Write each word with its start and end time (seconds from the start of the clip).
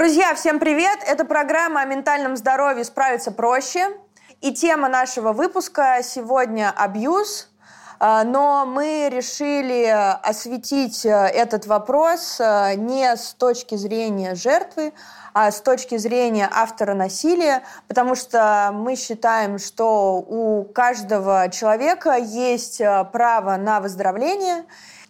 Друзья, 0.00 0.34
всем 0.34 0.58
привет! 0.58 1.00
Это 1.06 1.26
программа 1.26 1.82
о 1.82 1.84
ментальном 1.84 2.34
здоровье 2.34 2.84
«Справиться 2.84 3.32
проще». 3.32 3.86
И 4.40 4.54
тема 4.54 4.88
нашего 4.88 5.34
выпуска 5.34 5.98
сегодня– 6.02 6.72
абьюз. 6.74 7.50
А, 7.98 8.24
но 8.24 8.64
мы 8.64 9.10
решили 9.12 9.84
осветить 10.22 11.04
э, 11.04 11.10
этот 11.10 11.66
вопрос 11.66 12.40
э, 12.40 12.76
не 12.76 13.14
с 13.14 13.34
точки 13.34 13.74
зрения 13.74 14.34
жертвы, 14.34 14.94
а 15.34 15.50
с 15.50 15.60
точки 15.60 15.98
зрения 15.98 16.48
автора 16.50 16.94
насилия, 16.94 17.62
потому 17.86 18.14
что 18.14 18.70
мы 18.72 18.96
считаем, 18.96 19.58
что 19.58 20.14
у 20.16 20.64
каждого 20.64 21.50
человека 21.50 22.16
есть 22.16 22.80
э, 22.80 23.04
право 23.12 23.56
на 23.56 23.80
выздоровление, 23.80 24.64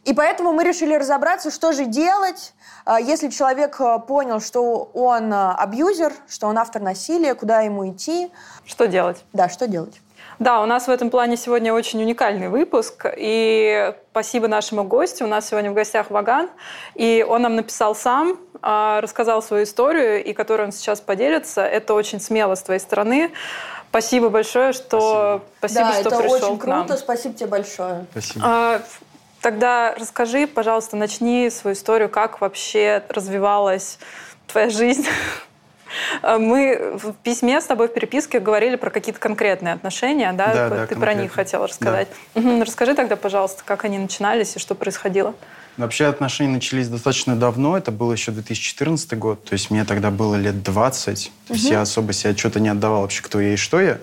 и 0.04 0.14
поэтому 0.14 0.52
мы 0.52 0.64
решили 0.64 0.94
разобраться, 0.94 1.52
что 1.52 1.70
же 1.70 1.84
делать, 1.84 2.54
если 2.98 3.28
человек 3.28 3.80
э, 3.80 3.98
понял, 4.06 4.40
что 4.40 4.90
он 4.94 5.32
абьюзер, 5.32 6.12
что 6.28 6.46
он 6.48 6.58
автор 6.58 6.82
насилия, 6.82 7.34
куда 7.34 7.60
ему 7.60 7.90
идти. 7.90 8.30
Что 8.64 8.86
делать? 8.86 9.24
Да, 9.32 9.48
что 9.48 9.68
делать. 9.68 10.00
Да, 10.40 10.62
у 10.62 10.66
нас 10.66 10.86
в 10.86 10.90
этом 10.90 11.10
плане 11.10 11.36
сегодня 11.36 11.74
очень 11.74 12.02
уникальный 12.02 12.48
выпуск. 12.48 13.04
И 13.14 13.94
спасибо 14.10 14.48
нашему 14.48 14.84
гостю. 14.84 15.26
У 15.26 15.28
нас 15.28 15.46
сегодня 15.46 15.70
в 15.70 15.74
гостях 15.74 16.10
Ваган. 16.10 16.48
И 16.94 17.24
он 17.28 17.42
нам 17.42 17.56
написал 17.56 17.94
сам, 17.94 18.38
а, 18.62 19.02
рассказал 19.02 19.42
свою 19.42 19.64
историю, 19.64 20.24
и 20.24 20.32
которую 20.32 20.68
он 20.68 20.72
сейчас 20.72 21.02
поделится. 21.02 21.60
Это 21.60 21.92
очень 21.92 22.20
смело 22.20 22.54
с 22.54 22.62
твоей 22.62 22.80
стороны. 22.80 23.32
Спасибо 23.90 24.30
большое, 24.30 24.72
что 24.72 25.42
спасибо, 25.58 25.80
да, 25.80 25.92
что 25.92 26.08
это 26.08 26.18
пришел 26.18 26.34
очень 26.34 26.58
к 26.58 26.64
нам. 26.64 26.86
круто. 26.86 26.96
Спасибо 26.98 27.34
тебе 27.34 27.46
большое. 27.46 28.06
Спасибо. 28.12 28.40
А, 28.42 28.80
Тогда 29.40 29.94
расскажи, 29.94 30.46
пожалуйста, 30.46 30.96
начни 30.96 31.48
свою 31.50 31.74
историю, 31.74 32.08
как 32.08 32.40
вообще 32.40 33.02
развивалась 33.08 33.98
твоя 34.46 34.68
жизнь 34.68 35.06
мы 36.22 36.98
в 37.02 37.12
письме 37.22 37.60
с 37.60 37.64
тобой 37.64 37.88
в 37.88 37.92
переписке 37.92 38.38
говорили 38.38 38.76
про 38.76 38.90
какие-то 38.90 39.20
конкретные 39.20 39.74
отношения, 39.74 40.32
да? 40.32 40.46
Да, 40.46 40.52
Ты 40.64 40.70
да, 40.70 40.76
про 40.76 40.86
конкретно. 40.86 41.20
них 41.22 41.32
хотела 41.32 41.66
рассказать. 41.66 42.08
Мгм. 42.34 42.62
Расскажи 42.62 42.94
тогда, 42.94 43.16
пожалуйста, 43.16 43.62
как 43.64 43.84
они 43.84 43.98
начинались 43.98 44.56
и 44.56 44.58
что 44.58 44.74
происходило. 44.74 45.34
Вообще 45.76 46.06
отношения 46.06 46.52
начались 46.52 46.88
достаточно 46.88 47.36
давно, 47.36 47.78
это 47.78 47.90
был 47.90 48.12
еще 48.12 48.32
2014 48.32 49.16
год, 49.16 49.44
то 49.44 49.54
есть 49.54 49.70
мне 49.70 49.84
тогда 49.84 50.10
было 50.10 50.34
лет 50.34 50.62
20, 50.62 51.32
то 51.46 51.54
есть 51.54 51.70
я 51.70 51.80
особо 51.80 52.12
себе 52.12 52.30
отчета 52.30 52.60
не 52.60 52.68
отдавал 52.68 53.02
вообще, 53.02 53.22
кто 53.22 53.40
я 53.40 53.54
и 53.54 53.56
что 53.56 53.80
я. 53.80 53.98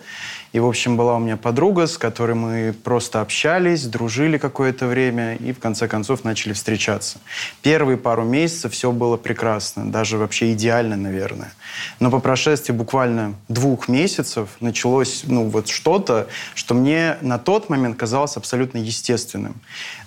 И, 0.54 0.60
в 0.60 0.66
общем, 0.66 0.98
была 0.98 1.16
у 1.16 1.20
меня 1.20 1.38
подруга, 1.38 1.88
с 1.88 1.98
которой 1.98 2.36
мы 2.36 2.74
просто 2.84 3.22
общались, 3.22 3.86
дружили 3.86 4.38
какое-то 4.38 4.88
время 4.88 5.36
и, 5.36 5.52
в 5.52 5.60
конце 5.60 5.88
концов, 5.88 6.24
начали 6.24 6.54
встречаться. 6.54 7.20
Первые 7.62 7.98
пару 7.98 8.24
месяцев 8.24 8.74
все 8.74 8.92
было 8.92 9.18
прекрасно, 9.18 9.92
даже 9.92 10.18
вообще 10.18 10.54
идеально, 10.54 10.96
наверное. 10.96 11.54
Но 12.00 12.12
по 12.12 12.20
прошествии 12.20 12.74
буквально 12.74 13.36
двух 13.48 13.88
месяцев 13.88 14.50
началось 14.60 15.24
ну, 15.26 15.50
вот 15.50 15.68
что-то, 15.68 16.28
что 16.56 16.74
мне 16.74 17.18
на 17.22 17.38
тот 17.38 17.70
момент 17.70 17.98
казалось 17.98 18.38
абсолютно 18.38 18.78
естественным. 18.78 19.56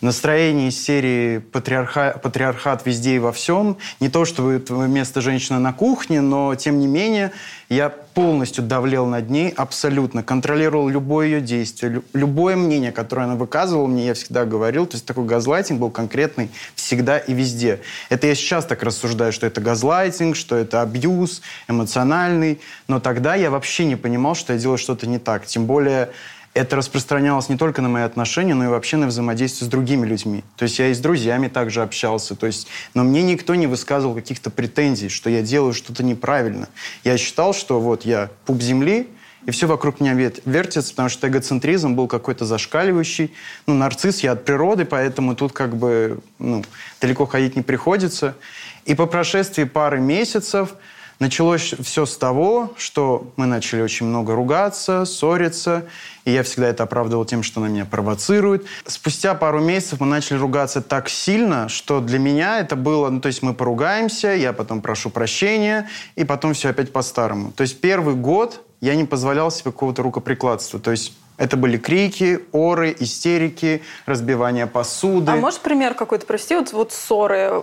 Настроение 0.00 0.69
из 0.69 0.83
серии 0.83 1.39
патриарха... 1.39 2.19
«Патриархат 2.22 2.86
везде 2.86 3.17
и 3.17 3.19
во 3.19 3.33
всем». 3.33 3.77
Не 4.00 4.08
то, 4.08 4.25
чтобы 4.25 4.52
это 4.52 4.75
место 4.75 5.20
женщины 5.20 5.58
на 5.58 5.72
кухне, 5.72 6.20
но, 6.20 6.55
тем 6.55 6.78
не 6.78 6.86
менее, 6.86 7.33
я 7.69 7.89
полностью 7.89 8.64
давлел 8.64 9.06
над 9.06 9.30
ней, 9.30 9.50
абсолютно 9.50 10.22
контролировал 10.22 10.89
любое 10.89 11.27
ее 11.27 11.41
действие, 11.41 11.92
лю- 11.92 12.05
любое 12.12 12.56
мнение, 12.56 12.91
которое 12.91 13.22
она 13.22 13.36
выказывала 13.36 13.86
мне, 13.86 14.06
я 14.06 14.14
всегда 14.14 14.45
говорил. 14.45 14.86
То 14.86 14.97
есть 14.97 15.06
такой 15.06 15.24
газлайтинг 15.24 15.78
был 15.78 15.91
конкретный 15.91 16.50
всегда 16.74 17.19
и 17.19 17.33
везде. 17.33 17.80
Это 18.08 18.27
я 18.27 18.34
сейчас 18.34 18.67
так 18.67 18.83
рассуждаю, 18.83 19.33
что 19.33 19.47
это 19.47 19.61
газлайтинг, 19.61 20.34
что 20.34 20.56
это 20.56 20.83
абьюз 20.83 21.42
эмоциональный. 21.68 22.61
Но 22.88 23.00
тогда 23.00 23.34
я 23.34 23.50
вообще 23.50 23.84
не 23.84 23.96
понимал, 23.96 24.34
что 24.34 24.52
я 24.52 24.58
делаю 24.58 24.78
что-то 24.78 25.06
не 25.06 25.18
так. 25.18 25.46
Тем 25.46 25.66
более 25.66 26.11
это 26.52 26.77
распространялось 26.77 27.48
не 27.48 27.56
только 27.56 27.80
на 27.80 27.88
мои 27.88 28.02
отношения, 28.02 28.55
но 28.55 28.64
и 28.64 28.68
вообще 28.68 28.96
на 28.96 29.06
взаимодействие 29.06 29.66
с 29.66 29.70
другими 29.70 30.05
людьми. 30.05 30.42
То 30.56 30.64
есть 30.64 30.78
я 30.80 30.89
и 30.89 30.94
с 30.94 30.98
друзьями 30.98 31.46
также 31.48 31.83
общался. 31.83 32.34
То 32.34 32.46
есть, 32.46 32.66
но 32.92 33.05
мне 33.05 33.22
никто 33.22 33.55
не 33.55 33.68
высказывал 33.68 34.14
каких-то 34.14 34.50
претензий, 34.50 35.08
что 35.08 35.30
я 35.30 35.42
делаю 35.42 35.72
что-то 35.72 36.02
неправильно. 36.02 36.68
Я 37.05 37.16
считал, 37.18 37.55
что 37.55 37.80
вот 37.80 38.05
я 38.05 38.30
пуп 38.46 38.60
земли, 38.60 39.08
и 39.46 39.52
все 39.52 39.66
вокруг 39.66 40.00
меня 40.00 40.12
вертится, 40.44 40.90
потому 40.90 41.08
что 41.08 41.28
эгоцентризм 41.28 41.94
был 41.94 42.08
какой-то 42.08 42.44
зашкаливающий. 42.44 43.33
Ну, 43.66 43.74
нарцисс 43.74 44.20
я 44.20 44.33
от 44.33 44.44
природы, 44.44 44.84
поэтому 44.84 45.34
тут 45.34 45.52
как 45.52 45.77
бы 45.77 46.20
ну, 46.39 46.64
далеко 47.00 47.27
ходить 47.27 47.56
не 47.56 47.62
приходится. 47.62 48.36
И 48.84 48.94
по 48.94 49.06
прошествии 49.06 49.64
пары 49.64 50.00
месяцев 50.00 50.74
началось 51.20 51.75
все 51.81 52.07
с 52.07 52.17
того, 52.17 52.73
что 52.77 53.31
мы 53.36 53.47
начали 53.47 53.83
очень 53.83 54.07
много 54.07 54.35
ругаться, 54.35 55.05
ссориться, 55.05 55.86
и 56.25 56.33
я 56.33 56.42
всегда 56.42 56.69
это 56.69 56.83
оправдывал 56.83 57.25
тем, 57.25 57.42
что 57.42 57.61
она 57.61 57.69
меня 57.69 57.85
провоцирует. 57.85 58.67
Спустя 58.86 59.35
пару 59.35 59.61
месяцев 59.61 60.01
мы 60.01 60.07
начали 60.07 60.39
ругаться 60.39 60.81
так 60.81 61.08
сильно, 61.08 61.69
что 61.69 62.01
для 62.01 62.19
меня 62.19 62.58
это 62.58 62.75
было, 62.75 63.08
ну, 63.11 63.20
то 63.20 63.29
есть 63.29 63.42
мы 63.42 63.55
поругаемся, 63.55 64.29
я 64.29 64.53
потом 64.53 64.81
прошу 64.81 65.11
прощения, 65.11 65.89
и 66.17 66.25
потом 66.25 66.55
все 66.55 66.70
опять 66.70 66.92
по-старому. 66.92 67.52
То 67.52 67.63
есть 67.63 67.81
первый 67.81 68.14
год 68.14 68.63
я 68.81 68.95
не 68.95 69.05
позволял 69.05 69.51
себе 69.51 69.73
какого-то 69.73 70.02
рукоприкладства. 70.02 70.81
То 70.81 70.91
есть 70.91 71.13
это 71.37 71.57
были 71.57 71.77
крики, 71.77 72.41
оры, 72.52 72.95
истерики, 72.98 73.83
разбивание 74.07 74.67
посуды. 74.67 75.33
А 75.33 75.37
можешь 75.37 75.61
пример 75.61 75.95
какой-то 75.95 76.27
привести? 76.27 76.55
Вот, 76.55 76.73
вот 76.73 76.92
ссоры. 76.92 77.63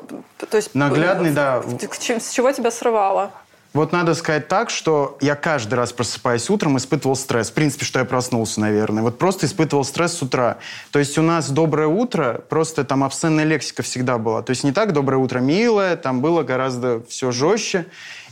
То 0.49 0.57
есть, 0.57 0.73
Наглядный, 0.73 1.29
э, 1.29 1.33
да. 1.33 1.63
С 1.63 2.31
чего 2.31 2.51
тебя 2.51 2.71
срывало? 2.71 3.31
Вот 3.77 3.91
надо 3.91 4.15
сказать 4.15 4.47
так, 4.47 4.71
что 4.71 5.19
я 5.21 5.35
каждый 5.35 5.75
раз 5.75 5.93
просыпаясь 5.93 6.49
утром 6.49 6.77
испытывал 6.77 7.15
стресс. 7.15 7.51
В 7.51 7.53
принципе, 7.53 7.85
что 7.85 7.99
я 7.99 8.05
проснулся, 8.05 8.59
наверное. 8.59 9.03
Вот 9.03 9.19
просто 9.19 9.45
испытывал 9.45 9.85
стресс 9.85 10.13
с 10.13 10.23
утра. 10.23 10.57
То 10.91 10.97
есть 10.97 11.15
у 11.19 11.21
нас 11.21 11.51
доброе 11.51 11.87
утро, 11.87 12.41
просто 12.49 12.83
там 12.83 13.03
обсценная 13.03 13.43
лексика 13.43 13.83
всегда 13.83 14.17
была. 14.17 14.41
То 14.41 14.49
есть 14.49 14.63
не 14.63 14.71
так 14.71 14.93
доброе 14.93 15.17
утро 15.17 15.37
милое, 15.41 15.95
там 15.95 16.21
было 16.21 16.41
гораздо 16.41 17.03
все 17.07 17.31
жестче. 17.31 17.85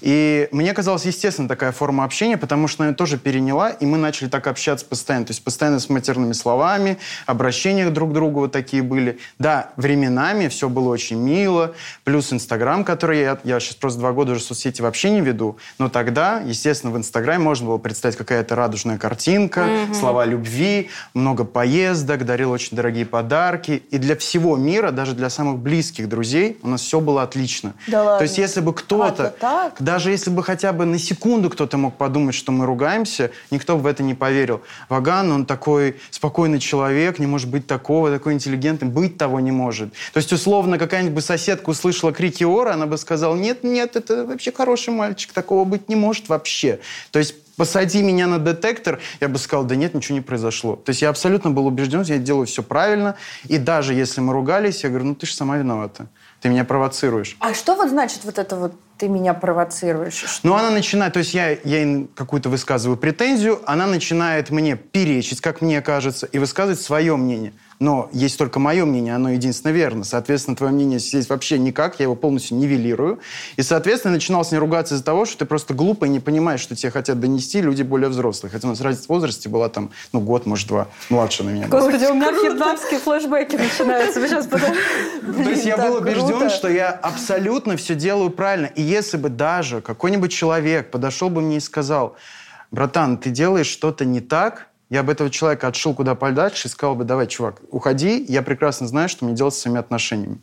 И 0.05 0.47
мне 0.51 0.71
казалось 0.73 1.03
естественно 1.05 1.47
такая 1.47 1.71
форма 1.71 2.03
общения, 2.03 2.37
потому 2.37 2.67
что 2.67 2.83
она 2.83 2.93
тоже 2.93 3.17
переняла, 3.17 3.71
и 3.71 3.87
мы 3.87 3.97
начали 3.97 4.29
так 4.29 4.45
общаться 4.45 4.85
постоянно. 4.85 5.25
То 5.25 5.31
есть 5.31 5.43
постоянно 5.43 5.79
с 5.79 5.89
матерными 5.89 6.33
словами, 6.33 6.99
обращения 7.25 7.89
друг 7.89 8.11
к 8.11 8.13
другу 8.13 8.41
вот 8.41 8.51
такие 8.51 8.83
были. 8.83 9.17
Да, 9.39 9.71
временами 9.77 10.47
все 10.47 10.69
было 10.69 10.89
очень 10.89 11.17
мило, 11.17 11.73
плюс 12.03 12.31
Инстаграм, 12.31 12.83
который 12.83 13.21
я, 13.21 13.39
я 13.43 13.59
сейчас 13.59 13.75
просто 13.77 13.99
два 13.99 14.11
года 14.11 14.33
уже 14.33 14.41
соцсети 14.41 14.83
вообще 14.83 15.09
не 15.09 15.21
веду, 15.21 15.57
но 15.79 15.89
тогда, 15.89 16.39
естественно, 16.39 16.93
в 16.93 16.97
Инстаграме 16.97 17.43
можно 17.43 17.65
было 17.65 17.79
представить 17.79 18.15
какая-то 18.15 18.53
радужная 18.53 18.99
картинка, 18.99 19.67
слова 19.97 20.23
любви, 20.25 20.89
много 21.15 21.45
поездок, 21.45 22.25
дарил 22.25 22.51
очень 22.51 22.77
дорогие 22.77 23.07
подарки. 23.07 23.81
И 23.89 23.97
для 23.97 24.15
всего 24.15 24.55
мира, 24.55 24.91
даже 24.91 25.15
для 25.15 25.31
самых 25.31 25.57
близких 25.57 26.07
друзей, 26.07 26.59
у 26.61 26.67
нас 26.67 26.81
все 26.81 26.99
было 26.99 27.23
отлично. 27.23 27.73
Да 27.87 28.03
ладно? 28.03 28.17
То 28.19 28.23
есть 28.23 28.37
если 28.37 28.61
бы 28.61 28.69
А, 28.69 28.73
кто-то, 28.73 29.23
это 29.23 29.35
так? 29.39 29.73
Даже 29.95 30.11
если 30.11 30.29
бы 30.29 30.43
хотя 30.43 30.73
бы 30.73 30.83
на 30.83 30.99
секунду 30.99 31.49
кто-то 31.49 31.77
мог 31.77 31.95
подумать, 31.95 32.35
что 32.35 32.51
мы 32.51 32.65
ругаемся, 32.65 33.31
никто 33.49 33.77
бы 33.77 33.83
в 33.83 33.85
это 33.85 34.03
не 34.03 34.13
поверил. 34.13 34.61
Ваган, 34.89 35.31
он 35.31 35.45
такой 35.45 35.95
спокойный 36.11 36.59
человек, 36.59 37.17
не 37.17 37.27
может 37.27 37.49
быть 37.49 37.65
такого, 37.65 38.11
такой 38.11 38.33
интеллигентный, 38.33 38.89
быть 38.89 39.17
того 39.17 39.39
не 39.39 39.51
может. 39.51 39.93
То 40.11 40.17
есть, 40.17 40.33
условно, 40.33 40.77
какая-нибудь 40.77 41.15
бы 41.15 41.21
соседка 41.21 41.69
услышала 41.69 42.11
крики 42.11 42.43
Ора, 42.43 42.73
она 42.73 42.87
бы 42.87 42.97
сказала, 42.97 43.37
нет, 43.37 43.63
нет, 43.63 43.95
это 43.95 44.25
вообще 44.25 44.51
хороший 44.51 44.93
мальчик, 44.93 45.31
такого 45.31 45.63
быть 45.63 45.87
не 45.87 45.95
может 45.95 46.27
вообще. 46.27 46.81
То 47.11 47.19
есть, 47.19 47.35
посади 47.55 48.03
меня 48.03 48.27
на 48.27 48.37
детектор, 48.37 48.99
я 49.21 49.29
бы 49.29 49.37
сказал, 49.37 49.63
да 49.63 49.77
нет, 49.77 49.93
ничего 49.93 50.15
не 50.15 50.21
произошло. 50.21 50.75
То 50.75 50.89
есть 50.89 51.03
я 51.03 51.09
абсолютно 51.09 51.51
был 51.51 51.67
убежден, 51.67 52.03
что 52.03 52.15
я 52.15 52.19
делаю 52.19 52.47
все 52.47 52.63
правильно, 52.63 53.15
и 53.47 53.57
даже 53.57 53.93
если 53.93 54.19
мы 54.19 54.33
ругались, 54.33 54.83
я 54.83 54.89
говорю, 54.89 55.05
ну 55.05 55.15
ты 55.15 55.25
же 55.25 55.33
сама 55.33 55.55
виновата, 55.55 56.07
ты 56.41 56.49
меня 56.49 56.65
провоцируешь. 56.65 57.37
А 57.39 57.53
что 57.53 57.75
вот 57.75 57.87
значит 57.89 58.25
вот 58.25 58.39
это 58.39 58.57
вот 58.57 58.73
ты 58.97 59.07
меня 59.07 59.33
провоцируешь? 59.33 60.39
Но 60.43 60.55
она 60.55 60.69
начинает, 60.69 61.13
то 61.13 61.19
есть 61.19 61.33
я, 61.33 61.51
я 61.51 62.05
какую-то 62.15 62.49
высказываю 62.49 62.97
претензию, 62.97 63.61
она 63.65 63.87
начинает 63.87 64.49
мне 64.49 64.75
перечить, 64.75 65.41
как 65.41 65.61
мне 65.61 65.81
кажется, 65.81 66.25
и 66.25 66.39
высказывать 66.39 66.79
свое 66.79 67.15
мнение. 67.15 67.53
Но 67.79 68.09
есть 68.13 68.37
только 68.37 68.59
мое 68.59 68.85
мнение, 68.85 69.15
оно 69.15 69.31
единственно 69.31 69.71
верно. 69.71 70.03
Соответственно, 70.05 70.55
твое 70.55 70.71
мнение 70.71 70.99
здесь 70.99 71.27
вообще 71.27 71.57
никак, 71.57 71.99
я 71.99 72.03
его 72.03 72.15
полностью 72.15 72.57
нивелирую. 72.57 73.19
И, 73.57 73.61
соответственно, 73.61 74.11
я 74.11 74.15
начинал 74.15 74.45
с 74.45 74.51
ней 74.51 74.57
ругаться 74.59 74.95
из-за 74.95 75.03
того, 75.03 75.25
что 75.25 75.39
ты 75.39 75.45
просто 75.45 75.73
глупо 75.73 76.05
и 76.05 76.09
не 76.09 76.21
понимаешь, 76.21 76.61
что 76.61 76.75
тебе 76.75 76.91
хотят 76.91 77.19
донести 77.19 77.61
люди 77.61 77.83
более 77.83 78.09
взрослые. 78.09 78.51
Хотя 78.51 78.67
у 78.67 78.71
нас 78.71 78.79
разница 78.79 79.07
в 79.07 79.09
возрасте 79.09 79.49
была 79.49 79.67
там, 79.67 79.91
ну, 80.13 80.21
год, 80.21 80.45
может, 80.45 80.67
два, 80.67 80.87
младше 81.09 81.43
на 81.43 81.49
меня. 81.49 81.67
Господи, 81.67 82.05
у 82.05 82.13
меня 82.13 82.31
вьетнамские 82.31 82.99
флешбеки 82.99 83.57
начинаются. 83.57 84.19
Вы 84.21 84.29
сейчас 84.29 84.47
подумайте. 84.47 84.79
То 85.21 85.49
есть 85.49 85.65
я 85.65 85.77
был 85.77 85.97
убежден, 85.97 86.49
что 86.49 86.69
я 86.69 86.91
абсолютно 86.91 87.75
все 87.75 87.95
делаю 87.95 88.29
правильно. 88.29 88.67
И 88.67 88.81
если 88.81 89.17
бы 89.17 89.29
даже 89.29 89.81
какой-нибудь 89.81 90.31
человек 90.31 90.91
подошел 90.91 91.29
бы 91.29 91.41
мне 91.41 91.57
и 91.57 91.59
сказал, 91.59 92.15
братан, 92.71 93.17
ты 93.17 93.31
делаешь 93.31 93.67
что-то 93.67 94.05
не 94.05 94.21
так, 94.21 94.67
я 94.89 95.01
бы 95.01 95.11
этого 95.11 95.29
человека 95.29 95.67
отшил 95.67 95.93
куда 95.95 96.13
подальше 96.13 96.67
и 96.67 96.71
сказал 96.71 96.95
бы, 96.95 97.03
давай, 97.03 97.27
чувак, 97.27 97.61
уходи, 97.69 98.23
я 98.27 98.41
прекрасно 98.41 98.87
знаю, 98.87 99.09
что 99.09 99.25
мне 99.25 99.33
делать 99.33 99.55
с 99.55 99.59
своими 99.59 99.79
отношениями. 99.79 100.41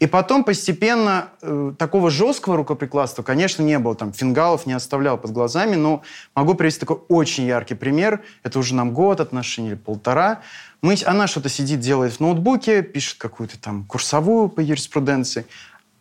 И 0.00 0.06
потом 0.06 0.44
постепенно 0.44 1.28
э, 1.42 1.72
такого 1.78 2.10
жесткого 2.10 2.56
рукоприкладства, 2.56 3.22
конечно, 3.22 3.62
не 3.62 3.78
было. 3.78 3.94
Там 3.94 4.12
фингалов 4.12 4.64
не 4.64 4.72
оставлял 4.72 5.18
под 5.18 5.32
глазами, 5.32 5.76
но 5.76 6.02
могу 6.34 6.54
привести 6.54 6.80
такой 6.80 7.00
очень 7.08 7.44
яркий 7.44 7.74
пример. 7.74 8.22
Это 8.42 8.58
уже 8.58 8.74
нам 8.74 8.94
год 8.94 9.20
отношений 9.20 9.68
или 9.68 9.74
полтора. 9.74 10.40
Мы, 10.80 10.96
она 11.04 11.26
что-то 11.26 11.48
сидит, 11.48 11.80
делает 11.80 12.14
в 12.14 12.20
ноутбуке, 12.20 12.82
пишет 12.82 13.18
какую-то 13.18 13.60
там 13.60 13.84
курсовую 13.84 14.48
по 14.48 14.60
юриспруденции. 14.60 15.46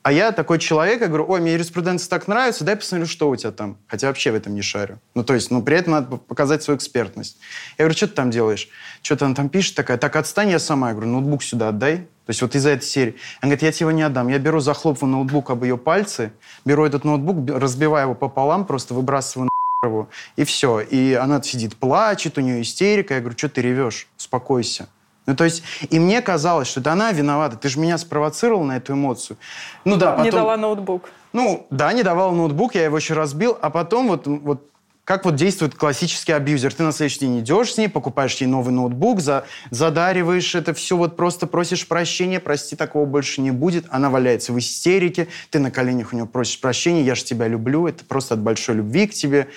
А 0.03 0.12
я 0.12 0.31
такой 0.31 0.57
человек, 0.57 1.01
я 1.01 1.07
говорю, 1.07 1.25
ой, 1.27 1.42
мне 1.42 1.53
юриспруденция 1.53 2.09
так 2.09 2.27
нравится, 2.27 2.63
дай 2.63 2.75
посмотрю, 2.75 3.06
что 3.06 3.30
у 3.30 3.36
тебя 3.36 3.51
там. 3.51 3.77
Хотя 3.88 4.07
вообще 4.07 4.31
в 4.31 4.36
этом 4.36 4.56
не 4.56 4.63
шарю. 4.63 5.00
Ну, 5.13 5.24
то 5.24 5.36
есть, 5.36 5.51
ну, 5.51 5.62
при 5.62 5.77
этом 5.77 5.94
надо 5.94 6.18
показать 6.18 6.63
свою 6.63 6.77
экспертность. 6.77 7.38
Я 7.77 7.83
говорю, 7.86 7.95
что 7.95 8.07
ты 8.07 8.13
там 8.13 8.31
делаешь? 8.31 8.68
Что-то 9.03 9.25
она 9.25 9.36
там 9.36 9.50
пишет 9.50 9.75
такая, 9.75 9.98
так 9.98 10.15
отстань, 10.15 10.50
я 10.50 10.57
сама. 10.57 10.88
Я 10.89 10.94
говорю, 10.95 11.12
ноутбук 11.12 11.44
сюда 11.44 11.69
отдай. 11.69 11.98
То 11.98 12.30
есть 12.30 12.42
вот 12.42 12.56
из-за 12.56 12.69
этой 12.69 12.86
серии. 12.86 13.15
Она 13.42 13.50
говорит, 13.50 13.62
я 13.62 13.71
тебе 13.71 13.83
его 13.83 13.92
не 13.92 14.01
отдам. 14.01 14.27
Я 14.27 14.39
беру, 14.39 14.59
захлопываю 14.59 15.12
ноутбук 15.12 15.51
об 15.51 15.63
ее 15.63 15.77
пальцы, 15.77 16.31
беру 16.65 16.83
этот 16.86 17.03
ноутбук, 17.03 17.50
разбиваю 17.50 18.06
его 18.06 18.15
пополам, 18.15 18.65
просто 18.65 18.95
выбрасываю 18.95 19.50
на 19.83 19.88
его, 19.88 20.09
и 20.36 20.44
все. 20.45 20.80
И 20.80 21.13
она 21.13 21.44
сидит, 21.44 21.75
плачет, 21.75 22.39
у 22.39 22.42
нее 22.42 22.62
истерика. 22.63 23.13
Я 23.13 23.19
говорю, 23.19 23.38
что 23.38 23.50
ты 23.50 23.62
ревешь? 23.62 24.07
Успокойся. 24.18 24.88
Ну, 25.25 25.35
то 25.35 25.44
есть, 25.44 25.63
и 25.89 26.00
мне 26.00 26.21
казалось, 26.21 26.68
что 26.68 26.79
это 26.79 26.94
она 26.94 27.12
виновата. 27.12 27.56
Ты 27.56 27.69
же 27.69 27.79
меня 27.79 27.97
спровоцировал 27.97 28.63
на 28.63 28.77
эту 28.77 28.94
эмоцию. 28.94 29.38
Ну 29.85 29.95
да, 29.97 30.12
потом... 30.12 30.25
Не 30.25 30.31
дала 30.31 30.57
ноутбук. 30.57 31.09
Ну, 31.33 31.68
да, 31.69 31.94
не 31.94 32.03
давал 32.03 32.33
ноутбук, 32.33 32.75
я 32.75 32.85
его 32.85 32.97
еще 32.97 33.13
разбил, 33.13 33.57
а 33.62 33.69
потом 33.69 34.07
вот, 34.07 34.27
вот 34.27 34.68
как 35.03 35.25
вот 35.25 35.35
действует 35.35 35.75
классический 35.75 36.31
абьюзер. 36.31 36.73
Ты 36.73 36.83
на 36.83 36.91
следующий 36.91 37.19
день 37.19 37.39
идешь 37.39 37.73
с 37.73 37.77
ней, 37.77 37.89
покупаешь 37.89 38.35
ей 38.38 38.47
новый 38.47 38.73
ноутбук, 38.73 39.19
за, 39.19 39.45
задариваешь 39.69 40.56
это 40.56 40.73
все, 40.73 40.95
вот 40.95 41.15
просто 41.15 41.47
просишь 41.47 41.88
прощения, 41.88 42.39
прости, 42.39 42.75
такого 42.75 43.06
больше 43.06 43.41
не 43.41 43.51
будет. 43.51 43.85
Она 43.89 44.09
валяется 44.09 44.53
в 44.53 44.59
истерике, 44.59 45.27
ты 45.50 45.59
на 45.59 45.71
коленях 45.71 46.13
у 46.13 46.15
нее 46.15 46.25
просишь 46.25 46.59
прощения, 46.59 47.01
я 47.01 47.15
же 47.15 47.24
тебя 47.24 47.47
люблю, 47.47 47.88
это 47.88 48.06
просто 48.06 48.35
от 48.35 48.41
большой 48.41 48.75
любви 48.75 49.07
к 49.07 49.13
тебе. 49.13 49.50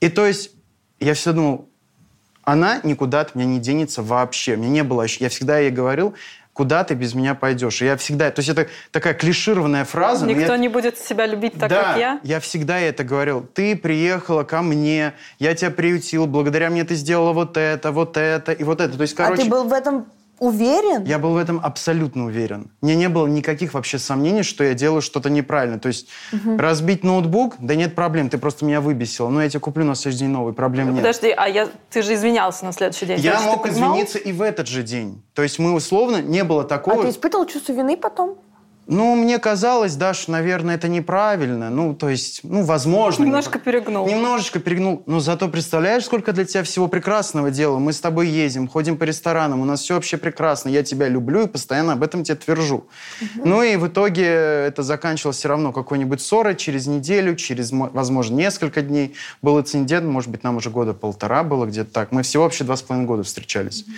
И 0.00 0.08
то 0.08 0.26
есть 0.26 0.50
я 0.98 1.14
все 1.14 1.32
думал, 1.32 1.69
она 2.50 2.80
никуда 2.82 3.20
от 3.20 3.34
меня 3.34 3.46
не 3.46 3.58
денется 3.60 4.02
вообще. 4.02 4.56
Мне 4.56 4.68
не 4.68 4.82
было... 4.82 5.06
Я 5.18 5.28
всегда 5.28 5.58
ей 5.58 5.70
говорил, 5.70 6.14
куда 6.52 6.84
ты 6.84 6.94
без 6.94 7.14
меня 7.14 7.34
пойдешь. 7.34 7.80
И 7.80 7.84
я 7.84 7.96
всегда... 7.96 8.30
То 8.30 8.40
есть 8.40 8.48
это 8.48 8.66
такая 8.90 9.14
клишированная 9.14 9.84
фраза. 9.84 10.26
Никто 10.26 10.52
я, 10.52 10.58
не 10.58 10.68
будет 10.68 10.98
себя 10.98 11.26
любить 11.26 11.54
так, 11.54 11.70
да, 11.70 11.82
как 11.82 11.96
я? 11.96 12.20
я 12.22 12.40
всегда 12.40 12.78
это 12.78 13.04
говорил. 13.04 13.46
Ты 13.54 13.76
приехала 13.76 14.42
ко 14.42 14.62
мне, 14.62 15.14
я 15.38 15.54
тебя 15.54 15.70
приютил, 15.70 16.26
благодаря 16.26 16.70
мне 16.70 16.84
ты 16.84 16.96
сделала 16.96 17.32
вот 17.32 17.56
это, 17.56 17.92
вот 17.92 18.16
это 18.16 18.52
и 18.52 18.64
вот 18.64 18.80
это. 18.80 18.96
То 18.96 19.02
есть, 19.02 19.14
короче... 19.14 19.42
А 19.42 19.44
ты 19.44 19.50
был 19.50 19.64
в 19.64 19.72
этом 19.72 20.06
Уверен? 20.40 21.04
Я 21.04 21.18
был 21.18 21.34
в 21.34 21.36
этом 21.36 21.60
абсолютно 21.62 22.24
уверен. 22.24 22.70
Мне 22.80 22.96
не 22.96 23.10
было 23.10 23.26
никаких 23.26 23.74
вообще 23.74 23.98
сомнений, 23.98 24.42
что 24.42 24.64
я 24.64 24.72
делаю 24.72 25.02
что-то 25.02 25.28
неправильно. 25.28 25.78
То 25.78 25.88
есть 25.88 26.08
угу. 26.32 26.56
разбить 26.56 27.04
ноутбук, 27.04 27.56
да 27.58 27.74
нет 27.74 27.94
проблем, 27.94 28.30
ты 28.30 28.38
просто 28.38 28.64
меня 28.64 28.80
выбесила. 28.80 29.28
Но 29.28 29.42
я 29.42 29.50
тебе 29.50 29.60
куплю 29.60 29.84
на 29.84 29.94
следующий 29.94 30.20
день 30.20 30.30
новый, 30.30 30.54
проблем 30.54 30.94
нет. 30.94 31.04
Подожди, 31.04 31.30
а 31.36 31.46
я, 31.46 31.68
ты 31.90 32.00
же 32.00 32.14
извинялся 32.14 32.64
на 32.64 32.72
следующий 32.72 33.04
день. 33.04 33.20
Я 33.20 33.38
мог 33.42 33.68
извиниться 33.68 34.18
и 34.18 34.32
в 34.32 34.40
этот 34.40 34.66
же 34.66 34.82
день. 34.82 35.22
То 35.34 35.42
есть 35.42 35.58
мы 35.58 35.74
условно, 35.74 36.22
не 36.22 36.42
было 36.42 36.64
такого... 36.64 37.02
А 37.02 37.04
ты 37.04 37.10
испытывал 37.10 37.44
чувство 37.44 37.74
вины 37.74 37.98
потом? 37.98 38.38
Ну, 38.90 39.14
мне 39.14 39.38
казалось, 39.38 39.94
да, 39.94 40.14
что, 40.14 40.32
наверное, 40.32 40.74
это 40.74 40.88
неправильно. 40.88 41.70
Ну, 41.70 41.94
то 41.94 42.08
есть, 42.08 42.40
ну, 42.42 42.64
возможно. 42.64 43.22
Немножко 43.22 43.58
не... 43.58 43.64
перегнул. 43.64 44.04
Немножечко 44.08 44.58
перегнул. 44.58 45.04
Но 45.06 45.20
зато 45.20 45.48
представляешь, 45.48 46.04
сколько 46.04 46.32
для 46.32 46.44
тебя 46.44 46.64
всего 46.64 46.88
прекрасного 46.88 47.52
дела. 47.52 47.78
Мы 47.78 47.92
с 47.92 48.00
тобой 48.00 48.26
ездим, 48.26 48.66
ходим 48.66 48.96
по 48.96 49.04
ресторанам, 49.04 49.60
у 49.60 49.64
нас 49.64 49.82
все 49.82 49.94
вообще 49.94 50.16
прекрасно. 50.16 50.70
Я 50.70 50.82
тебя 50.82 51.06
люблю 51.06 51.42
и 51.42 51.46
постоянно 51.46 51.92
об 51.92 52.02
этом 52.02 52.24
тебе 52.24 52.34
твержу. 52.34 52.88
Угу. 53.20 53.48
Ну 53.48 53.62
и 53.62 53.76
в 53.76 53.86
итоге 53.86 54.24
это 54.24 54.82
заканчивалось 54.82 55.36
все 55.36 55.48
равно 55.48 55.72
какой-нибудь 55.72 56.20
ссорой 56.20 56.56
через 56.56 56.88
неделю, 56.88 57.36
через, 57.36 57.70
возможно, 57.70 58.34
несколько 58.34 58.82
дней. 58.82 59.14
Был 59.40 59.60
инцидент, 59.60 60.04
может 60.04 60.30
быть, 60.30 60.42
нам 60.42 60.56
уже 60.56 60.70
года 60.70 60.94
полтора 60.94 61.44
было 61.44 61.64
где-то 61.64 61.92
так. 61.92 62.10
Мы 62.10 62.24
всего 62.24 62.42
вообще 62.42 62.64
два 62.64 62.74
с 62.74 62.82
половиной 62.82 63.06
года 63.06 63.22
встречались. 63.22 63.82
Угу. 63.82 63.92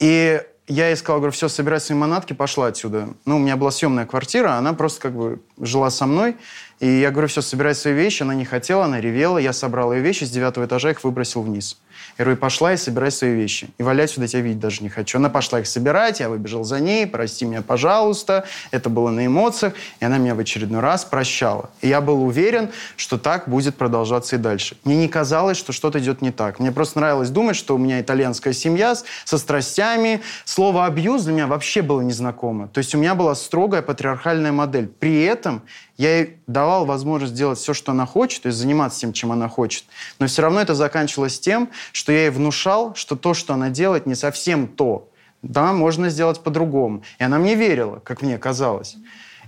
И 0.00 0.40
я 0.66 0.88
ей 0.88 0.96
сказал, 0.96 1.18
говорю, 1.18 1.32
все, 1.32 1.48
собирай 1.48 1.78
свои 1.78 1.98
манатки, 1.98 2.32
пошла 2.32 2.68
отсюда. 2.68 3.10
Ну, 3.26 3.36
у 3.36 3.38
меня 3.38 3.56
была 3.56 3.70
съемная 3.70 4.06
квартира, 4.06 4.54
она 4.54 4.72
просто 4.72 5.00
как 5.00 5.14
бы 5.14 5.40
жила 5.60 5.90
со 5.90 6.06
мной. 6.06 6.36
И 6.80 6.88
я 6.88 7.10
говорю, 7.10 7.28
все, 7.28 7.42
собирай 7.42 7.74
свои 7.74 7.92
вещи. 7.92 8.22
Она 8.22 8.34
не 8.34 8.46
хотела, 8.46 8.84
она 8.84 9.00
ревела. 9.00 9.38
Я 9.38 9.52
собрал 9.52 9.92
ее 9.92 10.00
вещи, 10.00 10.24
с 10.24 10.30
девятого 10.30 10.64
этажа 10.64 10.90
их 10.90 11.04
выбросил 11.04 11.42
вниз. 11.42 11.78
Я 12.18 12.24
говорю, 12.24 12.40
пошла 12.40 12.72
и 12.72 12.76
собирай 12.76 13.10
свои 13.10 13.34
вещи. 13.34 13.68
И 13.78 13.82
валять 13.82 14.10
сюда 14.10 14.28
тебя 14.28 14.42
видеть 14.42 14.60
даже 14.60 14.82
не 14.82 14.88
хочу. 14.88 15.18
Она 15.18 15.30
пошла 15.30 15.60
их 15.60 15.66
собирать, 15.66 16.20
я 16.20 16.28
выбежал 16.28 16.62
за 16.62 16.78
ней, 16.78 17.06
прости 17.06 17.44
меня, 17.44 17.62
пожалуйста. 17.62 18.44
Это 18.70 18.88
было 18.88 19.10
на 19.10 19.26
эмоциях. 19.26 19.74
И 20.00 20.04
она 20.04 20.18
меня 20.18 20.34
в 20.34 20.38
очередной 20.38 20.80
раз 20.80 21.04
прощала. 21.04 21.70
И 21.80 21.88
я 21.88 22.00
был 22.00 22.22
уверен, 22.22 22.70
что 22.96 23.18
так 23.18 23.48
будет 23.48 23.76
продолжаться 23.76 24.36
и 24.36 24.38
дальше. 24.38 24.76
Мне 24.84 24.96
не 24.96 25.08
казалось, 25.08 25.56
что 25.56 25.72
что-то 25.72 25.98
идет 25.98 26.22
не 26.22 26.30
так. 26.30 26.60
Мне 26.60 26.70
просто 26.70 27.00
нравилось 27.00 27.30
думать, 27.30 27.56
что 27.56 27.74
у 27.74 27.78
меня 27.78 28.00
итальянская 28.00 28.52
семья 28.52 28.94
со 29.24 29.38
страстями. 29.38 30.20
Слово 30.44 30.86
«абьюз» 30.86 31.24
для 31.24 31.32
меня 31.32 31.46
вообще 31.46 31.82
было 31.82 32.00
незнакомо. 32.00 32.68
То 32.68 32.78
есть 32.78 32.94
у 32.94 32.98
меня 32.98 33.14
была 33.14 33.34
строгая 33.34 33.82
патриархальная 33.82 34.52
модель. 34.52 34.86
При 34.86 35.22
этом 35.24 35.62
я 35.96 36.18
ей 36.18 36.38
давал 36.46 36.86
возможность 36.86 37.34
делать 37.34 37.58
все, 37.58 37.74
что 37.74 37.92
она 37.92 38.06
хочет, 38.06 38.42
то 38.42 38.48
есть 38.48 38.58
заниматься 38.58 39.00
тем, 39.00 39.12
чем 39.12 39.32
она 39.32 39.48
хочет. 39.48 39.84
Но 40.18 40.26
все 40.26 40.42
равно 40.42 40.60
это 40.60 40.74
заканчивалось 40.74 41.38
тем, 41.38 41.70
что 41.92 42.12
я 42.12 42.22
ей 42.22 42.30
внушал, 42.30 42.94
что 42.94 43.16
то, 43.16 43.34
что 43.34 43.54
она 43.54 43.70
делает, 43.70 44.06
не 44.06 44.14
совсем 44.14 44.66
то. 44.66 45.08
Да, 45.42 45.72
можно 45.72 46.08
сделать 46.08 46.40
по-другому. 46.40 47.02
И 47.18 47.24
она 47.24 47.38
мне 47.38 47.54
верила, 47.54 48.00
как 48.00 48.22
мне 48.22 48.38
казалось. 48.38 48.96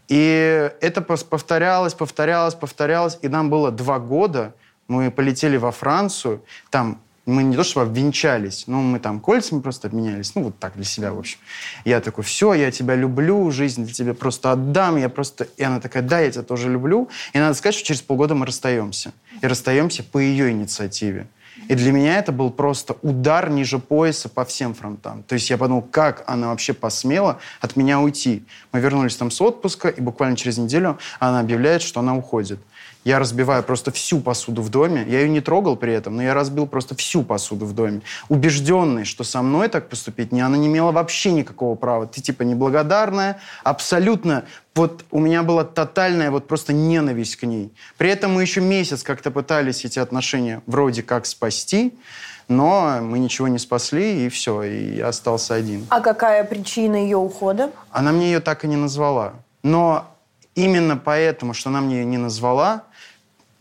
И 0.09 0.71
это 0.81 1.01
повторялось, 1.01 1.95
повторялось, 1.95 2.55
повторялось. 2.55 3.19
И 3.23 3.29
нам 3.29 3.51
было 3.51 3.71
два 3.71 3.99
года. 3.99 4.55
Мы 4.89 5.11
полетели 5.11 5.57
во 5.57 5.73
Францию. 5.73 6.43
Там 6.71 7.01
мы 7.26 7.43
не 7.43 7.56
то 7.56 7.64
чтобы 7.64 7.87
обвенчались, 7.87 8.64
но 8.69 8.81
мы 8.81 9.00
там 9.00 9.20
кольцами 9.20 9.61
просто 9.61 9.88
обменялись, 9.88 10.34
ну 10.37 10.44
вот 10.44 10.58
так 10.58 10.75
для 10.76 10.84
себя, 10.84 11.12
в 11.12 11.19
общем. 11.19 11.38
Я 11.84 12.00
такой, 12.00 12.23
все, 12.23 12.55
я 12.55 12.70
тебя 12.70 12.94
люблю, 12.94 13.50
жизнь 13.50 13.84
для 13.84 13.93
тебя 13.93 14.14
просто 14.14 14.52
отдам, 14.52 14.96
я 14.96 15.08
просто... 15.08 15.49
И 15.56 15.62
она 15.62 15.81
такая, 15.81 16.02
да, 16.05 16.20
я 16.20 16.31
тебя 16.31 16.44
тоже 16.44 16.70
люблю. 16.70 17.08
И 17.32 17.38
надо 17.38 17.55
сказать, 17.55 17.75
что 17.75 17.84
через 17.84 18.00
полгода 18.00 18.34
мы 18.34 18.46
расстаемся. 18.46 19.12
И 19.43 19.46
расстаемся 19.46 20.05
по 20.05 20.19
ее 20.19 20.52
инициативе. 20.52 21.26
И 21.69 21.75
для 21.75 21.90
меня 21.90 22.19
это 22.19 22.32
был 22.32 22.50
просто 22.50 22.96
удар 23.02 23.50
ниже 23.50 23.78
пояса 23.78 24.28
по 24.28 24.44
всем 24.44 24.75
фронтам. 24.75 25.23
То 25.25 25.34
есть 25.34 25.50
я 25.50 25.58
подумал, 25.58 25.82
как 25.82 26.23
она 26.26 26.49
вообще 26.49 26.75
посмела 26.75 27.40
от 27.61 27.76
меня 27.76 28.00
уйти. 28.00 28.44
Мы 28.73 28.81
вернулись 28.81 29.16
там 29.16 29.30
с 29.30 29.40
отпуска, 29.40 29.88
и 29.88 30.00
буквально 30.00 30.37
через 30.37 30.59
неделю 30.59 30.99
она 31.18 31.40
объявляет, 31.40 31.83
что 31.83 32.00
она 32.00 32.16
уходит. 32.16 32.61
Я 33.07 33.21
разбиваю 33.21 33.63
просто 33.63 33.93
всю 33.93 34.19
посуду 34.19 34.63
в 34.63 34.69
доме. 34.69 35.05
Я 35.07 35.21
ее 35.21 35.29
не 35.29 35.41
трогал 35.41 35.77
при 35.77 35.93
этом, 35.93 36.17
но 36.17 36.25
я 36.25 36.35
разбил 36.35 36.67
просто 36.67 36.97
всю 36.97 37.23
посуду 37.23 37.65
в 37.65 37.73
доме. 37.73 38.01
Убежденный, 38.29 39.05
что 39.05 39.23
со 39.23 39.43
мной 39.43 39.69
так 39.69 39.89
поступить 39.89 40.33
не, 40.33 40.41
она 40.41 40.57
не 40.57 40.67
имела 40.67 40.91
вообще 40.91 41.31
никакого 41.31 41.77
права. 41.77 42.09
Ты 42.09 42.21
типа 42.21 42.43
неблагодарная, 42.43 43.39
абсолютно. 43.63 44.43
Вот 44.75 45.05
у 45.13 45.21
меня 45.21 45.45
была 45.45 45.63
тотальная 45.63 46.33
вот 46.33 46.49
просто 46.49 46.73
ненависть 46.73 47.37
к 47.37 47.45
ней. 47.45 47.73
При 47.97 48.11
этом 48.11 48.33
мы 48.33 48.43
еще 48.43 48.61
месяц 48.61 49.05
как-то 49.05 49.31
пытались 49.31 49.85
эти 49.85 50.01
отношения 50.01 50.63
вроде 50.67 51.05
как 51.05 51.27
спасти, 51.27 51.95
но 52.49 52.99
мы 53.03 53.21
ничего 53.21 53.47
не 53.47 53.59
спасли, 53.59 54.27
и 54.27 54.29
все, 54.29 54.65
и 54.65 54.97
я 54.97 55.07
остался 55.07 55.55
один. 55.55 55.87
А 55.91 56.01
какая 56.01 56.43
причина 56.43 56.97
ее 56.97 57.19
ухода? 57.19 57.71
Она 57.93 58.11
мне 58.11 58.33
ее 58.33 58.41
так 58.41 58.65
и 58.65 58.67
не 58.67 58.77
назвала. 58.77 59.35
Но 59.63 60.13
именно 60.57 60.97
поэтому, 60.97 61.55
что 61.55 61.71
она 61.71 61.81
мне 61.81 61.99
ее 62.01 62.05
не 62.05 62.19
назвала, 62.19 62.83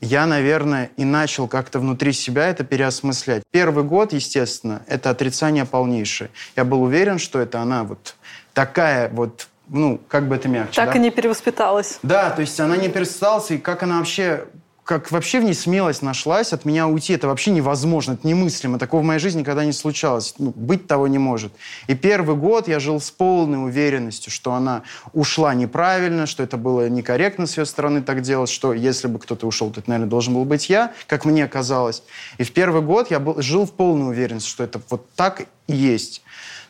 я, 0.06 0.26
наверное, 0.26 0.92
и 0.98 1.06
начал 1.06 1.48
как-то 1.48 1.80
внутри 1.80 2.14
себя 2.14 2.48
это 2.48 2.64
переосмыслять. 2.64 3.44
Первый 3.52 3.84
год, 3.84 4.14
естественно, 4.14 4.84
это 4.88 5.10
отрицание 5.10 5.66
полнейшее. 5.66 6.30
Я 6.56 6.64
был 6.64 6.84
уверен, 6.84 7.20
что 7.20 7.40
это 7.40 7.60
она 7.60 7.84
вот 7.84 8.16
такая 8.54 9.10
вот 9.10 9.48
ну, 9.68 10.00
как 10.08 10.28
бы 10.28 10.36
это 10.36 10.48
мягче. 10.48 10.76
Так 10.76 10.94
да? 10.94 11.00
и 11.00 11.02
не 11.02 11.10
перевоспиталась. 11.10 11.98
Да, 12.04 12.30
то 12.30 12.42
есть 12.42 12.60
она 12.60 12.78
не 12.78 12.88
перевоспиталась, 12.88 13.50
и 13.52 13.58
как 13.58 13.82
она 13.82 13.98
вообще 13.98 14.46
как 14.86 15.12
вообще 15.12 15.40
в 15.40 15.44
ней 15.44 15.56
смелость 15.56 16.04
нашлась 16.04 16.54
от 16.54 16.64
меня 16.64 16.88
уйти. 16.88 17.14
Это 17.14 17.28
вообще 17.28 17.50
невозможно, 17.50 18.14
это 18.14 18.28
немыслимо. 18.28 18.78
Такого 18.78 19.02
в 19.02 19.04
моей 19.04 19.20
жизни 19.20 19.40
никогда 19.40 19.66
не 19.66 19.74
случалось. 19.74 20.36
Ну, 20.38 20.54
быть 20.56 20.86
того 20.86 21.08
не 21.08 21.18
может. 21.18 21.52
И 21.88 21.96
первый 21.96 22.36
год 22.36 22.68
я 22.68 22.80
жил 22.80 23.02
с 23.02 23.10
полной 23.10 23.66
уверенностью, 23.66 24.32
что 24.32 24.54
она 24.54 24.84
ушла 25.12 25.56
неправильно, 25.56 26.28
что 26.28 26.44
это 26.44 26.58
было 26.58 26.88
некорректно 26.88 27.48
с 27.48 27.58
ее 27.58 27.66
стороны 27.66 28.04
так 28.04 28.22
делать, 28.22 28.52
что 28.52 28.74
если 28.74 29.08
бы 29.08 29.18
кто-то 29.18 29.48
ушел, 29.48 29.72
то 29.72 29.80
это, 29.80 29.90
наверное, 29.90 30.10
должен 30.10 30.36
был 30.36 30.46
быть 30.46 30.70
я, 30.70 30.94
как 31.08 31.26
мне 31.26 31.48
казалось. 31.48 32.04
И 32.38 32.44
в 32.44 32.54
первый 32.54 32.84
год 32.84 33.10
я 33.10 33.20
был, 33.20 33.42
жил 33.42 33.66
в 33.66 33.72
полной 33.72 34.10
уверенности, 34.10 34.50
что 34.50 34.64
это 34.64 34.80
вот 34.90 35.10
так 35.16 35.48
и 35.66 35.74
есть. 35.76 36.22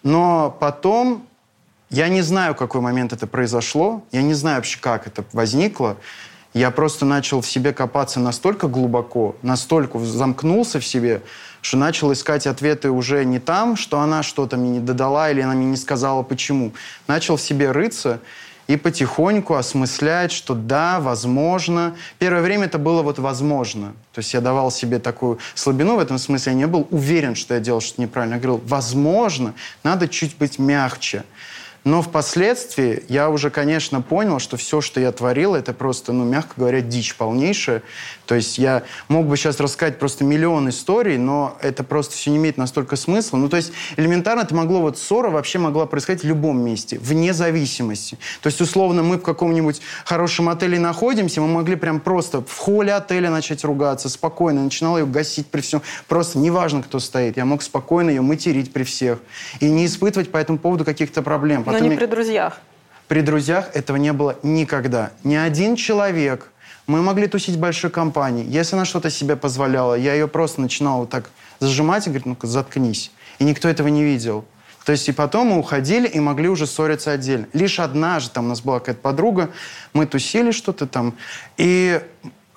Но 0.03 0.55
потом 0.61 1.27
я 1.89 2.07
не 2.07 2.21
знаю, 2.21 2.53
в 2.53 2.57
какой 2.57 2.79
момент 2.79 3.11
это 3.11 3.27
произошло, 3.27 4.05
я 4.13 4.21
не 4.21 4.33
знаю 4.33 4.57
вообще, 4.57 4.79
как 4.79 5.05
это 5.05 5.25
возникло 5.33 5.97
я 6.55 6.71
просто 6.71 7.05
начал 7.05 7.41
в 7.41 7.47
себе 7.47 7.73
копаться 7.73 8.21
настолько 8.21 8.67
глубоко, 8.67 9.35
настолько 9.41 9.99
замкнулся 9.99 10.79
в 10.79 10.85
себе, 10.85 11.21
что 11.59 11.75
начал 11.75 12.13
искать 12.13 12.47
ответы 12.47 12.91
уже 12.91 13.25
не 13.25 13.39
там, 13.39 13.75
что 13.75 13.99
она 13.99 14.23
что-то 14.23 14.55
мне 14.55 14.69
не 14.69 14.79
додала 14.79 15.29
или 15.29 15.41
она 15.41 15.53
мне 15.53 15.65
не 15.65 15.75
сказала 15.75 16.23
почему. 16.23 16.71
Начал 17.07 17.35
в 17.35 17.41
себе 17.41 17.71
рыться 17.71 18.21
и 18.67 18.77
потихоньку 18.77 19.55
осмыслять, 19.55 20.31
что 20.31 20.53
да, 20.53 21.01
возможно. 21.01 21.97
Первое 22.19 22.41
время 22.41 22.67
это 22.67 22.77
было 22.77 23.01
вот 23.01 23.19
возможно. 23.19 23.93
То 24.13 24.19
есть 24.19 24.33
я 24.33 24.39
давал 24.39 24.71
себе 24.71 24.99
такую 24.99 25.39
слабину 25.55 25.97
в 25.97 25.99
этом 25.99 26.17
смысле. 26.17 26.53
Я 26.53 26.57
не 26.57 26.67
был 26.67 26.87
уверен, 26.89 27.35
что 27.35 27.53
я 27.53 27.59
делал 27.59 27.81
что-то 27.81 28.01
неправильно. 28.01 28.35
Я 28.35 28.39
говорил, 28.39 28.63
возможно, 28.65 29.53
надо 29.83 30.07
чуть 30.07 30.37
быть 30.37 30.57
мягче. 30.57 31.25
Но 31.85 32.01
впоследствии 32.01 33.03
я 33.09 33.29
уже, 33.29 33.51
конечно, 33.51 34.01
понял, 34.01 34.39
что 34.39 34.57
все, 34.57 34.81
что 34.81 34.99
я 34.99 35.11
творил, 35.11 35.53
это 35.53 35.71
просто, 35.71 36.13
ну, 36.13 36.25
мягко 36.25 36.53
говоря, 36.57 36.81
дичь 36.81 37.15
полнейшая. 37.15 37.83
То 38.25 38.35
есть 38.35 38.57
я 38.57 38.83
мог 39.07 39.25
бы 39.27 39.37
сейчас 39.37 39.59
рассказать 39.59 39.99
просто 39.99 40.23
миллион 40.23 40.69
историй, 40.69 41.17
но 41.17 41.57
это 41.61 41.83
просто 41.83 42.15
все 42.15 42.31
не 42.31 42.37
имеет 42.37 42.57
настолько 42.57 42.95
смысла. 42.95 43.37
Ну, 43.37 43.49
то 43.49 43.57
есть 43.57 43.71
элементарно 43.97 44.41
это 44.41 44.55
могло, 44.55 44.81
вот 44.81 44.97
ссора 44.97 45.29
вообще 45.29 45.59
могла 45.59 45.85
происходить 45.85 46.23
в 46.23 46.27
любом 46.27 46.61
месте, 46.61 46.97
вне 46.99 47.33
зависимости. 47.33 48.17
То 48.41 48.47
есть, 48.47 48.61
условно, 48.61 49.03
мы 49.03 49.17
в 49.17 49.21
каком-нибудь 49.21 49.81
хорошем 50.05 50.49
отеле 50.49 50.79
находимся, 50.79 51.41
мы 51.41 51.47
могли 51.47 51.75
прям 51.75 51.99
просто 51.99 52.41
в 52.41 52.57
холле 52.57 52.93
отеля 52.93 53.29
начать 53.29 53.63
ругаться, 53.63 54.09
спокойно, 54.09 54.63
начинал 54.63 54.97
ее 54.97 55.05
гасить 55.05 55.47
при 55.47 55.61
всем. 55.61 55.81
Просто 56.07 56.39
неважно, 56.39 56.83
кто 56.83 56.99
стоит. 56.99 57.37
Я 57.37 57.45
мог 57.45 57.61
спокойно 57.61 58.09
ее 58.09 58.21
материть 58.21 58.73
при 58.73 58.83
всех 58.83 59.19
и 59.59 59.69
не 59.69 59.85
испытывать 59.85 60.31
по 60.31 60.37
этому 60.37 60.57
поводу 60.57 60.85
каких-то 60.85 61.21
проблем. 61.21 61.63
Но 61.65 61.77
не 61.79 61.95
при 61.95 62.05
друзьях. 62.05 62.59
При 63.07 63.21
друзьях 63.21 63.69
этого 63.73 63.97
не 63.97 64.13
было 64.13 64.35
никогда. 64.41 65.11
Ни 65.23 65.35
один 65.35 65.75
человек 65.75 66.51
мы 66.87 67.01
могли 67.01 67.27
тусить 67.27 67.55
в 67.55 67.59
большой 67.59 67.89
компании. 67.89 68.45
Если 68.47 68.75
она 68.75 68.85
что-то 68.85 69.09
себе 69.09 69.35
позволяла, 69.35 69.95
я 69.95 70.13
ее 70.13 70.27
просто 70.27 70.61
начинал 70.61 70.99
вот 70.99 71.09
так 71.09 71.29
зажимать 71.59 72.05
и 72.05 72.09
говорить, 72.09 72.25
ну-ка, 72.25 72.47
заткнись. 72.47 73.11
И 73.39 73.43
никто 73.43 73.67
этого 73.67 73.87
не 73.87 74.03
видел. 74.03 74.45
То 74.85 74.91
есть 74.91 75.09
и 75.09 75.11
потом 75.11 75.47
мы 75.47 75.57
уходили 75.57 76.07
и 76.07 76.19
могли 76.19 76.47
уже 76.47 76.67
ссориться 76.67 77.11
отдельно. 77.11 77.47
Лишь 77.53 77.79
однажды 77.79 78.33
там 78.33 78.45
у 78.45 78.49
нас 78.49 78.61
была 78.61 78.79
какая-то 78.79 79.01
подруга, 79.01 79.49
мы 79.93 80.05
тусили 80.05 80.51
что-то 80.51 80.85
там, 80.85 81.15
и 81.57 81.99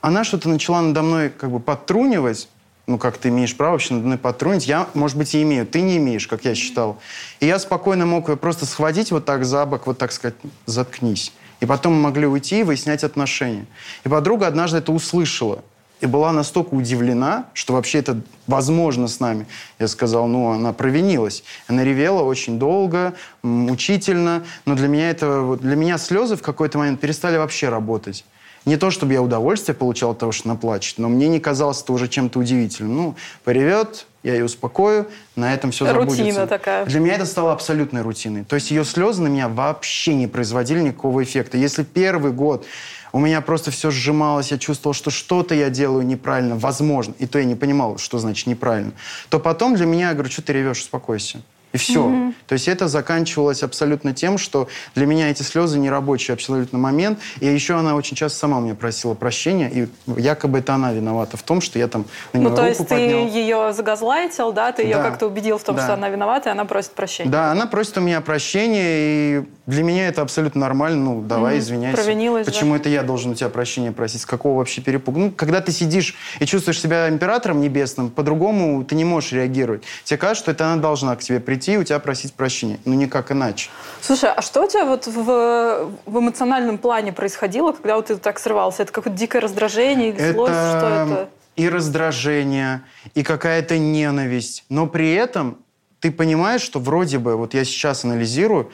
она 0.03 0.25
что-то 0.25 0.51
начала 0.51 0.83
надо 0.83 1.03
мной 1.03 1.31
как 1.31 1.51
бы 1.51 1.59
подтрунивать, 1.59 2.49
ну, 2.87 2.99
как 2.99 3.17
ты 3.19 3.29
имеешь 3.29 3.57
право 3.57 3.73
вообще 3.73 3.95
надо 3.95 4.07
мной 4.07 4.19
потрунить. 4.19 4.67
Я, 4.67 4.89
может 4.95 5.17
быть, 5.17 5.35
и 5.35 5.43
имею, 5.43 5.67
ты 5.67 5.81
не 5.81 5.97
имеешь, 5.99 6.27
как 6.27 6.45
я 6.45 6.55
считал. 6.55 6.99
И 7.41 7.47
я 7.47 7.59
спокойно 7.59 8.07
мог 8.07 8.29
ее 8.29 8.37
просто 8.37 8.67
схватить 8.67 9.11
вот 9.11 9.25
так 9.25 9.45
за 9.45 9.65
бок, 9.67 9.87
вот 9.87 9.99
так 9.99 10.13
сказать, 10.13 10.37
заткнись. 10.67 11.33
И 11.61 11.67
потом 11.67 11.95
мы 11.95 12.03
могли 12.03 12.27
уйти 12.27 12.61
и 12.61 12.63
выяснять 12.63 13.05
отношения. 13.05 13.67
И 14.05 14.09
подруга 14.09 14.47
однажды 14.47 14.79
это 14.79 14.93
услышала. 14.93 15.65
И 16.01 16.07
была 16.07 16.33
настолько 16.33 16.75
удивлена, 16.75 17.47
что 17.55 17.73
вообще 17.73 17.99
это 17.99 18.21
возможно 18.47 19.09
с 19.09 19.19
нами. 19.19 19.47
Я 19.81 19.89
сказал, 19.89 20.29
ну, 20.29 20.51
она 20.51 20.73
провинилась. 20.73 21.43
Она 21.67 21.83
ревела 21.83 22.23
очень 22.23 22.59
долго, 22.59 23.15
мучительно. 23.43 24.45
Но 24.65 24.77
для 24.77 24.87
меня, 24.87 25.11
это, 25.11 25.59
для 25.61 25.75
меня 25.75 25.99
слезы 25.99 26.37
в 26.37 26.43
какой-то 26.43 26.79
момент 26.79 27.01
перестали 27.01 27.37
вообще 27.37 27.69
работать. 27.69 28.25
Не 28.69 28.77
то, 28.77 28.91
чтобы 28.91 29.15
я 29.15 29.23
удовольствие 29.23 29.75
получал 29.75 30.11
от 30.11 30.19
того, 30.19 30.31
что 30.31 30.51
она 30.51 30.59
плачет, 30.59 30.99
но 30.99 31.09
мне 31.09 31.29
не 31.29 31.41
казалось 31.41 31.81
это 31.81 31.91
уже 31.95 32.07
чем-то 32.07 32.39
удивительным. 32.39 32.95
Ну, 32.95 33.17
поревет, 33.43 34.05
я 34.23 34.35
ее 34.35 34.45
успокою, 34.45 35.09
на 35.37 35.55
этом 35.55 35.71
все 35.71 35.87
забудется. 35.87 36.23
Рутина 36.23 36.47
такая. 36.47 36.85
Для 36.85 37.01
меня 37.01 37.15
это 37.15 37.25
стало 37.25 37.55
абсолютной 37.55 38.03
рутиной. 38.03 38.45
То 38.45 38.57
есть 38.57 38.71
ее 38.71 38.85
слезы 38.85 39.23
на 39.23 39.29
меня 39.29 39.49
вообще 39.49 40.13
не 40.13 40.27
производили 40.27 40.83
никакого 40.83 41.23
эффекта. 41.23 41.57
Если 41.57 41.83
первый 41.83 42.33
год 42.33 42.67
у 43.13 43.21
меня 43.21 43.41
просто 43.41 43.71
все 43.71 43.91
сжималось, 43.91 44.51
я 44.51 44.59
чувствовал, 44.59 44.93
что 44.93 45.11
что-то 45.11 45.55
я 45.55 45.71
делаю 45.71 46.05
неправильно, 46.05 46.55
возможно, 46.55 47.15
и 47.19 47.27
то 47.27 47.39
я 47.39 47.47
не 47.47 47.55
понимал, 47.55 47.97
что 47.97 48.19
значит 48.19 48.47
неправильно, 48.47 48.93
то 49.31 49.41
потом 49.41 49.77
для 49.77 49.87
меня, 49.87 50.09
я 50.09 50.13
говорю, 50.13 50.31
что 50.31 50.43
ты 50.43 50.53
ревешь, 50.53 50.81
успокойся. 50.81 51.41
И 51.73 51.77
все. 51.77 52.07
Mm-hmm. 52.07 52.35
То 52.47 52.53
есть 52.55 52.69
это 52.69 52.89
заканчивалось 52.89 53.63
абсолютно 53.63 54.15
тем, 54.15 54.39
что 54.39 54.69
для 54.95 55.07
меня 55.07 55.31
эти 55.31 55.43
слезы 55.43 55.79
не 55.79 55.91
рабочий 55.91 56.33
абсолютно 56.33 56.79
момент. 56.79 57.19
И 57.41 57.47
еще 57.47 57.75
она 57.75 57.95
очень 57.95 58.17
часто 58.17 58.39
сама 58.39 58.61
мне 58.61 58.75
просила 58.75 59.15
прощения, 59.15 59.71
и 59.71 59.89
якобы 60.19 60.59
это 60.59 60.75
она 60.75 60.93
виновата 60.93 61.37
в 61.37 61.43
том, 61.43 61.61
что 61.61 61.79
я 61.79 61.89
там 61.89 62.07
на 62.33 62.41
Ну, 62.41 62.57
то 62.57 62.67
есть 62.67 62.87
поднял. 62.87 63.29
ты 63.29 63.39
ее 63.39 63.73
загазлайтил, 63.73 64.53
да? 64.53 64.73
Ты 64.73 64.83
да. 64.83 64.89
ее 64.89 64.97
как-то 64.97 65.27
убедил 65.27 65.59
в 65.59 65.65
том, 65.65 65.77
да. 65.77 65.85
что 65.85 65.95
она 65.95 66.09
виновата, 66.09 66.49
и 66.49 66.53
она 66.53 66.65
просит 66.65 66.93
прощения. 66.93 67.31
Да, 67.31 67.53
она 67.53 67.67
просит 67.67 67.99
у 67.99 68.01
меня 68.01 68.21
прощения, 68.21 69.39
и 69.39 69.45
для 69.69 69.83
меня 69.83 70.09
это 70.09 70.23
абсолютно 70.23 70.63
нормально. 70.63 71.05
Ну, 71.05 71.21
давай, 71.21 71.57
mm-hmm. 71.57 71.59
извиняйся. 71.59 72.03
Провинилась, 72.03 72.47
Почему 72.47 72.73
да? 72.73 72.81
это 72.81 72.89
я 72.89 73.03
должен 73.03 73.33
у 73.33 73.35
тебя 73.35 73.51
прощения 73.51 73.93
просить? 73.93 74.23
С 74.23 74.27
какого 74.27 74.57
вообще 74.57 74.81
перепуга? 74.81 75.19
Ну, 75.19 75.31
когда 75.31 75.61
ты 75.61 75.73
сидишь 75.73 76.17
и 76.41 76.47
чувствуешь 76.47 76.81
себя 76.81 77.07
императором 77.11 77.61
небесным, 77.61 78.09
по-другому 78.09 78.83
ты 78.83 78.95
не 78.95 79.05
можешь 79.05 79.33
реагировать. 79.33 79.83
Тебе 80.05 80.17
кажется, 80.17 80.45
что 80.45 80.53
это 80.53 80.73
она 80.73 80.81
должна 80.81 81.15
к 81.17 81.21
тебе 81.21 81.39
прийти 81.39 81.75
и 81.75 81.77
у 81.77 81.85
тебя 81.85 81.99
просить 81.99 82.33
прощения. 82.33 82.81
Ну, 82.87 82.95
никак 82.95 83.31
иначе. 83.31 83.69
Слушай, 84.01 84.31
а 84.35 84.41
что 84.41 84.65
у 84.65 84.69
тебя 84.69 84.87
вот 84.87 85.07
в, 85.07 85.91
в 86.07 86.19
эмоциональном 86.19 86.79
плане 86.79 87.13
происходило, 87.13 87.73
когда 87.73 87.97
вот 87.97 88.07
ты 88.07 88.17
так 88.17 88.39
срывался? 88.39 88.85
Это 88.85 88.93
какое-то 88.93 89.19
дикое 89.19 89.41
раздражение 89.41 90.09
или 90.09 90.19
это... 90.19 90.33
злость? 90.33 90.53
Что 90.55 90.89
это? 90.89 91.29
И 91.57 91.69
раздражение, 91.69 92.85
и 93.15 93.23
какая-то 93.23 93.77
ненависть. 93.77 94.65
Но 94.71 94.87
при 94.87 95.13
этом 95.13 95.59
ты 96.01 96.11
понимаешь, 96.11 96.63
что 96.63 96.81
вроде 96.81 97.19
бы, 97.19 97.37
вот 97.37 97.53
я 97.53 97.65
сейчас 97.65 98.05
анализирую, 98.05 98.71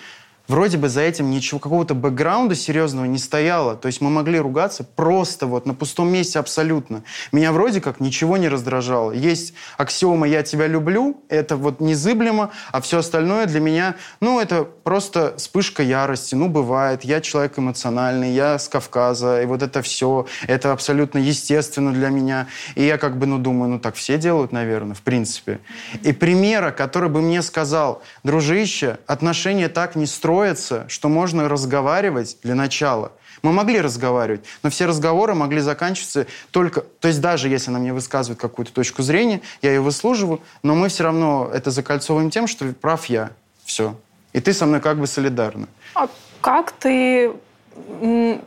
вроде 0.48 0.76
бы 0.78 0.88
за 0.88 1.00
этим 1.00 1.30
ничего, 1.30 1.58
какого-то 1.58 1.94
бэкграунда 1.94 2.54
серьезного 2.54 3.06
не 3.06 3.18
стояло. 3.18 3.76
То 3.76 3.86
есть 3.86 4.00
мы 4.00 4.10
могли 4.10 4.38
ругаться 4.38 4.84
просто 4.84 5.46
вот 5.46 5.66
на 5.66 5.74
пустом 5.74 6.12
месте 6.12 6.38
абсолютно. 6.38 7.02
Меня 7.32 7.52
вроде 7.52 7.80
как 7.80 8.00
ничего 8.00 8.36
не 8.36 8.48
раздражало. 8.48 9.12
Есть 9.12 9.54
аксиома 9.78 10.28
«я 10.28 10.42
тебя 10.42 10.66
люблю», 10.66 11.22
это 11.28 11.56
вот 11.56 11.80
незыблемо, 11.80 12.50
а 12.72 12.80
все 12.80 12.98
остальное 12.98 13.46
для 13.46 13.60
меня, 13.60 13.96
ну, 14.20 14.40
это 14.40 14.64
просто 14.64 15.34
вспышка 15.36 15.82
ярости. 15.82 16.34
Ну, 16.34 16.48
бывает, 16.48 17.04
я 17.04 17.20
человек 17.20 17.58
эмоциональный, 17.58 18.32
я 18.32 18.58
с 18.58 18.68
Кавказа, 18.68 19.42
и 19.42 19.46
вот 19.46 19.62
это 19.62 19.82
все, 19.82 20.26
это 20.46 20.72
абсолютно 20.72 21.18
естественно 21.18 21.92
для 21.92 22.10
меня. 22.10 22.46
И 22.74 22.84
я 22.84 22.98
как 22.98 23.18
бы, 23.18 23.26
ну, 23.26 23.38
думаю, 23.38 23.70
ну, 23.70 23.78
так 23.78 23.94
все 23.94 24.18
делают, 24.18 24.52
наверное, 24.52 24.94
в 24.94 25.02
принципе. 25.02 25.60
И 26.02 26.12
примера, 26.12 26.70
который 26.70 27.08
бы 27.08 27.22
мне 27.22 27.42
сказал, 27.42 28.02
дружище, 28.22 28.98
отношения 29.06 29.68
так 29.68 29.96
не 29.96 30.06
строят, 30.06 30.33
строится, 30.34 30.84
что 30.88 31.08
можно 31.08 31.48
разговаривать 31.48 32.38
для 32.42 32.56
начала. 32.56 33.12
Мы 33.42 33.52
могли 33.52 33.80
разговаривать, 33.80 34.44
но 34.64 34.70
все 34.70 34.86
разговоры 34.86 35.34
могли 35.34 35.60
заканчиваться 35.60 36.26
только... 36.50 36.80
То 36.80 37.08
есть 37.08 37.20
даже 37.20 37.48
если 37.48 37.70
она 37.70 37.78
мне 37.78 37.92
высказывает 37.92 38.40
какую-то 38.40 38.72
точку 38.72 39.02
зрения, 39.02 39.42
я 39.62 39.70
ее 39.70 39.80
выслуживаю, 39.80 40.40
но 40.64 40.74
мы 40.74 40.88
все 40.88 41.04
равно 41.04 41.48
это 41.54 41.70
закольцовываем 41.70 42.30
тем, 42.30 42.48
что 42.48 42.64
прав 42.72 43.06
я. 43.06 43.30
Все. 43.64 43.94
И 44.32 44.40
ты 44.40 44.52
со 44.52 44.66
мной 44.66 44.80
как 44.80 44.98
бы 44.98 45.06
солидарна. 45.06 45.68
А 45.94 46.08
как 46.40 46.72
ты... 46.72 47.32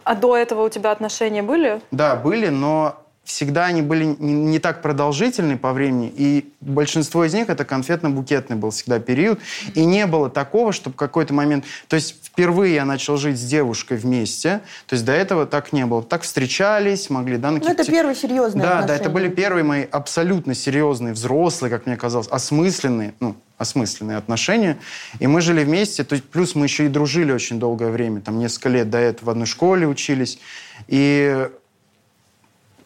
А 0.04 0.16
до 0.16 0.36
этого 0.36 0.66
у 0.66 0.70
тебя 0.70 0.92
отношения 0.92 1.42
были? 1.42 1.82
Да, 1.92 2.18
были, 2.18 2.50
но 2.50 3.02
всегда 3.28 3.66
они 3.66 3.82
были 3.82 4.06
не, 4.06 4.34
не 4.34 4.60
так 4.60 4.82
продолжительны 4.82 5.58
по 5.58 5.74
времени, 5.74 6.12
и 6.16 6.50
большинство 6.62 7.26
из 7.26 7.34
них 7.34 7.50
это 7.50 7.66
конфетно-букетный 7.66 8.56
был 8.56 8.70
всегда 8.70 9.00
период, 9.00 9.40
и 9.76 9.84
не 9.84 10.06
было 10.08 10.30
такого, 10.30 10.72
чтобы 10.72 10.96
какой-то 10.96 11.34
момент... 11.34 11.66
То 11.90 11.98
есть 11.98 12.16
впервые 12.24 12.76
я 12.76 12.86
начал 12.86 13.18
жить 13.18 13.38
с 13.38 13.44
девушкой 13.44 13.98
вместе, 13.98 14.62
то 14.88 14.94
есть 14.94 15.04
до 15.04 15.12
этого 15.12 15.46
так 15.46 15.74
не 15.74 15.86
было. 15.86 16.02
Так 16.02 16.22
встречались, 16.22 17.10
могли, 17.10 17.38
да, 17.38 17.52
на 17.52 17.60
Ну, 17.60 17.70
это 17.70 17.84
первые 17.84 18.16
серьезные 18.16 18.64
Да, 18.64 18.80
отношения. 18.80 18.88
да, 18.88 18.96
это 18.96 19.10
были 19.10 19.28
первые 19.28 19.66
мои 19.66 19.84
абсолютно 19.84 20.56
серьезные, 20.56 21.14
взрослые, 21.14 21.70
как 21.70 21.86
мне 21.86 21.98
казалось, 21.98 22.30
осмысленные, 22.30 23.14
ну, 23.20 23.36
осмысленные 23.58 24.16
отношения. 24.18 24.78
И 25.20 25.28
мы 25.28 25.42
жили 25.42 25.66
вместе, 25.66 26.06
то 26.06 26.14
есть 26.14 26.24
плюс 26.30 26.56
мы 26.56 26.66
еще 26.66 26.86
и 26.86 26.88
дружили 26.88 27.34
очень 27.34 27.60
долгое 27.60 27.90
время, 27.90 28.22
там 28.22 28.40
несколько 28.40 28.70
лет 28.70 28.90
до 28.90 29.00
этого 29.00 29.28
в 29.28 29.30
одной 29.32 29.48
школе 29.48 29.86
учились. 29.86 30.40
И 30.88 31.50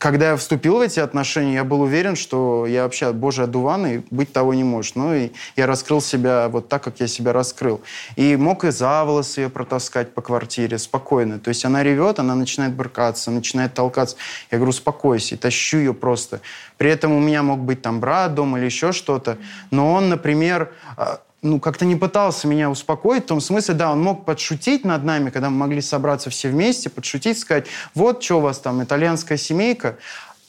когда 0.01 0.31
я 0.31 0.35
вступил 0.35 0.77
в 0.77 0.81
эти 0.81 0.99
отношения, 0.99 1.53
я 1.53 1.63
был 1.63 1.81
уверен, 1.81 2.15
что 2.15 2.65
я 2.65 2.83
вообще 2.85 3.13
божий 3.13 3.45
одуван, 3.45 3.85
и 3.85 4.01
быть 4.09 4.33
того 4.33 4.55
не 4.55 4.63
может. 4.63 4.95
Ну, 4.95 5.13
и 5.13 5.29
я 5.55 5.67
раскрыл 5.67 6.01
себя 6.01 6.49
вот 6.49 6.67
так, 6.69 6.83
как 6.83 6.99
я 6.99 7.07
себя 7.07 7.33
раскрыл. 7.33 7.81
И 8.15 8.35
мог 8.35 8.65
и 8.65 8.71
за 8.71 9.05
волосы 9.05 9.41
ее 9.41 9.49
протаскать 9.51 10.15
по 10.15 10.23
квартире 10.23 10.79
спокойно. 10.79 11.37
То 11.37 11.49
есть 11.49 11.65
она 11.65 11.83
ревет, 11.83 12.17
она 12.17 12.33
начинает 12.33 12.73
брыкаться, 12.73 13.29
начинает 13.29 13.75
толкаться. 13.75 14.15
Я 14.49 14.57
говорю, 14.57 14.71
успокойся, 14.71 15.35
и 15.35 15.37
тащу 15.37 15.77
ее 15.77 15.93
просто. 15.93 16.41
При 16.77 16.89
этом 16.89 17.11
у 17.11 17.19
меня 17.19 17.43
мог 17.43 17.59
быть 17.59 17.83
там 17.83 17.99
брат 17.99 18.33
дома 18.33 18.57
или 18.57 18.65
еще 18.65 18.93
что-то. 18.93 19.37
Но 19.69 19.93
он, 19.93 20.09
например, 20.09 20.71
а, 20.97 21.19
ну, 21.41 21.59
как-то 21.59 21.85
не 21.85 21.95
пытался 21.95 22.47
меня 22.47 22.69
успокоить, 22.69 23.23
в 23.23 23.27
том 23.27 23.41
смысле, 23.41 23.73
да, 23.73 23.91
он 23.91 24.01
мог 24.01 24.25
подшутить 24.25 24.85
над 24.85 25.03
нами, 25.03 25.31
когда 25.31 25.49
мы 25.49 25.57
могли 25.57 25.81
собраться 25.81 26.29
все 26.29 26.49
вместе, 26.49 26.89
подшутить, 26.89 27.39
сказать, 27.39 27.67
вот, 27.95 28.23
что 28.23 28.37
у 28.37 28.41
вас 28.41 28.59
там, 28.59 28.83
итальянская 28.83 29.37
семейка. 29.37 29.97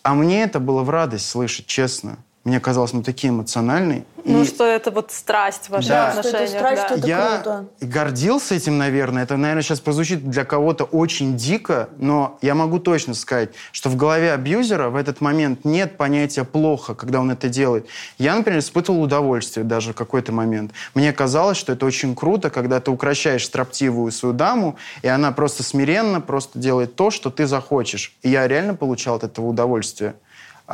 А 0.02 0.14
мне 0.14 0.42
это 0.42 0.60
было 0.60 0.82
в 0.82 0.90
радость 0.90 1.28
слышать, 1.28 1.66
честно. 1.66 2.18
Мне 2.44 2.58
казалось, 2.58 2.92
мы 2.92 3.04
такие 3.04 3.30
эмоциональные. 3.30 4.04
Ну, 4.24 4.42
и... 4.42 4.44
что 4.44 4.64
это 4.64 4.90
вот 4.90 5.12
страсть 5.12 5.66
в 5.66 5.70
ваших 5.70 5.90
да. 5.90 6.08
отношениях. 6.08 6.48
Что 6.48 6.56
это 6.58 6.58
страсть, 6.58 6.82
да. 6.82 6.86
что 6.88 6.98
это 6.98 7.06
Я 7.06 7.36
круто. 7.36 7.66
гордился 7.80 8.54
этим, 8.56 8.78
наверное. 8.78 9.22
Это, 9.22 9.36
наверное, 9.36 9.62
сейчас 9.62 9.78
прозвучит 9.78 10.28
для 10.28 10.44
кого-то 10.44 10.84
очень 10.84 11.36
дико, 11.36 11.88
но 11.98 12.38
я 12.42 12.56
могу 12.56 12.80
точно 12.80 13.14
сказать, 13.14 13.50
что 13.70 13.88
в 13.88 13.96
голове 13.96 14.32
абьюзера 14.32 14.90
в 14.90 14.96
этот 14.96 15.20
момент 15.20 15.64
нет 15.64 15.96
понятия 15.96 16.42
«плохо», 16.42 16.94
когда 16.94 17.20
он 17.20 17.30
это 17.30 17.48
делает. 17.48 17.86
Я, 18.18 18.34
например, 18.34 18.58
испытывал 18.58 19.02
удовольствие 19.02 19.64
даже 19.64 19.92
в 19.92 19.96
какой-то 19.96 20.32
момент. 20.32 20.72
Мне 20.94 21.12
казалось, 21.12 21.56
что 21.56 21.72
это 21.72 21.86
очень 21.86 22.16
круто, 22.16 22.50
когда 22.50 22.80
ты 22.80 22.90
укращаешь 22.90 23.44
строптивую 23.44 24.10
свою 24.10 24.34
даму, 24.34 24.76
и 25.02 25.08
она 25.08 25.30
просто 25.30 25.62
смиренно 25.62 26.20
просто 26.20 26.58
делает 26.58 26.96
то, 26.96 27.10
что 27.12 27.30
ты 27.30 27.46
захочешь. 27.46 28.16
И 28.22 28.30
я 28.30 28.48
реально 28.48 28.74
получал 28.74 29.16
от 29.16 29.24
этого 29.24 29.46
удовольствие. 29.46 30.14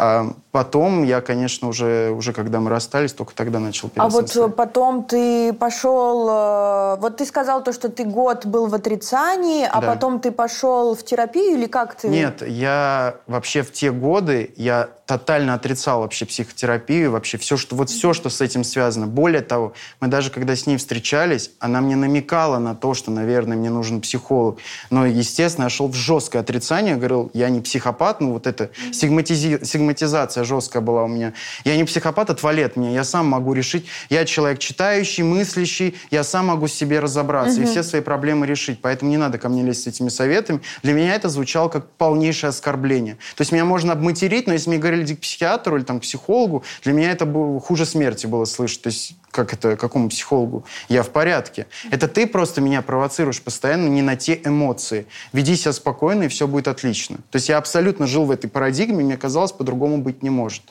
А 0.01 0.31
потом 0.53 1.03
я, 1.03 1.21
конечно, 1.21 1.67
уже, 1.67 2.11
уже 2.11 2.33
когда 2.33 2.61
мы 2.61 2.71
расстались, 2.71 3.13
только 3.13 3.35
тогда 3.35 3.59
начал 3.59 3.91
А 3.97 4.09
вот 4.09 4.37
э, 4.37 4.49
потом 4.49 5.03
ты 5.03 5.53
пошел... 5.53 6.29
Э, 6.31 6.97
вот 7.01 7.17
ты 7.17 7.27
сказал 7.27 7.65
то, 7.65 7.73
что 7.73 7.89
ты 7.89 8.05
год 8.05 8.47
был 8.47 8.69
в 8.69 8.75
отрицании, 8.77 9.69
а 9.69 9.81
да. 9.81 9.89
потом 9.89 10.21
ты 10.21 10.31
пошел 10.31 10.95
в 10.95 11.03
терапию 11.03 11.55
или 11.59 11.67
как 11.67 11.97
ты? 11.97 12.07
Нет, 12.07 12.47
я 12.47 13.17
вообще 13.27 13.63
в 13.63 13.73
те 13.73 13.91
годы, 13.91 14.55
я 14.57 14.89
тотально 15.09 15.55
отрицал 15.55 16.03
вообще 16.03 16.27
психотерапию, 16.27 17.11
вообще 17.11 17.39
все, 17.39 17.57
что, 17.57 17.75
вот 17.75 17.89
все, 17.89 18.13
что 18.13 18.29
с 18.29 18.43
этим 18.43 18.63
связано. 18.63 19.07
Более 19.07 19.41
того, 19.41 19.73
мы 20.01 20.09
даже 20.09 20.31
когда 20.31 20.55
с 20.55 20.67
ней 20.67 20.77
встречались, 20.77 21.51
она 21.61 21.81
мне 21.81 21.97
намекала 21.97 22.59
на 22.59 22.75
то, 22.75 22.93
что, 22.93 23.11
наверное, 23.11 23.57
мне 23.57 23.71
нужен 23.71 24.03
психолог. 24.03 24.59
Но, 24.91 25.07
естественно, 25.07 25.65
я 25.65 25.71
шел 25.71 25.89
в 25.89 25.95
жесткое 25.95 26.43
отрицание, 26.43 26.97
говорил, 26.97 27.31
я 27.33 27.49
не 27.49 27.63
психопат, 27.63 28.21
ну 28.21 28.35
вот 28.35 28.47
это 28.47 28.69
сигматизи 28.93 29.65
сигматизация 29.65 30.45
жесткая 30.45 30.83
была 30.83 31.05
у 31.05 31.09
меня. 31.09 31.33
Я 31.65 31.77
не 31.77 31.85
психопат, 31.85 32.29
а 32.29 32.35
туалет 32.35 32.77
мне, 32.77 32.93
я 32.93 33.03
сам 33.03 33.27
могу 33.29 33.55
решить. 33.55 33.87
Я 34.11 34.27
человек 34.27 34.59
читающий, 34.59 35.23
мыслящий, 35.23 35.97
я 36.11 36.23
сам 36.23 36.49
могу 36.49 36.69
себе 36.69 37.01
разобраться 37.01 37.61
угу. 37.61 37.67
и 37.67 37.71
все 37.71 37.83
свои 37.83 38.03
проблемы 38.03 38.47
решить. 38.47 38.83
Поэтому 38.83 39.11
не 39.11 39.17
надо 39.17 39.39
ко 39.39 39.49
мне 39.49 39.63
лезть 39.63 39.85
с 39.85 39.87
этими 39.87 40.11
советами. 40.11 40.61
Для 40.83 40.93
меня 40.93 41.15
это 41.15 41.31
звучало 41.31 41.71
как 41.71 41.89
полнейшее 41.93 42.51
оскорбление. 42.51 43.15
То 43.37 43.41
есть 43.41 43.53
меня 43.53 43.65
можно 43.65 43.95
обматерить, 43.95 44.47
но 44.47 44.53
если 44.53 44.69
мне 44.69 44.79
говорили, 44.79 44.98
иди 45.03 45.17
к 45.17 45.21
психиатру 45.21 45.77
или 45.77 45.85
там, 45.85 45.99
к 45.99 46.03
психологу, 46.03 46.65
для 46.83 46.93
меня 46.93 47.11
это 47.13 47.27
было, 47.27 47.61
хуже 47.61 47.87
смерти 47.87 48.27
было 48.27 48.45
слышать. 48.45 48.83
То 48.83 48.89
есть 48.89 49.15
как 49.31 49.53
это, 49.53 49.77
какому 49.77 50.09
психологу? 50.09 50.65
Я 50.89 51.03
в 51.03 51.11
порядке. 51.11 51.67
Это 51.91 52.09
ты 52.09 52.27
просто 52.27 52.61
меня 52.61 52.83
провоцируешь 52.83 53.41
постоянно 53.43 53.89
не 53.89 54.03
на 54.03 54.17
те 54.17 54.41
эмоции. 54.45 55.07
Веди 55.33 55.57
себя 55.57 55.73
спокойно, 55.73 56.25
и 56.25 56.29
все 56.29 56.47
будет 56.47 56.69
отлично. 56.69 57.19
То 57.31 57.37
есть 57.37 57.49
я 57.49 57.59
абсолютно 57.59 58.07
жил 58.07 58.25
в 58.25 58.31
этой 58.31 58.49
парадигме, 58.49 59.05
мне 59.05 59.17
казалось, 59.17 59.53
по-другому 59.53 59.99
быть 59.99 60.23
не 60.23 60.31
может. 60.31 60.63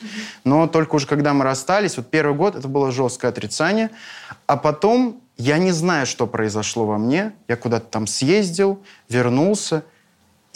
Но 0.44 0.68
только 0.68 0.96
уже 0.96 1.08
когда 1.08 1.34
мы 1.34 1.44
расстались, 1.44 1.98
вот 1.98 2.10
первый 2.10 2.36
год 2.36 2.56
это 2.56 2.68
было 2.68 2.92
жесткое 2.92 3.32
отрицание, 3.32 3.90
а 4.48 4.58
потом 4.58 5.22
я 5.38 5.60
не 5.60 5.72
знаю, 5.72 6.06
что 6.08 6.26
произошло 6.26 6.86
во 6.86 6.98
мне. 6.98 7.34
Я 7.48 7.56
куда-то 7.58 7.86
там 7.86 8.08
съездил, 8.08 8.82
вернулся, 9.08 9.84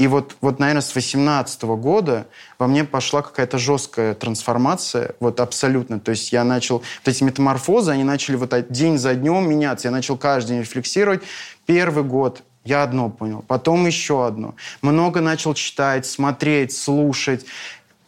и 0.01 0.07
вот, 0.07 0.35
вот 0.41 0.57
наверное, 0.57 0.81
с 0.81 0.95
18 0.95 1.61
года 1.61 2.25
во 2.57 2.65
мне 2.65 2.83
пошла 2.83 3.21
какая-то 3.21 3.59
жесткая 3.59 4.15
трансформация, 4.15 5.13
вот 5.19 5.39
абсолютно. 5.39 5.99
То 5.99 6.09
есть 6.09 6.31
я 6.31 6.43
начал, 6.43 6.77
вот 6.77 7.07
эти 7.07 7.23
метаморфозы, 7.23 7.91
они 7.91 8.03
начали 8.03 8.35
вот 8.35 8.51
день 8.71 8.97
за 8.97 9.13
днем 9.13 9.47
меняться. 9.47 9.89
Я 9.89 9.91
начал 9.91 10.17
каждый 10.17 10.53
день 10.53 10.61
рефлексировать. 10.61 11.21
Первый 11.67 12.03
год 12.03 12.41
я 12.65 12.81
одно 12.81 13.11
понял, 13.11 13.45
потом 13.47 13.85
еще 13.85 14.25
одно. 14.25 14.55
Много 14.81 15.21
начал 15.21 15.53
читать, 15.53 16.07
смотреть, 16.07 16.75
слушать. 16.75 17.45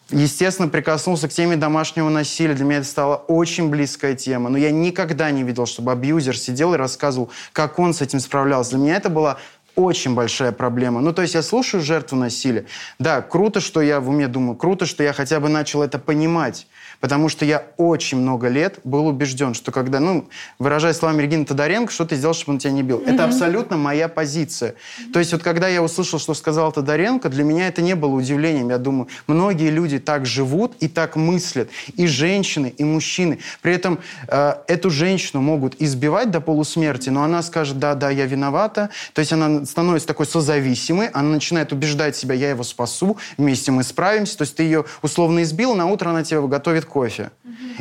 Естественно, 0.10 0.70
прикоснулся 0.70 1.28
к 1.28 1.32
теме 1.32 1.58
домашнего 1.58 2.10
насилия. 2.10 2.56
Для 2.56 2.66
меня 2.66 2.78
это 2.78 2.88
стала 2.88 3.18
очень 3.18 3.70
близкая 3.70 4.16
тема. 4.16 4.50
Но 4.50 4.58
я 4.58 4.72
никогда 4.72 5.30
не 5.30 5.44
видел, 5.44 5.68
чтобы 5.68 5.92
абьюзер 5.92 6.36
сидел 6.36 6.74
и 6.74 6.78
рассказывал, 6.78 7.30
как 7.52 7.78
он 7.78 7.94
с 7.94 8.02
этим 8.02 8.20
справлялся. 8.20 8.72
Для 8.72 8.80
меня 8.80 8.96
это 8.96 9.10
была 9.10 9.38
очень 9.76 10.16
большая 10.16 10.52
проблема. 10.52 11.02
Ну, 11.02 11.14
то 11.14 11.22
есть 11.22 11.34
я 11.34 11.42
слушаю 11.42 11.82
жертву 11.82 12.18
насилия. 12.18 12.66
Да, 13.00 13.22
круто, 13.22 13.60
что 13.60 13.82
я 13.82 14.00
в 14.00 14.10
уме 14.10 14.28
думаю, 14.28 14.56
круто, 14.56 14.86
что 14.86 15.04
я 15.04 15.14
хотя 15.14 15.40
бы 15.40 15.50
начал 15.50 15.82
это 15.82 16.00
понимать. 16.00 16.68
Потому 17.04 17.28
что 17.28 17.44
я 17.44 17.66
очень 17.76 18.18
много 18.18 18.48
лет 18.48 18.80
был 18.86 19.08
убежден, 19.08 19.56
что 19.56 19.74
когда, 19.74 20.00
ну, 20.00 20.30
выражая 20.58 20.94
словами 20.94 21.22
Регины 21.24 21.44
Тодоренко, 21.44 21.92
что 21.92 22.06
ты 22.06 22.16
сделал, 22.16 22.34
чтобы 22.34 22.54
он 22.54 22.60
тебя 22.60 22.72
не 22.72 22.82
бил. 22.82 23.00
Mm-hmm. 23.00 23.14
Это 23.14 23.26
абсолютно 23.26 23.76
моя 23.76 24.08
позиция. 24.08 24.72
Mm-hmm. 24.72 25.12
То 25.12 25.20
есть 25.20 25.34
вот 25.34 25.44
когда 25.44 25.68
я 25.68 25.84
услышал, 25.84 26.18
что 26.18 26.34
сказал 26.34 26.72
Тодоренко, 26.72 27.28
для 27.28 27.44
меня 27.44 27.68
это 27.68 27.82
не 27.82 27.96
было 27.96 28.16
удивлением. 28.16 28.70
Я 28.70 28.78
думаю, 28.78 29.10
многие 29.28 29.70
люди 29.70 30.00
так 30.00 30.26
живут 30.26 30.78
и 30.80 30.88
так 30.88 31.18
мыслят. 31.18 31.70
И 31.98 32.08
женщины, 32.08 32.74
и 32.78 32.86
мужчины. 32.86 33.40
При 33.62 33.74
этом 33.74 34.00
э, 34.30 34.54
эту 34.68 34.90
женщину 34.90 35.42
могут 35.42 35.82
избивать 35.82 36.32
до 36.32 36.40
полусмерти, 36.40 37.10
но 37.10 37.24
она 37.24 37.42
скажет, 37.42 37.80
да, 37.80 37.96
да, 37.96 38.12
я 38.12 38.28
виновата. 38.28 38.92
То 39.12 39.20
есть 39.20 39.34
она 39.34 39.66
становится 39.66 40.08
такой 40.08 40.26
созависимой, 40.26 41.08
она 41.10 41.28
начинает 41.28 41.74
убеждать 41.74 42.16
себя, 42.16 42.34
я 42.34 42.52
его 42.52 42.64
спасу, 42.64 43.18
вместе 43.38 43.72
мы 43.72 43.84
справимся. 43.84 44.38
То 44.38 44.44
есть 44.44 44.56
ты 44.56 44.64
ее 44.64 44.86
условно 45.02 45.44
избил, 45.44 45.76
на 45.76 45.88
утро 45.88 46.10
она 46.10 46.24
тебе 46.24 46.48
готовит 46.48 46.86
кофе. 46.94 47.32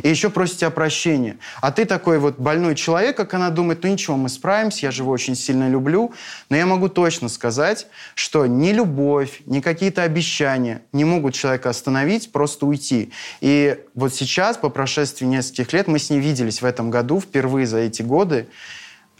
И 0.01 0.09
еще 0.09 0.29
просит 0.31 0.57
тебя 0.57 0.71
прощения. 0.71 1.37
А 1.61 1.71
ты 1.71 1.85
такой 1.85 2.17
вот 2.17 2.39
больной 2.39 2.73
человек, 2.73 3.15
как 3.15 3.35
она 3.35 3.51
думает, 3.51 3.83
ну 3.83 3.89
ничего, 3.89 4.17
мы 4.17 4.27
справимся, 4.27 4.87
я 4.87 4.91
же 4.91 5.03
его 5.03 5.11
очень 5.11 5.35
сильно 5.35 5.69
люблю. 5.69 6.11
Но 6.49 6.57
я 6.57 6.65
могу 6.65 6.89
точно 6.89 7.29
сказать, 7.29 7.85
что 8.15 8.47
ни 8.47 8.71
любовь, 8.71 9.41
ни 9.45 9.61
какие-то 9.61 10.01
обещания 10.01 10.81
не 10.91 11.05
могут 11.05 11.35
человека 11.35 11.69
остановить, 11.69 12.31
просто 12.31 12.65
уйти. 12.65 13.11
И 13.39 13.77
вот 13.93 14.15
сейчас, 14.15 14.57
по 14.57 14.69
прошествии 14.69 15.27
нескольких 15.27 15.71
лет, 15.73 15.87
мы 15.87 15.99
с 15.99 16.09
ней 16.09 16.19
виделись 16.19 16.61
в 16.61 16.65
этом 16.65 16.89
году, 16.89 17.21
впервые 17.21 17.67
за 17.67 17.77
эти 17.77 18.01
годы, 18.01 18.47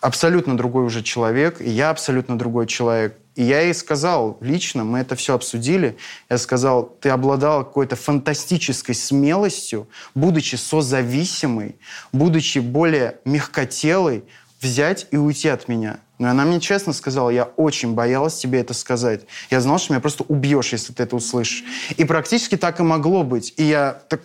абсолютно 0.02 0.58
другой 0.58 0.86
уже 0.86 1.04
человек, 1.04 1.62
и 1.62 1.70
я 1.70 1.92
абсолютно 1.92 2.38
другой 2.38 2.66
человек. 2.68 3.18
И 3.36 3.44
я 3.44 3.62
ей 3.62 3.74
сказал 3.74 4.38
лично, 4.42 4.84
мы 4.84 5.00
это 5.00 5.16
все 5.16 5.34
обсудили, 5.34 5.98
я 6.30 6.38
сказал, 6.38 6.96
ты 7.02 7.10
обладал 7.10 7.64
какой-то 7.64 7.96
фантастической 7.96 8.94
смелостью, 8.94 9.88
будучи 10.14 10.56
созависимой, 10.56 11.76
будучи 12.12 12.60
более 12.60 13.18
мягкотелой, 13.26 14.24
взять 14.62 15.08
и 15.12 15.18
уйти 15.18 15.50
от 15.50 15.68
меня. 15.68 16.00
Но 16.20 16.30
она 16.30 16.46
мне 16.46 16.60
честно 16.60 16.94
сказала, 16.94 17.30
я 17.32 17.44
очень 17.44 17.96
боялась 17.96 18.38
тебе 18.38 18.62
это 18.62 18.74
сказать. 18.74 19.22
Я 19.50 19.62
знал, 19.62 19.80
что 19.80 19.94
меня 19.94 20.00
просто 20.00 20.24
убьешь, 20.28 20.72
если 20.72 20.94
ты 20.94 21.04
это 21.04 21.16
услышишь. 21.16 21.64
И 21.98 22.06
практически 22.06 22.56
так 22.56 22.80
и 22.80 22.84
могло 22.84 23.24
быть. 23.24 23.54
И 23.58 23.64
я 23.64 24.00
так 24.08 24.22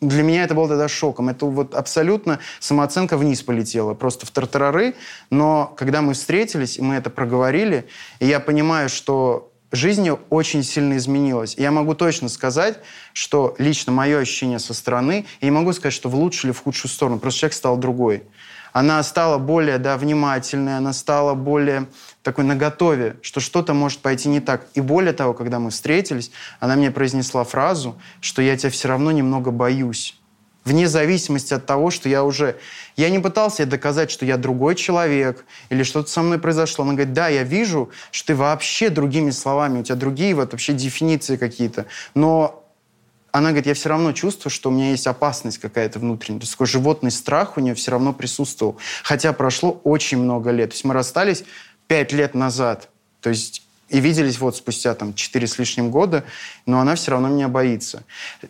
для 0.00 0.22
меня 0.22 0.44
это 0.44 0.54
было 0.54 0.68
тогда 0.68 0.88
шоком. 0.88 1.28
Это 1.28 1.46
вот 1.46 1.74
абсолютно 1.74 2.38
самооценка 2.60 3.16
вниз 3.16 3.42
полетела, 3.42 3.94
просто 3.94 4.26
в 4.26 4.30
тартарары. 4.30 4.94
Но 5.30 5.74
когда 5.76 6.02
мы 6.02 6.14
встретились, 6.14 6.78
и 6.78 6.82
мы 6.82 6.96
это 6.96 7.08
проговорили, 7.08 7.86
и 8.20 8.26
я 8.26 8.40
понимаю, 8.40 8.88
что 8.88 9.52
жизнь 9.72 10.08
очень 10.30 10.62
сильно 10.62 10.96
изменилась. 10.96 11.54
И 11.56 11.62
я 11.62 11.70
могу 11.70 11.94
точно 11.94 12.28
сказать, 12.28 12.78
что 13.12 13.54
лично 13.58 13.92
мое 13.92 14.18
ощущение 14.18 14.58
со 14.58 14.74
стороны, 14.74 15.26
и 15.40 15.46
не 15.46 15.50
могу 15.50 15.72
сказать, 15.72 15.94
что 15.94 16.08
в 16.08 16.14
лучшую 16.14 16.50
или 16.50 16.56
в 16.56 16.62
худшую 16.62 16.90
сторону, 16.90 17.18
просто 17.18 17.40
человек 17.40 17.54
стал 17.54 17.76
другой. 17.76 18.24
Она 18.72 19.02
стала 19.02 19.38
более 19.38 19.78
да, 19.78 19.96
внимательной, 19.96 20.76
она 20.76 20.92
стала 20.92 21.32
более 21.32 21.86
такой 22.26 22.44
наготове, 22.44 23.16
что 23.22 23.38
что-то 23.40 23.72
может 23.72 24.00
пойти 24.00 24.28
не 24.28 24.40
так. 24.40 24.66
И 24.74 24.80
более 24.80 25.12
того, 25.12 25.32
когда 25.32 25.60
мы 25.60 25.70
встретились, 25.70 26.32
она 26.58 26.74
мне 26.74 26.90
произнесла 26.90 27.44
фразу, 27.44 27.98
что 28.20 28.42
я 28.42 28.56
тебя 28.56 28.70
все 28.70 28.88
равно 28.88 29.12
немного 29.12 29.52
боюсь. 29.52 30.18
Вне 30.64 30.88
зависимости 30.88 31.54
от 31.54 31.66
того, 31.66 31.92
что 31.92 32.08
я 32.08 32.24
уже... 32.24 32.56
Я 32.96 33.10
не 33.10 33.20
пытался 33.20 33.62
ей 33.62 33.68
доказать, 33.68 34.10
что 34.10 34.26
я 34.26 34.36
другой 34.36 34.74
человек 34.74 35.44
или 35.68 35.84
что-то 35.84 36.10
со 36.10 36.22
мной 36.22 36.40
произошло. 36.40 36.82
Она 36.82 36.94
говорит, 36.94 37.12
да, 37.12 37.28
я 37.28 37.44
вижу, 37.44 37.90
что 38.10 38.26
ты 38.26 38.34
вообще 38.34 38.88
другими 38.88 39.30
словами, 39.30 39.78
у 39.78 39.82
тебя 39.84 39.94
другие 39.94 40.34
вот 40.34 40.50
вообще 40.50 40.72
дефиниции 40.72 41.36
какие-то. 41.36 41.86
Но 42.14 42.64
она 43.30 43.50
говорит, 43.50 43.66
я 43.66 43.74
все 43.74 43.90
равно 43.90 44.12
чувствую, 44.12 44.50
что 44.50 44.70
у 44.70 44.72
меня 44.72 44.90
есть 44.90 45.06
опасность 45.06 45.58
какая-то 45.58 46.00
внутренняя. 46.00 46.40
То 46.40 46.44
есть 46.44 46.52
такой 46.54 46.66
животный 46.66 47.12
страх 47.12 47.56
у 47.56 47.60
нее 47.60 47.74
все 47.74 47.92
равно 47.92 48.12
присутствовал. 48.12 48.78
Хотя 49.04 49.32
прошло 49.32 49.80
очень 49.84 50.18
много 50.18 50.50
лет. 50.50 50.70
То 50.70 50.74
есть 50.74 50.84
мы 50.84 50.94
расстались 50.94 51.44
пять 51.86 52.12
лет 52.12 52.34
назад. 52.34 52.88
То 53.20 53.30
есть 53.30 53.62
и 53.88 54.00
виделись 54.00 54.40
вот 54.40 54.56
спустя 54.56 54.94
там 54.94 55.14
четыре 55.14 55.46
с 55.46 55.58
лишним 55.58 55.90
года, 55.90 56.24
но 56.66 56.80
она 56.80 56.96
все 56.96 57.12
равно 57.12 57.28
меня 57.28 57.48
боится. 57.48 58.02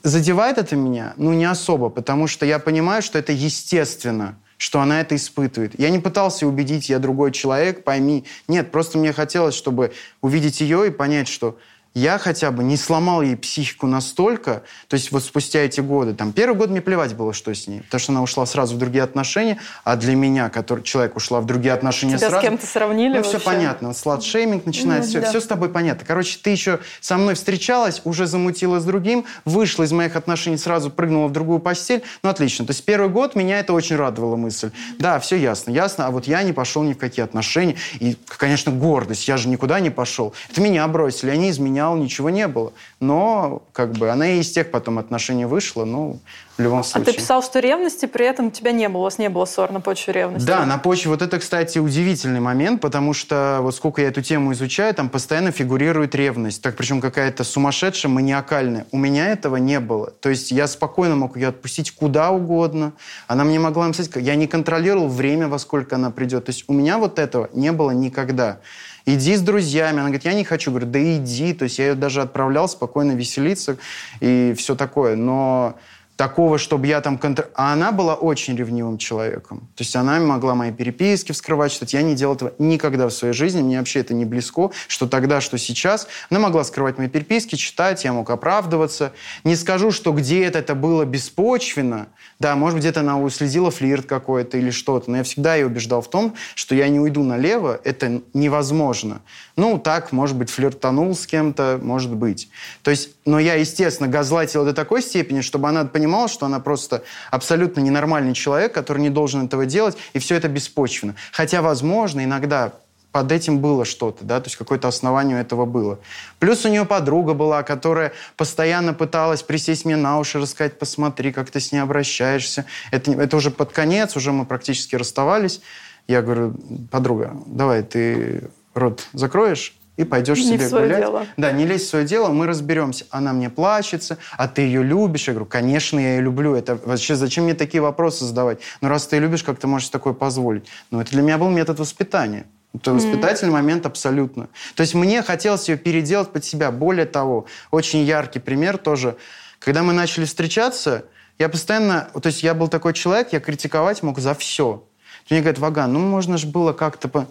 Задевает 0.03 0.57
это 0.57 0.77
меня? 0.77 1.13
Ну, 1.17 1.33
не 1.35 1.45
особо, 1.45 1.91
потому 1.91 2.27
что 2.27 2.47
я 2.47 2.59
понимаю, 2.59 3.03
что 3.03 3.19
это 3.19 3.33
естественно, 3.33 4.39
что 4.57 4.81
она 4.81 5.01
это 5.01 5.15
испытывает. 5.15 5.79
Я 5.79 5.91
не 5.91 5.99
пытался 5.99 6.47
убедить, 6.47 6.89
я 6.89 6.99
другой 6.99 7.33
человек, 7.33 7.85
пойми. 7.85 8.25
Нет, 8.49 8.71
просто 8.71 8.97
мне 8.97 9.13
хотелось, 9.13 9.55
чтобы 9.55 9.93
увидеть 10.23 10.63
ее 10.63 10.87
и 10.87 10.91
понять, 10.91 11.29
что 11.29 11.59
я 11.97 12.19
хотя 12.19 12.51
бы 12.51 12.63
не 12.63 12.77
сломал 12.77 13.23
ей 13.23 13.37
психику 13.37 13.87
настолько, 13.87 14.63
то 14.87 14.95
есть 14.95 15.11
вот 15.13 15.25
спустя 15.25 15.61
эти 15.61 15.81
годы, 15.81 16.13
там, 16.13 16.33
первый 16.33 16.55
год 16.55 16.69
мне 16.69 16.83
плевать 16.83 17.15
было, 17.15 17.33
что 17.33 17.55
с 17.55 17.67
ней, 17.67 17.81
потому 17.81 17.99
что 17.99 18.13
она 18.13 18.23
ушла 18.23 18.45
сразу 18.45 18.75
в 18.75 18.79
другие 18.79 19.03
отношения, 19.03 19.59
а 19.83 19.97
для 19.97 20.15
меня, 20.15 20.51
который 20.51 20.85
человек 20.85 21.17
ушла 21.17 21.41
в 21.41 21.47
другие 21.47 21.73
отношения 21.73 22.19
Тебя 22.19 22.29
сразу... 22.29 22.37
с 22.37 22.49
кем-то 22.49 22.67
сравнили 22.67 23.09
Ну, 23.09 23.17
вообще? 23.17 23.39
все 23.39 23.41
понятно, 23.41 23.95
сладшейминг 23.95 24.67
начинается, 24.67 25.07
Ну, 25.07 25.13
все, 25.13 25.21
да. 25.23 25.29
все 25.31 25.41
с 25.41 25.47
тобой 25.47 25.71
понятно. 25.71 26.05
Короче, 26.07 26.39
ты 26.43 26.51
еще 26.51 26.81
со 27.01 27.17
мной 27.17 27.35
встречалась, 27.35 28.03
уже 28.05 28.27
замутила 28.27 28.79
с 28.79 28.85
другим, 28.85 29.25
вышла 29.47 29.85
из 29.85 29.93
моих 29.93 30.17
отношений, 30.17 30.59
сразу 30.59 30.91
прыгнула 30.91 31.29
в 31.29 31.33
другую 31.33 31.61
постель, 31.61 32.03
ну, 32.23 32.29
отлично. 32.29 32.67
То 32.67 32.73
есть 32.73 32.85
первый 32.85 33.09
год 33.09 33.35
меня 33.35 33.59
это 33.59 33.73
очень 33.73 33.97
радовала 33.97 34.37
мысль. 34.37 34.71
Да, 34.99 35.19
все 35.19 35.37
ясно, 35.37 35.71
ясно, 35.71 36.09
а 36.09 36.11
вот 36.11 36.27
я 36.27 36.43
не 36.43 36.53
пошел 36.53 36.83
ни 36.83 36.93
в 36.93 36.99
какие 36.99 37.25
отношения, 37.25 37.77
и, 38.01 38.19
конечно, 38.27 38.71
гордость, 38.71 39.27
я 39.29 39.39
же 39.39 39.49
никуда 39.49 39.81
не 39.81 39.89
пошел. 39.89 40.35
Это 40.51 40.61
меня 40.61 40.87
бросили, 40.89 41.31
я 41.31 41.37
не 41.39 41.49
изменял, 41.87 41.97
ничего 41.97 42.31
не 42.31 42.49
было. 42.49 42.73
Но, 43.01 43.63
как 43.73 43.93
бы, 43.93 44.11
она 44.11 44.29
и 44.29 44.41
из 44.41 44.51
тех 44.51 44.71
потом 44.71 44.99
отношений 44.99 45.45
вышла, 45.45 45.85
ну, 45.85 46.19
в 46.57 46.63
любом 46.63 46.81
А 46.81 46.83
случае. 46.85 47.13
ты 47.13 47.21
писал, 47.21 47.43
что 47.43 47.61
ревности 47.61 48.07
при 48.07 48.27
этом 48.27 48.47
у 48.47 48.51
тебя 48.51 48.73
не 48.73 48.89
было, 48.89 49.03
у 49.03 49.05
вас 49.05 49.19
не 49.19 49.29
было 49.29 49.45
ссор 49.45 49.73
на 49.73 49.81
почве 49.81 50.15
ревности. 50.15 50.47
Да, 50.47 50.65
на 50.65 50.79
почве. 50.79 51.11
Вот 51.11 51.23
это, 51.23 51.39
кстати, 51.39 51.79
удивительный 51.79 52.41
момент, 52.41 52.81
потому 52.81 53.13
что 53.13 53.59
вот 53.61 53.75
сколько 53.75 54.01
я 54.01 54.09
эту 54.09 54.23
тему 54.23 54.53
изучаю, 54.53 54.95
там 54.95 55.09
постоянно 55.09 55.51
фигурирует 55.51 56.15
ревность. 56.15 56.63
Так, 56.63 56.77
причем 56.77 57.01
какая-то 57.01 57.45
сумасшедшая, 57.45 58.11
маниакальная. 58.11 58.87
У 58.91 58.99
меня 58.99 59.29
этого 59.29 59.57
не 59.57 59.81
было. 59.81 60.11
То 60.11 60.31
есть 60.31 60.51
я 60.51 60.67
спокойно 60.67 61.17
мог 61.17 61.37
ее 61.37 61.49
отпустить 61.49 61.91
куда 61.91 62.31
угодно. 62.31 62.93
Она 63.27 63.45
мне 63.45 63.59
могла 63.59 63.87
написать, 63.87 64.11
я 64.17 64.35
не 64.35 64.47
контролировал 64.47 65.09
время, 65.09 65.49
во 65.49 65.59
сколько 65.59 65.97
она 65.97 66.11
придет. 66.11 66.47
То 66.47 66.53
есть 66.53 66.65
у 66.69 66.73
меня 66.73 66.99
вот 66.99 67.19
этого 67.19 67.51
не 67.53 67.73
было 67.73 67.91
никогда. 67.91 68.59
Иди 69.07 69.37
с 69.37 69.41
друзьями. 69.41 70.01
Она 70.01 70.09
говорит, 70.09 70.25
я 70.25 70.35
не 70.35 70.45
хочу. 70.45 70.71
Говорю, 70.71 70.87
да 70.87 71.17
иди. 71.17 71.55
То 71.55 71.65
есть 71.65 71.79
я 71.79 71.89
ее 71.89 71.95
даже 71.95 72.21
отправлял 72.21 72.69
спокойно 72.69 73.13
веселиться 73.13 73.79
и 74.21 74.55
все 74.59 74.75
такое. 74.75 75.15
Но 75.15 75.77
такого, 76.17 76.59
чтобы 76.59 76.87
я 76.87 77.01
там... 77.01 77.19
Контр... 77.19 77.49
А 77.55 77.73
она 77.73 77.93
была 77.93 78.15
очень 78.15 78.57
ревнивым 78.57 78.99
человеком. 78.99 79.69
То 79.77 79.83
есть 79.83 79.95
она 79.95 80.19
могла 80.19 80.55
мои 80.55 80.73
переписки 80.73 81.33
вскрывать, 81.33 81.73
что 81.73 81.87
я 81.91 82.03
не 82.03 82.15
делал 82.15 82.35
этого 82.35 82.53
никогда 82.59 83.07
в 83.07 83.13
своей 83.13 83.35
жизни. 83.35 83.63
Мне 83.63 83.79
вообще 83.79 84.01
это 84.01 84.15
не 84.15 84.25
близко, 84.25 84.71
что 84.89 85.07
тогда, 85.07 85.41
что 85.41 85.59
сейчас. 85.59 86.09
Она 86.31 86.41
могла 86.41 86.65
скрывать 86.65 86.99
мои 86.99 87.09
переписки, 87.09 87.55
читать, 87.55 88.05
я 88.05 88.13
мог 88.13 88.31
оправдываться. 88.31 89.13
Не 89.45 89.57
скажу, 89.57 89.93
что 89.93 90.13
где-то 90.13 90.59
это 90.59 90.75
было 90.75 91.05
беспочвенно. 91.05 92.09
Да, 92.39 92.55
может 92.55 92.77
быть, 92.77 92.83
где-то 92.83 93.01
она 93.01 93.19
уследила 93.19 93.71
флирт 93.71 94.05
какой-то 94.05 94.59
или 94.59 94.71
что-то. 94.71 95.11
Но 95.11 95.19
я 95.19 95.23
всегда 95.23 95.55
ее 95.55 95.67
убеждал 95.67 96.03
в 96.03 96.11
том, 96.11 96.35
что 96.55 96.75
я 96.75 96.89
не 96.89 97.01
уйду 97.01 97.23
налево. 97.23 97.81
Это 97.83 98.21
невозможно. 98.35 99.23
Ну, 99.57 99.79
так, 99.79 100.13
может 100.13 100.37
быть, 100.37 100.51
флиртанул 100.51 101.15
с 101.15 101.27
кем-то, 101.27 101.81
может 101.83 102.15
быть. 102.15 102.51
То 102.83 102.91
есть, 102.91 103.11
но 103.25 103.39
я, 103.39 103.55
естественно, 103.55 104.09
газлайтил 104.09 104.67
до 104.67 104.75
такой 104.75 105.01
степени, 105.01 105.41
чтобы 105.41 105.69
она 105.69 105.87
понимала, 105.87 106.29
что 106.29 106.45
она 106.45 106.61
просто 106.61 107.05
абсолютно 107.31 107.81
ненормальный 107.81 108.35
человек, 108.35 108.73
который 108.75 109.01
не 109.01 109.11
должен 109.11 109.47
этого 109.47 109.65
делать, 109.65 109.97
и 110.13 110.19
все 110.19 110.35
это 110.35 110.49
беспочвенно. 110.49 111.15
Хотя, 111.33 111.63
возможно, 111.63 112.23
иногда 112.23 112.75
под 113.17 113.33
этим 113.33 113.61
было 113.61 113.87
что-то, 113.87 114.27
да, 114.27 114.41
то 114.41 114.49
есть 114.49 114.57
какое-то 114.57 114.89
основание 114.89 115.39
у 115.39 115.41
этого 115.41 115.65
было. 115.65 115.99
Плюс 116.39 116.67
у 116.67 116.69
нее 116.69 116.85
подруга 116.85 117.33
была, 117.33 117.63
которая 117.63 118.13
постоянно 118.37 118.93
пыталась 118.93 119.43
присесть 119.43 119.87
мне 119.87 119.97
на 119.97 120.19
уши, 120.19 120.39
рассказать, 120.39 120.79
посмотри, 120.79 121.33
как 121.33 121.51
ты 121.51 121.59
с 121.59 121.73
ней 121.73 121.79
обращаешься. 121.79 122.67
Это, 122.91 123.13
это 123.13 123.39
уже 123.39 123.51
под 123.51 123.73
конец, 123.73 124.17
уже 124.17 124.33
мы 124.33 124.45
практически 124.45 124.97
расставались. 124.97 125.63
Я 126.07 126.21
говорю, 126.21 126.57
подруга, 126.91 127.35
давай 127.47 127.85
ты 127.85 128.51
рот 128.75 129.07
закроешь 129.15 129.75
и 129.97 130.05
пойдешь 130.05 130.41
Не 130.41 130.45
себе 130.45 130.67
в 130.67 130.69
свое 130.69 130.85
гулять. 130.85 131.01
дело. 131.01 131.27
Да, 131.39 131.53
не 131.53 131.65
лезь 131.65 131.85
в 131.85 131.89
свое 131.89 132.05
дело, 132.05 132.29
мы 132.29 132.47
разберемся. 132.47 133.07
Она 133.09 133.33
мне 133.33 133.49
плачется, 133.49 134.19
а 134.37 134.47
ты 134.47 134.61
ее 134.61 134.83
любишь. 134.83 135.27
Я 135.27 135.33
говорю, 135.33 135.47
конечно, 135.47 135.99
я 135.99 136.17
ее 136.17 136.21
люблю. 136.21 136.55
Это 136.55 136.79
вообще 136.85 137.15
зачем 137.15 137.45
мне 137.45 137.55
такие 137.55 137.81
вопросы 137.81 138.27
задавать? 138.27 138.59
Ну, 138.83 138.91
раз 138.91 139.07
ты 139.07 139.17
ее 139.17 139.23
любишь, 139.23 139.43
как 139.43 139.59
ты 139.59 139.67
можешь 139.67 139.89
такое 139.89 140.13
позволить? 140.13 140.67
Ну, 140.91 141.01
это 141.01 141.13
для 141.13 141.23
меня 141.23 141.39
был 141.39 141.49
метод 141.49 141.79
воспитания. 141.79 142.45
Это 142.77 142.93
воспитательный 142.93 143.53
момент 143.53 143.87
абсолютно. 143.87 144.49
То 144.75 144.83
есть 144.83 144.95
мне 144.95 145.23
хотелось 145.23 145.69
ее 145.69 145.77
переделать 145.77 146.31
под 146.33 146.45
себя. 146.45 146.71
Более 146.71 147.07
того, 147.07 147.47
очень 147.71 148.05
яркий 148.05 148.39
пример 148.39 148.79
тоже. 148.79 149.17
Когда 149.59 149.83
мы 149.83 149.93
начали 149.93 150.25
встречаться, 150.25 151.05
я 151.39 151.49
постоянно... 151.49 152.09
То 152.21 152.27
есть 152.27 152.43
я 152.43 152.55
был 152.55 152.69
такой 152.69 152.93
человек, 152.93 153.33
я 153.33 153.41
критиковать 153.41 154.03
мог 154.03 154.19
за 154.19 154.35
все. 154.35 154.85
Мне 155.31 155.41
говорят, 155.41 155.59
Ваган, 155.59 155.93
ну 155.93 156.01
можно 156.01 156.39
же 156.39 156.47
было 156.47 156.73
как-то... 156.73 157.09
По... 157.09 157.27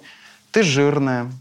Ты 0.51 0.63
жирная, 0.63 1.31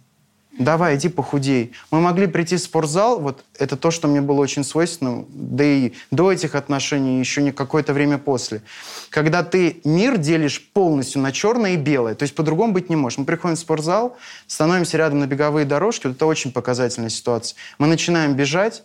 давай, 0.59 0.97
иди 0.97 1.09
похудей. 1.09 1.73
Мы 1.91 2.01
могли 2.01 2.27
прийти 2.27 2.57
в 2.57 2.61
спортзал, 2.61 3.21
вот 3.21 3.45
это 3.59 3.77
то, 3.77 3.91
что 3.91 4.09
мне 4.09 4.21
было 4.21 4.41
очень 4.41 4.65
свойственно, 4.65 5.25
да 5.29 5.65
и 5.65 5.93
до 6.11 6.33
этих 6.33 6.55
отношений, 6.55 7.19
еще 7.19 7.43
не 7.43 7.53
какое-то 7.53 7.93
время 7.93 8.19
после. 8.19 8.63
Когда 9.11 9.43
ты 9.43 9.81
мир 9.85 10.17
делишь 10.17 10.63
полностью 10.73 11.21
на 11.21 11.33
черное 11.33 11.73
и 11.73 11.77
белое, 11.77 12.15
то 12.15 12.23
есть 12.23 12.35
по-другому 12.35 12.73
быть 12.73 12.89
не 12.91 12.97
можешь. 12.97 13.19
Мы 13.19 13.25
приходим 13.25 13.57
в 13.57 13.59
спортзал, 13.59 14.17
становимся 14.47 14.97
рядом 14.97 15.21
на 15.21 15.27
беговые 15.27 15.67
дорожки, 15.67 16.07
вот 16.07 16.17
это 16.17 16.27
очень 16.27 16.53
показательная 16.53 17.11
ситуация. 17.11 17.57
Мы 17.79 17.87
начинаем 17.87 18.35
бежать, 18.35 18.85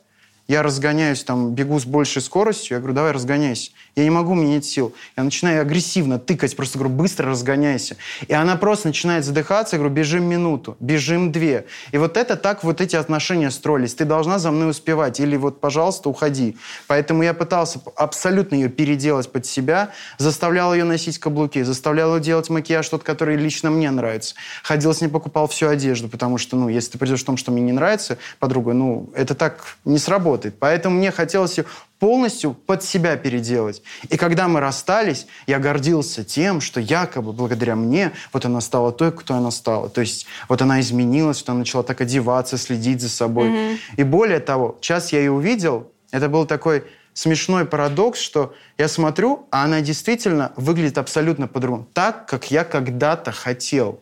я 0.50 0.64
разгоняюсь, 0.64 1.24
там, 1.24 1.54
бегу 1.54 1.80
с 1.80 1.86
большей 1.86 2.24
скоростью, 2.24 2.74
я 2.74 2.80
говорю, 2.80 2.96
давай 2.96 3.12
разгоняйся. 3.12 3.70
Я 3.96 4.04
не 4.04 4.10
могу, 4.10 4.34
меня 4.34 4.56
нет 4.56 4.66
сил. 4.66 4.96
Я 5.16 5.24
начинаю 5.24 5.62
агрессивно 5.62 6.18
тыкать, 6.18 6.56
просто 6.56 6.80
говорю, 6.80 6.96
быстро 6.96 7.30
разгоняйся. 7.30 7.98
И 8.28 8.34
она 8.34 8.56
просто 8.56 8.88
начинает 8.88 9.26
задыхаться, 9.26 9.76
я 9.76 9.80
говорю, 9.80 9.94
бежим 9.94 10.24
минуту, 10.24 10.76
бежим 10.80 11.32
две. 11.32 11.68
И 11.92 12.00
вот 12.00 12.18
это 12.18 12.36
так 12.36 12.64
вот 12.64 12.82
эти 12.82 12.96
отношения 12.96 13.52
строились. 13.52 13.94
Ты 13.94 14.06
должна 14.06 14.40
за 14.40 14.50
мной 14.50 14.72
успевать, 14.72 15.20
или 15.20 15.38
вот, 15.38 15.62
пожалуйста, 15.62 16.10
уходи. 16.10 16.58
Поэтому 16.88 17.22
я 17.22 17.36
пытался 17.36 17.80
абсолютно 17.96 18.56
ее 18.56 18.70
переделать 18.70 19.32
под 19.32 19.46
себя, 19.46 19.92
заставлял 20.18 20.74
ее 20.74 20.84
носить 20.84 21.20
каблуки, 21.20 21.62
заставлял 21.62 22.16
ее 22.16 22.24
делать 22.24 22.50
макияж 22.50 22.90
тот, 22.90 23.04
который 23.04 23.36
лично 23.36 23.70
мне 23.70 23.92
нравится. 23.92 24.34
Ходил 24.64 24.96
с 24.96 25.02
ней, 25.02 25.10
покупал 25.10 25.48
всю 25.48 25.68
одежду, 25.68 26.10
потому 26.10 26.40
что, 26.40 26.58
ну, 26.58 26.70
если 26.70 26.94
ты 26.94 26.98
придешь 26.98 27.22
в 27.22 27.26
том, 27.26 27.38
что 27.38 27.52
мне 27.52 27.62
не 27.62 27.72
нравится, 27.72 28.18
подруга, 28.40 28.74
ну, 28.74 29.12
это 29.14 29.36
так 29.36 29.64
не 29.86 30.00
сработает. 30.00 30.39
Поэтому 30.48 30.98
мне 30.98 31.12
хотелось 31.12 31.58
ее 31.58 31.66
полностью 32.00 32.54
под 32.54 32.84
себя 32.84 33.18
переделать. 33.18 33.82
И 34.10 34.18
когда 34.18 34.48
мы 34.48 34.60
расстались, 34.60 35.28
я 35.48 35.60
гордился 35.60 36.24
тем, 36.24 36.62
что 36.62 36.80
якобы 36.80 37.34
благодаря 37.34 37.76
мне 37.76 38.14
вот 38.32 38.46
она 38.46 38.62
стала 38.62 38.92
той, 38.92 39.12
кто 39.12 39.36
она 39.36 39.52
стала. 39.52 39.90
То 39.90 40.02
есть 40.02 40.26
вот 40.48 40.62
она 40.62 40.80
изменилась, 40.80 41.42
вот 41.42 41.50
она 41.50 41.60
начала 41.60 41.84
так 41.84 42.02
одеваться, 42.02 42.58
следить 42.58 43.02
за 43.02 43.10
собой. 43.10 43.80
И 43.98 44.04
более 44.04 44.40
того, 44.40 44.78
сейчас 44.82 45.12
я 45.12 45.20
ее 45.20 45.32
увидел, 45.32 45.92
это 46.12 46.30
был 46.30 46.46
такой 46.46 46.84
смешной 47.14 47.66
парадокс, 47.66 48.20
что 48.20 48.54
я 48.78 48.88
смотрю, 48.88 49.48
а 49.52 49.66
она 49.66 49.82
действительно 49.82 50.54
выглядит 50.56 50.98
абсолютно 50.98 51.48
по-другому. 51.48 51.86
Так, 51.94 52.28
как 52.28 52.50
я 52.50 52.64
когда-то 52.64 53.32
хотел. 53.32 54.00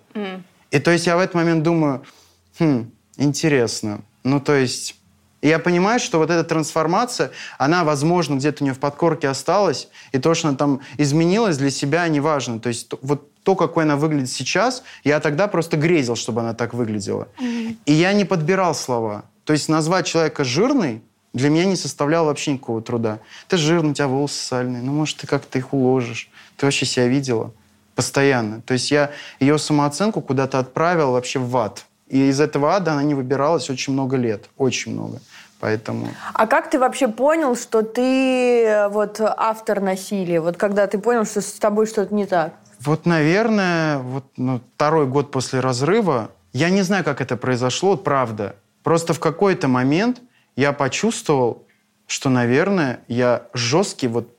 И 0.69 0.79
то 0.79 0.91
есть 0.91 1.07
я 1.07 1.17
в 1.17 1.19
этот 1.19 1.33
момент 1.33 1.63
думаю, 1.63 2.03
хм, 2.59 2.91
интересно. 3.17 4.01
Ну, 4.23 4.39
то 4.39 4.53
есть 4.53 4.96
и 5.41 5.47
я 5.49 5.59
понимаю, 5.59 5.99
что 5.99 6.17
вот 6.17 6.31
эта 6.31 6.43
трансформация, 6.43 7.31
она, 7.57 7.83
возможно, 7.83 8.35
где-то 8.35 8.63
у 8.63 8.65
нее 8.65 8.73
в 8.73 8.79
подкорке 8.79 9.27
осталась, 9.27 9.87
и 10.11 10.17
то, 10.17 10.33
что 10.33 10.47
она 10.47 10.57
там 10.57 10.81
изменилась 10.97 11.57
для 11.57 11.69
себя, 11.69 12.07
неважно. 12.07 12.59
То 12.59 12.69
есть 12.69 12.89
вот 13.01 13.31
то, 13.43 13.55
какой 13.55 13.83
она 13.83 13.95
выглядит 13.95 14.29
сейчас, 14.29 14.83
я 15.03 15.19
тогда 15.19 15.47
просто 15.47 15.77
грезил, 15.77 16.15
чтобы 16.15 16.41
она 16.41 16.53
так 16.53 16.73
выглядела. 16.73 17.27
И 17.85 17.93
я 17.93 18.13
не 18.13 18.25
подбирал 18.25 18.73
слова. 18.73 19.25
То 19.45 19.53
есть 19.53 19.69
назвать 19.69 20.07
человека 20.07 20.43
жирный 20.43 21.01
для 21.33 21.49
меня 21.49 21.65
не 21.65 21.75
составляло 21.75 22.27
вообще 22.27 22.53
никакого 22.53 22.81
труда. 22.81 23.19
Ты 23.47 23.57
жирный, 23.57 23.91
у 23.91 23.93
тебя 23.93 24.07
волосы 24.07 24.43
сальные, 24.43 24.81
ну, 24.81 24.91
может, 24.91 25.17
ты 25.17 25.27
как-то 25.27 25.59
их 25.59 25.71
уложишь. 25.71 26.29
Ты 26.57 26.65
вообще 26.65 26.85
себя 26.85 27.07
видела? 27.07 27.53
Постоянно. 27.95 28.61
То 28.61 28.73
есть 28.73 28.91
я 28.91 29.11
ее 29.39 29.57
самооценку 29.59 30.21
куда-то 30.21 30.57
отправил 30.59 31.11
вообще 31.11 31.39
в 31.39 31.55
ад. 31.55 31.85
И 32.09 32.29
из 32.29 32.39
этого 32.39 32.75
ада 32.75 32.93
она 32.93 33.03
не 33.03 33.13
выбиралась 33.13 33.69
очень 33.69 33.93
много 33.93 34.17
лет. 34.17 34.49
Очень 34.57 34.93
много. 34.93 35.19
Поэтому... 35.59 36.07
А 36.33 36.47
как 36.47 36.69
ты 36.69 36.79
вообще 36.79 37.07
понял, 37.07 37.55
что 37.55 37.81
ты 37.81 38.63
э, 38.63 38.89
вот 38.89 39.19
автор 39.19 39.81
насилия? 39.81 40.39
Вот 40.39 40.55
когда 40.57 40.85
ты 40.85 40.99
понял, 40.99 41.25
что 41.25 41.41
с 41.41 41.53
тобой 41.53 41.87
что-то 41.87 42.13
не 42.13 42.25
так? 42.25 42.53
Вот, 42.79 43.05
наверное, 43.07 43.97
вот, 43.97 44.25
ну, 44.37 44.61
второй 44.75 45.07
год 45.07 45.31
после 45.31 45.59
разрыва, 45.59 46.29
я 46.53 46.69
не 46.69 46.83
знаю, 46.83 47.03
как 47.03 47.21
это 47.21 47.37
произошло, 47.37 47.97
правда. 47.97 48.55
Просто 48.83 49.13
в 49.13 49.19
какой-то 49.19 49.67
момент 49.67 50.21
я 50.55 50.73
почувствовал, 50.73 51.65
что, 52.05 52.29
наверное, 52.29 52.99
я 53.07 53.47
жесткий 53.53 54.07
вот 54.07 54.36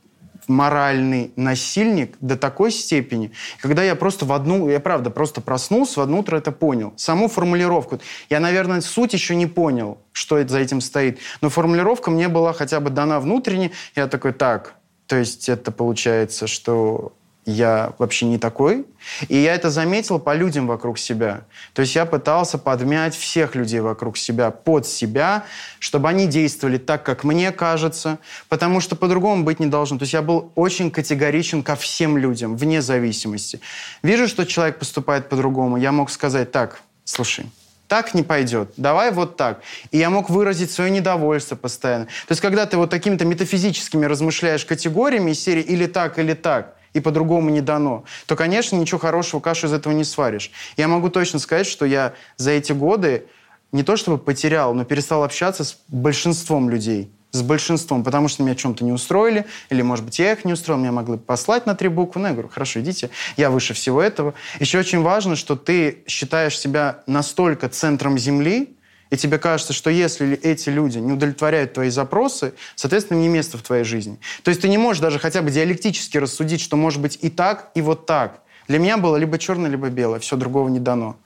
моральный 0.48 1.32
насильник 1.36 2.16
до 2.20 2.36
такой 2.36 2.70
степени, 2.70 3.32
когда 3.60 3.82
я 3.84 3.94
просто 3.94 4.24
в 4.24 4.32
одну, 4.32 4.68
я 4.68 4.80
правда 4.80 5.10
просто 5.10 5.40
проснулся, 5.40 6.00
в 6.00 6.02
одно 6.02 6.18
утро 6.18 6.36
это 6.36 6.52
понял. 6.52 6.92
Саму 6.96 7.28
формулировку. 7.28 8.00
Я, 8.30 8.40
наверное, 8.40 8.80
суть 8.80 9.12
еще 9.12 9.34
не 9.36 9.46
понял, 9.46 9.98
что 10.12 10.38
это 10.38 10.52
за 10.52 10.60
этим 10.60 10.80
стоит. 10.80 11.18
Но 11.40 11.48
формулировка 11.48 12.10
мне 12.10 12.28
была 12.28 12.52
хотя 12.52 12.80
бы 12.80 12.90
дана 12.90 13.20
внутренне. 13.20 13.72
Я 13.94 14.06
такой, 14.08 14.32
так, 14.32 14.74
то 15.06 15.16
есть 15.16 15.48
это 15.48 15.72
получается, 15.72 16.46
что 16.46 17.12
я 17.48 17.94
вообще 17.98 18.26
не 18.26 18.38
такой. 18.38 18.84
И 19.28 19.36
я 19.36 19.54
это 19.54 19.70
заметил 19.70 20.18
по 20.18 20.34
людям 20.34 20.66
вокруг 20.66 20.98
себя. 20.98 21.42
То 21.72 21.80
есть 21.80 21.94
я 21.94 22.04
пытался 22.04 22.58
подмять 22.58 23.16
всех 23.16 23.54
людей 23.54 23.80
вокруг 23.80 24.18
себя 24.18 24.50
под 24.50 24.86
себя, 24.86 25.44
чтобы 25.78 26.10
они 26.10 26.26
действовали 26.26 26.76
так, 26.76 27.04
как 27.04 27.24
мне 27.24 27.50
кажется, 27.50 28.18
потому 28.50 28.80
что 28.80 28.96
по-другому 28.96 29.44
быть 29.44 29.60
не 29.60 29.66
должно. 29.66 29.98
То 29.98 30.02
есть 30.02 30.12
я 30.12 30.20
был 30.20 30.52
очень 30.56 30.90
категоричен 30.90 31.62
ко 31.62 31.74
всем 31.74 32.18
людям, 32.18 32.54
вне 32.54 32.82
зависимости. 32.82 33.60
Вижу, 34.02 34.28
что 34.28 34.44
человек 34.44 34.78
поступает 34.78 35.30
по-другому, 35.30 35.78
я 35.78 35.90
мог 35.90 36.10
сказать 36.10 36.52
так, 36.52 36.82
слушай, 37.04 37.46
так 37.86 38.12
не 38.12 38.22
пойдет, 38.22 38.74
давай 38.76 39.10
вот 39.10 39.38
так. 39.38 39.62
И 39.90 39.96
я 39.96 40.10
мог 40.10 40.28
выразить 40.28 40.70
свое 40.70 40.90
недовольство 40.90 41.56
постоянно. 41.56 42.04
То 42.04 42.32
есть, 42.32 42.42
когда 42.42 42.66
ты 42.66 42.76
вот 42.76 42.90
такими-то 42.90 43.24
метафизическими 43.24 44.04
размышляешь 44.04 44.66
категориями 44.66 45.32
серии 45.32 45.62
или 45.62 45.86
так, 45.86 46.18
или 46.18 46.34
так, 46.34 46.74
и 46.92 47.00
по-другому 47.00 47.50
не 47.50 47.60
дано, 47.60 48.04
то, 48.26 48.36
конечно, 48.36 48.76
ничего 48.76 48.98
хорошего 48.98 49.40
кашу 49.40 49.66
из 49.66 49.72
этого 49.72 49.92
не 49.92 50.04
сваришь. 50.04 50.50
Я 50.76 50.88
могу 50.88 51.08
точно 51.08 51.38
сказать, 51.38 51.66
что 51.66 51.84
я 51.84 52.14
за 52.36 52.52
эти 52.52 52.72
годы 52.72 53.26
не 53.72 53.82
то 53.82 53.96
чтобы 53.96 54.18
потерял, 54.18 54.74
но 54.74 54.84
перестал 54.84 55.24
общаться 55.24 55.64
с 55.64 55.78
большинством 55.88 56.70
людей. 56.70 57.10
С 57.30 57.42
большинством, 57.42 58.04
потому 58.04 58.28
что 58.28 58.42
меня 58.42 58.54
чем-то 58.54 58.82
не 58.84 58.92
устроили, 58.92 59.44
или, 59.68 59.82
может 59.82 60.02
быть, 60.02 60.18
я 60.18 60.32
их 60.32 60.46
не 60.46 60.54
устроил, 60.54 60.80
меня 60.80 60.92
могли 60.92 61.18
послать 61.18 61.66
на 61.66 61.74
три 61.74 61.88
буквы. 61.88 62.22
Ну, 62.22 62.28
я 62.28 62.32
говорю, 62.32 62.48
хорошо, 62.48 62.80
идите, 62.80 63.10
я 63.36 63.50
выше 63.50 63.74
всего 63.74 64.00
этого. 64.00 64.32
Еще 64.60 64.78
очень 64.78 65.02
важно, 65.02 65.36
что 65.36 65.54
ты 65.54 66.04
считаешь 66.06 66.58
себя 66.58 67.02
настолько 67.06 67.68
центром 67.68 68.16
Земли, 68.16 68.77
и 69.10 69.16
тебе 69.16 69.38
кажется, 69.38 69.72
что 69.72 69.90
если 69.90 70.36
эти 70.36 70.68
люди 70.68 70.98
не 70.98 71.12
удовлетворяют 71.12 71.74
твои 71.74 71.90
запросы, 71.90 72.54
соответственно, 72.74 73.18
не 73.18 73.28
место 73.28 73.58
в 73.58 73.62
твоей 73.62 73.84
жизни. 73.84 74.18
То 74.42 74.50
есть 74.50 74.60
ты 74.60 74.68
не 74.68 74.78
можешь 74.78 75.00
даже 75.00 75.18
хотя 75.18 75.42
бы 75.42 75.50
диалектически 75.50 76.18
рассудить, 76.18 76.60
что 76.60 76.76
может 76.76 77.00
быть 77.00 77.18
и 77.22 77.30
так, 77.30 77.70
и 77.74 77.80
вот 77.80 78.06
так. 78.06 78.42
Для 78.68 78.78
меня 78.78 78.98
было 78.98 79.16
либо 79.16 79.38
черное, 79.38 79.70
либо 79.70 79.88
белое, 79.88 80.20
все 80.20 80.36
другого 80.36 80.68
не 80.68 80.78
дано. 80.78 81.16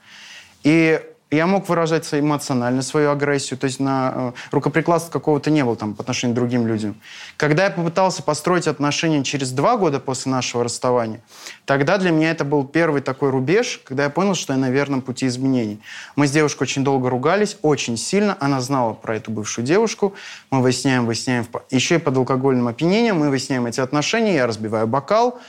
И 0.63 1.01
я 1.35 1.47
мог 1.47 1.69
выражать 1.69 2.07
эмоционально 2.13 2.81
свою 2.81 3.11
агрессию, 3.11 3.57
то 3.57 3.65
есть 3.65 3.79
на 3.79 4.13
э, 4.15 4.31
рукоприкладства 4.51 5.11
какого-то 5.11 5.49
не 5.49 5.63
было 5.63 5.75
там 5.75 5.93
по 5.93 6.01
отношению 6.01 6.35
к 6.35 6.39
другим 6.39 6.67
людям. 6.67 6.95
Когда 7.37 7.65
я 7.65 7.69
попытался 7.69 8.23
построить 8.23 8.67
отношения 8.67 9.23
через 9.23 9.51
два 9.51 9.77
года 9.77 9.99
после 9.99 10.31
нашего 10.31 10.63
расставания, 10.63 11.21
тогда 11.65 11.97
для 11.97 12.11
меня 12.11 12.31
это 12.31 12.45
был 12.45 12.65
первый 12.65 13.01
такой 13.01 13.29
рубеж, 13.29 13.81
когда 13.83 14.03
я 14.03 14.09
понял, 14.09 14.35
что 14.35 14.53
я 14.53 14.59
на 14.59 14.69
верном 14.69 15.01
пути 15.01 15.27
изменений. 15.27 15.79
Мы 16.15 16.27
с 16.27 16.31
девушкой 16.31 16.63
очень 16.63 16.83
долго 16.83 17.09
ругались, 17.09 17.57
очень 17.61 17.97
сильно. 17.97 18.37
Она 18.39 18.61
знала 18.61 18.93
про 18.93 19.15
эту 19.15 19.31
бывшую 19.31 19.65
девушку. 19.65 20.13
Мы 20.51 20.61
выясняем, 20.61 21.05
выясняем. 21.05 21.47
Еще 21.69 21.95
и 21.95 21.97
под 21.99 22.17
алкогольным 22.17 22.67
опьянением 22.67 23.19
мы 23.19 23.29
выясняем 23.29 23.65
эти 23.65 23.79
отношения. 23.79 24.35
Я 24.35 24.47
разбиваю 24.47 24.87
бокал. 24.87 25.39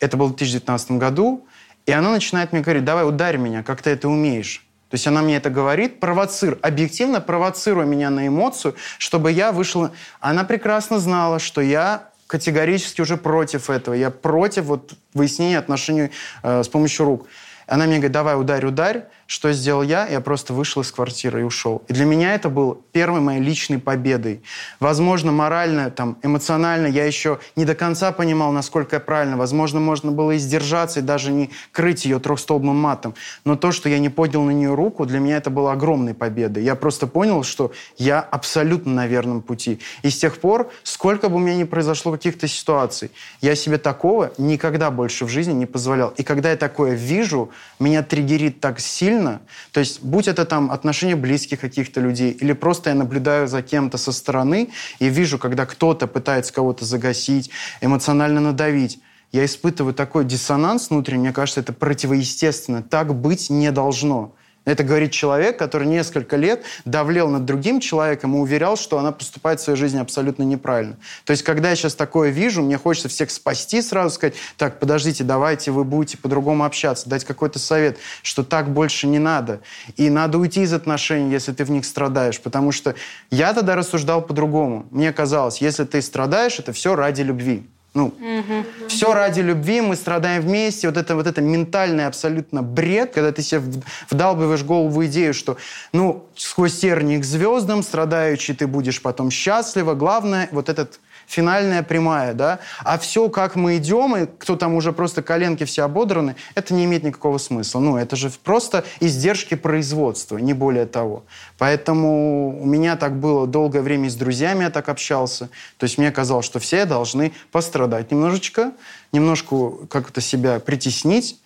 Это 0.00 0.16
было 0.16 0.26
в 0.26 0.36
2019 0.36 0.92
году. 0.92 1.46
И 1.86 1.92
она 1.92 2.10
начинает 2.10 2.52
мне 2.52 2.62
говорить, 2.62 2.84
давай 2.84 3.06
ударь 3.06 3.36
меня, 3.36 3.62
как 3.62 3.82
ты 3.82 3.90
это 3.90 4.08
умеешь. 4.08 4.64
То 4.90 4.94
есть 4.94 5.06
она 5.06 5.22
мне 5.22 5.36
это 5.36 5.50
говорит, 5.50 5.98
провоцирует, 5.98 6.64
объективно 6.64 7.20
провоцируя 7.20 7.84
меня 7.84 8.10
на 8.10 8.28
эмоцию, 8.28 8.74
чтобы 8.98 9.32
я 9.32 9.50
вышел... 9.50 9.90
Она 10.20 10.44
прекрасно 10.44 10.98
знала, 10.98 11.38
что 11.38 11.60
я 11.60 12.10
категорически 12.26 13.00
уже 13.00 13.16
против 13.16 13.70
этого. 13.70 13.94
Я 13.94 14.10
против 14.10 14.64
вот 14.64 14.94
выяснения 15.14 15.58
отношений 15.58 16.10
э, 16.42 16.62
с 16.62 16.68
помощью 16.68 17.06
рук. 17.06 17.26
Она 17.66 17.86
мне 17.86 17.96
говорит, 17.96 18.12
давай, 18.12 18.38
ударь, 18.38 18.66
ударь. 18.66 19.06
Что 19.34 19.52
сделал 19.52 19.82
я? 19.82 20.06
Я 20.06 20.20
просто 20.20 20.52
вышел 20.52 20.82
из 20.82 20.92
квартиры 20.92 21.40
и 21.40 21.42
ушел. 21.42 21.82
И 21.88 21.92
для 21.92 22.04
меня 22.04 22.36
это 22.36 22.48
был 22.48 22.80
первой 22.92 23.18
моей 23.18 23.40
личной 23.40 23.80
победой. 23.80 24.44
Возможно, 24.78 25.32
морально, 25.32 25.90
там, 25.90 26.18
эмоционально 26.22 26.86
я 26.86 27.04
еще 27.04 27.40
не 27.56 27.64
до 27.64 27.74
конца 27.74 28.12
понимал, 28.12 28.52
насколько 28.52 28.94
я 28.94 29.00
правильно. 29.00 29.36
Возможно, 29.36 29.80
можно 29.80 30.12
было 30.12 30.30
и 30.30 30.38
сдержаться, 30.38 31.00
и 31.00 31.02
даже 31.02 31.32
не 31.32 31.50
крыть 31.72 32.04
ее 32.04 32.20
трехстолбным 32.20 32.76
матом. 32.76 33.16
Но 33.44 33.56
то, 33.56 33.72
что 33.72 33.88
я 33.88 33.98
не 33.98 34.08
поднял 34.08 34.44
на 34.44 34.52
нее 34.52 34.72
руку, 34.72 35.04
для 35.04 35.18
меня 35.18 35.38
это 35.38 35.50
было 35.50 35.72
огромной 35.72 36.14
победой. 36.14 36.62
Я 36.62 36.76
просто 36.76 37.08
понял, 37.08 37.42
что 37.42 37.72
я 37.96 38.20
абсолютно 38.20 38.92
на 38.92 39.08
верном 39.08 39.42
пути. 39.42 39.80
И 40.04 40.10
с 40.10 40.16
тех 40.16 40.38
пор, 40.38 40.70
сколько 40.84 41.28
бы 41.28 41.34
у 41.34 41.38
меня 41.40 41.56
ни 41.56 41.64
произошло 41.64 42.12
каких-то 42.12 42.46
ситуаций, 42.46 43.10
я 43.40 43.56
себе 43.56 43.78
такого 43.78 44.30
никогда 44.38 44.92
больше 44.92 45.24
в 45.24 45.28
жизни 45.28 45.54
не 45.54 45.66
позволял. 45.66 46.10
И 46.18 46.22
когда 46.22 46.50
я 46.50 46.56
такое 46.56 46.94
вижу, 46.94 47.50
меня 47.80 48.04
триггерит 48.04 48.60
так 48.60 48.78
сильно, 48.78 49.23
сильно, 49.24 49.40
то 49.72 49.80
есть 49.80 50.02
будь 50.02 50.28
это 50.28 50.44
там 50.44 50.70
отношения 50.70 51.16
близких 51.16 51.60
каких-то 51.60 52.00
людей, 52.00 52.30
или 52.30 52.52
просто 52.52 52.90
я 52.90 52.96
наблюдаю 52.96 53.48
за 53.48 53.62
кем-то 53.62 53.98
со 53.98 54.12
стороны 54.12 54.70
и 54.98 55.08
вижу, 55.08 55.38
когда 55.38 55.66
кто-то 55.66 56.06
пытается 56.06 56.52
кого-то 56.52 56.84
загасить, 56.84 57.50
эмоционально 57.80 58.40
надавить, 58.40 58.98
я 59.32 59.44
испытываю 59.44 59.94
такой 59.94 60.24
диссонанс 60.24 60.90
внутренний, 60.90 61.22
мне 61.22 61.32
кажется, 61.32 61.60
это 61.60 61.72
противоестественно. 61.72 62.82
Так 62.82 63.14
быть 63.14 63.50
не 63.50 63.72
должно. 63.72 64.32
Это 64.64 64.82
говорит 64.82 65.12
человек, 65.12 65.58
который 65.58 65.86
несколько 65.86 66.36
лет 66.36 66.64
давлел 66.84 67.28
над 67.28 67.44
другим 67.44 67.80
человеком 67.80 68.34
и 68.34 68.38
уверял, 68.38 68.76
что 68.76 68.98
она 68.98 69.12
поступает 69.12 69.60
в 69.60 69.62
своей 69.62 69.78
жизни 69.78 69.98
абсолютно 69.98 70.42
неправильно. 70.42 70.96
То 71.24 71.32
есть, 71.32 71.42
когда 71.42 71.70
я 71.70 71.76
сейчас 71.76 71.94
такое 71.94 72.30
вижу, 72.30 72.62
мне 72.62 72.78
хочется 72.78 73.08
всех 73.08 73.30
спасти 73.30 73.82
сразу, 73.82 74.14
сказать, 74.14 74.34
так, 74.56 74.80
подождите, 74.80 75.22
давайте 75.22 75.70
вы 75.70 75.84
будете 75.84 76.16
по-другому 76.16 76.64
общаться, 76.64 77.08
дать 77.10 77.24
какой-то 77.24 77.58
совет, 77.58 77.98
что 78.22 78.42
так 78.42 78.70
больше 78.70 79.06
не 79.06 79.18
надо. 79.18 79.60
И 79.96 80.08
надо 80.08 80.38
уйти 80.38 80.62
из 80.62 80.72
отношений, 80.72 81.30
если 81.30 81.52
ты 81.52 81.64
в 81.64 81.70
них 81.70 81.84
страдаешь, 81.84 82.40
потому 82.40 82.72
что 82.72 82.94
я 83.30 83.52
тогда 83.52 83.76
рассуждал 83.76 84.22
по-другому. 84.22 84.86
Мне 84.90 85.12
казалось, 85.12 85.60
если 85.60 85.84
ты 85.84 86.00
страдаешь, 86.00 86.58
это 86.58 86.72
все 86.72 86.96
ради 86.96 87.20
любви. 87.20 87.68
Ну, 87.94 88.06
угу. 88.06 88.88
все 88.88 89.14
ради 89.14 89.40
любви, 89.40 89.80
мы 89.80 89.94
страдаем 89.94 90.42
вместе. 90.42 90.88
Вот 90.88 90.96
это 90.96 91.14
вот 91.14 91.28
это 91.28 91.40
ментальный 91.40 92.06
абсолютно 92.06 92.60
бред, 92.60 93.12
когда 93.14 93.30
ты 93.30 93.40
себе 93.40 93.62
вдалбиваешь 94.10 94.64
голову 94.64 95.06
идею, 95.06 95.32
что, 95.32 95.56
ну, 95.92 96.26
сквозь 96.34 96.76
тернии 96.76 97.18
к 97.18 97.24
звездам, 97.24 97.84
страдающий 97.84 98.54
ты 98.54 98.66
будешь 98.66 99.00
потом 99.00 99.30
счастлива. 99.30 99.94
Главное, 99.94 100.48
вот 100.50 100.68
этот 100.68 100.98
финальная 101.26 101.82
прямая, 101.82 102.34
да, 102.34 102.60
а 102.84 102.98
все, 102.98 103.28
как 103.28 103.56
мы 103.56 103.76
идем, 103.76 104.16
и 104.16 104.26
кто 104.26 104.56
там 104.56 104.74
уже 104.74 104.92
просто 104.92 105.22
коленки 105.22 105.64
все 105.64 105.82
ободраны, 105.82 106.36
это 106.54 106.74
не 106.74 106.84
имеет 106.84 107.02
никакого 107.02 107.38
смысла. 107.38 107.80
Ну, 107.80 107.96
это 107.96 108.16
же 108.16 108.30
просто 108.42 108.84
издержки 109.00 109.54
производства, 109.54 110.38
не 110.38 110.52
более 110.52 110.86
того. 110.86 111.24
Поэтому 111.58 112.60
у 112.60 112.66
меня 112.66 112.96
так 112.96 113.18
было 113.18 113.46
долгое 113.46 113.82
время 113.82 114.10
с 114.10 114.14
друзьями 114.14 114.64
я 114.64 114.70
так 114.70 114.88
общался. 114.88 115.48
То 115.78 115.84
есть 115.84 115.98
мне 115.98 116.10
казалось, 116.10 116.46
что 116.46 116.58
все 116.58 116.84
должны 116.84 117.32
пострадать 117.52 118.10
немножечко, 118.10 118.72
немножко 119.12 119.86
как-то 119.88 120.20
себя 120.20 120.60
притеснить. 120.60 121.40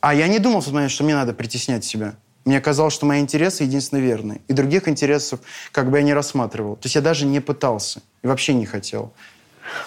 А 0.00 0.14
я 0.14 0.26
не 0.26 0.38
думал 0.38 0.62
что 0.62 1.04
мне 1.04 1.14
надо 1.14 1.32
притеснять 1.32 1.84
себя. 1.84 2.14
Мне 2.44 2.60
казалось, 2.60 2.94
что 2.94 3.06
мои 3.06 3.20
интересы 3.20 3.62
единственно 3.62 4.00
верные. 4.00 4.40
И 4.48 4.52
других 4.52 4.88
интересов 4.88 5.40
как 5.70 5.90
бы 5.90 5.98
я 5.98 6.02
не 6.02 6.12
рассматривал. 6.12 6.76
То 6.76 6.86
есть 6.86 6.96
я 6.96 7.00
даже 7.00 7.24
не 7.24 7.40
пытался. 7.40 8.02
И 8.22 8.26
вообще 8.26 8.54
не 8.54 8.66
хотел. 8.66 9.12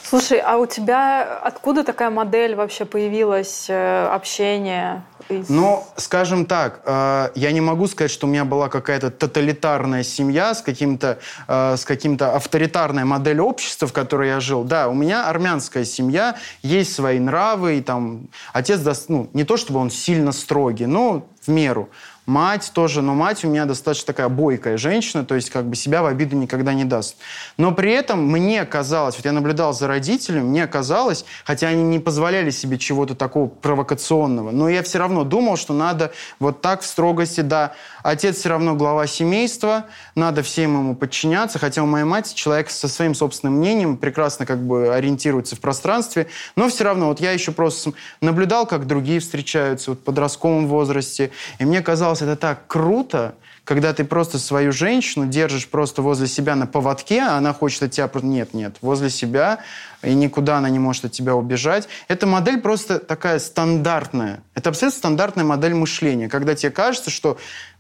Слушай, 0.04 0.40
а 0.40 0.58
у 0.58 0.66
тебя 0.66 1.40
откуда 1.44 1.84
такая 1.84 2.10
модель 2.10 2.56
вообще 2.56 2.86
появилась, 2.86 3.66
э, 3.70 4.08
общение? 4.08 5.04
Ну, 5.50 5.84
скажем 5.98 6.46
так, 6.46 6.82
э, 6.86 7.30
я 7.36 7.52
не 7.52 7.62
могу 7.62 7.88
сказать, 7.88 8.12
что 8.12 8.28
у 8.28 8.30
меня 8.30 8.46
была 8.46 8.70
какая-то 8.70 9.10
тоталитарная 9.10 10.04
семья 10.04 10.54
с 10.54 10.62
каким-то 10.62 11.20
э, 11.48 11.76
с 11.78 11.84
каким-то 11.84 12.36
авторитарной 12.36 13.06
моделью 13.06 13.46
общества, 13.46 13.88
в 13.88 13.94
которой 13.94 14.30
я 14.30 14.40
жил. 14.40 14.64
Да, 14.64 14.88
у 14.88 14.94
меня 14.94 15.28
армянская 15.28 15.84
семья, 15.84 16.36
есть 16.62 16.94
свои 16.94 17.20
нравы, 17.20 17.78
и 17.78 17.82
там 17.82 18.28
отец, 18.54 18.80
ну, 19.10 19.30
не 19.34 19.44
то 19.44 19.58
чтобы 19.58 19.80
он 19.80 19.90
сильно 19.90 20.32
строгий, 20.32 20.86
но 20.86 21.28
в 21.42 21.50
меру. 21.50 21.90
Мать 22.26 22.72
тоже, 22.74 23.04
но 23.04 23.14
мать 23.14 23.46
у 23.46 23.50
меня 23.50 23.66
достаточно 23.66 24.08
такая 24.08 24.30
бойкая 24.30 24.78
женщина, 24.78 25.24
то 25.24 25.36
есть 25.36 25.52
как 25.52 25.66
бы 25.66 25.76
себя 25.76 26.02
в 26.02 26.08
обиду 26.08 26.36
никогда 26.36 26.74
не 26.74 26.84
даст. 26.84 27.18
Но 27.58 27.72
при 27.72 27.92
этом 27.92 28.26
мне 28.26 28.66
казалось, 28.66 29.16
вот 29.18 29.26
я 29.26 29.32
наблюдал 29.32 29.74
за 29.74 29.88
родителями, 29.88 30.42
мне 30.42 30.66
казалось, 30.66 31.24
хотя 31.44 31.68
они 31.68 31.84
не 31.84 32.00
позволяли 32.00 32.50
себе 32.50 32.80
чего-то 32.80 33.14
такого 33.14 33.48
провокационного, 33.48 34.50
но 34.50 34.70
я 34.70 34.82
все 34.82 34.98
равно 34.98 35.24
думал, 35.24 35.56
что 35.56 35.74
надо 35.74 36.12
вот 36.40 36.62
так 36.62 36.82
в 36.82 36.86
строгости, 36.86 37.42
да, 37.42 37.74
отец 38.02 38.38
все 38.38 38.50
равно 38.50 38.74
глава 38.74 39.06
семейства, 39.06 39.86
надо 40.16 40.42
всем 40.42 40.74
ему 40.74 40.96
подчиняться, 40.96 41.60
хотя 41.60 41.84
у 41.84 41.86
моей 41.86 42.06
матери 42.06 42.36
человек 42.36 42.72
со 42.72 42.88
своим 42.88 43.14
собственным 43.14 43.58
мнением 43.58 43.98
прекрасно 43.98 44.48
как 44.48 44.66
бы 44.66 44.94
ориентируется 44.94 45.56
в 45.56 45.60
пространстве, 45.60 46.28
но 46.56 46.70
все 46.70 46.86
равно 46.86 47.08
вот 47.08 47.20
я 47.20 47.32
еще 47.32 47.52
просто 47.52 47.92
наблюдал, 48.20 48.66
как 48.66 48.88
другие 48.88 49.20
встречаются 49.20 49.92
вот 49.92 50.00
в 50.00 50.04
подростковом 50.04 50.68
возрасте, 50.68 51.30
и 51.60 51.66
мне 51.66 51.82
казалось, 51.82 52.15
казалось, 52.16 52.22
это 52.22 52.40
так 52.40 52.68
круто, 52.68 53.36
когда 53.64 53.94
ты 53.94 54.04
просто 54.04 54.38
свою 54.38 54.72
женщину 54.72 55.26
держишь 55.26 55.68
просто 55.68 56.02
возле 56.02 56.28
себя 56.28 56.56
на 56.56 56.68
поводке, 56.68 57.22
а 57.22 57.38
она 57.38 57.54
хочет 57.54 57.84
от 57.84 57.92
тебя... 57.92 58.10
Нет, 58.22 58.54
нет, 58.54 58.78
возле 58.82 59.10
себя, 59.10 59.60
и 60.04 60.14
никуда 60.14 60.58
она 60.58 60.70
не 60.70 60.80
может 60.80 61.06
от 61.06 61.12
тебя 61.12 61.36
убежать. 61.36 61.88
Эта 62.08 62.28
модель 62.28 62.62
просто 62.62 63.00
такая 63.00 63.40
стандартная. 63.40 64.44
Это 64.54 64.70
абсолютно 64.70 65.00
стандартная 65.00 65.46
модель 65.46 65.74
мышления, 65.74 66.30
когда 66.30 66.56
тебе 66.56 66.72
кажется, 66.72 67.10
что 67.10 67.38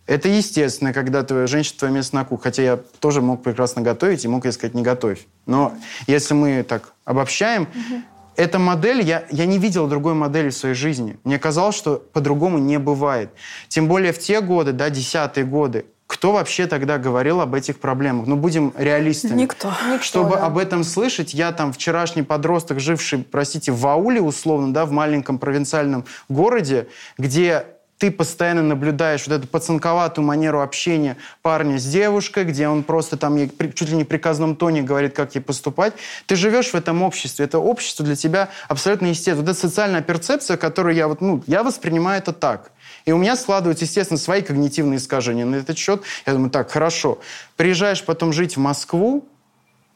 это 0.07 0.29
естественно, 0.29 0.93
когда 0.93 1.23
твоя 1.23 1.47
женщина 1.47 1.79
твое 1.79 1.93
место 1.93 2.15
на 2.15 2.25
кухне. 2.25 2.43
Хотя 2.43 2.63
я 2.63 2.79
тоже 2.99 3.21
мог 3.21 3.43
прекрасно 3.43 3.81
готовить 3.81 4.25
и 4.25 4.27
мог 4.27 4.45
ей 4.45 4.51
сказать, 4.51 4.75
не 4.75 4.83
готовь. 4.83 5.25
Но 5.45 5.73
если 6.07 6.33
мы 6.33 6.63
так 6.63 6.93
обобщаем, 7.05 7.63
угу 7.63 8.01
эта 8.37 8.59
модель, 8.59 9.01
я, 9.01 9.25
я 9.31 9.45
не 9.45 9.57
видел 9.57 9.87
другой 9.87 10.13
модели 10.13 10.49
в 10.49 10.55
своей 10.55 10.75
жизни. 10.75 11.17
Мне 11.23 11.39
казалось, 11.39 11.75
что 11.75 11.97
по-другому 12.13 12.57
не 12.57 12.79
бывает. 12.79 13.29
Тем 13.67 13.87
более 13.87 14.13
в 14.13 14.19
те 14.19 14.41
годы, 14.41 14.71
да, 14.71 14.89
десятые 14.89 15.45
годы, 15.45 15.85
кто 16.07 16.33
вообще 16.33 16.67
тогда 16.67 16.97
говорил 16.99 17.41
об 17.41 17.55
этих 17.55 17.79
проблемах? 17.79 18.27
Ну, 18.27 18.35
будем 18.35 18.73
реалистами. 18.77 19.41
Никто. 19.41 19.73
Никто, 19.89 20.03
Чтобы 20.03 20.35
да. 20.35 20.45
об 20.45 20.57
этом 20.57 20.83
слышать, 20.83 21.33
я 21.33 21.51
там 21.51 21.73
вчерашний 21.73 22.21
подросток, 22.21 22.79
живший, 22.79 23.19
простите, 23.19 23.71
в 23.71 23.85
ауле 23.87 24.21
условно, 24.21 24.71
да, 24.71 24.85
в 24.85 24.91
маленьком 24.91 25.39
провинциальном 25.39 26.05
городе, 26.29 26.87
где 27.17 27.65
ты 27.97 28.11
постоянно 28.11 28.61
наблюдаешь 28.61 29.27
вот 29.27 29.35
эту 29.35 29.47
пацанковатую 29.47 30.25
манеру 30.25 30.61
общения 30.61 31.17
парня 31.41 31.79
с 31.79 31.85
девушкой, 31.85 32.43
где 32.43 32.67
он 32.67 32.83
просто 32.83 33.17
там 33.17 33.35
ей 33.37 33.51
чуть 33.73 33.89
ли 33.89 33.95
не 33.95 34.03
в 34.03 34.07
приказном 34.07 34.55
тоне 34.55 34.81
говорит, 34.81 35.15
как 35.15 35.35
ей 35.35 35.41
поступать. 35.41 35.93
Ты 36.25 36.35
живешь 36.35 36.71
в 36.71 36.75
этом 36.75 37.03
обществе. 37.03 37.45
Это 37.45 37.59
общество 37.59 38.05
для 38.05 38.15
тебя 38.15 38.49
абсолютно 38.67 39.07
естественно. 39.07 39.41
Вот 39.41 39.49
эта 39.49 39.59
социальная 39.59 40.01
перцепция, 40.01 40.57
которую 40.57 40.95
я 40.95 41.07
вот, 41.07 41.21
ну, 41.21 41.43
я 41.47 41.63
воспринимаю 41.63 42.19
это 42.19 42.33
так. 42.33 42.71
И 43.05 43.11
у 43.11 43.17
меня 43.17 43.35
складываются, 43.35 43.85
естественно, 43.85 44.17
свои 44.17 44.41
когнитивные 44.41 44.97
искажения 44.97 45.45
на 45.45 45.55
этот 45.55 45.77
счет. 45.77 46.01
Я 46.25 46.33
думаю, 46.33 46.49
так, 46.49 46.71
хорошо. 46.71 47.19
Приезжаешь 47.55 48.03
потом 48.03 48.33
жить 48.33 48.57
в 48.57 48.59
Москву, 48.59 49.27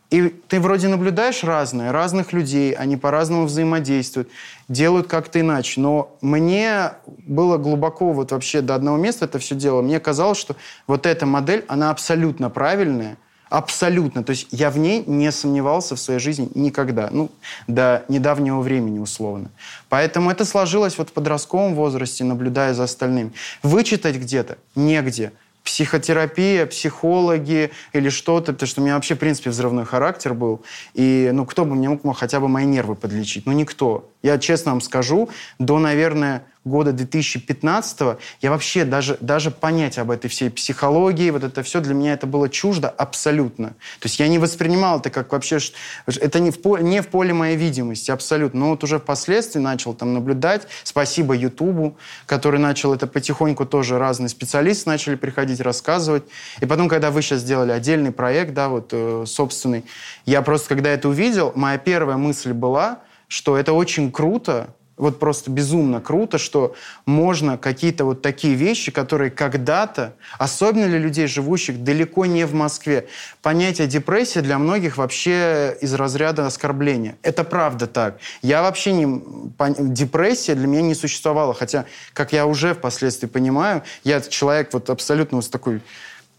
и 0.10 0.30
ты 0.48 0.60
вроде 0.60 0.88
наблюдаешь 0.88 1.43
разное, 1.43 1.91
разных 1.91 2.34
людей, 2.34 2.72
они 2.72 2.98
по-разному 2.98 3.45
взаимодействуют, 3.45 4.30
делают 4.67 5.08
как-то 5.08 5.39
иначе. 5.39 5.80
Но 5.80 6.17
мне 6.22 6.93
было 7.08 7.58
глубоко 7.58 8.12
вот 8.12 8.32
вообще 8.32 8.62
до 8.62 8.74
одного 8.74 8.98
места 8.98 9.26
это 9.26 9.38
все 9.38 9.54
дело. 9.54 9.82
Мне 9.84 10.00
казалось, 10.00 10.39
что 10.39 10.56
вот 10.88 11.06
эта 11.06 11.28
модель, 11.28 11.63
она 11.67 11.91
абсолютно 11.91 12.50
правильная, 12.50 13.17
абсолютно. 13.50 14.24
То 14.24 14.32
есть 14.32 14.48
я 14.50 14.72
в 14.72 14.80
ней 14.80 15.04
не 15.06 15.32
сомневался 15.32 15.95
в 15.95 16.00
своей 16.00 16.19
жизни 16.19 16.50
никогда. 16.56 17.10
Ну, 17.12 17.30
до 17.67 18.04
недавнего 18.08 18.62
времени 18.62 18.98
условно. 18.98 19.52
Поэтому 19.89 20.32
это 20.32 20.43
сложилось 20.43 20.98
вот 20.98 21.10
в 21.10 21.13
подростковом 21.13 21.76
возрасте, 21.76 22.24
наблюдая 22.24 22.74
за 22.74 22.86
остальными. 22.86 23.32
Вычитать 23.62 24.15
где-то 24.15 24.58
негде 24.76 25.34
психотерапия, 25.69 26.65
психологи 26.65 27.69
или 27.93 28.10
что-то, 28.10 28.53
потому 28.53 28.67
что 28.67 28.82
у 28.82 28.84
меня 28.84 28.95
вообще, 28.95 29.13
в 29.13 29.19
принципе, 29.19 29.51
взрывной 29.51 29.86
характер 29.86 30.34
был. 30.34 30.63
И, 30.95 31.29
ну, 31.32 31.45
кто 31.45 31.63
бы 31.63 31.75
мне 31.75 31.89
мог 31.89 32.17
хотя 32.17 32.39
бы 32.39 32.47
мои 32.47 32.65
нервы 32.65 32.95
подлечить? 32.95 33.45
Ну, 33.45 33.51
никто. 33.51 34.10
Я 34.23 34.39
честно 34.39 34.71
вам 34.71 34.82
скажу, 34.82 35.29
до, 35.60 35.77
наверное, 35.77 36.43
года 36.65 36.91
2015 36.91 38.19
я 38.41 38.50
вообще 38.50 38.84
даже, 38.86 39.17
даже 39.22 39.50
понять 39.50 39.98
об 39.98 40.12
этой 40.12 40.30
всей 40.30 40.50
психологии, 40.50 41.30
вот 41.30 41.43
это 41.43 41.63
все 41.63 41.80
для 41.80 41.93
меня 41.93 42.13
это 42.13 42.28
было 42.28 42.50
чуждо 42.50 42.89
абсолютно. 42.89 43.69
То 43.69 44.06
есть 44.06 44.19
я 44.19 44.28
не 44.28 44.39
воспринимал 44.39 45.00
это 45.00 45.10
как 45.10 45.32
вообще... 45.32 45.60
Это 46.06 46.39
не 46.39 46.52
в, 46.52 46.62
поле, 46.62 46.84
не 46.84 47.02
в 47.02 47.08
поле 47.08 47.34
моей 47.34 47.56
видимости 47.56 48.12
абсолютно. 48.12 48.60
Но 48.60 48.69
вот 48.72 48.84
уже 48.84 49.00
впоследствии 49.00 49.60
начал 49.60 49.93
там 49.93 50.13
наблюдать. 50.13 50.67
Спасибо 50.84 51.34
Ютубу, 51.34 51.98
который 52.26 52.60
начал 52.60 52.93
это 52.93 53.08
потихоньку 53.08 53.65
тоже 53.65 53.98
разные 53.98 54.30
специалисты 54.30 54.89
начали 54.89 55.15
приходить, 55.15 55.62
рассказывать. 55.62 56.24
И 56.60 56.65
потом, 56.65 56.89
когда 56.89 57.12
вы 57.12 57.22
сейчас 57.22 57.41
сделали 57.41 57.72
отдельный 57.72 58.12
проект, 58.12 58.54
да, 58.54 58.69
вот 58.69 58.89
э, 58.91 59.24
собственный, 59.26 59.86
я 60.26 60.41
просто, 60.41 60.69
когда 60.69 60.89
это 60.89 61.10
увидел, 61.10 61.54
моя 61.56 61.78
первая 61.78 62.17
мысль 62.17 62.54
была, 62.54 63.00
что 63.28 63.58
это 63.58 63.74
очень 63.74 64.12
круто, 64.12 64.74
вот 65.00 65.18
просто 65.18 65.50
безумно 65.50 66.02
круто, 66.02 66.38
что 66.38 66.76
можно 67.06 67.58
какие-то 67.58 68.06
вот 68.06 68.22
такие 68.22 68.54
вещи, 68.54 68.92
которые 68.92 69.32
когда-то, 69.32 70.14
особенно 70.38 70.88
для 70.88 71.00
людей, 71.00 71.26
живущих 71.26 71.84
далеко 71.84 72.26
не 72.26 72.46
в 72.46 72.54
Москве, 72.54 73.08
понятие 73.42 73.88
депрессии 73.88 74.40
для 74.40 74.60
многих 74.60 74.98
вообще 74.98 75.76
из 75.82 75.94
разряда 75.94 76.46
оскорбления. 76.46 77.18
Это 77.24 77.44
правда 77.44 77.88
так. 77.88 78.20
Я 78.42 78.62
вообще 78.62 78.92
не... 78.92 79.22
Депрессия 79.80 80.54
для 80.54 80.68
меня 80.68 80.82
не 80.82 80.96
существовала, 80.96 81.54
хотя, 81.54 81.86
как 82.14 82.34
я 82.34 82.46
уже 82.46 82.74
впоследствии 82.74 83.28
понимаю, 83.28 83.84
я 84.04 84.20
человек 84.22 84.74
вот 84.74 84.90
абсолютно 84.90 85.38
вот 85.38 85.46
с 85.46 85.50
такой 85.50 85.82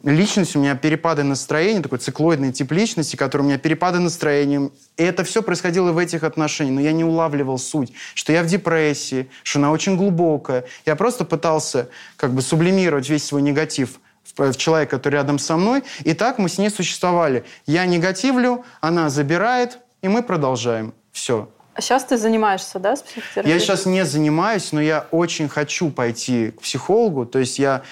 личность, 0.02 0.56
у 0.56 0.60
меня 0.60 0.74
перепады 0.74 1.22
настроения, 1.22 1.80
такой 1.82 1.98
циклоидный 1.98 2.52
тип 2.52 2.72
личности, 2.72 3.16
который 3.16 3.42
у 3.42 3.44
меня 3.44 3.58
перепады 3.58 3.98
настроения. 3.98 4.70
И 4.96 5.02
это 5.02 5.24
все 5.24 5.42
происходило 5.42 5.92
в 5.92 5.98
этих 5.98 6.22
отношениях, 6.22 6.74
но 6.76 6.80
я 6.80 6.92
не 6.92 7.04
улавливал 7.04 7.58
суть, 7.58 7.92
что 8.14 8.32
я 8.32 8.42
в 8.42 8.46
депрессии, 8.46 9.30
что 9.42 9.58
она 9.58 9.70
очень 9.70 9.96
глубокая. 9.96 10.64
Я 10.86 10.96
просто 10.96 11.24
пытался 11.24 11.88
как 12.16 12.32
бы 12.32 12.42
сублимировать 12.42 13.08
весь 13.08 13.24
свой 13.24 13.42
негатив 13.42 14.00
в 14.36 14.54
человека, 14.54 14.96
который 14.96 15.14
рядом 15.14 15.38
со 15.38 15.56
мной, 15.56 15.82
и 16.04 16.14
так 16.14 16.38
мы 16.38 16.48
с 16.48 16.58
ней 16.58 16.70
существовали. 16.70 17.44
Я 17.66 17.84
негативлю, 17.86 18.64
она 18.80 19.10
забирает, 19.10 19.78
и 20.02 20.08
мы 20.08 20.22
продолжаем. 20.22 20.94
Все. 21.12 21.48
А 21.74 21.80
сейчас 21.82 22.04
ты 22.04 22.18
занимаешься, 22.18 22.78
да, 22.78 22.96
с 22.96 23.02
психотерапией? 23.02 23.54
Я 23.54 23.60
сейчас 23.60 23.86
не 23.86 24.04
занимаюсь, 24.04 24.72
но 24.72 24.80
я 24.80 25.06
очень 25.12 25.48
хочу 25.48 25.90
пойти 25.90 26.50
к 26.50 26.60
психологу. 26.62 27.26
То 27.26 27.38
есть 27.38 27.58
я 27.58 27.82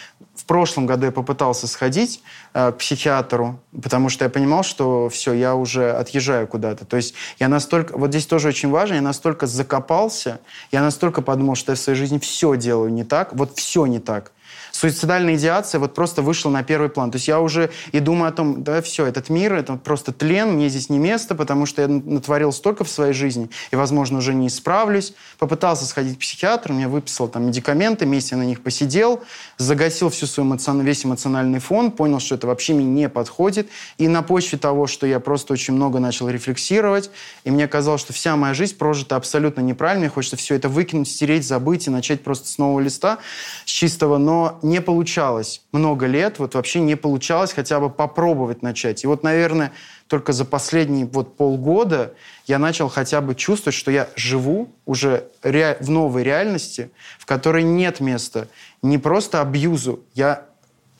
прошлом 0.48 0.86
году 0.86 1.06
я 1.06 1.12
попытался 1.12 1.68
сходить 1.68 2.22
э, 2.54 2.72
к 2.72 2.78
психиатру, 2.78 3.60
потому 3.80 4.08
что 4.08 4.24
я 4.24 4.30
понимал, 4.30 4.64
что 4.64 5.08
все, 5.08 5.32
я 5.34 5.54
уже 5.54 5.92
отъезжаю 5.92 6.48
куда-то. 6.48 6.84
То 6.84 6.96
есть 6.96 7.14
я 7.38 7.48
настолько... 7.48 7.96
Вот 7.96 8.10
здесь 8.10 8.26
тоже 8.26 8.48
очень 8.48 8.70
важно, 8.70 8.94
я 8.94 9.02
настолько 9.02 9.46
закопался, 9.46 10.40
я 10.72 10.82
настолько 10.82 11.22
подумал, 11.22 11.54
что 11.54 11.72
я 11.72 11.76
в 11.76 11.78
своей 11.78 11.98
жизни 11.98 12.18
все 12.18 12.56
делаю 12.56 12.92
не 12.92 13.04
так, 13.04 13.32
вот 13.34 13.56
все 13.56 13.86
не 13.86 14.00
так. 14.00 14.32
Суицидальная 14.78 15.34
идеация 15.34 15.80
вот 15.80 15.92
просто 15.92 16.22
вышла 16.22 16.50
на 16.50 16.62
первый 16.62 16.88
план. 16.88 17.10
То 17.10 17.16
есть 17.16 17.26
я 17.26 17.40
уже 17.40 17.70
и 17.90 17.98
думаю 17.98 18.28
о 18.28 18.32
том, 18.32 18.62
да, 18.62 18.80
все, 18.80 19.06
этот 19.06 19.28
мир, 19.28 19.54
это 19.54 19.74
просто 19.74 20.12
тлен, 20.12 20.52
мне 20.52 20.68
здесь 20.68 20.88
не 20.88 21.00
место, 21.00 21.34
потому 21.34 21.66
что 21.66 21.82
я 21.82 21.88
натворил 21.88 22.52
столько 22.52 22.84
в 22.84 22.88
своей 22.88 23.12
жизни, 23.12 23.50
и, 23.72 23.76
возможно, 23.76 24.18
уже 24.18 24.34
не 24.34 24.46
исправлюсь. 24.46 25.14
Попытался 25.40 25.84
сходить 25.84 26.14
к 26.14 26.20
психиатру, 26.20 26.74
мне 26.74 26.86
выписал 26.86 27.26
там 27.26 27.48
медикаменты, 27.48 28.06
месяц 28.06 28.30
я 28.30 28.36
на 28.36 28.44
них 28.44 28.60
посидел, 28.62 29.20
загасил 29.56 30.10
всю 30.10 30.26
свою 30.26 30.48
эмоцион- 30.48 30.82
весь 30.82 31.04
эмоциональный 31.04 31.58
фон, 31.58 31.90
понял, 31.90 32.20
что 32.20 32.36
это 32.36 32.46
вообще 32.46 32.72
мне 32.74 32.84
не 32.84 33.08
подходит. 33.08 33.68
И 33.96 34.06
на 34.06 34.22
почве 34.22 34.58
того, 34.58 34.86
что 34.86 35.08
я 35.08 35.18
просто 35.18 35.54
очень 35.54 35.74
много 35.74 35.98
начал 35.98 36.28
рефлексировать, 36.28 37.10
и 37.42 37.50
мне 37.50 37.66
казалось, 37.66 38.00
что 38.00 38.12
вся 38.12 38.36
моя 38.36 38.54
жизнь 38.54 38.76
прожита 38.76 39.16
абсолютно 39.16 39.60
неправильно, 39.60 40.02
мне 40.02 40.08
хочется 40.08 40.36
все 40.36 40.54
это 40.54 40.68
выкинуть, 40.68 41.08
стереть, 41.08 41.44
забыть 41.44 41.88
и 41.88 41.90
начать 41.90 42.22
просто 42.22 42.46
с 42.46 42.58
нового 42.58 42.78
листа, 42.78 43.18
с 43.64 43.70
чистого, 43.70 44.18
но 44.18 44.60
не 44.68 44.80
получалось 44.80 45.62
много 45.72 46.06
лет, 46.06 46.38
вот 46.38 46.54
вообще 46.54 46.80
не 46.80 46.94
получалось 46.96 47.52
хотя 47.52 47.80
бы 47.80 47.90
попробовать 47.90 48.62
начать. 48.62 49.04
И 49.04 49.06
вот, 49.06 49.22
наверное, 49.22 49.72
только 50.06 50.32
за 50.32 50.44
последние 50.44 51.06
вот 51.06 51.36
полгода 51.36 52.14
я 52.46 52.58
начал 52.58 52.88
хотя 52.88 53.20
бы 53.20 53.34
чувствовать, 53.34 53.74
что 53.74 53.90
я 53.90 54.08
живу 54.16 54.70
уже 54.86 55.24
ре- 55.42 55.76
в 55.80 55.90
новой 55.90 56.22
реальности, 56.22 56.90
в 57.18 57.26
которой 57.26 57.62
нет 57.62 58.00
места 58.00 58.48
не 58.82 58.98
просто 58.98 59.40
абьюзу. 59.40 60.00
Я 60.14 60.44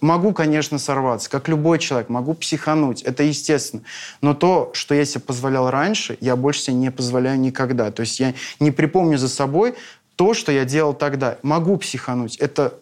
могу, 0.01 0.33
конечно, 0.33 0.79
сорваться, 0.79 1.31
как 1.31 1.49
любой 1.49 1.79
человек, 1.79 2.09
могу 2.09 2.35
психануть, 2.35 3.03
это 3.03 3.23
естественно. 3.23 3.83
Но 4.21 4.35
то, 4.35 4.71
что 4.75 4.95
я 4.95 5.05
себе 5.05 5.21
позволял 5.21 5.71
раньше, 5.71 6.17
я 6.21 6.37
больше 6.37 6.61
себе 6.63 6.77
не 6.77 6.91
позволяю 6.91 7.39
никогда. 7.41 7.91
То 7.91 8.01
есть 8.01 8.21
я 8.21 8.35
не 8.61 8.71
припомню 8.71 9.19
за 9.19 9.29
собой 9.29 9.75
то, 10.17 10.35
что 10.35 10.53
я 10.53 10.65
делал 10.65 10.95
тогда. 10.95 11.39
Могу 11.43 11.77
психануть, 11.77 12.37
это 12.37 12.75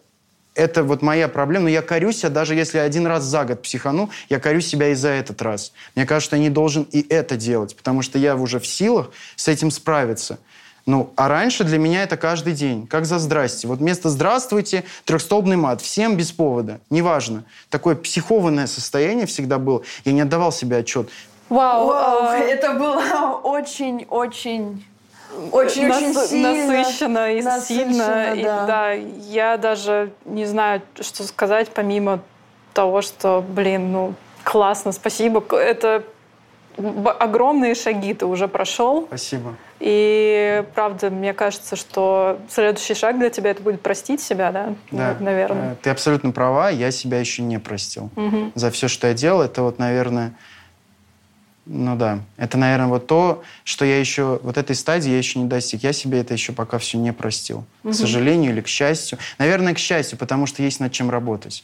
это 0.57 0.83
вот 0.83 1.01
моя 1.01 1.27
проблема, 1.27 1.65
но 1.65 1.69
я 1.69 1.81
корю 1.81 2.11
себя, 2.11 2.29
даже 2.29 2.55
если 2.55 2.79
один 2.79 3.05
раз 3.05 3.23
за 3.23 3.45
год 3.45 3.61
психану, 3.61 4.09
я 4.27 4.39
корю 4.39 4.59
себя 4.59 4.89
и 4.89 4.95
за 4.95 5.09
этот 5.09 5.41
раз. 5.41 5.71
Мне 5.95 6.05
кажется, 6.05 6.29
что 6.29 6.35
я 6.35 6.41
не 6.41 6.49
должен 6.49 6.83
и 6.91 7.05
это 7.07 7.37
делать, 7.37 7.75
потому 7.77 8.01
что 8.01 8.17
я 8.17 8.35
уже 8.35 8.59
в 8.59 8.65
силах 8.65 9.11
с 9.35 9.47
этим 9.47 9.69
справиться. 9.69 10.39
Ну, 10.87 11.11
а 11.15 11.27
раньше 11.27 11.63
для 11.63 11.77
меня 11.77 12.03
это 12.03 12.17
каждый 12.17 12.53
день, 12.53 12.87
как 12.87 13.05
за 13.05 13.19
«здрасте». 13.19 13.67
Вот 13.67 13.79
вместо 13.79 14.09
«здравствуйте» 14.09 14.83
трехстолбный 15.05 15.57
мат, 15.57 15.81
всем 15.81 16.15
без 16.15 16.31
повода, 16.31 16.79
неважно. 16.89 17.43
Такое 17.69 17.95
психованное 17.95 18.67
состояние 18.67 19.25
всегда 19.25 19.59
было. 19.59 19.83
Я 20.05 20.13
не 20.13 20.21
отдавал 20.21 20.51
себе 20.51 20.77
отчет. 20.77 21.09
Вау, 21.49 21.87
Вау, 21.87 22.31
это 22.31 22.73
было 22.73 23.39
очень-очень... 23.43 24.83
Очень-очень 25.51 26.13
нас- 26.13 26.29
сильно. 26.29 26.53
насыщенно 26.77 27.33
и 27.33 27.41
Насыщенно, 27.41 27.93
сильно. 27.93 28.33
И, 28.33 28.43
да. 28.43 28.65
да, 28.65 28.91
я 28.91 29.57
даже 29.57 30.11
не 30.25 30.45
знаю, 30.45 30.81
что 30.99 31.23
сказать, 31.23 31.69
помимо 31.69 32.19
того, 32.73 33.01
что, 33.01 33.43
блин, 33.47 33.91
ну, 33.91 34.13
классно, 34.43 34.91
спасибо. 34.91 35.43
Это 35.57 36.03
огромные 37.19 37.73
шаги 37.75 38.13
ты 38.13 38.25
уже 38.25 38.47
прошел. 38.47 39.05
Спасибо. 39.07 39.55
И 39.79 40.63
правда, 40.75 41.09
мне 41.09 41.33
кажется, 41.33 41.75
что 41.75 42.39
следующий 42.49 42.93
шаг 42.93 43.17
для 43.19 43.29
тебя 43.29 43.51
это 43.51 43.61
будет 43.61 43.81
простить 43.81 44.21
себя, 44.21 44.51
да? 44.51 44.73
Да. 44.91 45.15
Наверное. 45.19 45.73
Э, 45.73 45.75
Ты 45.81 45.89
абсолютно 45.89 46.31
права, 46.31 46.69
я 46.69 46.91
себя 46.91 47.19
еще 47.19 47.41
не 47.43 47.59
простил. 47.59 48.09
Мгм. 48.15 48.51
за 48.55 48.71
все, 48.71 48.87
что 48.87 49.07
я 49.07 49.13
делал, 49.13 49.41
это 49.41 49.61
вот, 49.63 49.79
наверное, 49.79 50.33
ну 51.69 51.95
да, 51.95 52.19
это, 52.37 52.57
наверное, 52.57 52.87
вот 52.87 53.07
то, 53.07 53.43
что 53.63 53.83
я 53.83 53.99
еще, 53.99 54.39
вот 54.41 54.57
этой 54.57 54.75
стадии 54.75 55.11
я 55.11 55.17
еще 55.17 55.39
не 55.39 55.45
достиг. 55.45 55.83
Я 55.83 55.93
себе 55.93 56.19
это 56.19 56.33
еще 56.33 56.53
пока 56.53 56.77
все 56.77 56.97
не 56.97 57.11
простил. 57.11 57.65
К 57.83 57.93
сожалению 57.93 58.51
или 58.51 58.61
к 58.61 58.67
счастью. 58.67 59.17
Наверное, 59.37 59.73
к 59.73 59.77
счастью, 59.77 60.17
потому 60.17 60.45
что 60.45 60.63
есть 60.63 60.79
над 60.79 60.91
чем 60.91 61.09
работать. 61.09 61.63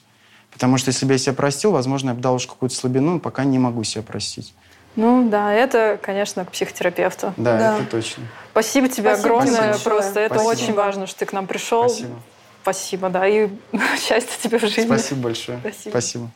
Потому 0.51 0.77
что 0.77 0.89
если 0.89 1.05
бы 1.05 1.13
я 1.13 1.17
себя 1.17 1.33
простил, 1.33 1.71
возможно, 1.71 2.09
я 2.09 2.15
бы 2.15 2.21
дал 2.21 2.35
уж 2.35 2.45
какую-то 2.45 2.75
слабину, 2.75 3.13
но 3.13 3.19
пока 3.19 3.43
не 3.43 3.59
могу 3.59 3.83
себя 3.83 4.03
простить. 4.03 4.53
Ну 4.95 5.27
да, 5.27 5.51
это, 5.51 5.97
конечно, 6.01 6.45
к 6.45 6.51
психотерапевту. 6.51 7.33
Да, 7.37 7.57
да. 7.57 7.77
это 7.77 7.85
точно. 7.87 8.23
Спасибо 8.51 8.87
тебе 8.87 9.15
Спасибо 9.15 9.35
огромное. 9.35 9.71
Большое. 9.71 9.83
Просто 9.83 10.19
это 10.19 10.35
Спасибо. 10.35 10.51
очень 10.51 10.73
важно, 10.73 11.07
что 11.07 11.19
ты 11.19 11.25
к 11.25 11.33
нам 11.33 11.47
пришел. 11.47 11.89
Спасибо. 11.89 12.19
Спасибо, 12.61 13.09
да, 13.09 13.27
и 13.27 13.49
счастья 13.99 14.37
тебе 14.41 14.59
в 14.59 14.61
жизни. 14.61 14.85
Спасибо 14.85 15.21
большое. 15.21 15.59
Спасибо. 15.59 16.29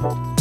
Спасибо. 0.00 0.33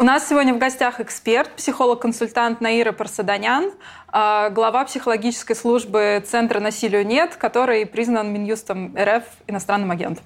У 0.00 0.04
нас 0.04 0.28
сегодня 0.28 0.54
в 0.54 0.58
гостях 0.58 1.00
эксперт, 1.00 1.50
психолог-консультант 1.56 2.60
Наира 2.60 2.92
Парсаданян, 2.92 3.72
а, 4.06 4.48
глава 4.50 4.84
психологической 4.84 5.56
службы 5.56 6.22
Центра 6.24 6.60
насилию 6.60 7.04
нет, 7.04 7.34
который 7.34 7.84
признан 7.84 8.32
Минюстом 8.32 8.94
РФ 8.96 9.24
иностранным 9.48 9.90
агентом. 9.90 10.24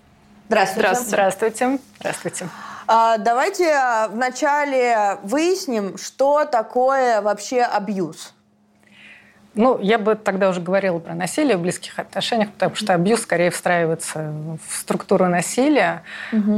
Здравствуйте. 0.49 0.95
Здравствуйте. 0.97 1.79
Здравствуйте. 1.99 2.49
А, 2.87 3.17
давайте 3.17 3.75
вначале 4.11 5.17
выясним, 5.23 5.97
что 5.97 6.45
такое 6.45 7.23
вообще 7.23 7.63
абьюз. 7.63 8.35
Ну, 9.55 9.79
я 9.83 9.99
бы 9.99 10.15
тогда 10.15 10.49
уже 10.49 10.63
говорила 10.63 10.99
про 10.99 11.15
насилие 11.15 11.59
в 11.59 11.61
близких 11.61 11.99
отношениях, 11.99 12.51
потому 12.53 12.75
что 12.75 12.95
абьюз 12.95 13.21
скорее 13.21 13.51
встраивается 13.51 14.33
в 14.67 14.75
структуру 14.75 15.29
насилия. 15.29 16.03
Угу. 16.33 16.57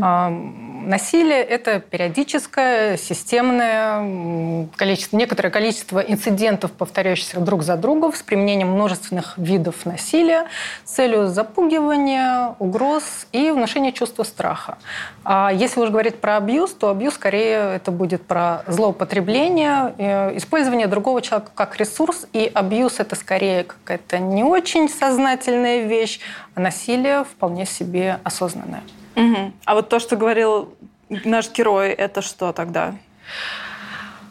Насилие– 0.87 1.43
это 1.43 1.81
периодическое, 1.81 2.97
системное, 2.97 4.69
количество, 4.77 5.17
некоторое 5.17 5.51
количество 5.51 5.99
инцидентов, 5.99 6.71
повторяющихся 6.71 7.41
друг 7.41 7.65
за 7.65 7.77
другом, 7.77 8.13
с 8.13 8.23
применением 8.23 8.71
множественных 8.71 9.37
видов 9.39 9.87
насилия 9.87 10.47
с 10.85 10.93
целью 10.93 11.27
запугивания, 11.27 12.55
угроз 12.61 13.27
и 13.33 13.51
внушения 13.51 13.91
чувства 13.91 14.23
страха. 14.23 14.79
А 15.25 15.51
если 15.53 15.81
уж 15.81 15.91
говорить 15.91 16.21
про 16.21 16.37
абьюз, 16.37 16.73
то 16.75 16.91
абьюз 16.91 17.15
скорее 17.15 17.75
это 17.75 17.91
будет 17.91 18.25
про 18.25 18.63
злоупотребление, 18.69 19.95
э, 19.99 20.37
использование 20.37 20.87
другого 20.87 21.23
человека 21.23 21.51
как 21.55 21.77
ресурс, 21.77 22.27
и 22.33 22.49
абьюз– 22.55 22.84
это 23.01 23.17
скорее 23.17 23.65
какая-то 23.65 24.19
не 24.19 24.45
очень 24.45 24.89
сознательная 24.89 25.87
вещь, 25.87 26.21
а 26.55 26.61
насилие 26.61 27.25
вполне 27.25 27.67
себе 27.67 28.21
осознанное. 28.25 28.83
Угу. 29.17 29.53
А 29.65 29.75
вот 29.75 29.89
то, 29.89 29.99
что 29.99 30.17
говорил 30.17 30.75
наш 31.09 31.51
герой, 31.53 31.91
это 31.91 32.23
что 32.23 32.53
тогда? 32.53 32.95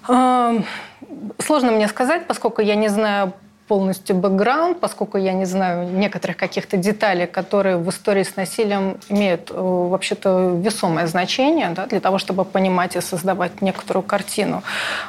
Сложно 0.06 1.72
мне 1.72 1.88
сказать, 1.88 2.28
поскольку 2.28 2.62
я 2.62 2.76
не 2.76 2.90
знаю 2.90 3.34
полностью 3.68 4.16
бэкграунд, 4.16 4.80
поскольку 4.80 5.18
я 5.18 5.34
не 5.34 5.46
знаю 5.46 5.88
некоторых 5.88 6.38
каких-то 6.38 6.78
деталей, 6.78 7.28
которые 7.28 7.78
в 7.78 7.90
истории 7.90 8.24
с 8.24 8.36
насилием 8.36 8.98
имеют 9.10 9.52
э, 9.52 9.54
вообще-то 9.56 10.60
весомое 10.62 11.08
значение 11.08 11.70
да, 11.70 11.86
для 11.86 12.00
того, 12.00 12.18
чтобы 12.18 12.44
понимать 12.44 12.96
и 12.96 13.02
создавать 13.02 13.62
некоторую 13.62 14.04
картину. 14.04 14.64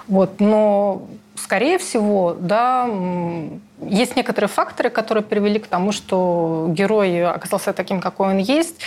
Вот. 0.07 0.41
Но 0.41 1.03
скорее 1.37 1.79
всего, 1.79 2.37
да, 2.39 2.89
есть 3.81 4.17
некоторые 4.17 4.49
факторы, 4.49 4.91
которые 4.91 5.25
привели 5.25 5.59
к 5.59 5.67
тому, 5.67 5.93
что 5.93 6.67
герой 6.71 7.25
оказался 7.27 7.73
таким, 7.73 8.01
какой 8.01 8.29
он 8.29 8.39
есть. 8.39 8.81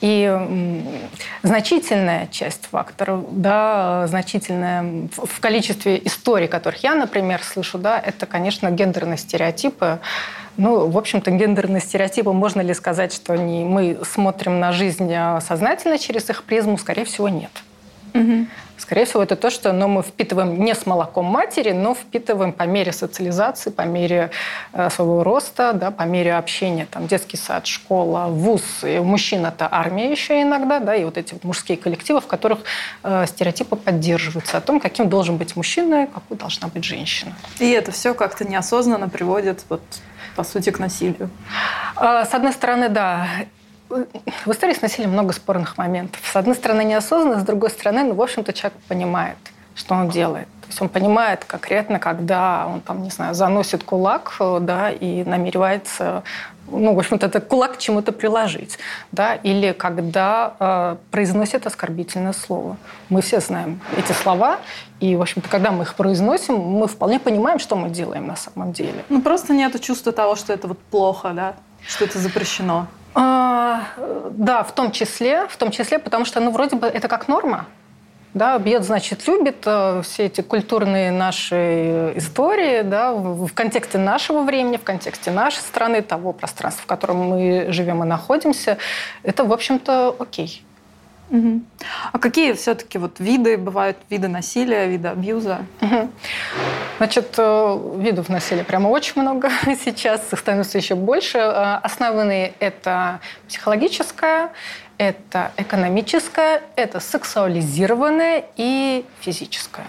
И 0.00 0.34
значительная 1.42 2.26
часть 2.28 2.66
факторов, 2.66 3.24
да, 3.32 4.06
значительная 4.06 5.08
в 5.12 5.40
количестве 5.40 6.00
историй, 6.02 6.48
которых 6.48 6.82
я, 6.82 6.94
например, 6.94 7.42
слышу, 7.42 7.76
да, 7.76 7.98
это, 7.98 8.24
конечно, 8.24 8.70
гендерные 8.70 9.18
стереотипы. 9.18 9.98
Ну, 10.56 10.88
в 10.88 10.96
общем-то, 10.96 11.30
гендерные 11.30 11.82
стереотипы, 11.82 12.32
можно 12.32 12.62
ли 12.62 12.72
сказать, 12.72 13.12
что 13.12 13.34
они, 13.34 13.64
мы 13.64 13.98
смотрим 14.04 14.58
на 14.58 14.72
жизнь 14.72 15.12
а, 15.14 15.40
сознательно 15.40 15.98
через 15.98 16.28
их 16.30 16.44
призму? 16.44 16.78
Скорее 16.78 17.04
всего, 17.04 17.28
нет. 17.28 17.52
Угу. 18.14 18.46
Скорее 18.80 19.04
всего, 19.04 19.22
это 19.22 19.36
то, 19.36 19.50
что 19.50 19.72
ну, 19.72 19.88
мы 19.88 20.02
впитываем 20.02 20.64
не 20.64 20.74
с 20.74 20.86
молоком 20.86 21.26
матери, 21.26 21.72
но 21.72 21.94
впитываем 21.94 22.52
по 22.52 22.62
мере 22.62 22.92
социализации, 22.92 23.68
по 23.68 23.82
мере 23.82 24.30
э, 24.72 24.88
своего 24.88 25.22
роста, 25.22 25.74
да, 25.74 25.90
по 25.90 26.04
мере 26.04 26.34
общения, 26.34 26.86
там, 26.90 27.06
детский 27.06 27.36
сад, 27.36 27.66
школа, 27.66 28.28
вуз. 28.28 28.62
И 28.82 28.98
мужчин– 28.98 29.44
это 29.46 29.68
армия 29.70 30.10
еще 30.10 30.40
иногда, 30.40 30.80
да, 30.80 30.96
и 30.96 31.04
вот 31.04 31.18
эти 31.18 31.34
вот 31.34 31.44
мужские 31.44 31.76
коллективы, 31.76 32.22
в 32.22 32.26
которых 32.26 32.60
э, 33.02 33.26
стереотипы 33.26 33.76
поддерживаются 33.76 34.56
о 34.56 34.60
том, 34.62 34.80
каким 34.80 35.10
должен 35.10 35.36
быть 35.36 35.56
мужчина, 35.56 36.06
какой 36.06 36.38
должна 36.38 36.68
быть 36.68 36.84
женщина. 36.84 37.36
И 37.58 37.70
это 37.70 37.92
все 37.92 38.14
как-то 38.14 38.48
неосознанно 38.48 39.10
приводит 39.10 39.62
вот, 39.68 39.82
по 40.36 40.42
сути, 40.42 40.70
к 40.70 40.78
насилию. 40.78 41.28
Э, 42.00 42.24
с 42.24 42.32
одной 42.32 42.54
стороны, 42.54 42.88
да, 42.88 43.26
в 43.90 44.50
истории 44.50 44.74
с 44.74 44.82
насилием 44.82 45.12
много 45.12 45.32
спорных 45.32 45.76
моментов. 45.76 46.20
С 46.24 46.36
одной 46.36 46.54
стороны, 46.54 46.84
неосознанно, 46.84 47.40
с 47.40 47.44
другой 47.44 47.70
стороны, 47.70 48.04
ну, 48.04 48.14
в 48.14 48.22
общем-то, 48.22 48.52
человек 48.52 48.78
понимает, 48.88 49.36
что 49.74 49.94
он 49.94 50.08
делает. 50.08 50.48
То 50.62 50.66
есть 50.68 50.82
он 50.82 50.88
понимает 50.88 51.44
конкретно, 51.44 51.98
когда 51.98 52.66
он, 52.68 52.80
там, 52.80 53.02
не 53.02 53.10
знаю, 53.10 53.34
заносит 53.34 53.82
кулак, 53.82 54.36
да, 54.60 54.90
и 54.90 55.24
намеревается, 55.24 56.22
ну, 56.70 56.94
в 56.94 56.98
общем-то, 56.98 57.26
это 57.26 57.40
кулак 57.40 57.74
к 57.74 57.78
чему-то 57.78 58.12
приложить, 58.12 58.78
да, 59.10 59.34
или 59.34 59.72
когда 59.72 60.54
э, 60.60 60.96
произносит 61.10 61.66
оскорбительное 61.66 62.32
слово. 62.32 62.76
Мы 63.08 63.20
все 63.20 63.40
знаем 63.40 63.80
эти 63.96 64.12
слова, 64.12 64.58
и, 65.00 65.16
в 65.16 65.22
общем-то, 65.22 65.48
когда 65.48 65.72
мы 65.72 65.82
их 65.82 65.94
произносим, 65.96 66.54
мы 66.56 66.86
вполне 66.86 67.18
понимаем, 67.18 67.58
что 67.58 67.74
мы 67.74 67.90
делаем 67.90 68.28
на 68.28 68.36
самом 68.36 68.72
деле. 68.72 69.04
Ну, 69.08 69.20
просто 69.22 69.52
нет 69.52 69.80
чувства 69.80 70.12
того, 70.12 70.36
что 70.36 70.52
это 70.52 70.68
вот 70.68 70.78
плохо, 70.78 71.32
да, 71.34 71.54
что 71.86 72.04
это 72.04 72.18
запрещено. 72.18 72.86
А, 73.14 73.82
да, 74.30 74.62
в 74.62 74.72
том 74.72 74.92
числе, 74.92 75.46
в 75.48 75.56
том 75.56 75.70
числе, 75.70 75.98
потому 75.98 76.24
что, 76.24 76.40
ну, 76.40 76.50
вроде 76.50 76.76
бы 76.76 76.86
это 76.86 77.08
как 77.08 77.28
норма. 77.28 77.66
Да, 78.32 78.56
бьет, 78.58 78.84
значит, 78.84 79.26
любит 79.26 79.64
э, 79.66 80.02
все 80.04 80.26
эти 80.26 80.40
культурные 80.40 81.10
наши 81.10 82.12
истории, 82.14 82.82
да, 82.82 83.12
в, 83.12 83.46
в 83.48 83.52
контексте 83.52 83.98
нашего 83.98 84.42
времени, 84.42 84.76
в 84.76 84.84
контексте 84.84 85.32
нашей 85.32 85.58
страны, 85.58 86.00
того 86.00 86.32
пространства, 86.32 86.84
в 86.84 86.86
котором 86.86 87.16
мы 87.16 87.66
живем 87.70 88.04
и 88.04 88.06
находимся, 88.06 88.78
это, 89.24 89.44
в 89.44 89.52
общем-то, 89.52 90.14
окей. 90.16 90.62
А 92.12 92.18
какие 92.18 92.52
все-таки 92.54 92.98
вот 92.98 93.20
виды 93.20 93.56
бывают, 93.56 93.96
виды 94.10 94.28
насилия, 94.28 94.86
виды 94.86 95.08
абьюза? 95.08 95.64
Значит, 96.98 97.34
э, 97.38 97.78
видов 97.96 98.28
насилия 98.28 98.64
прямо 98.64 98.88
очень 98.88 99.20
много 99.22 99.48
сейчас, 99.84 100.32
их 100.32 100.38
становится 100.38 100.76
еще 100.76 100.96
больше. 100.96 101.38
Э, 101.38 101.76
основные– 101.82 102.54
это 102.60 103.20
психологическое, 103.48 104.50
это 104.98 105.52
экономическое, 105.56 106.62
это 106.76 107.00
сексуализированное 107.00 108.44
и 108.56 109.06
физическое. 109.20 109.86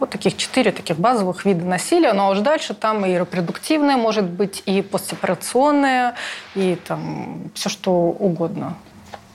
Вот 0.00 0.10
таких 0.10 0.36
четыре 0.36 0.72
таких 0.72 0.96
базовых 0.96 1.44
вида 1.44 1.64
насилия. 1.64 2.14
Ну 2.14 2.22
а 2.24 2.30
уж 2.30 2.38
дальше 2.38 2.72
там 2.72 3.04
и 3.04 3.12
репродуктивное, 3.12 3.98
может 3.98 4.24
быть, 4.24 4.62
и 4.64 4.80
постсепарационное, 4.80 6.14
и 6.54 6.76
там 6.86 7.50
все 7.54 7.68
что 7.68 7.92
угодно. 7.92 8.76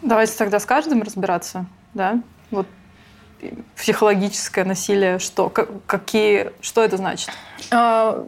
Давайте 0.06 0.34
тогда 0.38 0.60
с 0.60 0.66
каждым 0.66 1.02
разбираться, 1.02 1.66
да? 1.96 2.20
Вот 2.52 2.68
психологическое 3.76 4.64
насилие, 4.64 5.18
что, 5.18 5.50
какие, 5.50 6.52
что 6.62 6.84
это 6.84 6.98
значит? 6.98 7.32
А, 7.72 8.24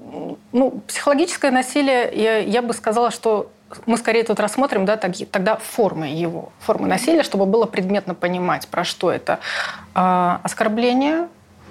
ну, 0.52 0.82
психологическое 0.88 1.52
насилие, 1.52 2.12
я, 2.14 2.38
я 2.40 2.62
бы 2.64 2.74
сказала, 2.74 3.12
что 3.12 3.52
мы 3.86 3.98
скорее 3.98 4.24
тут 4.24 4.40
рассмотрим 4.40 4.86
да, 4.86 4.98
тогда 4.98 5.58
формы 5.58 6.08
его, 6.08 6.52
формы 6.60 6.88
насилия, 6.88 7.22
чтобы 7.22 7.46
было 7.46 7.66
предметно 7.66 8.16
понимать, 8.16 8.68
про 8.68 8.84
что 8.84 9.12
это. 9.12 9.40
А, 9.94 10.42
оскорбление, 10.44 11.28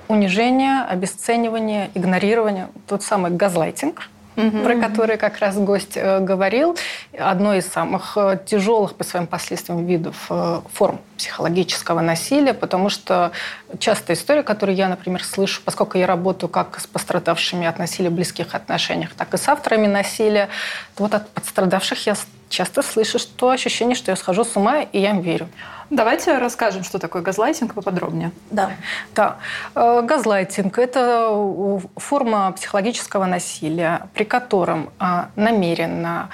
унижение, 0.06 0.82
обесценивание, 0.82 1.90
игнорирование, 1.94 2.68
тот 2.86 3.02
самый 3.02 3.32
газлайтинг– 3.32 4.08
угу. 4.36 4.62
про 4.62 4.76
которые 4.76 5.16
как 5.16 5.38
раз 5.38 5.56
гость 5.56 5.96
э, 5.96 6.20
говорил. 6.20 6.76
Одно 7.18 7.54
из 7.54 7.66
самых 7.66 8.16
э, 8.16 8.38
тяжелых 8.44 8.94
по 8.94 9.04
своим 9.04 9.26
последствиям 9.26 9.86
видов 9.86 10.26
э, 10.30 10.60
форм 10.72 11.00
психологического 11.16 12.00
насилия, 12.00 12.54
потому 12.54 12.88
что 12.88 13.32
часто 13.78 14.12
история, 14.12 14.42
которую 14.42 14.76
я, 14.76 14.88
например, 14.88 15.24
слышу, 15.24 15.62
поскольку 15.64 15.98
я 15.98 16.06
работаю 16.06 16.50
как 16.50 16.80
с 16.80 16.86
пострадавшими 16.86 17.66
от 17.66 17.78
насилия 17.78 18.10
в 18.10 18.14
близких 18.14 18.54
отношениях, 18.54 19.10
так 19.14 19.34
и 19.34 19.36
с 19.36 19.48
авторами 19.48 19.86
насилия, 19.86 20.48
то 20.96 21.04
вот 21.04 21.14
от 21.14 21.28
пострадавших 21.30 22.06
я 22.06 22.14
часто 22.48 22.82
слышу, 22.82 23.18
что 23.18 23.50
ощущение, 23.50 23.96
что 23.96 24.10
я 24.10 24.16
схожу 24.16 24.44
с 24.44 24.56
ума, 24.56 24.80
и 24.80 25.00
я 25.00 25.10
им 25.10 25.20
верю. 25.20 25.48
Давайте 25.90 26.38
расскажем, 26.38 26.82
что 26.82 26.98
такое 26.98 27.22
газлайтинг 27.22 27.74
поподробнее. 27.74 28.32
Да. 28.50 28.70
да. 29.14 29.36
Э, 29.74 30.02
газлайтинг– 30.02 30.78
это 30.80 31.28
э, 31.30 31.78
форма 31.96 32.50
психологического 32.52 33.26
насилия, 33.26 34.08
при 34.12 34.24
котором 34.24 34.90
э, 34.98 35.26
намеренно 35.36 36.28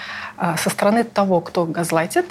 со 0.56 0.70
стороны 0.70 1.04
того, 1.04 1.40
кто 1.40 1.66
газлайтит, 1.66 2.26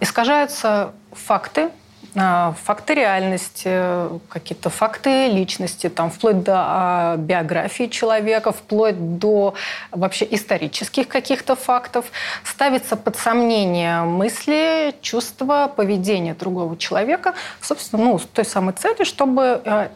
искажаются 0.00 0.92
факты, 1.16 1.70
а, 2.18 2.54
факты 2.64 2.94
реальности, 2.94 4.18
какие-то 4.28 4.70
факты 4.70 5.28
личности, 5.28 5.90
там, 5.90 6.10
вплоть 6.10 6.42
до 6.42 6.54
а, 6.56 7.16
биографии 7.18 7.88
человека, 7.88 8.52
вплоть 8.52 9.18
до 9.18 9.54
вообще 9.90 10.26
исторических 10.30 11.08
каких-то 11.08 11.56
фактов, 11.56 12.06
ставится 12.42 12.96
под 12.96 13.16
сомнение 13.16 14.00
мысли, 14.02 14.94
чувства, 15.02 15.70
поведение 15.74 16.32
другого 16.32 16.78
человека, 16.78 17.34
собственно, 17.60 18.04
ну, 18.04 18.18
с 18.18 18.24
той 18.24 18.46
самой 18.46 18.72
целью, 18.72 19.04
чтобы 19.04 19.60
а, 19.66 19.90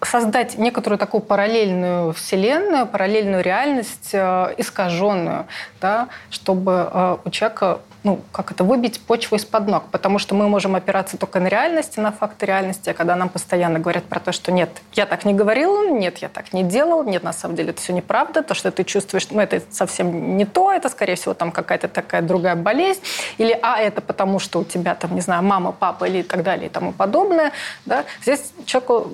создать 0.00 0.56
некоторую 0.58 0.98
такую 0.98 1.22
параллельную 1.22 2.12
вселенную, 2.12 2.86
параллельную 2.86 3.42
реальность, 3.42 4.14
искаженную, 4.14 5.46
да, 5.80 6.08
чтобы 6.30 7.18
у 7.24 7.30
человека 7.30 7.80
ну, 8.04 8.20
как 8.32 8.52
это, 8.52 8.64
выбить 8.64 9.00
почву 9.00 9.36
из-под 9.36 9.66
ног, 9.66 9.84
потому 9.90 10.18
что 10.18 10.34
мы 10.34 10.46
можем 10.46 10.76
опираться 10.76 11.16
только 11.16 11.40
на 11.40 11.48
реальности, 11.48 12.00
на 12.00 12.12
факты 12.12 12.44
реальности, 12.44 12.90
а 12.90 12.94
когда 12.94 13.16
нам 13.16 13.30
постоянно 13.30 13.78
говорят 13.78 14.04
про 14.04 14.20
то, 14.20 14.30
что 14.30 14.52
нет, 14.52 14.68
я 14.92 15.06
так 15.06 15.24
не 15.24 15.32
говорил, 15.32 15.88
нет, 15.88 16.18
я 16.18 16.28
так 16.28 16.52
не 16.52 16.62
делал, 16.62 17.02
нет, 17.02 17.22
на 17.22 17.32
самом 17.32 17.56
деле 17.56 17.70
это 17.70 17.80
все 17.80 17.94
неправда, 17.94 18.42
то, 18.42 18.52
что 18.52 18.70
ты 18.70 18.84
чувствуешь, 18.84 19.26
ну, 19.30 19.40
это 19.40 19.62
совсем 19.70 20.36
не 20.36 20.44
то, 20.44 20.70
это, 20.70 20.90
скорее 20.90 21.14
всего, 21.14 21.32
там 21.32 21.50
какая-то 21.50 21.88
такая 21.88 22.20
другая 22.20 22.56
болезнь, 22.56 23.00
или, 23.38 23.58
а, 23.62 23.78
это 23.80 24.02
потому, 24.02 24.38
что 24.38 24.60
у 24.60 24.64
тебя 24.64 24.94
там, 24.94 25.14
не 25.14 25.22
знаю, 25.22 25.42
мама, 25.42 25.72
папа 25.72 26.04
или 26.04 26.20
так 26.20 26.42
далее 26.42 26.66
и 26.66 26.68
тому 26.68 26.92
подобное, 26.92 27.52
да, 27.86 28.04
здесь 28.20 28.52
человеку 28.66 29.10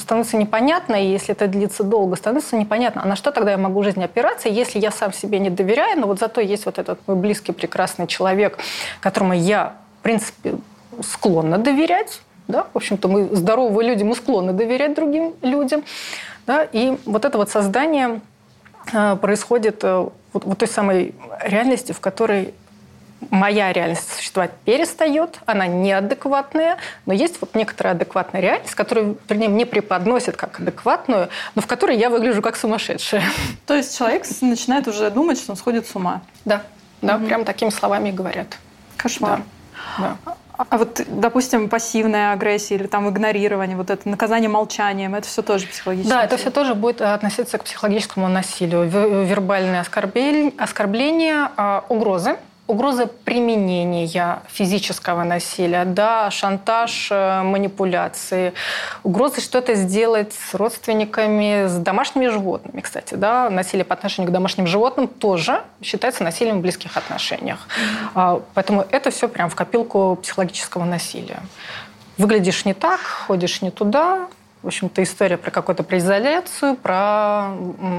становится 0.00 0.36
непонятно, 0.36 0.96
и 0.96 1.06
если 1.06 1.32
это 1.32 1.46
длится 1.46 1.84
долго, 1.84 2.16
становится 2.16 2.56
непонятно, 2.56 3.02
а 3.04 3.06
на 3.06 3.14
что 3.14 3.30
тогда 3.30 3.52
я 3.52 3.58
могу 3.58 3.82
в 3.82 3.84
жизни 3.84 4.02
опираться, 4.02 4.48
если 4.48 4.80
я 4.80 4.90
сам 4.90 5.12
себе 5.12 5.38
не 5.38 5.48
доверяю, 5.48 6.00
но 6.00 6.08
вот 6.08 6.18
зато 6.18 6.40
есть 6.40 6.66
вот 6.66 6.80
этот 6.80 6.98
мой 7.06 7.16
близкий, 7.16 7.52
прекрасный 7.52 8.08
человек, 8.08 8.31
человек, 8.32 8.58
которому 9.00 9.34
я, 9.34 9.74
в 10.00 10.02
принципе, 10.02 10.54
склонна 11.02 11.58
доверять, 11.58 12.22
да, 12.48 12.66
в 12.72 12.76
общем-то, 12.76 13.08
мы 13.08 13.28
здоровые 13.36 13.88
люди, 13.88 14.02
мы 14.02 14.14
склонны 14.14 14.52
доверять 14.52 14.94
другим 14.94 15.34
людям, 15.42 15.84
да, 16.46 16.64
и 16.64 16.96
вот 17.04 17.24
это 17.24 17.38
вот 17.38 17.50
создание 17.50 18.20
э, 18.92 19.16
происходит 19.16 19.84
э, 19.84 20.08
вот, 20.32 20.44
вот 20.44 20.58
той 20.58 20.68
самой 20.68 21.14
реальности, 21.44 21.92
в 21.92 22.00
которой 22.00 22.54
моя 23.30 23.72
реальность 23.72 24.12
существовать 24.12 24.50
перестает, 24.64 25.38
она 25.46 25.66
неадекватная, 25.66 26.78
но 27.06 27.12
есть 27.12 27.40
вот 27.40 27.54
некоторая 27.54 27.94
адекватная 27.94 28.40
реальность, 28.40 28.74
которую, 28.74 29.18
вернее, 29.28 29.48
мне 29.48 29.66
преподносят 29.66 30.36
как 30.36 30.58
адекватную, 30.58 31.28
но 31.54 31.62
в 31.62 31.66
которой 31.66 31.96
я 31.96 32.10
выгляжу 32.10 32.42
как 32.42 32.56
сумасшедшая. 32.56 33.22
То 33.66 33.74
есть 33.74 33.96
человек 33.96 34.24
начинает 34.40 34.88
уже 34.88 35.10
думать, 35.10 35.38
что 35.38 35.52
он 35.52 35.56
сходит 35.56 35.86
с 35.86 35.94
ума. 35.94 36.22
Да. 36.44 36.62
Да, 37.02 37.16
угу. 37.16 37.26
прям 37.26 37.44
такими 37.44 37.70
словами 37.70 38.10
говорят. 38.10 38.58
Кошмар. 38.96 39.42
Да. 39.98 40.16
да. 40.24 40.36
А 40.56 40.78
вот, 40.78 41.02
допустим, 41.08 41.68
пассивная 41.68 42.32
агрессия 42.32 42.76
или 42.76 42.86
там 42.86 43.08
игнорирование, 43.08 43.76
вот 43.76 43.90
это 43.90 44.08
наказание 44.08 44.48
молчанием, 44.48 45.14
это 45.14 45.26
все 45.26 45.42
тоже 45.42 45.66
психологическое. 45.66 46.14
Да, 46.14 46.24
это 46.24 46.36
все 46.36 46.50
тоже 46.50 46.74
будет 46.74 47.00
относиться 47.00 47.58
к 47.58 47.64
психологическому 47.64 48.28
насилию. 48.28 48.84
Вербальное 48.84 49.80
оскорбление, 49.80 50.52
оскорбление 50.58 51.48
а, 51.56 51.84
угрозы, 52.72 53.02
угроза 53.02 53.06
применения 53.06 54.42
физического 54.48 55.24
насилия, 55.24 55.84
да, 55.84 56.30
шантаж, 56.30 57.08
э, 57.10 57.42
манипуляции, 57.42 58.52
угрозы 59.02 59.40
что-то 59.40 59.74
сделать 59.74 60.32
с 60.32 60.54
родственниками, 60.54 61.66
с 61.66 61.76
домашними 61.76 62.28
животными, 62.28 62.80
кстати, 62.80 63.14
да, 63.14 63.50
насилие 63.50 63.84
по 63.84 63.94
отношению 63.94 64.30
к 64.30 64.32
домашним 64.32 64.66
животным 64.66 65.06
тоже 65.06 65.62
считается 65.82 66.24
насилием 66.24 66.58
в 66.58 66.62
близких 66.62 66.96
отношениях. 66.96 67.68
Mm-hmm. 68.14 68.42
Поэтому 68.54 68.84
это 68.90 69.10
все 69.10 69.28
прям 69.28 69.48
в 69.48 69.54
копилку 69.54 70.18
психологического 70.22 70.84
насилия. 70.84 71.40
Выглядишь 72.18 72.64
не 72.64 72.74
так, 72.74 73.00
ходишь 73.00 73.62
не 73.62 73.70
туда, 73.70 74.28
в 74.62 74.66
общем-то, 74.66 75.02
история 75.02 75.36
про 75.36 75.50
какую-то 75.50 75.82
произоляцию, 75.82 76.76
про 76.76 77.48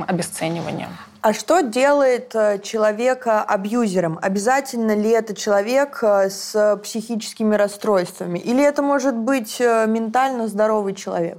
обесценивание. 0.08 0.88
А 1.24 1.32
что 1.32 1.62
делает 1.62 2.36
э, 2.36 2.60
человека 2.62 3.44
абьюзером? 3.44 4.20
Обязательно 4.22 4.94
ли 4.94 5.10
это 5.10 5.34
человек 5.34 6.00
э, 6.02 6.30
с 6.30 6.78
психическими 6.84 7.56
расстройствами? 7.56 8.40
Или 8.40 8.62
это 8.62 8.82
может 8.82 9.16
быть 9.16 9.56
э, 9.62 9.86
ментально 9.88 10.50
здоровый 10.50 10.94
человек? 10.94 11.38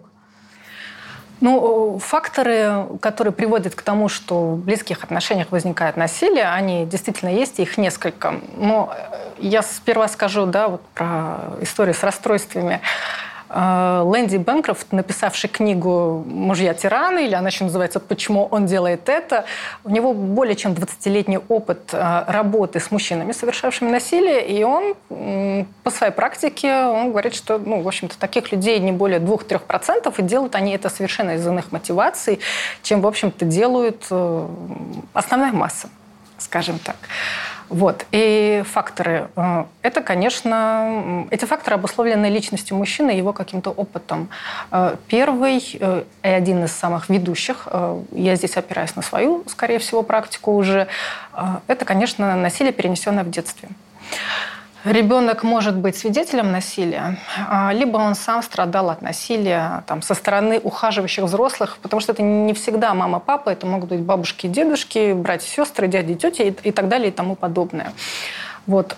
Ну, 1.42 1.98
факторы, 1.98 2.86
которые 3.02 3.34
приводят 3.34 3.74
к 3.74 3.82
тому, 3.82 4.08
что 4.08 4.52
в 4.52 4.64
близких 4.64 5.04
отношениях 5.04 5.52
возникает 5.52 5.98
насилие, 5.98 6.48
они 6.48 6.86
действительно 6.86 7.28
есть, 7.28 7.60
их 7.60 7.76
несколько. 7.76 8.36
Но 8.56 8.90
я 9.36 9.60
сперва 9.60 10.08
скажу 10.08 10.46
да, 10.46 10.68
вот 10.68 10.80
про 10.94 11.58
историю 11.60 11.94
с 11.94 12.02
расстройствами. 12.02 12.80
Э, 13.54 14.02
Лэнди 14.04 14.38
Бэнкрофт, 14.38 14.90
написавший 14.92 15.48
книгу 15.48 16.24
«Мужья 16.26 16.74
тираны», 16.74 17.24
или 17.24 17.34
она 17.34 17.50
еще 17.50 17.62
называется 17.62 18.00
«Почему 18.00 18.46
он 18.46 18.66
делает 18.66 19.08
это», 19.08 19.44
у 19.84 19.90
него 19.90 20.12
более 20.12 20.56
чем 20.56 20.72
20-летний 20.72 21.38
опыт 21.48 21.90
э, 21.92 22.24
работы 22.26 22.80
с 22.80 22.90
мужчинами, 22.90 23.30
совершавшими 23.30 23.90
насилие, 23.90 24.44
и 24.48 24.64
он 24.64 24.94
по 25.84 25.90
своей 25.90 26.12
практике, 26.12 26.86
он 26.86 27.12
говорит, 27.12 27.34
что, 27.34 27.58
ну, 27.58 27.80
в 27.80 27.86
общем-то, 27.86 28.18
таких 28.18 28.50
людей 28.50 28.80
не 28.80 28.90
более 28.90 29.20
2-3%, 29.20 30.12
и 30.18 30.22
делают 30.22 30.56
они 30.56 30.74
это 30.74 30.88
совершенно 30.88 31.36
из 31.36 31.46
иных 31.46 31.70
мотиваций, 31.70 32.40
чем, 32.82 33.02
в 33.02 33.06
общем-то, 33.06 33.44
делают 33.44 34.04
э, 34.10 34.48
основная 35.12 35.52
масса, 35.52 35.88
скажем 36.38 36.80
так. 36.80 36.96
Вот. 37.68 38.06
И 38.12 38.62
факторы. 38.66 39.28
Э, 39.36 39.64
это, 39.82 40.00
конечно, 40.02 41.26
эти 41.30 41.44
факторы 41.44 41.76
обусловлены 41.76 42.26
личностью 42.26 42.76
мужчины 42.76 43.14
и 43.14 43.16
его 43.16 43.32
каким-то 43.32 43.70
опытом. 43.70 44.28
Э, 44.70 44.96
первый 45.08 45.62
э, 45.80 46.04
и 46.22 46.28
один 46.28 46.64
из 46.64 46.72
самых 46.72 47.08
ведущих, 47.08 47.68
я 48.12 48.36
здесь 48.36 48.56
опираюсь 48.56 48.96
на 48.96 49.02
свою, 49.02 49.44
скорее 49.46 49.78
всего, 49.78 50.02
практику 50.02 50.52
уже, 50.52 50.86
это, 51.66 51.84
конечно, 51.84 52.36
насилие, 52.36 52.72
перенесенное 52.72 53.24
в 53.24 53.30
детстве. 53.30 53.68
Ребенок 54.84 55.44
может 55.44 55.76
быть 55.76 55.96
свидетелем 55.96 56.52
насилия, 56.52 57.18
а, 57.48 57.72
либо 57.72 57.96
он 57.96 58.14
сам 58.14 58.42
страдал 58.42 58.90
от 58.90 59.00
насилия 59.00 59.82
там, 59.86 60.02
со 60.02 60.12
стороны 60.12 60.60
ухаживающих 60.62 61.24
взрослых, 61.24 61.78
потому 61.80 62.00
что 62.00 62.12
это 62.12 62.22
не 62.22 62.52
всегда 62.52 62.92
мама, 62.92 63.18
папа, 63.18 63.48
это 63.48 63.66
могут 63.66 63.88
быть 63.88 64.00
бабушки, 64.00 64.46
дедушки, 64.46 65.14
братья, 65.14 65.48
сестры, 65.48 65.88
дяди, 65.88 66.14
тети 66.14 66.54
и, 66.62 66.70
так 66.70 66.88
далее 66.88 67.08
и 67.08 67.12
тому 67.12 67.34
подобное. 67.34 67.92
Вот. 68.66 68.96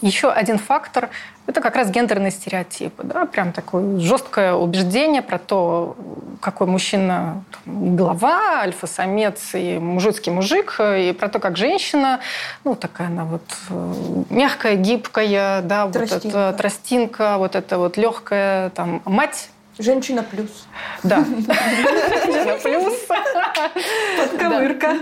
Еще 0.00 0.30
один 0.30 0.58
фактор– 0.58 1.10
это 1.46 1.60
как 1.60 1.76
раз 1.76 1.90
гендерные 1.90 2.30
стереотипы. 2.30 3.02
Да? 3.04 3.26
Прям 3.26 3.52
такое 3.52 3.98
жесткое 3.98 4.54
убеждение 4.54 5.22
про 5.22 5.38
то, 5.38 5.96
какой 6.40 6.66
мужчина 6.66 7.44
глава, 7.66 8.60
альфа-самец 8.60 9.54
и 9.54 9.78
мужицкий 9.78 10.32
мужик, 10.32 10.80
и 10.80 11.12
про 11.12 11.28
то, 11.28 11.38
как 11.38 11.56
женщина, 11.56 12.20
ну, 12.64 12.74
такая 12.74 13.08
она 13.08 13.24
вот 13.24 13.42
э, 13.70 13.94
мягкая, 14.30 14.76
гибкая, 14.76 15.62
да, 15.62 15.86
тростинка. 15.88 16.24
вот 16.24 16.34
эта 16.34 16.52
тростинка, 16.58 17.38
вот 17.38 17.56
эта 17.56 17.78
вот 17.78 17.96
легкая, 17.96 18.70
там, 18.70 19.02
мать 19.04 19.50
Женщина 19.82 20.22
плюс. 20.22 20.66
Да. 21.02 21.24
Женщина 21.24 22.56
плюс. 22.62 22.94
Подковырка. 24.18 24.98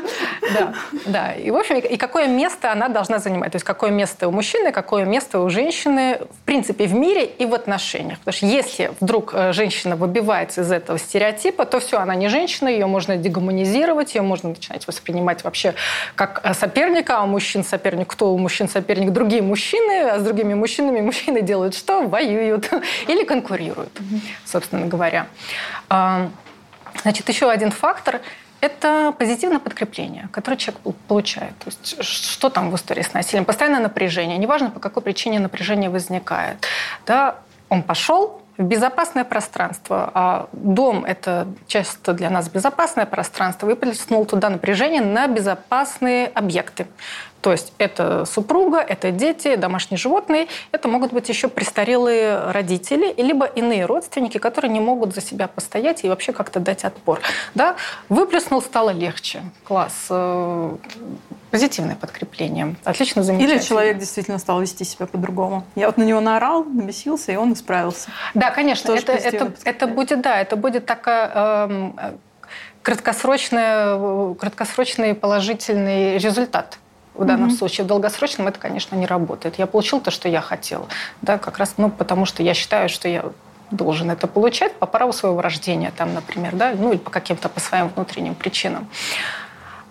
Да, 0.55 0.74
да. 1.07 1.33
И, 1.35 1.51
в 1.51 1.57
общем, 1.57 1.76
и 1.78 1.97
какое 1.99 2.26
место 2.26 2.72
она 2.72 2.89
должна 2.89 3.18
занимать. 3.18 3.53
То 3.53 3.57
есть, 3.57 3.66
какое 3.66 3.91
место 3.91 4.26
у 4.26 4.31
мужчины, 4.31 4.72
какое 4.72 5.05
место 5.05 5.41
у 5.41 5.51
женщины, 5.51 6.20
в 6.20 6.45
принципе, 6.47 6.87
в 6.87 6.95
мире 6.95 7.26
и 7.26 7.45
в 7.45 7.53
отношениях. 7.53 8.18
Потому 8.20 8.33
что 8.33 8.47
если 8.47 8.93
вдруг 9.01 9.35
э, 9.35 9.53
женщина 9.53 9.97
выбивается 9.97 10.62
из 10.62 10.72
этого 10.72 10.99
стереотипа, 10.99 11.66
то 11.66 11.78
все, 11.78 11.99
она 11.99 12.14
не 12.14 12.28
женщина, 12.28 12.68
ее 12.68 12.87
можно 12.87 13.18
дегуманизировать, 13.18 14.14
ее 14.14 14.22
можно 14.22 14.51
начинать 14.51 14.87
воспринимать 14.87 15.45
вообще 15.45 15.74
как 16.14 16.41
э, 16.43 16.55
соперника, 16.55 17.18
а 17.18 17.24
у 17.24 17.26
мужчин 17.26 17.64
соперник, 17.64 18.09
кто 18.09 18.33
у 18.33 18.39
мужчин 18.39 18.68
соперник? 18.68 19.11
Другие 19.11 19.43
мужчины, 19.43 20.09
а 20.09 20.18
с 20.18 20.22
другими 20.22 20.55
мужчинами 20.55 21.01
мужчины 21.03 21.43
делают 21.43 21.74
что? 21.74 22.07
Воюют 22.07 22.70
или 23.09 23.24
конкурируют 23.24 23.91
собственно 24.45 24.70
говоря. 24.71 25.27
Значит, 25.89 27.29
еще 27.29 27.51
один 27.51 27.71
фактор– 27.71 28.21
это 28.61 29.14
позитивное 29.18 29.59
подкрепление, 29.59 30.29
которое 30.33 30.57
человек 30.57 30.83
получает. 31.09 31.57
То 31.59 31.66
есть 31.71 32.03
что 32.03 32.51
там 32.51 32.71
в 32.71 32.77
истории 32.77 33.03
с 33.03 33.14
насилием? 33.14 33.45
Постоянное 33.45 33.81
напряжение. 33.81 34.37
Неважно, 34.39 34.71
по 34.71 34.81
какой 34.81 35.03
причине 35.03 35.39
напряжение 35.39 35.89
возникает. 35.89 36.66
Да, 37.07 37.37
он 37.68 37.83
пошел, 37.83 38.43
в 38.59 38.62
безопасное 38.64 39.25
пространство. 39.25 40.11
А 40.12 40.49
дом– 40.53 41.05
это 41.07 41.47
часто 41.66 42.12
для 42.12 42.29
нас 42.29 42.51
безопасное 42.51 43.07
пространство. 43.07 43.66
Выплеснул 43.66 44.27
туда 44.27 44.51
напряжение 44.51 45.01
на 45.01 45.27
безопасные 45.29 46.27
объекты. 46.27 46.87
То 47.41 47.53
есть 47.53 47.72
это 47.78 48.24
супруга, 48.26 48.78
это 48.78 49.11
дети, 49.11 49.57
домашние 49.57 49.99
животные, 49.99 50.49
это 50.72 50.88
могут 50.88 51.12
быть 51.12 51.28
еще 51.28 51.49
престарелые 51.49 52.51
родители, 52.51 53.14
либо 53.16 53.47
иные 53.47 53.86
родственники, 53.86 54.38
которые 54.38 54.70
не 54.70 54.80
могут 54.80 55.14
за 55.14 55.20
себя 55.20 55.49
постоять 55.49 56.05
и 56.05 56.09
вообще 56.09 56.32
как-то 56.32 56.61
дать 56.61 56.84
отпор. 56.84 57.20
Да? 57.55 57.76
Выплеснул, 58.09 58.61
стало 58.61 58.91
легче. 58.91 59.43
Класс. 59.64 60.07
Э, 60.11 60.76
позитивное 61.51 61.97
подкрепление. 61.97 62.76
Отлично, 62.84 63.22
замечательно. 63.22 63.59
Или 63.59 63.62
человек 63.62 63.99
действительно 63.99 64.38
стал 64.38 64.61
вести 64.61 64.84
себя 64.84 65.07
по-другому. 65.07 65.64
Я 65.76 65.86
вот 65.86 65.97
на 65.97 66.03
него 66.03 66.20
наорал, 66.20 66.64
набесился, 66.64 67.32
и 67.32 67.36
он 67.36 67.55
исправился. 67.55 68.11
Да, 68.34 68.51
конечно. 68.51 68.93
это, 68.93 69.12
это, 69.12 69.53
это 69.64 69.86
будет, 69.86 70.20
да, 70.20 70.41
это 70.41 70.57
будет 70.57 70.84
такая 70.84 71.30
эм, 71.68 71.99
краткосрочный, 72.82 74.34
краткосрочный 74.36 75.14
положительный 75.14 76.18
результат 76.18 76.78
в 77.15 77.25
данном 77.25 77.51
mm-hmm. 77.51 77.57
случае. 77.57 77.85
В 77.85 77.89
долгосрочном 77.89 78.49
это, 78.49 78.59
конечно, 78.59 78.97
не 78.97 79.07
работает. 79.07 79.59
Я 79.59 79.67
получил 79.67 80.01
то, 80.01 80.11
что 80.11 80.29
я 80.29 80.41
хотела. 80.41 80.87
Да, 81.23 81.39
как 81.39 81.59
раз 81.59 81.75
ну, 81.77 81.91
потому, 81.91 82.25
что 82.25 82.43
я 82.43 82.55
считаю, 82.55 82.89
что 82.89 83.09
я 83.09 83.25
должен 83.71 84.11
это 84.11 84.27
получать 84.27 84.75
по 84.75 84.87
праву 84.87 85.13
своего 85.13 85.41
рождения, 85.41 85.93
там, 85.97 86.15
например, 86.15 86.57
да, 86.57 86.73
ну 86.77 86.93
или 86.93 86.99
по 86.99 87.11
каким-то 87.11 87.49
по 87.49 87.61
своим 87.61 87.89
внутренним 87.89 88.35
причинам. 88.35 88.89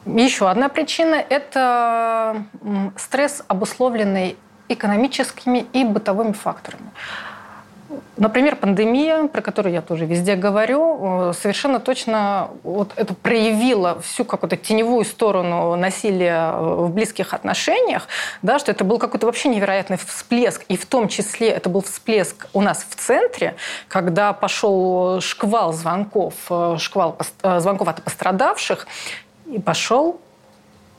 Еще 0.06 0.50
одна 0.50 0.70
причина– 0.70 1.16
это 1.30 2.44
стресс, 2.98 3.44
обусловленный 3.48 4.38
экономическими 4.70 5.66
и 5.74 5.84
бытовыми 5.84 6.32
факторами. 6.32 6.92
Например, 8.18 8.56
пандемия, 8.58 9.28
про 9.28 9.42
которую 9.42 9.74
я 9.74 9.82
тоже 9.82 10.06
везде 10.06 10.36
говорю, 10.36 11.30
э, 11.30 11.34
совершенно 11.34 11.80
точно 11.80 12.50
вот 12.64 12.92
это 12.98 13.14
проявила 13.14 14.02
всю 14.02 14.26
какую-то 14.26 14.58
теневую 14.58 15.06
сторону 15.06 15.76
насилия 15.76 16.52
э, 16.52 16.76
в 16.86 16.90
близких 16.90 17.34
отношениях, 17.34 18.08
да, 18.42 18.60
что 18.60 18.72
это 18.72 18.84
был 18.84 19.00
какой-то 19.00 19.26
вообще 19.26 19.48
невероятный 19.48 19.98
всплеск, 19.98 20.64
и 20.68 20.76
в 20.76 20.86
том 20.86 21.08
числе 21.08 21.50
это 21.50 21.70
был 21.70 21.82
всплеск 21.82 22.48
у 22.54 22.62
нас 22.62 22.86
в 22.90 22.96
центре, 22.96 23.56
когда 23.88 24.34
пошел 24.34 25.22
шквал 25.22 25.72
звонков, 25.72 26.34
э, 26.50 26.76
шквал 26.78 27.18
звонков 27.42 27.88
от 27.88 28.04
пострадавших, 28.04 28.86
и 29.46 29.60
пошел 29.60 30.20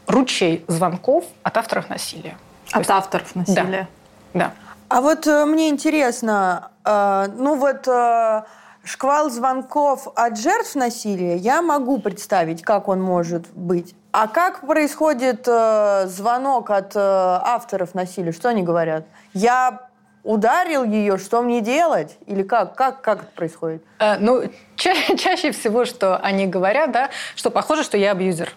ручей 0.07 0.65
звонков 0.69 1.25
от 1.43 1.57
авторов 1.57 1.91
насилия. 1.91 2.37
От 2.73 2.79
есть, 2.79 2.91
авторов 2.91 3.35
насилия? 3.35 3.89
Да. 4.33 4.39
да. 4.41 4.53
А 4.89 5.01
вот 5.03 5.27
мне 5.27 5.69
интересно, 5.69 6.70
ну 6.85 7.57
вот 7.57 7.87
э, 7.87 8.43
шквал 8.85 9.31
звонков 9.31 10.09
от 10.15 10.39
жертв 10.39 10.75
насилия 10.75 11.37
я 11.37 11.63
могу 11.63 11.99
представить, 12.01 12.63
как 12.63 12.89
он 12.89 13.01
может 13.03 13.49
быть. 13.55 13.95
А 14.13 14.27
как 14.27 14.61
происходит 14.67 15.47
э, 15.47 16.07
звонок 16.07 16.71
от 16.71 16.97
э, 16.97 16.99
авторов 16.99 17.95
насилия? 17.95 18.33
Что 18.33 18.49
они 18.49 18.63
говорят? 18.63 19.05
Я 19.35 19.89
ударил 20.25 20.85
ее, 20.85 21.17
что 21.19 21.43
мне 21.43 21.61
делать? 21.61 22.19
Или 22.27 22.43
как? 22.43 22.75
Как, 22.75 23.03
как 23.03 23.23
это 23.23 23.31
происходит? 23.33 23.85
Э, 24.01 24.19
ну, 24.19 24.43
ча- 24.77 25.17
чаще 25.17 25.53
всего, 25.53 25.85
что 25.85 26.17
они 26.17 26.47
говорят, 26.47 26.91
да, 26.91 27.11
что 27.37 27.51
похоже, 27.51 27.85
что 27.85 27.97
я 27.97 28.11
абьюзер 28.13 28.53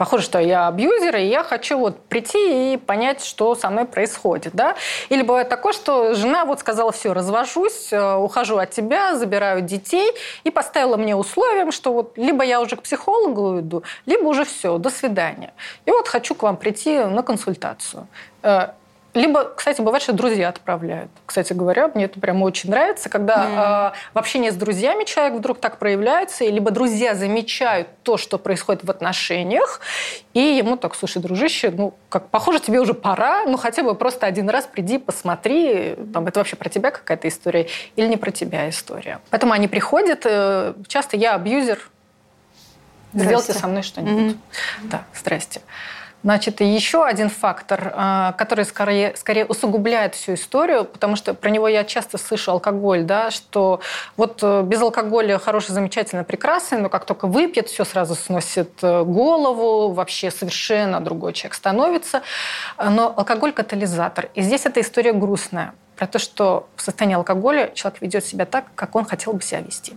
похоже, 0.00 0.24
что 0.24 0.38
я 0.38 0.66
абьюзер, 0.66 1.16
и 1.16 1.26
я 1.26 1.44
хочу 1.44 1.78
вот 1.78 2.00
прийти 2.06 2.72
и 2.72 2.76
понять, 2.78 3.22
что 3.22 3.54
со 3.54 3.68
мной 3.68 3.84
происходит. 3.84 4.54
Да? 4.54 4.74
Или 5.10 5.20
бывает 5.20 5.50
такое, 5.50 5.74
что 5.74 6.14
жена 6.14 6.46
вот 6.46 6.60
сказала, 6.60 6.90
все, 6.90 7.12
развожусь, 7.12 7.92
э, 7.92 8.14
ухожу 8.14 8.56
от 8.56 8.70
тебя, 8.70 9.14
забираю 9.16 9.60
детей, 9.60 10.10
и 10.42 10.50
поставила 10.50 10.96
мне 10.96 11.14
условием, 11.14 11.70
что 11.70 11.92
вот 11.92 12.16
либо 12.16 12.42
я 12.42 12.62
уже 12.62 12.76
к 12.76 12.82
психологу 12.82 13.60
иду, 13.60 13.82
либо 14.06 14.26
уже 14.26 14.46
все, 14.46 14.78
до 14.78 14.88
свидания. 14.88 15.52
И 15.84 15.90
вот 15.90 16.08
хочу 16.08 16.34
к 16.34 16.44
вам 16.44 16.56
прийти 16.56 17.00
на 17.00 17.22
консультацию. 17.22 18.06
Либо, 19.12 19.44
кстати, 19.56 19.80
бывает, 19.80 20.02
что 20.02 20.12
друзья 20.12 20.48
отправляют. 20.48 21.10
Кстати 21.26 21.52
говоря, 21.52 21.90
мне 21.94 22.04
это 22.04 22.20
прямо 22.20 22.44
очень 22.44 22.70
нравится, 22.70 23.08
когда 23.08 23.34
mm. 23.34 23.92
э, 23.92 23.98
в 24.14 24.18
общении 24.18 24.50
с 24.50 24.54
друзьями 24.54 25.04
человек 25.04 25.34
вдруг 25.38 25.58
так 25.58 25.78
проявляется, 25.78 26.44
и 26.44 26.50
либо 26.50 26.70
друзья 26.70 27.16
замечают 27.16 27.88
то, 28.04 28.16
что 28.16 28.38
происходит 28.38 28.84
в 28.84 28.90
отношениях, 28.90 29.80
и 30.32 30.40
ему 30.40 30.76
так, 30.76 30.94
слушай, 30.94 31.20
дружище, 31.20 31.72
ну, 31.72 31.94
как 32.08 32.28
похоже, 32.28 32.60
тебе 32.60 32.78
уже 32.78 32.94
пора, 32.94 33.44
ну, 33.46 33.56
хотя 33.56 33.82
бы 33.82 33.96
просто 33.96 34.26
один 34.26 34.48
раз 34.48 34.66
приди, 34.66 34.98
посмотри, 34.98 35.96
там, 36.12 36.28
это 36.28 36.38
вообще 36.38 36.54
про 36.54 36.68
тебя 36.68 36.92
какая-то 36.92 37.26
история 37.26 37.66
или 37.96 38.06
не 38.06 38.16
про 38.16 38.30
тебя 38.30 38.68
история. 38.68 39.20
Поэтому 39.30 39.52
они 39.52 39.66
приходят, 39.66 40.20
э, 40.24 40.74
часто 40.86 41.16
я 41.16 41.34
абьюзер, 41.34 41.80
сделайте 43.12 43.54
со 43.54 43.66
мной 43.66 43.82
что-нибудь. 43.82 44.36
Mm-hmm. 44.36 44.84
Да, 44.84 45.04
здрасте. 45.14 45.62
Значит, 46.22 46.60
еще 46.60 47.04
один 47.04 47.30
фактор, 47.30 47.92
а, 47.94 48.32
который 48.32 48.66
скорее, 48.66 49.16
скорее 49.16 49.46
усугубляет 49.46 50.14
всю 50.14 50.34
историю, 50.34 50.84
потому 50.84 51.16
что 51.16 51.32
про 51.32 51.48
него 51.48 51.66
я 51.66 51.82
часто 51.82 52.18
слышу 52.18 52.50
алкоголь, 52.50 53.04
да, 53.04 53.30
что 53.30 53.80
вот 54.18 54.40
э, 54.42 54.62
без 54.62 54.82
алкоголя 54.82 55.38
хороший, 55.38 55.72
замечательно, 55.72 56.22
прекрасный, 56.22 56.78
но 56.78 56.90
как 56.90 57.06
только 57.06 57.26
выпьет, 57.26 57.68
все 57.68 57.86
сразу 57.86 58.14
сносит 58.14 58.70
э, 58.82 59.02
голову, 59.02 59.92
вообще 59.92 60.30
совершенно 60.30 61.00
другой 61.00 61.32
человек 61.32 61.54
становится. 61.54 62.22
Но 62.76 63.14
алкоголь– 63.16 63.52
катализатор. 63.54 64.28
И 64.34 64.42
здесь 64.42 64.66
эта 64.66 64.82
история 64.82 65.14
грустная 65.14 65.72
про 65.96 66.06
то, 66.06 66.18
что 66.18 66.68
в 66.76 66.82
состоянии 66.82 67.16
алкоголя 67.16 67.70
человек 67.74 68.02
ведет 68.02 68.26
себя 68.26 68.44
так, 68.44 68.66
как 68.74 68.94
он 68.94 69.06
хотел 69.06 69.32
бы 69.32 69.42
себя 69.42 69.60
вести. 69.60 69.94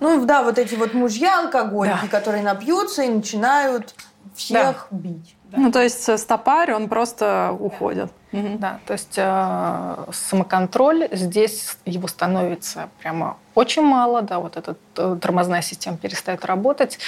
Ну 0.00 0.24
да, 0.24 0.42
вот 0.42 0.58
эти 0.58 0.74
вот 0.74 0.94
мужья 0.94 1.40
алкоголики, 1.40 1.98
да. 2.02 2.08
которые 2.08 2.42
напьются 2.42 3.02
и 3.02 3.08
начинают 3.08 3.94
всех 4.34 4.88
да. 4.90 4.98
бить. 4.98 5.36
Да. 5.52 5.58
Ну, 5.58 5.70
то 5.70 5.82
есть 5.82 6.18
стопарь, 6.18 6.72
он 6.72 6.88
просто 6.88 7.54
уходит. 7.58 8.10
Угу. 8.32 8.58
Да, 8.58 8.80
то 8.86 8.94
есть 8.94 9.14
э, 9.16 9.96
самоконтроль 10.10 11.08
здесь 11.12 11.76
его 11.84 12.08
становится 12.08 12.88
прямо 13.00 13.36
очень 13.54 13.82
мало, 13.82 14.22
да, 14.22 14.38
вот 14.38 14.56
эта 14.56 14.76
э, 14.96 15.18
тормозная 15.20 15.60
система 15.60 15.98
перестает 15.98 16.46
работать, 16.46 16.98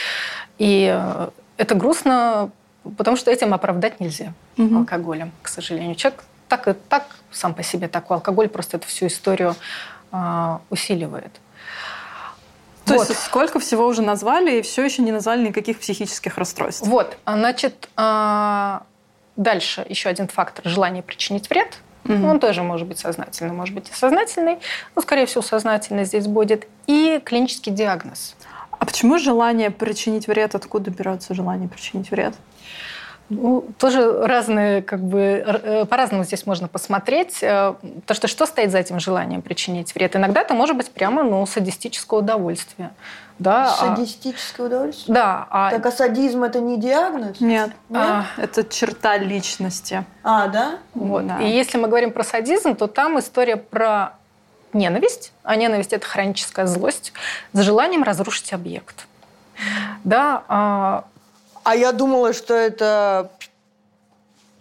и 0.59 0.95
э, 0.95 1.31
это 1.57 1.75
грустно, 1.75 2.51
потому 2.99 3.17
что 3.17 3.31
этим 3.31 3.55
оправдать 3.55 4.01
нельзя 4.01 4.35
угу. 4.59 4.81
алкоголем, 4.81 5.33
к 5.41 5.49
сожалению. 5.49 5.95
Человек 5.95 6.25
так 6.49 6.69
и 6.69 6.75
так 6.75 7.07
сам 7.31 7.55
по 7.55 7.63
себе 7.63 7.89
такой 7.89 8.19
алкоголь 8.19 8.51
просто 8.51 8.77
эту 8.77 8.87
всю 8.87 9.07
историю 9.07 9.55
э, 10.13 10.59
усиливает. 10.69 11.41
То 12.85 12.95
вот. 12.95 13.09
есть 13.09 13.23
сколько 13.23 13.59
всего 13.59 13.87
уже 13.87 14.03
назвали, 14.03 14.59
и 14.59 14.63
все 14.63 14.85
еще 14.85 15.03
не 15.03 15.13
назвали 15.13 15.49
никаких 15.49 15.81
психических 15.81 16.37
расстройств. 16.37 16.87
Вот, 16.87 17.17
значит, 17.27 17.89
а, 17.97 18.83
дальше 19.37 19.87
еще 19.89 20.09
один 20.09 20.29
фактор– 20.29 20.65
желание 20.69 21.03
причинить 21.03 21.49
вред. 21.49 21.79
Угу. 22.05 22.27
Он 22.27 22.39
тоже 22.39 22.63
может 22.63 22.87
быть 22.87 22.99
сознательный, 22.99 23.53
может 23.53 23.75
быть 23.75 23.89
и 23.91 23.95
сознательный, 23.95 24.59
но, 24.95 25.03
скорее 25.03 25.25
всего, 25.25 25.41
сознательный 25.41 26.05
здесь 26.05 26.27
будет. 26.27 26.67
И 26.87 27.21
клинический 27.25 27.73
диагноз. 27.73 28.37
А 28.71 28.85
почему 28.85 29.19
желание 29.19 29.71
причинить 29.71 30.27
вред? 30.29 30.55
Откуда 30.55 30.91
берется 30.91 31.33
желание 31.33 31.69
причинить 31.69 32.11
вред? 32.11 32.35
Ну, 33.31 33.65
тоже 33.79 34.27
разные, 34.27 34.83
как 34.83 35.01
бы, 35.01 35.19
э, 35.19 35.85
по-разному 35.87 36.25
здесь 36.25 36.45
можно 36.45 36.69
посмотреть. 36.69 37.39
Э, 37.43 37.75
то, 38.07 38.15
что 38.15 38.29
что 38.29 38.45
стоит 38.45 38.71
за 38.71 38.79
этим 38.79 39.01
желанием 39.01 39.41
причинить 39.41 39.95
вред. 39.95 40.15
Иногда 40.15 40.43
это 40.43 40.53
может 40.53 40.77
быть 40.77 40.91
прямо, 40.91 41.23
ну, 41.23 41.45
садистическое 41.47 42.21
удовольствие. 42.21 42.91
Да, 43.39 43.65
а 43.65 43.97
Садистическое 43.97 44.67
удовольствие? 44.67 45.15
Да. 45.15 45.47
А... 45.51 45.71
Так 45.71 45.87
а 45.87 45.91
садизм 45.91 46.45
это 46.45 46.61
не 46.61 46.79
диагноз? 46.79 47.41
Нет. 47.41 47.71
Нет? 47.89 48.03
А, 48.03 48.27
это 48.37 48.63
черта 48.63 49.17
личности. 49.17 50.05
А, 50.23 50.47
да? 50.49 50.79
Вот. 50.95 51.27
Да. 51.27 51.39
И 51.41 51.49
если 51.49 51.79
мы 51.79 51.89
говорим 51.89 52.13
про 52.13 52.23
садизм, 52.23 52.77
то 52.77 52.87
там 52.87 53.19
история 53.19 53.57
про 53.57 54.13
ненависть. 54.75 55.33
А 55.43 55.57
ненависть– 55.57 55.93
это 55.95 56.07
хроническая 56.07 56.67
злость 56.67 57.13
за 57.53 57.63
желанием 57.63 58.03
разрушить 58.03 58.53
объект. 58.53 59.07
Да, 60.05 61.05
а 61.65 61.75
а 61.75 61.77
я 61.77 61.91
думала, 61.91 62.33
что 62.33 62.55
это 62.55 63.33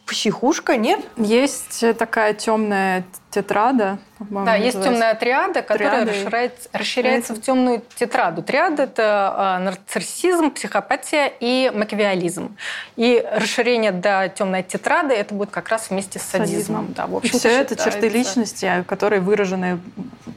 психушка, 0.08 0.78
нет? 0.78 0.99
Есть 1.16 1.84
такая 1.97 2.34
темная 2.34 3.06
тетрада. 3.30 3.99
Да, 4.20 4.56
есть 4.56 4.82
темная 4.82 5.14
триада, 5.16 5.62
которая 5.62 6.06
расширяется, 6.06 6.70
расширяется 6.74 7.34
в 7.36 7.41
темную 7.41 7.84
тетраду. 7.95 8.41
Триада– 8.41 8.84
это 8.86 9.34
а, 9.36 9.60
нарциссизм, 9.60 10.51
психопатия 10.51 11.32
и 11.39 11.72
макиавиализм. 11.74 12.58
И 12.95 13.24
расширение 13.32 13.91
до 13.91 14.32
темной 14.36 14.64
тетрады– 14.64 15.14
это 15.16 15.36
будет 15.36 15.51
как 15.51 15.70
раз 15.70 15.89
вместе 15.89 16.20
с 16.20 16.24
садизмом. 16.24 16.56
садизмом. 16.56 16.93
Да, 16.93 17.08
в 17.08 17.16
общем, 17.16 17.38
все 17.38 17.49
это 17.49 17.76
черты 17.76 18.10
личности, 18.10 18.84
которые 18.88 19.20
выражены, 19.22 19.80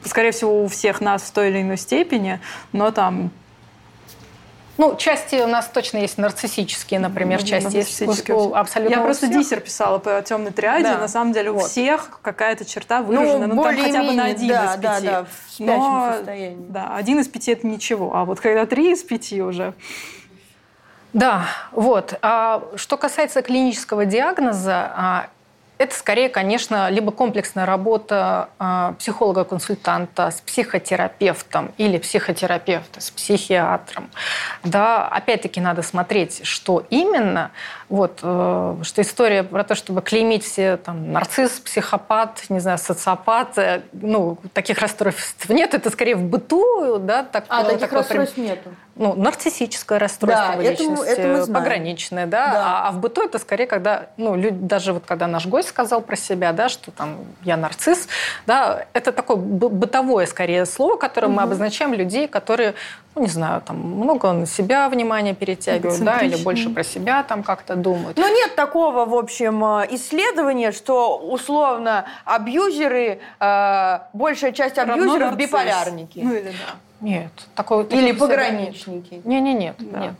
скорее 0.05 0.31
всего, 0.31 0.63
у 0.63 0.67
всех 0.67 1.01
нас 1.01 1.23
в 1.23 1.31
той 1.31 1.49
или 1.49 1.61
иной 1.61 1.77
степени, 1.77 2.39
но 2.71 2.91
там 2.91 3.31
ну, 4.77 4.95
части 4.95 5.35
у 5.35 5.47
нас 5.47 5.67
точно 5.67 5.97
есть 5.97 6.17
нарциссические, 6.17 6.99
например, 6.99 7.39
ну, 7.41 7.47
части 7.47 7.77
есть 7.77 8.01
абсолютно. 8.53 8.93
Я 8.93 9.01
просто 9.01 9.27
всех. 9.27 9.39
диссер 9.39 9.59
писала 9.61 9.97
по 9.97 10.21
темной 10.21 10.51
триаде. 10.51 10.83
Да. 10.83 10.97
На 10.99 11.07
самом 11.07 11.33
деле 11.33 11.51
у 11.51 11.55
вот. 11.55 11.69
всех 11.69 12.19
какая-то 12.21 12.65
черта 12.65 13.01
выражена. 13.01 13.47
Ну, 13.47 13.55
ну 13.55 13.63
там 13.63 13.75
хотя 13.75 14.03
бы 14.03 14.11
на 14.11 14.25
один 14.25 14.49
да, 14.49 14.65
из 14.65 14.71
пяти. 14.71 14.81
Да, 14.81 14.99
да, 15.01 15.25
в 15.25 15.59
Но, 15.59 16.13
состоянии. 16.15 16.65
Да, 16.69 16.95
один 16.95 17.19
из 17.19 17.27
пяти 17.27 17.51
это 17.51 17.65
ничего. 17.65 18.15
А 18.15 18.25
вот 18.25 18.39
когда 18.39 18.65
три 18.65 18.91
из 18.91 19.03
пяти 19.03 19.41
уже. 19.41 19.73
Да, 21.13 21.45
вот. 21.71 22.17
А 22.21 22.63
что 22.75 22.97
касается 22.97 23.41
клинического 23.41 24.05
диагноза, 24.05 24.91
а, 24.95 25.29
это 25.77 25.95
скорее, 25.95 26.29
конечно, 26.29 26.89
либо 26.89 27.11
комплексная 27.11 27.65
работа 27.65 28.49
э, 28.59 28.93
психолога-консультанта 28.97 30.31
с 30.31 30.41
психотерапевтом 30.41 31.71
или 31.77 31.97
психотерапевта 31.97 33.01
с 33.01 33.11
психиатром. 33.11 34.09
Да, 34.63 35.07
опять-таки 35.07 35.61
надо 35.61 35.81
смотреть, 35.83 36.45
что 36.45 36.83
именно. 36.89 37.51
Вот, 37.89 38.19
э, 38.21 38.75
что 38.81 39.01
история 39.01 39.43
про 39.43 39.63
то, 39.63 39.75
чтобы 39.75 40.01
клеймить 40.01 40.43
все 40.43 40.77
там 40.77 41.11
нарцисс, 41.11 41.59
психопат, 41.59 42.43
не 42.49 42.59
знаю, 42.59 42.77
социопат, 42.79 43.57
э, 43.57 43.81
ну, 43.93 44.37
таких 44.53 44.79
расстройств 44.79 45.47
нет, 45.49 45.73
это 45.73 45.89
скорее 45.89 46.15
в 46.15 46.23
быту, 46.23 46.97
да, 46.99 47.23
так, 47.23 47.45
а, 47.49 47.63
таких 47.63 47.79
такое, 47.81 47.99
расстройств 47.99 48.37
нету 48.37 48.71
ну, 48.97 49.13
нарциссическое 49.15 49.99
расстройство 49.99 50.55
да, 50.55 50.61
личности, 50.61 51.07
это, 51.07 51.21
это 51.21 51.51
пограничное, 51.51 52.25
да, 52.25 52.51
да. 52.51 52.65
А, 52.65 52.87
а 52.87 52.91
в 52.91 52.99
быту 52.99 53.23
это 53.23 53.37
скорее, 53.39 53.67
когда, 53.67 54.07
ну, 54.17 54.35
люди, 54.35 54.57
даже 54.57 54.93
вот 54.93 55.03
когда 55.05 55.27
наш 55.27 55.45
гость 55.45 55.66
сказал 55.67 56.01
про 56.01 56.15
себя, 56.15 56.53
да, 56.53 56.69
что 56.69 56.91
там 56.91 57.17
я 57.43 57.57
нарцисс, 57.57 58.07
да, 58.45 58.85
это 58.93 59.11
такое 59.11 59.37
бытовое 59.37 60.25
скорее 60.25 60.65
слово, 60.65 60.97
которым 60.97 61.31
угу. 61.31 61.37
мы 61.37 61.43
обозначаем 61.43 61.93
людей, 61.93 62.27
которые, 62.27 62.75
ну, 63.15 63.21
не 63.21 63.27
знаю, 63.27 63.61
там 63.61 63.77
много 63.77 64.31
на 64.31 64.45
себя 64.45 64.89
внимания 64.89 65.33
перетягивают, 65.33 66.01
да, 66.01 66.19
или 66.19 66.35
больше 66.37 66.69
про 66.69 66.83
себя 66.83 67.23
там 67.23 67.43
как-то 67.43 67.75
думают. 67.75 68.17
Но 68.17 68.27
нет 68.27 68.55
такого, 68.55 69.05
в 69.05 69.15
общем, 69.15 69.63
э, 69.63 69.87
исследования, 69.91 70.71
что 70.71 71.17
условно 71.17 72.05
абьюзеры, 72.25 73.19
э, 73.39 73.99
большая 74.13 74.51
часть 74.51 74.77
абьюзеров 74.77 75.35
биполярники. 75.35 76.19
Ну 76.23 76.33
или 76.33 76.49
да. 76.49 76.75
Нет. 76.99 77.31
Такого, 77.55 77.83
Или 77.83 78.11
пограничники. 78.11 79.21
Не, 79.23 79.39
не, 79.39 79.53
нет. 79.53 79.75
Да. 79.79 79.99
Нет. 79.99 80.13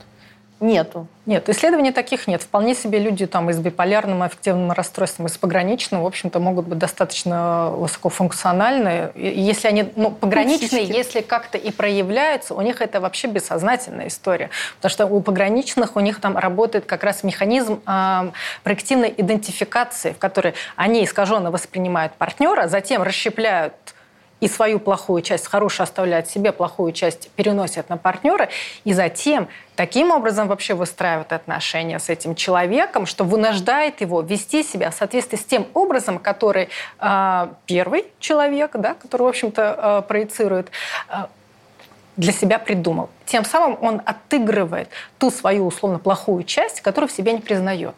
Нету. 0.60 1.06
Нет, 1.24 1.48
исследований 1.48 1.92
таких 1.92 2.26
нет. 2.26 2.42
Вполне 2.42 2.74
себе 2.74 2.98
люди 2.98 3.26
там 3.26 3.48
и 3.48 3.52
с 3.52 3.58
биполярным 3.58 4.22
аффективным 4.22 4.72
расстройством, 4.72 5.26
и 5.26 5.28
с 5.28 5.38
пограничным, 5.38 6.02
в 6.02 6.06
общем-то, 6.06 6.40
могут 6.40 6.66
быть 6.66 6.78
достаточно 6.78 7.70
высокофункциональные. 7.70 9.12
Если 9.14 9.68
они 9.68 9.92
ну, 9.94 10.10
пограничные, 10.10 10.68
Психически. 10.68 10.96
если 10.96 11.20
как-то 11.20 11.58
и 11.58 11.70
проявляются, 11.70 12.54
у 12.54 12.60
них 12.60 12.80
это 12.80 13.00
вообще 13.00 13.28
бессознательная 13.28 14.08
история. 14.08 14.50
Потому 14.76 14.90
что 14.90 15.06
у 15.06 15.20
пограничных 15.20 15.94
у 15.94 16.00
них 16.00 16.20
там 16.20 16.36
работает 16.36 16.86
как 16.86 17.04
раз 17.04 17.22
механизм 17.22 17.80
э, 17.86 18.30
проективной 18.64 19.14
идентификации, 19.16 20.12
в 20.12 20.18
которой 20.18 20.54
они 20.74 21.04
искаженно 21.04 21.52
воспринимают 21.52 22.14
партнера, 22.14 22.66
затем 22.66 23.02
расщепляют 23.02 23.74
и 24.40 24.48
свою 24.48 24.78
плохую 24.78 25.22
часть, 25.22 25.46
хорошую 25.46 25.84
оставляют 25.84 26.28
себе, 26.28 26.52
плохую 26.52 26.92
часть 26.92 27.30
переносят 27.30 27.88
на 27.88 27.96
партнера, 27.96 28.48
и 28.84 28.92
затем 28.92 29.48
таким 29.76 30.10
образом 30.10 30.48
вообще 30.48 30.74
выстраивают 30.74 31.32
отношения 31.32 31.98
с 31.98 32.08
этим 32.08 32.34
человеком, 32.34 33.06
что 33.06 33.24
вынуждает 33.24 34.00
его 34.00 34.20
вести 34.20 34.62
себя 34.62 34.90
в 34.90 34.94
соответствии 34.94 35.36
с 35.36 35.44
тем 35.44 35.66
образом, 35.74 36.18
который 36.18 36.68
э, 37.00 37.48
первый 37.66 38.06
человек, 38.20 38.72
да, 38.74 38.94
который, 38.94 39.22
в 39.22 39.28
общем-то, 39.28 40.02
э, 40.02 40.08
проецирует, 40.08 40.70
э, 41.08 41.26
для 42.16 42.32
себя 42.32 42.58
придумал. 42.58 43.10
Тем 43.26 43.44
самым 43.44 43.78
он 43.80 44.02
отыгрывает 44.04 44.88
ту 45.18 45.30
свою 45.30 45.66
условно 45.66 46.00
плохую 46.00 46.42
часть, 46.42 46.80
которую 46.80 47.08
в 47.08 47.12
себе 47.12 47.32
не 47.32 47.38
признает. 47.38 47.94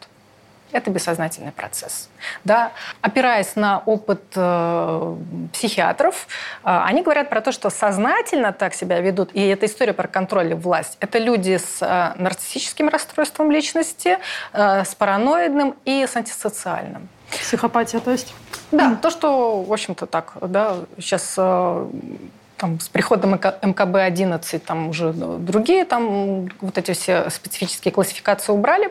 Это 0.72 0.90
бессознательный 0.90 1.52
процесс. 1.52 2.08
Да? 2.44 2.72
Опираясь 3.00 3.56
на 3.56 3.78
опыт 3.78 4.22
э, 4.36 5.16
психиатров, 5.52 6.26
э, 6.64 6.80
они 6.86 7.02
говорят 7.02 7.30
про 7.30 7.40
то, 7.40 7.52
что 7.52 7.70
сознательно 7.70 8.52
так 8.52 8.74
себя 8.74 9.00
ведут, 9.00 9.30
и 9.34 9.46
это 9.46 9.66
история 9.66 9.92
про 9.92 10.08
контроль 10.08 10.52
и 10.52 10.54
власть. 10.54 10.96
Это 11.00 11.18
люди 11.18 11.56
с 11.56 11.82
э, 11.82 12.20
нарциссическим 12.20 12.88
расстройством 12.88 13.50
личности, 13.50 14.18
э, 14.52 14.84
с 14.84 14.94
параноидным 14.94 15.76
и 15.84 16.06
с 16.06 16.16
антисоциальным. 16.16 17.08
Психопатия, 17.30 18.00
то 18.00 18.10
есть? 18.10 18.34
Да, 18.72 18.96
то, 18.96 19.10
что, 19.10 19.62
в 19.62 19.72
общем-то, 19.72 20.06
так, 20.06 20.34
да, 20.40 20.76
сейчас 20.98 21.34
э, 21.36 21.86
там, 22.60 22.78
с 22.78 22.88
приходом 22.90 23.34
МКБ-11 23.34 24.58
там 24.58 24.90
уже 24.90 25.12
другие 25.12 25.86
там 25.86 26.48
вот 26.60 26.76
эти 26.76 26.92
все 26.92 27.30
специфические 27.30 27.90
классификации 27.90 28.52
убрали. 28.52 28.90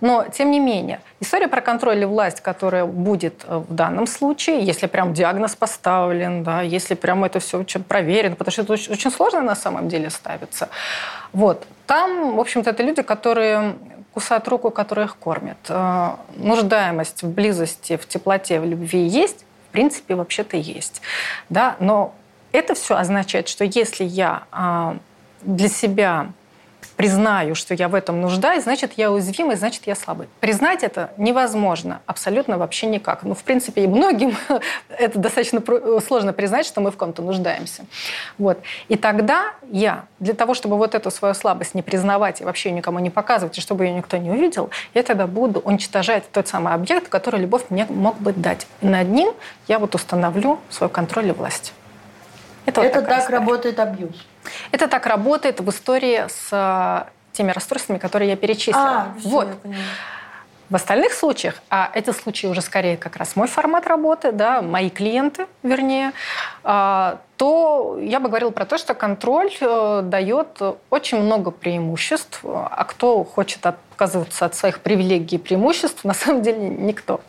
Но, 0.00 0.24
тем 0.32 0.50
не 0.50 0.58
менее, 0.58 1.00
история 1.20 1.46
про 1.46 1.60
контроль 1.60 2.00
и 2.00 2.06
власть, 2.06 2.40
которая 2.40 2.86
будет 2.86 3.44
э, 3.46 3.58
в 3.58 3.74
данном 3.74 4.06
случае, 4.06 4.64
если 4.64 4.86
прям 4.86 5.12
диагноз 5.12 5.54
поставлен, 5.54 6.42
да, 6.42 6.62
если 6.62 6.94
прям 6.94 7.22
это 7.24 7.40
все 7.40 7.58
очень 7.58 7.84
проверено, 7.84 8.36
потому 8.36 8.52
что 8.52 8.62
это 8.62 8.72
очень, 8.72 8.92
очень 8.92 9.10
сложно 9.10 9.42
на 9.42 9.54
самом 9.54 9.88
деле 9.88 10.08
ставится. 10.08 10.70
Вот. 11.34 11.66
Там, 11.86 12.36
в 12.36 12.40
общем-то, 12.40 12.70
это 12.70 12.82
люди, 12.82 13.02
которые 13.02 13.74
кусают 14.14 14.48
руку, 14.48 14.70
которая 14.70 15.06
их 15.06 15.16
кормит. 15.16 15.58
Э, 15.68 16.12
нуждаемость 16.36 17.22
в 17.22 17.28
близости, 17.28 17.98
в 17.98 18.08
теплоте, 18.08 18.60
в 18.60 18.64
любви 18.64 19.06
есть, 19.06 19.44
в 19.68 19.72
принципе, 19.72 20.14
вообще-то 20.14 20.56
есть. 20.56 21.02
Да? 21.50 21.76
Но 21.80 22.14
это 22.52 22.74
все 22.74 22.96
означает, 22.96 23.48
что 23.48 23.64
если 23.64 24.04
я 24.04 24.44
а, 24.50 24.96
для 25.42 25.68
себя 25.68 26.28
признаю, 27.00 27.54
что 27.54 27.72
я 27.72 27.88
в 27.88 27.94
этом 27.94 28.20
нуждаюсь, 28.20 28.64
значит, 28.64 28.92
я 28.96 29.10
уязвимый, 29.10 29.56
значит, 29.56 29.86
я 29.86 29.94
слабый. 29.94 30.28
Признать 30.40 30.82
это 30.82 31.10
невозможно 31.16 32.02
абсолютно 32.04 32.58
вообще 32.58 32.88
никак. 32.88 33.22
Ну, 33.22 33.34
в 33.34 33.42
принципе, 33.42 33.84
и 33.84 33.86
многим 33.86 34.36
это 34.90 35.18
достаточно 35.18 35.62
сложно 36.06 36.34
признать, 36.34 36.66
что 36.66 36.82
мы 36.82 36.90
в 36.90 36.98
ком-то 36.98 37.22
нуждаемся. 37.22 37.86
Вот. 38.36 38.58
И 38.88 38.96
тогда 38.96 39.54
я, 39.70 40.04
для 40.18 40.34
того, 40.34 40.52
чтобы 40.52 40.76
вот 40.76 40.94
эту 40.94 41.10
свою 41.10 41.32
слабость 41.32 41.74
не 41.74 41.80
признавать 41.80 42.42
и 42.42 42.44
вообще 42.44 42.70
никому 42.70 42.98
не 42.98 43.08
показывать, 43.08 43.56
и 43.56 43.62
чтобы 43.62 43.86
ее 43.86 43.94
никто 43.94 44.18
не 44.18 44.30
увидел, 44.30 44.68
я 44.92 45.02
тогда 45.02 45.26
буду 45.26 45.60
уничтожать 45.60 46.30
тот 46.30 46.48
самый 46.48 46.74
объект, 46.74 47.08
который 47.08 47.40
любовь 47.40 47.62
мне 47.70 47.86
мог 47.88 48.18
бы 48.18 48.34
дать. 48.34 48.66
И 48.82 48.86
над 48.86 49.08
ним 49.08 49.32
я 49.68 49.78
вот 49.78 49.94
установлю 49.94 50.58
свой 50.68 50.90
контроль 50.90 51.28
и 51.28 51.32
власть. 51.32 51.72
Это, 52.66 52.82
это 52.82 53.00
вот 53.00 53.08
так 53.08 53.20
история. 53.20 53.38
работает 53.38 53.80
абьюз? 53.80 54.26
Это 54.72 54.88
так 54.88 55.06
работает 55.06 55.60
в 55.60 55.70
истории 55.70 56.26
с 56.28 56.48
э, 56.52 57.10
теми 57.32 57.52
расстройствами, 57.52 57.98
которые 57.98 58.30
я 58.30 58.36
перечислила. 58.36 58.82
А, 58.82 59.14
вот. 59.22 59.48
Все, 59.60 59.74
в 60.70 60.76
остальных 60.76 61.12
случаях, 61.12 61.56
а 61.68 61.90
эти 61.92 62.10
случаи 62.10 62.46
уже 62.46 62.62
скорее 62.62 62.96
как 62.96 63.16
раз 63.16 63.34
мой 63.34 63.48
формат 63.48 63.88
работы, 63.88 64.30
да, 64.30 64.62
мои 64.62 64.88
клиенты, 64.88 65.46
вернее, 65.64 66.12
а, 66.62 67.18
то 67.36 67.98
я 68.00 68.20
бы 68.20 68.28
говорила 68.28 68.50
про 68.50 68.64
то, 68.64 68.78
что 68.78 68.94
контроль 68.94 69.50
э, 69.60 70.02
дает 70.04 70.62
очень 70.90 71.20
много 71.20 71.50
преимуществ, 71.50 72.40
а 72.44 72.84
кто 72.84 73.24
хочет 73.24 73.66
отказываться 73.66 74.46
от 74.46 74.54
своих 74.54 74.78
привилегий 74.78 75.36
и 75.36 75.38
преимуществ, 75.40 76.04
на 76.04 76.14
самом 76.14 76.42
деле 76.42 76.58
никто. 76.58 77.20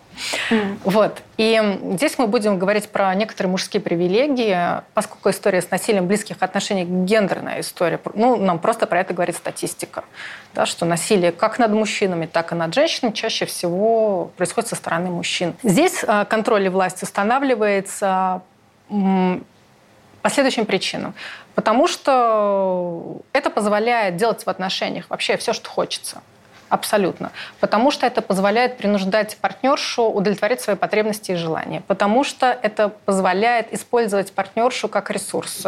Вот. 0.83 1.21
И 1.37 1.61
здесь 1.93 2.17
мы 2.17 2.27
будем 2.27 2.59
говорить 2.59 2.89
про 2.89 3.13
некоторые 3.15 3.51
мужские 3.51 3.81
привилегии, 3.81 4.81
поскольку 4.93 5.29
история 5.29 5.61
с 5.61 5.71
насилием 5.71 6.07
близких 6.07 6.37
отношениях 6.39 6.87
гендерная 6.87 7.61
история. 7.61 7.99
Ну, 8.13 8.35
нам 8.35 8.59
просто 8.59 8.87
про 8.87 8.99
это 8.99 9.13
говорит 9.13 9.35
статистика. 9.35 10.03
Да, 10.53 10.65
что 10.65 10.85
насилие 10.85 11.31
как 11.31 11.59
над 11.59 11.71
мужчинами, 11.71 12.25
так 12.25 12.51
и 12.51 12.55
над 12.55 12.73
женщинами 12.73 13.13
чаще 13.13 13.45
всего 13.45 14.31
происходит 14.37 14.69
со 14.69 14.75
стороны 14.75 15.09
мужчин. 15.09 15.55
Здесь 15.63 16.03
э, 16.03 16.25
контроль 16.29 16.65
и 16.65 16.69
власть 16.69 17.01
устанавливается 17.03 18.41
по 18.89 20.29
следующим 20.29 20.65
причинам. 20.65 21.13
Потому 21.55 21.87
что 21.87 23.21
это 23.33 23.49
позволяет 23.49 24.15
делать 24.15 24.45
в 24.45 24.49
отношениях 24.49 25.05
вообще 25.09 25.37
все, 25.37 25.53
что 25.53 25.69
хочется. 25.69 26.21
Абсолютно. 26.71 27.33
Потому 27.59 27.91
что 27.91 28.07
это 28.07 28.21
позволяет 28.21 28.77
принуждать 28.77 29.35
партнершу 29.41 30.03
удовлетворить 30.03 30.61
свои 30.61 30.77
потребности 30.77 31.33
и 31.33 31.35
желания. 31.35 31.83
Потому 31.85 32.23
что 32.23 32.57
это 32.61 32.87
позволяет 33.03 33.73
использовать 33.73 34.31
партнершу 34.31 34.87
как 34.87 35.11
ресурс, 35.11 35.67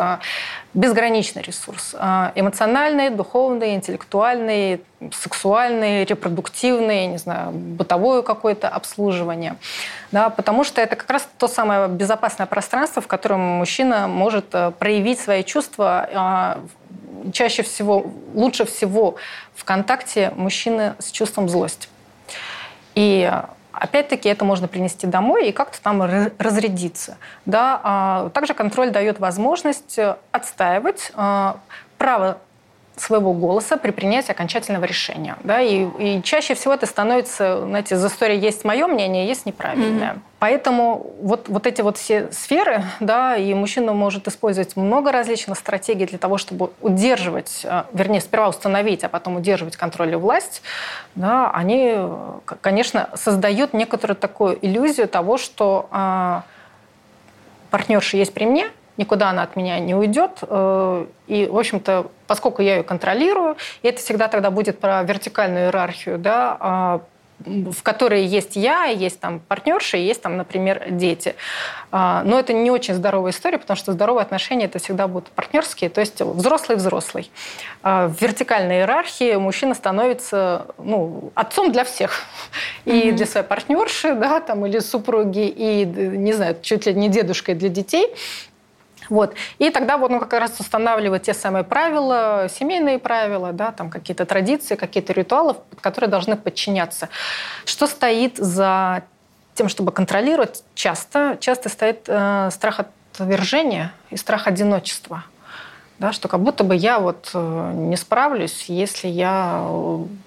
безграничный 0.74 1.42
ресурс. 1.42 1.96
А, 1.98 2.32
эмоциональный, 2.36 3.10
духовный, 3.10 3.76
интеллектуальный, 3.76 4.82
сексуальный, 5.12 6.04
репродуктивный, 6.06 7.08
не 7.08 7.18
знаю, 7.18 7.52
бытовое 7.52 8.22
какое-то 8.22 8.70
обслуживание. 8.70 9.56
Да, 10.12 10.30
потому 10.30 10.64
что 10.64 10.82
это 10.82 10.96
как 10.96 11.10
раз 11.10 11.28
то 11.38 11.48
самое 11.48 11.88
безопасное 11.88 12.48
пространство, 12.48 13.02
в 13.02 13.08
котором 13.08 13.40
мужчина 13.40 14.08
может 14.08 14.46
э, 14.54 14.72
проявить 14.72 15.20
свои 15.20 15.44
чувства 15.44 16.10
а, 16.14 16.60
чаще 17.32 17.64
всего, 17.64 18.12
лучше 18.34 18.66
всего 18.66 19.16
в 19.56 19.64
контакте 19.64 20.32
мужчины 20.36 20.96
с 21.00 21.12
чувством 21.12 21.50
злости. 21.50 21.88
И 22.96 23.32
Опять-таки 23.74 24.30
это 24.30 24.46
можно 24.46 24.68
принести 24.68 25.08
домой 25.08 25.50
и 25.50 25.52
как-то 25.52 25.82
там 25.82 26.02
разрядиться. 26.38 27.18
Да? 27.46 27.82
А 27.84 28.30
также 28.30 28.54
контроль 28.54 28.92
дает 28.92 29.20
возможность 29.20 30.00
отстаивать 30.32 31.12
а, 31.16 31.58
право 31.98 32.38
своего 32.96 33.34
голоса 33.34 33.78
при 33.78 33.92
принятии 33.92 34.32
окончательного 34.32 34.86
решения. 34.86 35.36
Да? 35.44 35.62
И, 35.62 35.88
и 36.00 36.22
чаще 36.22 36.54
всего 36.54 36.74
это 36.74 36.86
становится, 36.86 37.62
знаете, 37.66 37.98
за 37.98 38.08
истории 38.08 38.38
есть 38.38 38.64
мое 38.64 38.88
мнение, 38.88 39.28
есть 39.28 39.46
неправильное. 39.46 40.14
Mm-hmm. 40.14 40.20
Поэтому 40.40 41.14
вот, 41.22 41.48
вот 41.48 41.66
эти 41.66 41.82
вот 41.82 41.98
все 41.98 42.32
сферы, 42.32 42.84
да, 43.00 43.36
и 43.36 43.54
мужчина 43.54 43.94
может 43.94 44.28
использовать 44.28 44.76
много 44.76 45.12
различных 45.12 45.58
стратегий 45.58 46.06
для 46.06 46.18
того, 46.18 46.38
чтобы 46.38 46.72
удерживать, 46.82 47.62
э, 47.64 47.84
вернее, 47.94 48.22
сперва 48.22 48.50
установить, 48.50 49.04
а 49.04 49.10
потом 49.10 49.38
удерживать 49.38 49.76
контроль 49.76 50.12
и 50.12 50.16
власть, 50.16 50.62
да, 51.16 51.50
они, 51.52 51.98
конечно, 52.62 53.10
создают 53.16 53.74
некоторую 53.74 54.18
такую 54.18 54.60
иллюзию 54.64 55.08
того, 55.08 55.38
что 55.38 55.88
э, 55.92 56.42
партнерша 57.72 58.18
есть 58.18 58.34
при 58.34 58.46
мне– 58.46 58.70
никуда 58.98 59.30
она 59.30 59.44
от 59.44 59.56
меня 59.56 59.80
не 59.80 59.96
уйдет. 59.96 60.40
Э, 60.42 61.06
и, 61.28 61.48
в 61.48 61.58
общем-то, 61.58 62.08
поскольку 62.28 62.62
я 62.62 62.78
ее 62.78 62.84
контролирую, 62.84 63.58
и 63.82 63.88
это 63.88 64.00
всегда 64.00 64.28
тогда 64.28 64.52
будет 64.52 64.80
про 64.80 65.04
вертикальную 65.04 65.66
иерархию, 65.66 66.18
да, 66.18 66.58
а, 66.60 67.02
в 67.46 67.84
которой 67.84 68.26
есть 68.26 68.56
я, 68.56 68.86
есть 68.86 69.20
там 69.20 69.40
партнерши, 69.40 69.98
есть 69.98 70.22
там, 70.22 70.38
например, 70.38 70.92
дети. 70.92 71.36
А, 71.92 72.24
но 72.24 72.40
это 72.40 72.54
не 72.54 72.72
очень 72.72 72.94
здоровая 72.94 73.32
история, 73.32 73.58
потому 73.58 73.78
что 73.78 73.92
здоровые 73.92 74.24
отношения 74.24 74.66
это 74.66 74.80
всегда 74.80 75.08
будут 75.08 75.30
партнерские, 75.30 75.90
то 75.90 76.00
есть 76.00 76.22
взрослый-взрослый. 76.22 77.32
А, 77.82 78.08
в 78.08 78.22
вертикальной 78.22 78.78
иерархии 78.78 79.36
мужчина 79.36 79.74
становится 79.74 80.68
ну, 80.78 81.32
отцом 81.36 81.72
для 81.72 81.84
всех. 81.84 82.24
И 82.86 82.92
mm-hmm. 82.92 83.12
для 83.14 83.26
своей 83.26 83.46
партнерши, 83.46 84.16
да, 84.16 84.40
там, 84.40 84.66
или 84.66 84.80
супруги, 84.80 85.48
и, 85.48 85.86
не 85.86 86.34
знаю, 86.34 86.58
чуть 86.62 86.86
ли 86.86 86.94
не 86.94 87.10
дедушкой 87.10 87.56
для 87.56 87.70
детей. 87.70 88.14
Вот. 89.10 89.36
И 89.60 89.70
тогда 89.70 89.98
вот 89.98 90.12
он 90.12 90.20
как 90.20 90.34
раз 90.34 90.60
устанавливает 90.60 91.24
те 91.24 91.34
самые 91.34 91.64
правила, 91.64 92.48
семейные 92.50 93.00
правила, 93.00 93.52
да, 93.52 93.72
там 93.72 93.90
какие-то 93.90 94.26
традиции, 94.26 94.76
какие-то 94.76 95.14
ритуалы, 95.14 95.56
которые 95.82 96.10
должны 96.10 96.36
подчиняться. 96.36 97.10
Что 97.66 97.88
стоит 97.88 98.38
за 98.38 99.04
тем, 99.56 99.70
чтобы 99.70 99.92
контролировать, 99.92 100.64
часто, 100.74 101.38
часто 101.40 101.70
стоит 101.70 102.06
э, 102.08 102.50
страх 102.52 102.82
отвержения 103.14 103.94
и 104.10 104.18
страх 104.18 104.48
одиночества 104.48 105.24
да, 106.04 106.12
что 106.12 106.28
как 106.28 106.42
будто 106.42 106.66
бы 106.66 106.76
я 106.76 107.00
вот 107.00 107.32
э, 107.34 107.72
не 107.76 107.96
справлюсь, 107.96 108.66
если 108.68 109.08
я 109.08 109.66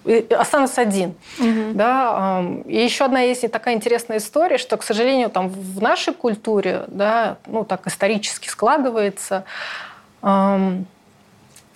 э, 0.07 0.22
останусь 0.31 0.79
один. 0.79 1.14
Угу. 1.39 1.74
Да. 1.74 2.43
И 2.64 2.83
еще 2.83 3.05
одна 3.05 3.20
есть 3.20 3.51
такая 3.51 3.74
интересная 3.74 4.16
история, 4.16 4.57
что, 4.57 4.79
к 4.79 4.83
сожалению, 4.83 5.29
там 5.29 5.51
в 5.51 5.83
нашей 5.83 6.14
культуре, 6.14 6.85
да, 6.87 7.37
ну 7.47 7.62
так 7.64 7.87
исторически 7.87 8.49
складывается, 8.49 9.45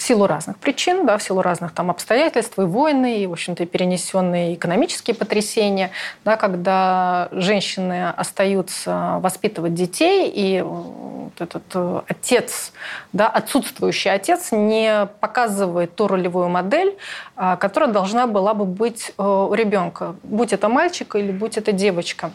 в 0.00 0.02
силу 0.02 0.26
разных 0.26 0.56
причин, 0.56 1.04
да, 1.04 1.18
в 1.18 1.22
силу 1.22 1.42
разных 1.42 1.72
там 1.72 1.90
обстоятельств, 1.90 2.58
и 2.58 2.62
войны, 2.62 3.18
и, 3.18 3.26
в 3.26 3.32
общем-то, 3.32 3.66
перенесенные 3.66 4.54
экономические 4.54 5.14
потрясения, 5.14 5.90
да, 6.24 6.38
когда 6.38 7.28
женщины 7.32 8.08
остаются 8.08 9.18
воспитывать 9.20 9.74
детей, 9.74 10.32
и 10.34 10.62
вот 10.62 11.38
этот 11.38 11.64
э, 11.74 12.00
отец, 12.08 12.72
да, 13.12 13.28
отсутствующий 13.28 14.10
отец 14.10 14.52
не 14.52 15.06
показывает 15.20 15.94
ту 15.94 16.08
ролевую 16.08 16.48
модель, 16.48 16.96
а, 17.36 17.56
которая 17.56 17.90
должна 17.90 18.26
была 18.26 18.54
бы 18.54 18.64
быть 18.64 19.12
э, 19.18 19.22
у 19.22 19.52
ребенка, 19.52 20.16
будь 20.22 20.54
это 20.54 20.70
мальчик 20.70 21.14
или 21.14 21.30
будь 21.30 21.58
это 21.58 21.72
девочка. 21.72 22.32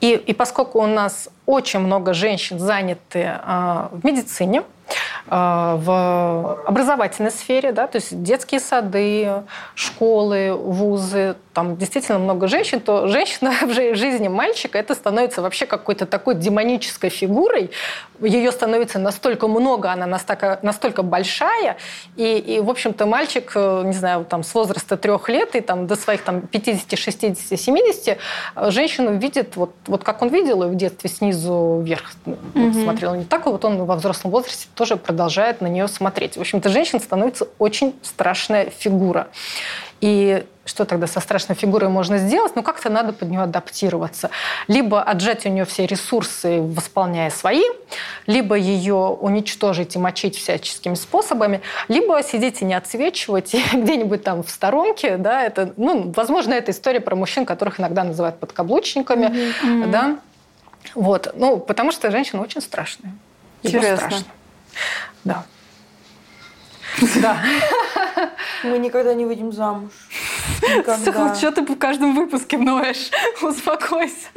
И, 0.00 0.12
и 0.12 0.32
поскольку 0.32 0.80
у 0.80 0.86
нас 0.86 1.28
очень 1.44 1.80
много 1.80 2.14
женщин 2.14 2.60
заняты 2.60 3.18
э, 3.18 3.88
в 3.90 4.04
медицине, 4.04 4.60
а, 4.60 4.75
в 5.28 6.62
образовательной 6.66 7.32
сфере, 7.32 7.72
да, 7.72 7.88
то 7.88 7.96
есть 7.96 8.22
детские 8.22 8.60
сады, 8.60 9.42
школы, 9.74 10.54
вузы, 10.54 11.36
там 11.56 11.78
действительно 11.78 12.18
много 12.18 12.48
женщин, 12.48 12.80
то 12.80 13.06
женщина 13.08 13.50
в 13.62 13.72
жизни 13.72 14.28
мальчика 14.28 14.76
это 14.76 14.94
становится 14.94 15.40
вообще 15.40 15.64
какой-то 15.64 16.04
такой 16.04 16.34
демонической 16.34 17.08
фигурой. 17.08 17.70
Ее 18.20 18.52
становится 18.52 18.98
настолько 18.98 19.48
много, 19.48 19.90
она 19.90 20.04
настолько, 20.04 20.58
настолько 20.60 21.02
большая, 21.02 21.78
и, 22.16 22.36
и 22.36 22.60
в 22.60 22.68
общем-то, 22.68 23.06
мальчик, 23.06 23.52
э, 23.54 23.82
не 23.86 23.94
знаю, 23.94 24.26
там, 24.26 24.42
с 24.42 24.52
возраста 24.52 24.98
трех 24.98 25.30
лет 25.30 25.56
и 25.56 25.60
там, 25.62 25.86
до 25.86 25.96
своих 25.96 26.22
там, 26.22 26.42
50, 26.42 26.98
60, 26.98 27.58
70 27.58 28.18
женщину 28.68 29.16
видит 29.16 29.56
вот, 29.56 29.74
вот 29.86 30.04
как 30.04 30.20
он 30.20 30.28
видел 30.28 30.62
ее 30.62 30.68
в 30.68 30.74
детстве 30.74 31.08
снизу 31.08 31.80
вверх 31.82 32.12
mm-hmm. 32.26 32.84
смотрел. 32.84 33.14
Не 33.14 33.24
так, 33.24 33.46
вот 33.46 33.64
он 33.64 33.84
во 33.86 33.96
взрослом 33.96 34.30
возрасте 34.30 34.68
тоже 34.76 34.96
продолжает 34.96 35.60
на 35.60 35.66
нее 35.66 35.88
смотреть. 35.88 36.36
В 36.36 36.40
общем-то, 36.40 36.68
женщина 36.68 37.00
становится 37.00 37.48
очень 37.58 37.98
страшная 38.02 38.70
фигура. 38.70 39.28
И 40.02 40.44
что 40.66 40.84
тогда 40.84 41.06
со 41.06 41.20
страшной 41.20 41.56
фигурой 41.56 41.88
можно 41.88 42.18
сделать? 42.18 42.54
Ну, 42.54 42.62
как-то 42.62 42.90
надо 42.90 43.12
под 43.12 43.30
нее 43.30 43.42
адаптироваться. 43.42 44.30
Либо 44.68 45.02
отжать 45.02 45.46
у 45.46 45.48
нее 45.48 45.64
все 45.64 45.86
ресурсы, 45.86 46.60
восполняя 46.60 47.30
свои, 47.30 47.62
либо 48.26 48.56
ее 48.56 48.94
уничтожить 48.94 49.96
и 49.96 49.98
мочить 49.98 50.36
всяческими 50.36 50.94
способами, 50.94 51.62
либо 51.88 52.22
сидеть 52.22 52.60
и 52.60 52.64
не 52.64 52.74
отсвечивать 52.74 53.54
и 53.54 53.62
где-нибудь 53.72 54.22
там 54.24 54.42
в 54.42 54.50
сторонке. 54.50 55.16
Да, 55.16 55.42
это, 55.42 55.72
ну, 55.76 56.12
возможно, 56.14 56.52
это 56.52 56.72
история 56.72 57.00
про 57.00 57.16
мужчин, 57.16 57.46
которых 57.46 57.80
иногда 57.80 58.04
называют 58.04 58.38
подкаблучниками. 58.38 59.26
Mm-hmm. 59.26 59.90
Да? 59.90 60.18
Вот. 60.94 61.32
Ну, 61.34 61.58
потому 61.58 61.92
что 61.92 62.10
женщина 62.10 62.42
очень 62.42 62.60
страшная. 62.60 63.14
Интересно. 63.62 64.08
Страшно. 64.08 64.26
Да. 65.24 65.44
Да. 67.16 67.42
Мы 68.62 68.78
никогда 68.78 69.12
не 69.14 69.26
выйдем 69.26 69.52
замуж. 69.52 69.92
Никогда. 70.62 71.34
Что 71.34 71.52
ты 71.52 71.62
в 71.62 71.76
каждом 71.76 72.14
выпуске 72.14 72.56
ноешь? 72.58 73.10
Успокойся. 73.42 74.28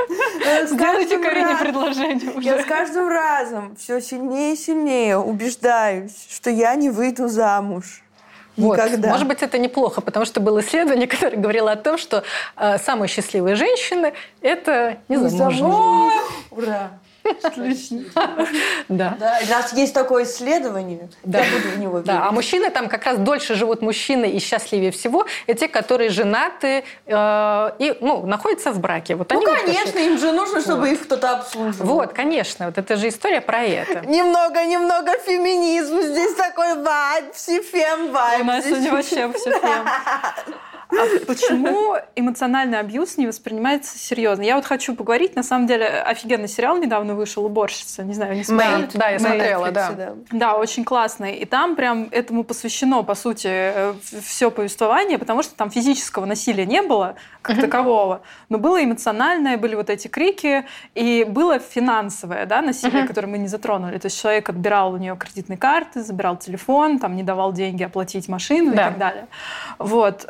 Сделайте 0.65 1.17
Карине 1.19 1.55
предложение 1.57 2.31
уже. 2.31 2.47
Я 2.47 2.61
с 2.61 2.65
каждым 2.65 3.07
разом 3.07 3.75
все 3.77 4.01
сильнее 4.01 4.53
и 4.53 4.57
сильнее 4.57 5.17
убеждаюсь, 5.17 6.27
что 6.29 6.49
я 6.49 6.75
не 6.75 6.89
выйду 6.89 7.27
замуж. 7.27 8.01
Никогда. 8.57 9.07
Вот. 9.07 9.11
Может 9.13 9.27
быть, 9.27 9.41
это 9.41 9.57
неплохо, 9.57 10.01
потому 10.01 10.25
что 10.25 10.41
было 10.41 10.59
исследование, 10.59 11.07
которое 11.07 11.37
говорило 11.37 11.71
о 11.71 11.77
том, 11.77 11.97
что 11.97 12.23
э, 12.57 12.77
самые 12.79 13.07
счастливые 13.07 13.55
женщины– 13.55 14.13
это 14.41 14.97
незамужние. 15.07 16.11
Ура! 16.51 16.91
Отлично. 17.43 18.03
Да. 18.87 19.15
да. 19.19 19.39
У 19.43 19.49
нас 19.49 19.73
есть 19.73 19.93
такое 19.93 20.23
исследование, 20.23 21.09
да. 21.23 21.39
я 21.39 21.45
буду 21.51 21.69
в 21.69 21.79
него 21.79 21.99
Да, 21.99 22.27
а 22.27 22.31
мужчины 22.31 22.69
там 22.69 22.89
как 22.89 23.05
раз 23.05 23.17
дольше 23.17 23.55
живут 23.55 23.81
мужчины 23.81 24.29
и 24.29 24.39
счастливее 24.39 24.91
всего, 24.91 25.25
это 25.47 25.59
те, 25.59 25.67
которые 25.67 26.09
женаты 26.09 26.83
э, 27.05 27.71
и 27.79 27.97
ну, 28.01 28.25
находятся 28.25 28.71
в 28.71 28.79
браке. 28.79 29.15
Вот 29.15 29.31
ну, 29.31 29.41
конечно, 29.41 29.99
им 29.99 30.17
же 30.17 30.31
нужно, 30.31 30.61
чтобы 30.61 30.81
вот. 30.81 30.87
их 30.87 31.03
кто-то 31.03 31.31
обслуживал. 31.31 31.87
Вот, 31.95 32.13
конечно, 32.13 32.67
вот 32.67 32.77
это 32.77 32.95
же 32.95 33.09
история 33.09 33.41
про 33.41 33.63
это. 33.63 34.05
Немного-немного 34.07 35.11
феминизм, 35.25 36.01
здесь 36.01 36.33
такой 36.35 36.75
вайб, 36.75 37.35
фем 37.35 38.11
вайб. 38.11 38.41
У 38.41 38.45
нас 38.45 38.65
сегодня 38.65 38.91
вообще 38.91 39.31
все 39.33 39.51
фем. 39.51 39.87
А 40.91 41.25
почему 41.27 41.95
эмоциональный 42.15 42.79
абьюз 42.79 43.17
не 43.17 43.27
воспринимается 43.27 43.97
серьезно? 43.97 44.41
Я 44.41 44.55
вот 44.55 44.65
хочу 44.65 44.95
поговорить, 44.95 45.35
на 45.35 45.43
самом 45.43 45.67
деле, 45.67 45.85
офигенный 45.87 46.47
сериал 46.47 46.77
недавно 46.77 47.15
вышел 47.15 47.45
«Уборщица». 47.45 48.03
Не 48.03 48.13
знаю, 48.13 48.35
не 48.35 48.43
смотрели? 48.43 48.89
Да, 48.93 49.09
я 49.09 49.19
смотрела, 49.19 49.71
да. 49.71 50.15
Да, 50.31 50.55
очень 50.55 50.83
классный. 50.83 51.35
И 51.35 51.45
там 51.45 51.75
прям 51.75 52.09
этому 52.11 52.43
посвящено, 52.43 53.03
по 53.03 53.15
сути, 53.15 53.47
э, 53.49 53.93
все 54.23 54.49
повествование, 54.49 55.17
потому 55.17 55.43
что 55.43 55.53
там 55.55 55.69
физического 55.69 56.25
насилия 56.25 56.65
не 56.65 56.81
было 56.81 57.15
как 57.41 57.57
угу. 57.57 57.65
такового, 57.65 58.21
но 58.49 58.57
было 58.57 58.83
эмоциональное, 58.83 59.57
были 59.57 59.75
вот 59.75 59.89
эти 59.89 60.07
крики, 60.07 60.65
и 60.93 61.25
было 61.27 61.59
финансовое 61.59 62.45
да, 62.45 62.61
насилие, 62.61 63.01
угу. 63.01 63.07
которое 63.07 63.27
мы 63.27 63.37
не 63.37 63.47
затронули. 63.47 63.97
То 63.97 64.07
есть 64.07 64.21
человек 64.21 64.49
отбирал 64.49 64.93
у 64.93 64.97
нее 64.97 65.15
кредитные 65.15 65.57
карты, 65.57 66.03
забирал 66.03 66.37
телефон, 66.37 66.99
там 66.99 67.15
не 67.15 67.23
давал 67.23 67.53
деньги 67.53 67.83
оплатить 67.83 68.27
машину 68.27 68.73
да. 68.73 68.81
и 68.81 68.85
так 68.89 68.97
далее. 68.97 69.27
Вот. 69.77 70.25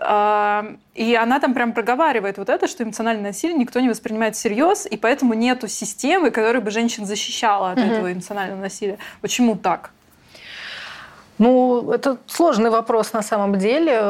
И 0.95 1.15
она 1.15 1.39
там 1.39 1.53
прям 1.53 1.73
проговаривает 1.73 2.37
вот 2.37 2.49
это, 2.49 2.67
что 2.67 2.83
эмоциональное 2.83 3.31
насилие 3.31 3.57
никто 3.57 3.79
не 3.79 3.89
воспринимает 3.89 4.35
всерьез, 4.35 4.85
и 4.85 4.97
поэтому 4.97 5.33
нету 5.33 5.67
системы, 5.67 6.29
которая 6.29 6.61
бы 6.61 6.71
женщин 6.71 7.05
защищала 7.05 7.71
от 7.71 7.79
mm-hmm. 7.79 7.91
этого 7.91 8.13
эмоционального 8.13 8.59
насилия. 8.59 8.97
Почему 9.21 9.55
так? 9.55 9.91
Ну, 11.39 11.91
это 11.91 12.17
сложный 12.27 12.69
вопрос 12.69 13.13
на 13.13 13.21
самом 13.21 13.57
деле, 13.57 14.01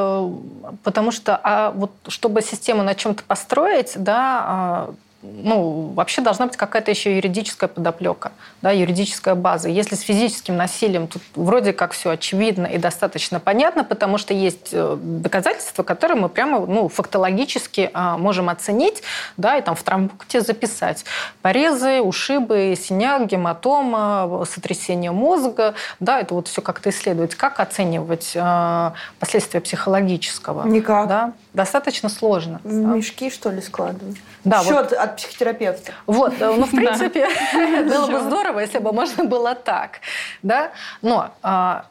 потому 0.84 1.12
что 1.12 1.40
а 1.42 1.72
вот 1.72 1.92
чтобы 2.08 2.42
систему 2.42 2.82
на 2.82 2.96
чем-то 2.96 3.24
построить, 3.24 3.94
да, 3.96 4.44
а, 4.46 4.94
ну, 5.22 5.92
вообще 5.96 6.22
должна 6.22 6.46
быть 6.46 6.56
какая-то 6.56 6.92
еще 6.92 7.16
юридическая 7.16 7.68
подоплека, 7.68 8.32
да, 8.62 8.72
юридическая 8.72 9.36
база. 9.36 9.68
Если 9.68 9.96
с 9.96 10.02
физическим 10.02 10.56
насилием 10.56 11.08
тут 11.08 11.22
вроде 11.36 11.74
как 11.74 11.92
все 11.92 12.12
очевидно 12.12 12.66
и 12.66 12.78
достаточно 12.78 13.40
понятно, 13.40 13.84
потому 13.84 14.18
что 14.18 14.34
есть 14.34 14.70
э, 14.72 14.98
доказательства, 15.00 15.84
которые 15.84 16.18
мы 16.18 16.30
прямо 16.30 16.66
ну, 16.66 16.88
фактологически 16.88 17.90
а, 17.94 18.18
можем 18.18 18.50
оценить, 18.50 19.04
да, 19.36 19.58
и 19.58 19.62
там 19.62 19.76
в 19.76 19.84
травмпункте 19.84 20.40
записать. 20.40 21.04
Порезы, 21.42 22.02
ушибы, 22.02 22.78
синяк, 22.80 23.28
гематома, 23.28 24.46
сотрясение 24.50 25.12
мозга, 25.12 25.74
да, 26.00 26.22
это 26.22 26.34
вот 26.34 26.48
все 26.48 26.62
как-то 26.62 26.92
исследовать. 26.92 27.36
Как 27.36 27.60
оценивать 27.60 28.34
а, 28.38 28.94
последствия 29.20 29.60
психологического? 29.60 30.66
Никак. 30.66 31.08
Да? 31.10 31.34
Достаточно 31.54 32.10
сложно. 32.10 32.62
В 32.64 32.74
мешки, 32.74 33.30
что 33.32 33.50
ли, 33.50 33.62
складывать? 33.62 34.18
Да, 34.44 34.64
Счет 34.64 34.92
вот. 34.92 34.94
от 34.94 35.18
психотерапевта. 35.18 35.94
Вот, 36.06 36.34
ну, 36.40 36.66
в 36.66 36.72
принципе, 36.76 37.28
было 37.86 38.08
бы 38.08 38.20
здорово, 38.20 38.60
если 38.60 38.78
бы 38.78 38.94
можно 38.94 39.24
было 39.24 39.56
так. 39.56 40.02
Да? 40.44 40.72
Но 41.02 41.32
а, 41.42 41.86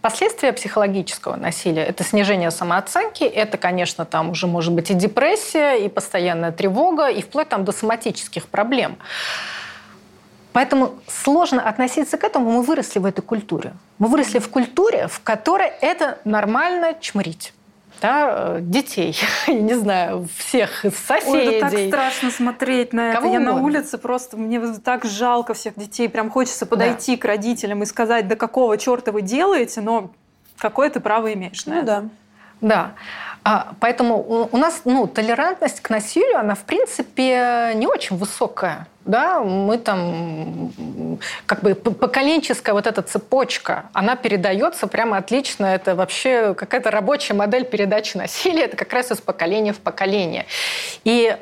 Последствия 0.00 0.52
психологического 0.52 1.34
насилия– 1.34 1.82
это 1.84 2.04
снижение 2.04 2.52
самооценки, 2.52 3.24
это, 3.24 3.58
конечно, 3.58 4.04
там 4.04 4.30
уже 4.30 4.46
может 4.46 4.72
быть 4.72 4.90
и 4.90 4.94
депрессия, 4.94 5.74
и 5.74 5.88
постоянная 5.88 6.52
тревога, 6.52 7.08
и 7.08 7.20
вплоть 7.20 7.48
там 7.48 7.64
до 7.64 7.72
соматических 7.72 8.46
проблем. 8.46 8.96
Поэтому 10.52 10.94
сложно 11.08 11.68
относиться 11.68 12.16
к 12.16 12.24
этому. 12.24 12.50
Мы 12.50 12.62
выросли 12.62 13.00
в 13.00 13.06
этой 13.06 13.22
культуре. 13.22 13.72
Мы 13.98 14.06
выросли 14.06 14.38
в 14.38 14.48
культуре, 14.48 15.08
в 15.08 15.20
которой 15.20 15.68
это 15.80 16.18
нормально 16.24 16.94
чморить 17.00 17.52
да, 18.00 18.56
э, 18.56 18.58
детей, 18.60 19.16
я 19.46 19.54
не 19.54 19.74
знаю, 19.74 20.28
всех 20.36 20.84
соседей. 21.06 21.30
Ой, 21.30 21.54
это 21.56 21.70
так 21.70 21.80
страшно 21.88 22.30
смотреть 22.30 22.92
на 22.92 23.10
это. 23.10 23.20
Кого 23.20 23.32
я 23.32 23.40
угодно. 23.40 23.58
на 23.58 23.64
улице 23.64 23.98
просто, 23.98 24.36
мне 24.36 24.60
так 24.84 25.04
жалко 25.04 25.54
всех 25.54 25.74
детей. 25.76 26.08
Прям 26.08 26.30
хочется 26.30 26.66
подойти 26.66 27.16
да. 27.16 27.22
к 27.22 27.24
родителям 27.24 27.82
и 27.82 27.86
сказать, 27.86 28.28
да 28.28 28.36
какого 28.36 28.76
черта 28.78 29.12
вы 29.12 29.22
делаете, 29.22 29.80
но 29.80 30.10
какое 30.58 30.90
ты 30.90 31.00
право 31.00 31.32
имеешь 31.32 31.66
на 31.66 31.74
ну, 31.74 31.80
это. 31.80 31.86
Да. 31.86 32.08
Да. 32.60 32.92
А, 33.44 33.72
поэтому 33.80 34.48
у 34.50 34.56
нас 34.56 34.82
ну, 34.84 35.06
толерантность 35.06 35.80
к 35.80 35.90
насилию, 35.90 36.38
она 36.38 36.54
в 36.54 36.64
принципе 36.64 37.72
не 37.74 37.86
очень 37.86 38.16
высокая. 38.16 38.86
Да, 39.04 39.40
мы 39.40 39.78
там 39.78 40.70
как 41.46 41.62
бы 41.62 41.74
поколенческая 41.74 42.74
вот 42.74 42.86
эта 42.86 43.00
цепочка, 43.00 43.86
она 43.94 44.16
передается 44.16 44.86
прямо 44.86 45.16
отлично. 45.16 45.64
Это 45.64 45.94
вообще 45.94 46.52
какая-то 46.52 46.90
рабочая 46.90 47.32
модель 47.32 47.64
передачи 47.64 48.18
насилия. 48.18 48.64
Это 48.64 48.76
как 48.76 48.92
раз 48.92 49.10
из 49.10 49.22
поколения 49.22 49.72
в 49.72 49.78
поколение. 49.78 50.44
И 51.04 51.34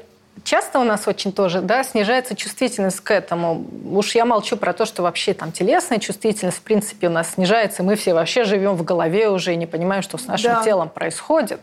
часто 0.44 0.78
у 0.78 0.84
нас 0.84 1.06
очень 1.08 1.32
тоже 1.32 1.60
да, 1.60 1.82
снижается 1.84 2.34
чувствительность 2.34 3.00
к 3.00 3.10
этому. 3.10 3.66
Уж 3.90 4.14
я 4.14 4.24
молчу 4.24 4.56
про 4.56 4.72
то, 4.72 4.84
что 4.84 5.02
вообще 5.02 5.34
там 5.34 5.52
телесная 5.52 5.98
чувствительность 5.98 6.58
в 6.58 6.62
принципе 6.62 7.08
у 7.08 7.10
нас 7.10 7.34
снижается, 7.34 7.82
мы 7.82 7.96
все 7.96 8.14
вообще 8.14 8.44
живем 8.44 8.74
в 8.74 8.84
голове 8.84 9.28
уже 9.28 9.52
и 9.52 9.56
не 9.56 9.66
понимаем, 9.66 10.02
что 10.02 10.18
с 10.18 10.26
нашим 10.26 10.54
да. 10.54 10.62
телом 10.62 10.88
происходит. 10.88 11.60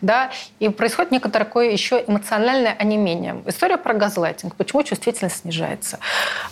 Да? 0.00 0.30
И 0.60 0.68
происходит 0.68 1.12
некоторое 1.12 1.44
такое 1.44 1.70
еще 1.70 2.02
эмоциональное 2.06 2.74
онемение. 2.78 3.42
История 3.46 3.76
про 3.76 3.94
газлайтинг. 3.94 4.54
Почему 4.56 4.82
чувствительность 4.82 5.40
снижается? 5.40 5.98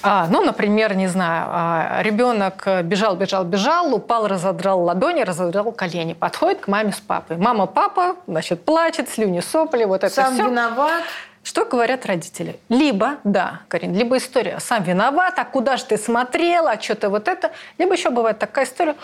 А, 0.03 0.27
ну, 0.31 0.43
например, 0.45 0.95
не 0.95 1.07
знаю, 1.07 1.47
а, 1.49 2.03
ребенок 2.03 2.67
бежал, 2.85 3.17
бежал, 3.17 3.45
бежал, 3.45 3.95
упал, 3.95 4.27
разодрал 4.27 4.83
ладони, 4.83 5.23
разодрал 5.23 5.73
колени. 5.73 6.15
Подходит 6.15 6.61
к 6.61 6.69
маме 6.69 6.93
с 6.93 7.01
папой. 7.01 7.37
Мама, 7.37 7.67
папа, 7.67 8.17
значит, 8.27 8.65
плачет, 8.65 9.09
слюни, 9.09 9.41
сопли, 9.41 9.85
вот 9.85 10.05
это 10.05 10.15
Сам 10.15 10.35
все. 10.35 10.47
виноват. 10.47 11.03
Что 11.43 11.65
говорят 11.65 12.05
родители? 12.07 12.59
Либо, 12.69 13.17
да, 13.25 13.63
Карин, 13.69 13.95
либо 13.95 14.19
история 14.19 14.59
«сам 14.61 14.83
виноват», 14.83 15.39
«а 15.39 15.45
куда 15.45 15.77
же 15.77 15.85
ты 15.87 15.97
смотрела», 15.97 16.73
«а 16.73 16.81
что-то 16.81 17.09
вот 17.09 17.29
это». 17.29 17.51
Либо 17.79 17.95
еще 17.95 18.11
бывает 18.11 18.39
такая 18.39 18.67
история 18.67 18.95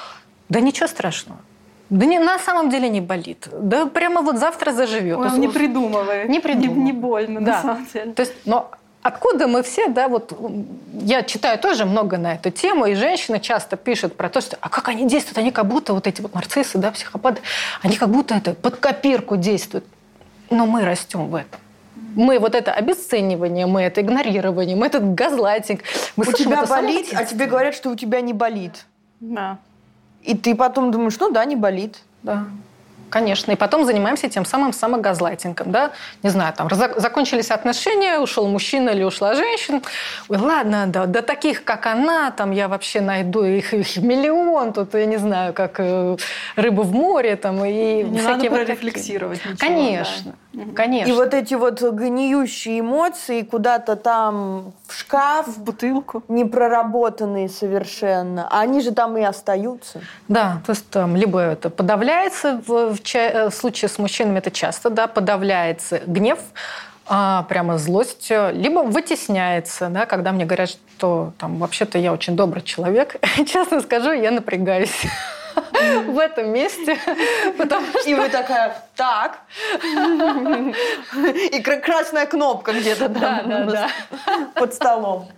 «да 0.49 0.61
ничего 0.61 0.87
страшного». 0.87 1.41
Да 1.89 2.05
не, 2.05 2.19
на 2.19 2.39
самом 2.39 2.69
деле 2.69 2.89
не 2.89 3.01
болит. 3.01 3.49
Да 3.53 3.87
прямо 3.87 4.21
вот 4.21 4.39
завтра 4.39 4.73
заживет. 4.73 5.19
Он 5.19 5.41
не 5.41 5.49
придумывает. 5.49 6.29
Не 6.29 6.41
придумывает. 6.41 6.77
Не, 6.77 6.85
не 6.85 6.93
больно, 6.93 7.41
да. 7.41 7.53
на 7.53 7.63
самом 7.63 7.87
деле. 7.87 8.13
То 8.13 8.21
есть, 8.21 8.35
но 8.45 8.73
откуда 9.03 9.47
мы 9.47 9.63
все, 9.63 9.87
да, 9.87 10.09
вот 10.09 10.37
я 10.93 11.23
читаю 11.23 11.59
тоже 11.59 11.85
много 11.85 12.19
на 12.19 12.35
эту 12.35 12.51
тему, 12.51 12.87
и 12.87 12.95
женщины 12.95 13.39
часто 13.39 13.77
пишут 13.77 14.17
про 14.17 14.29
то, 14.29 14.41
что 14.41 14.59
а 14.61 14.69
как 14.69 14.89
они 14.89 15.07
действуют, 15.07 15.39
они 15.39 15.53
как 15.53 15.67
будто 15.67 15.95
вот 15.95 16.09
эти 16.09 16.21
вот 16.21 16.35
нарциссы, 16.35 16.77
да, 16.77 16.91
психопаты, 16.91 17.41
они 17.83 17.97
как 17.97 18.11
будто 18.11 18.35
это 18.35 18.55
под 18.55 18.77
копирку 18.77 19.37
действуют. 19.37 19.85
Но 20.51 20.67
мы 20.67 20.85
растем 20.85 21.29
в 21.29 21.35
этом. 21.37 21.61
Мы 22.15 22.39
вот 22.39 22.55
это 22.55 22.73
обесценивание, 22.73 23.67
мы 23.67 23.83
это 23.83 24.01
игнорирование, 24.01 24.77
мы 24.77 24.87
этот 24.87 25.15
газлайтинг. 25.15 25.81
Мы 26.17 26.25
у 26.27 26.33
тебя 26.33 26.65
болит, 26.65 27.09
а 27.15 27.25
тебе 27.25 27.47
говорят, 27.47 27.75
что 27.75 27.91
у 27.91 27.97
тебя 27.97 28.21
не 28.21 28.33
болит. 28.33 28.87
Да. 29.21 29.59
И 30.23 30.37
ты 30.37 30.55
потом 30.55 30.91
думаешь, 30.91 31.17
ну 31.21 31.31
да, 31.31 31.45
не 31.45 31.57
болит. 31.57 31.99
Да. 32.23 32.47
Конечно. 33.11 33.53
И 33.53 33.57
потом 33.57 33.85
занимаемся 33.85 34.29
тем 34.29 34.45
самым 34.45 34.73
самогазлайтингом. 34.73 35.71
Да? 35.71 35.93
Не 36.23 36.31
знаю, 36.31 36.53
там 36.55 36.69
закончились 36.71 37.51
отношения, 37.51 38.19
ушел 38.19 38.49
мужчина 38.49 38.91
или 38.91 39.05
ушла 39.05 39.35
женщина. 39.35 39.83
Ой, 40.29 40.39
ладно, 40.39 40.87
да, 40.87 41.07
да 41.07 41.23
таких, 41.23 41.65
как 41.65 41.87
она, 41.87 42.31
там 42.31 42.51
я 42.51 42.69
вообще 42.69 43.01
найду 43.01 43.45
их, 43.45 43.73
их 43.75 43.97
миллион. 43.99 44.73
Тут, 44.73 44.95
я 44.95 45.07
не 45.07 45.19
знаю, 45.19 45.53
как 45.53 45.79
э, 45.79 46.17
рыбу 46.57 46.83
в 46.83 46.93
море. 46.93 47.37
Там, 47.37 47.65
и 47.65 48.03
не 48.03 48.19
всякие 48.19 48.51
надо 48.51 48.51
вот 48.51 48.67
прорефлексировать 48.67 49.45
ничего. 49.45 49.59
Конечно. 49.59 50.33
Да. 50.33 50.33
Конечно. 50.75 51.11
И 51.11 51.15
вот 51.15 51.35
эти 51.35 51.55
вот 51.55 51.83
гниющие 51.83 52.81
эмоции 52.81 53.43
куда-то 53.43 53.97
там 53.97 54.73
в 54.87 54.95
шкаф. 54.95 55.47
В 55.49 55.63
бутылку. 55.63 56.23
Не 56.29 56.45
проработанные 56.45 57.49
совершенно. 57.49 58.49
А 58.51 58.61
они 58.61 58.81
же 58.81 58.93
там 58.93 59.17
и 59.17 59.23
остаются. 59.23 60.01
Да, 60.29 60.63
то 60.65 60.73
есть 60.73 60.89
там 60.91 61.17
либо 61.17 61.41
это 61.41 61.69
подавляется 61.71 62.63
в 62.67 62.87
в, 62.87 63.15
э, 63.15 63.51
в 63.51 63.55
случае 63.55 63.89
с 63.89 63.99
мужчинами 63.99 64.39
это 64.39 64.51
часто, 64.51 64.91
да, 64.91 65.07
подавляется 65.07 66.01
гнев, 66.07 66.39
а, 67.07 67.45
прямо 67.45 67.79
злость, 67.79 68.31
либо 68.31 68.81
вытесняется, 68.81 69.89
да, 69.89 70.07
когда 70.07 70.33
мне 70.33 70.45
говорят, 70.45 70.71
что 70.71 71.33
там 71.39 71.59
вообще-то 71.59 71.99
я 71.99 72.13
очень 72.13 72.37
добрый 72.37 72.63
человек, 72.63 73.17
честно 73.47 73.81
скажу, 73.81 74.13
я 74.13 74.31
напрягаюсь 74.31 75.07
в 76.07 76.19
этом 76.19 76.51
месте, 76.51 76.99
потому 77.59 77.87
что... 77.87 78.09
И 78.09 78.15
вы 78.15 78.29
такая, 78.29 78.83
так. 78.95 79.41
И 81.53 81.61
красная 81.61 82.27
кнопка 82.27 82.73
где-то 82.73 83.09
да, 83.09 83.43
да, 83.45 83.65
да. 83.65 83.91
под 84.55 84.75
столом. 84.75 85.29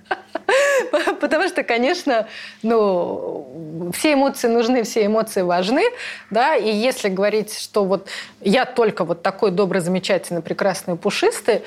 Потому 1.20 1.48
что, 1.48 1.62
конечно, 1.62 2.26
ну, 2.62 3.92
все 3.94 4.14
эмоции 4.14 4.48
нужны, 4.48 4.82
все 4.82 5.06
эмоции 5.06 5.42
важны, 5.42 5.84
да, 6.30 6.56
и 6.56 6.70
если 6.70 7.08
говорить, 7.08 7.58
что 7.58 7.84
вот 7.84 8.08
я 8.40 8.64
только 8.64 9.04
вот 9.04 9.22
такой 9.22 9.50
добрый, 9.50 9.80
замечательный, 9.80 10.42
прекрасный, 10.42 10.96
пушистый, 10.96 11.62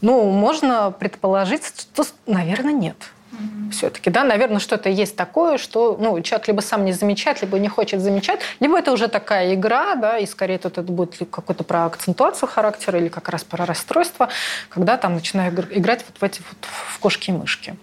ну, 0.00 0.24
можно 0.30 0.90
предположить, 0.90 1.64
что, 1.66 2.04
наверное, 2.26 2.72
нет 2.72 2.96
mm-hmm. 3.38 3.70
все-таки. 3.70 4.10
Да, 4.10 4.24
наверное, 4.24 4.58
что-то 4.58 4.88
есть 4.88 5.16
такое, 5.16 5.58
что 5.58 5.96
ну, 6.00 6.20
человек 6.20 6.48
либо 6.48 6.60
сам 6.60 6.84
не 6.84 6.92
замечает, 6.92 7.42
либо 7.42 7.58
не 7.58 7.68
хочет 7.68 8.00
замечать, 8.00 8.40
либо 8.60 8.78
это 8.78 8.92
уже 8.92 9.08
такая 9.08 9.54
игра, 9.54 9.94
да, 9.94 10.18
и 10.18 10.26
скорее 10.26 10.58
тут 10.58 10.78
это 10.78 10.90
будет 10.90 11.16
какой-то 11.30 11.64
про 11.64 11.86
акцентуацию 11.86 12.48
характера 12.48 12.98
или 12.98 13.08
как 13.08 13.28
раз 13.28 13.44
про 13.44 13.66
расстройство, 13.66 14.28
когда 14.68 14.96
там 14.96 15.14
начинаю 15.14 15.52
играть 15.70 16.04
вот 16.08 16.20
в 16.20 16.24
эти 16.24 16.42
вот 16.48 16.58
в 16.64 16.98
кошки-мышки. 16.98 17.76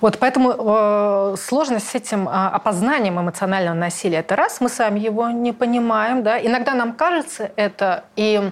Вот 0.00 0.18
поэтому 0.18 0.54
э, 0.54 1.36
сложность 1.38 1.88
с 1.88 1.94
этим 1.94 2.28
э, 2.28 2.30
опознанием 2.30 3.18
эмоционального 3.18 3.74
насилия 3.74 4.18
это 4.18 4.36
раз, 4.36 4.60
мы 4.60 4.68
сами 4.68 5.00
его 5.00 5.30
не 5.30 5.52
понимаем, 5.52 6.22
да. 6.22 6.38
Иногда 6.38 6.74
нам 6.74 6.92
кажется 6.92 7.50
это 7.56 8.04
и 8.14 8.50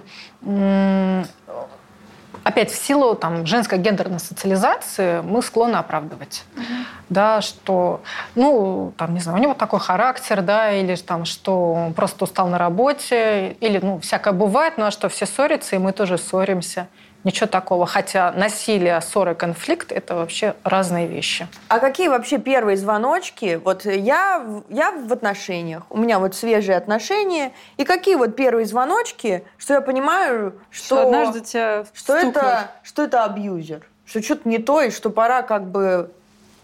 опять 2.43 2.71
в 2.71 2.75
силу 2.75 3.15
там, 3.15 3.45
женской 3.45 3.77
гендерной 3.77 4.19
социализации 4.19 5.21
мы 5.21 5.41
склонны 5.41 5.77
оправдывать. 5.77 6.43
Угу. 6.55 6.63
Да, 7.09 7.41
что, 7.41 8.01
ну, 8.35 8.93
там, 8.97 9.13
не 9.13 9.19
знаю, 9.19 9.39
у 9.39 9.41
него 9.41 9.53
такой 9.53 9.79
характер, 9.79 10.41
да, 10.41 10.71
или 10.71 10.95
там, 10.95 11.25
что 11.25 11.73
он 11.73 11.93
просто 11.93 12.25
устал 12.25 12.47
на 12.47 12.57
работе, 12.57 13.55
или, 13.59 13.79
ну, 13.79 13.99
всякое 13.99 14.33
бывает, 14.33 14.75
ну, 14.77 14.85
а 14.85 14.91
что 14.91 15.09
все 15.09 15.25
ссорятся, 15.25 15.75
и 15.75 15.79
мы 15.79 15.91
тоже 15.91 16.17
ссоримся. 16.17 16.87
Ничего 17.23 17.47
такого. 17.47 17.85
Хотя 17.85 18.31
насилие, 18.33 18.99
ссоры, 19.01 19.33
конфликт– 19.33 19.91
это 19.93 20.15
вообще 20.15 20.55
разные 20.63 21.07
вещи. 21.07 21.47
А 21.69 21.79
какие 21.79 22.09
вообще 22.09 22.37
первые 22.37 22.75
звоночки? 22.75 23.61
Вот 23.63 23.85
я, 23.85 24.43
я 24.69 24.91
в 24.91 25.11
отношениях, 25.11 25.83
у 25.89 25.97
меня 25.97 26.19
вот 26.19 26.35
свежие 26.35 26.77
отношения. 26.77 27.53
И 27.77 27.85
какие 27.85 28.15
вот 28.15 28.35
первые 28.35 28.65
звоночки, 28.65 29.43
что 29.57 29.75
я 29.75 29.81
понимаю, 29.81 30.53
что, 30.69 30.85
что 30.85 31.03
однажды 31.03 31.41
тебя 31.41 31.85
что 31.93 32.15
это, 32.15 32.71
что 32.83 33.03
это 33.03 33.23
абьюзер? 33.23 33.87
Что 34.05 34.21
что-то 34.21 34.49
не 34.49 34.57
то, 34.57 34.81
и 34.81 34.91
что 34.91 35.09
пора 35.09 35.43
как 35.43 35.65
бы 35.69 36.11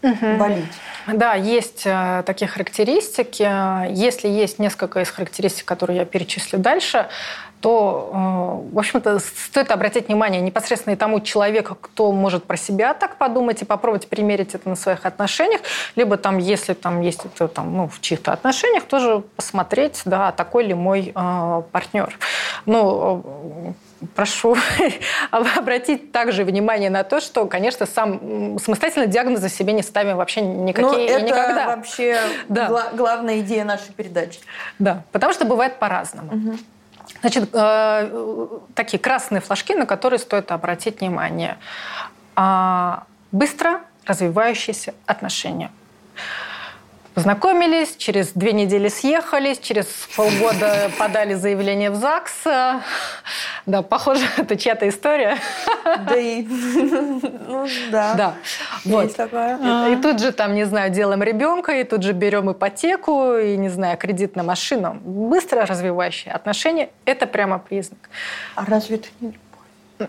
болеть? 0.02 0.66
Да, 1.08 1.34
есть 1.34 1.84
э, 1.86 2.24
такие 2.26 2.48
характеристики. 2.48 3.44
Если 3.92 4.28
есть 4.28 4.60
несколько 4.60 5.02
из 5.02 5.10
характеристик, 5.10 5.66
которые 5.66 5.98
я 5.98 6.06
перечислю 6.06 6.60
дальше, 6.60 7.08
то, 7.62 8.10
э, 8.72 8.74
в 8.74 8.80
общем-то, 8.80 9.20
стоит 9.20 9.72
обратить 9.72 10.08
внимание 10.08 10.42
непосредственно 10.42 10.94
и 10.94 10.98
тому 10.98 11.20
человеку, 11.20 11.76
кто 11.76 12.12
может 12.12 12.46
про 12.46 12.58
себя 12.58 12.94
так 12.94 13.18
подумать 13.18 13.62
и 13.62 13.66
попробовать 13.66 14.08
примерить 14.08 14.56
это 14.56 14.70
на 14.70 14.76
своих 14.76 15.06
отношениях, 15.06 15.62
либо 15.96 16.18
там, 16.18 16.38
если 16.38 16.74
там 16.74 17.02
есть 17.02 17.26
это 17.26 17.48
там, 17.48 17.76
ну, 17.76 17.88
в 17.88 18.00
чьих-то 18.02 18.32
отношениях, 18.32 18.86
тоже 18.86 19.24
посмотреть, 19.36 20.02
да, 20.06 20.32
такой 20.32 20.66
ли 20.66 20.74
мой 20.74 21.12
э, 21.14 21.62
партнер. 21.72 22.18
Ну, 22.66 23.24
э, 23.68 23.72
прошу 24.16 24.56
обратить 25.32 26.12
также 26.12 26.44
внимание 26.44 26.90
на 26.90 27.04
то, 27.04 27.20
что, 27.20 27.46
конечно, 27.46 27.86
сам 27.86 28.58
самостоятельно 28.60 29.08
диагнозы 29.08 29.50
себе 29.50 29.74
не 29.74 29.84
ставим 29.84 30.18
вообще 30.18 30.42
никакие 30.42 31.10
ну, 31.10 31.18
это 31.18 31.22
никогда. 31.26 31.66
вообще 31.68 32.20
да. 32.48 32.68
гла- 32.68 32.90
главная 32.94 33.40
идея 33.40 33.66
нашей 33.66 33.92
передачи. 33.94 34.40
Да, 34.80 35.04
потому 35.12 35.34
что 35.34 35.46
бывает 35.46 35.80
по-разному. 35.80 36.32
Угу. 36.34 36.58
Значит, 37.22 37.50
э, 37.54 38.60
такие 38.76 39.00
красные 39.00 39.42
флажки, 39.42 39.76
на 39.76 39.86
которые 39.86 40.20
стоит 40.20 40.52
обратить 40.52 41.02
внимание. 41.02 41.58
А, 42.36 43.04
быстро 43.32 43.82
развивающиеся 44.06 44.94
отношения. 45.06 45.72
Познакомились, 47.20 47.98
через 47.98 48.32
две 48.32 48.54
недели 48.54 48.88
съехались, 48.88 49.60
через 49.60 49.88
полгода 50.16 50.90
подали 50.98 51.34
заявление 51.34 51.92
в 51.92 51.96
ЗАГС. 51.96 52.44
Да, 53.66 53.82
похоже, 53.82 54.26
это 54.38 54.56
чья-то 54.56 54.88
история. 54.88 55.36
Да 55.84 56.16
и... 56.16 56.48
Ну, 57.50 57.68
да. 57.92 58.14
Да. 58.14 58.34
Вот. 58.86 59.10
И, 59.10 59.94
и 59.94 59.96
тут 60.02 60.20
же, 60.20 60.32
там, 60.32 60.54
не 60.54 60.64
знаю, 60.64 60.92
делаем 60.92 61.22
ребенка, 61.22 61.74
и 61.74 61.84
тут 61.84 62.04
же 62.04 62.14
берем 62.14 62.52
ипотеку, 62.52 63.36
и, 63.36 63.58
не 63.58 63.68
знаю, 63.70 63.98
кредит 63.98 64.38
на 64.38 64.44
машину. 64.44 64.94
Быстро 65.02 65.66
развивающие 65.66 66.34
отношения– 66.34 66.90
это 67.06 67.28
прямо 67.28 67.60
признак. 67.60 68.10
А 68.56 68.64
разве 68.66 68.98
это 68.98 69.08
не 69.20 69.34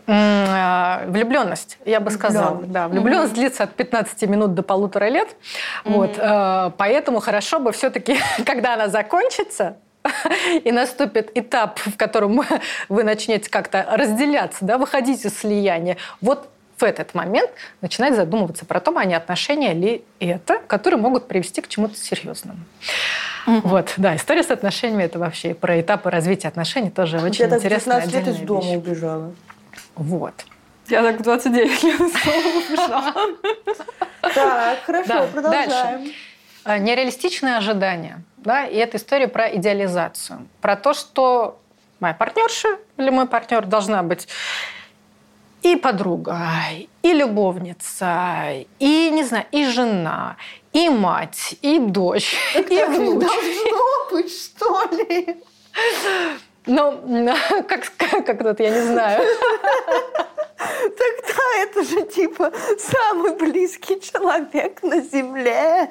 Влюбленность, 0.06 1.78
я 1.84 2.00
бы 2.00 2.10
сказала. 2.10 2.62
Да, 2.62 2.88
влюбленность 2.88 3.32
угу. 3.32 3.40
длится 3.40 3.64
от 3.64 3.74
15 3.74 4.22
минут 4.22 4.54
до 4.54 4.62
полутора 4.62 5.08
лет. 5.08 5.36
Угу. 5.84 5.94
Вот, 5.94 6.16
э, 6.16 6.70
поэтому 6.76 7.20
хорошо 7.20 7.58
бы 7.58 7.72
все-таки, 7.72 8.18
когда 8.46 8.74
она 8.74 8.88
закончится, 8.88 9.76
и 10.64 10.72
наступит 10.72 11.30
этап, 11.34 11.78
в 11.78 11.96
котором 11.96 12.42
вы 12.88 13.04
начнете 13.04 13.50
как-то 13.50 13.86
разделяться, 13.90 14.64
да, 14.64 14.78
выходить 14.78 15.24
из 15.24 15.38
слияния. 15.38 15.96
Вот 16.20 16.48
в 16.78 16.82
этот 16.82 17.14
момент 17.14 17.50
начинать 17.82 18.16
задумываться 18.16 18.64
про 18.64 18.80
то, 18.80 18.96
а 18.96 19.04
не 19.04 19.14
отношения 19.14 19.74
ли 19.74 20.02
это, 20.18 20.60
которые 20.66 20.98
могут 20.98 21.28
привести 21.28 21.60
к 21.60 21.68
чему-то 21.68 21.96
серьезному. 21.96 22.58
Угу. 23.46 23.68
Вот, 23.68 23.94
да, 23.98 24.16
история 24.16 24.42
с 24.42 24.50
отношениями 24.50 25.04
это 25.04 25.18
вообще 25.18 25.54
про 25.54 25.80
этапы 25.80 26.10
развития 26.10 26.48
отношений 26.48 26.90
тоже 26.90 27.18
очень 27.18 27.44
интересная. 27.44 27.96
Я 27.96 28.02
так 28.02 28.12
15 28.12 28.14
лет 28.14 28.28
из 28.28 28.46
дома 28.46 28.70
убежала. 28.70 29.32
Вот. 30.00 30.46
Я 30.88 31.02
так 31.02 31.20
29 31.22 31.82
лет 31.82 32.00
убежала. 32.00 33.14
Так, 34.22 34.78
хорошо, 34.84 35.28
продолжаем. 35.30 36.12
Э, 36.64 36.78
нереалистичные 36.78 37.58
ожидания. 37.58 38.22
Да, 38.38 38.64
и 38.64 38.76
это 38.76 38.96
история 38.96 39.28
про 39.28 39.54
идеализацию. 39.54 40.48
Про 40.62 40.76
то, 40.76 40.94
что 40.94 41.60
моя 42.00 42.14
партнерша 42.14 42.78
или 42.96 43.10
мой 43.10 43.26
партнер 43.26 43.66
должна 43.66 44.02
быть 44.02 44.26
и 45.62 45.76
подруга, 45.76 46.38
и 47.02 47.12
любовница, 47.12 48.64
и, 48.78 49.10
не 49.10 49.22
знаю, 49.24 49.44
и 49.52 49.66
жена, 49.66 50.38
и 50.72 50.88
мать, 50.88 51.56
и 51.60 51.78
дочь, 51.78 52.34
так 52.54 52.70
и 52.70 52.84
внук. 52.84 53.20
должно 53.20 54.10
быть, 54.10 54.32
что 54.32 54.82
ли? 54.96 55.42
Ну, 56.70 57.02
как, 57.68 58.24
как 58.24 58.42
тут, 58.42 58.60
я 58.60 58.70
не 58.70 58.80
знаю. 58.82 59.22
Тогда 60.56 61.42
это 61.62 61.82
же 61.82 62.02
типа 62.02 62.52
самый 62.78 63.34
близкий 63.36 64.00
человек 64.00 64.82
на 64.82 65.00
Земле. 65.00 65.88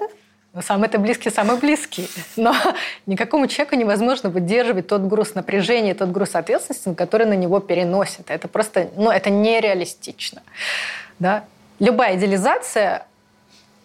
Самый-то 0.61 0.97
близкий, 0.97 1.29
самый 1.29 1.57
близкий. 1.57 2.09
Но 2.37 2.55
никакому 3.05 3.47
человеку 3.47 3.75
невозможно 3.75 4.29
выдерживать 4.29 4.87
тот 4.87 5.01
груз 5.01 5.35
напряжения, 5.35 5.93
тот 5.93 6.09
груз 6.09 6.33
ответственности, 6.35 6.93
который 6.93 7.27
на 7.27 7.35
него 7.35 7.59
переносит. 7.59 8.31
Это 8.31 8.47
просто, 8.47 8.89
ну, 8.95 9.11
это 9.11 9.29
нереалистично. 9.29 10.41
Да? 11.19 11.43
Любая 11.79 12.15
идеализация 12.15 13.05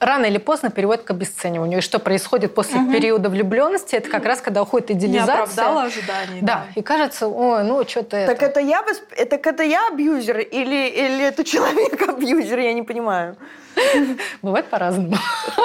рано 0.05 0.27
или 0.27 0.39
поздно 0.39 0.71
приводит 0.71 1.05
к 1.05 1.11
обесцениванию. 1.11 1.79
И 1.79 1.83
что 1.83 1.99
происходит 1.99 2.55
после 2.55 2.81
угу. 2.81 2.93
периода 2.93 3.29
влюбленности, 3.29 3.97
это 3.97 4.09
как 4.11 4.25
раз 4.25 4.41
когда 4.41 4.63
уходит 4.63 4.91
идеализация. 4.93 5.37
Не 5.37 5.43
оправдала 5.43 5.83
ожиданий. 5.85 6.41
Да. 6.41 6.67
да. 6.67 6.67
И 6.75 6.83
кажется, 6.83 7.29
ой, 7.29 7.65
ну 7.65 7.87
что-то 7.87 8.27
Так 8.27 8.43
это, 8.43 8.47
это 8.47 8.61
я, 8.61 8.83
восп... 8.83 9.03
так 9.31 9.47
это 9.47 9.63
я 9.63 9.89
абьюзер 9.89 10.39
или, 10.41 10.89
или 10.89 11.25
это 11.25 11.45
человек 11.45 12.01
абьюзер, 12.09 12.59
я 12.59 12.73
не 12.73 12.83
понимаю. 12.83 13.37
Бывает 14.43 14.67
по-разному. 14.67 15.17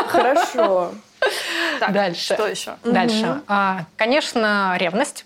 Хорошо. 0.08 0.92
Так, 1.82 1.92
Дальше. 1.92 2.34
Что 2.34 2.48
еще? 2.48 2.76
Дальше. 2.84 3.42
А, 3.48 3.86
конечно, 3.98 4.76
ревность. 4.80 5.26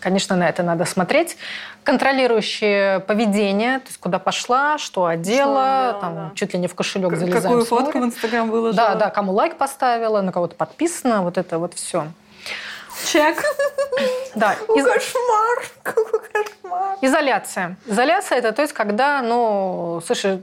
Конечно, 0.00 0.36
на 0.36 0.48
это 0.48 0.62
надо 0.62 0.84
смотреть. 0.84 1.36
Контролирующее 1.88 3.00
поведение, 3.00 3.78
то 3.78 3.86
есть 3.86 3.98
куда 3.98 4.18
пошла, 4.18 4.76
что 4.76 5.06
одела, 5.06 5.92
что 5.92 6.00
там, 6.02 6.14
да. 6.14 6.32
чуть 6.34 6.52
ли 6.52 6.58
не 6.58 6.68
в 6.68 6.74
кошелек 6.74 7.16
залезаем. 7.16 7.42
Какую 7.42 7.64
фотку 7.64 7.98
в 8.00 8.04
Инстаграм 8.04 8.50
выложила. 8.50 8.88
Да, 8.88 8.94
да, 8.94 9.08
кому 9.08 9.32
лайк 9.32 9.56
поставила, 9.56 10.20
на 10.20 10.30
кого-то 10.30 10.54
подписано, 10.54 11.22
вот 11.22 11.38
это 11.38 11.58
вот 11.58 11.72
все. 11.72 12.08
Чек. 13.06 13.42
Да. 14.34 14.52
Из... 14.52 14.84
Кошмар. 14.84 15.64
Какой 15.82 16.20
кошмар. 16.30 16.98
Изоляция. 17.00 17.76
Изоляция 17.86 18.36
это 18.36 18.52
то 18.52 18.60
есть, 18.60 18.74
когда, 18.74 19.22
ну, 19.22 20.02
слушай, 20.06 20.42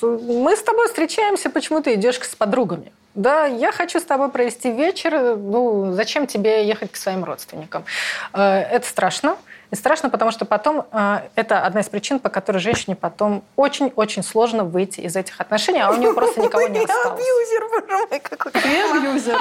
мы 0.00 0.56
с 0.56 0.62
тобой 0.64 0.88
встречаемся, 0.88 1.48
почему 1.48 1.80
ты 1.80 1.94
идешь 1.94 2.18
с 2.18 2.34
подругами? 2.34 2.92
Да, 3.14 3.46
я 3.46 3.70
хочу 3.70 4.00
с 4.00 4.02
тобой 4.02 4.30
провести 4.30 4.72
вечер. 4.72 5.36
Ну, 5.36 5.92
зачем 5.92 6.26
тебе 6.26 6.66
ехать 6.66 6.90
к 6.90 6.96
своим 6.96 7.22
родственникам? 7.22 7.84
Э, 8.32 8.62
это 8.62 8.86
страшно. 8.88 9.36
И 9.72 9.74
страшно, 9.74 10.10
потому 10.10 10.30
что 10.30 10.44
потом 10.44 10.86
э, 10.92 11.20
это 11.34 11.64
одна 11.64 11.80
из 11.80 11.88
причин, 11.88 12.18
по 12.18 12.28
которой 12.28 12.58
женщине 12.58 12.94
потом 12.94 13.42
очень-очень 13.56 14.22
сложно 14.22 14.64
выйти 14.64 15.00
из 15.00 15.16
этих 15.16 15.40
отношений, 15.40 15.80
а 15.80 15.90
у 15.90 15.96
нее 15.96 16.12
просто 16.18 16.42
никого 16.42 16.68
не 16.68 16.80
осталось. 16.80 17.18
абьюзер, 17.18 17.68
боже 17.70 18.06
мой, 18.10 18.20
какой 18.20 18.52
ты 18.52 18.58
абьюзер. 18.58 19.40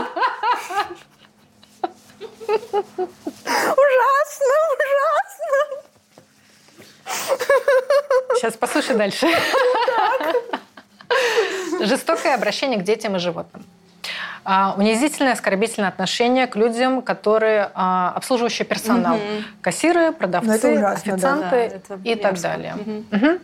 Ужасно, 3.78 4.56
ужасно. 4.74 5.60
Сейчас 8.36 8.56
послушай 8.56 8.96
дальше. 8.96 9.28
Жестокое 11.82 12.36
обращение 12.36 12.80
к 12.80 12.84
детям 12.84 13.18
и 13.18 13.20
животным. 13.20 13.66
А, 14.44 14.74
унизительное, 14.76 15.34
оскорбительное 15.34 15.90
отношение 15.90 16.48
к 16.48 16.56
людям, 16.56 17.02
которые 17.04 17.70
а, 17.76 18.14
обслуживающий 18.16 18.66
персонал. 18.66 19.16
Угу. 19.16 19.24
Кассиры, 19.62 20.12
продавцы, 20.12 20.78
ужасно, 20.78 21.14
официанты 21.14 21.82
да, 21.88 21.96
да, 21.96 22.10
и 22.10 22.16
так 22.16 22.42
далее. 22.42 22.76
Угу. 22.76 23.06
Угу. 23.12 23.40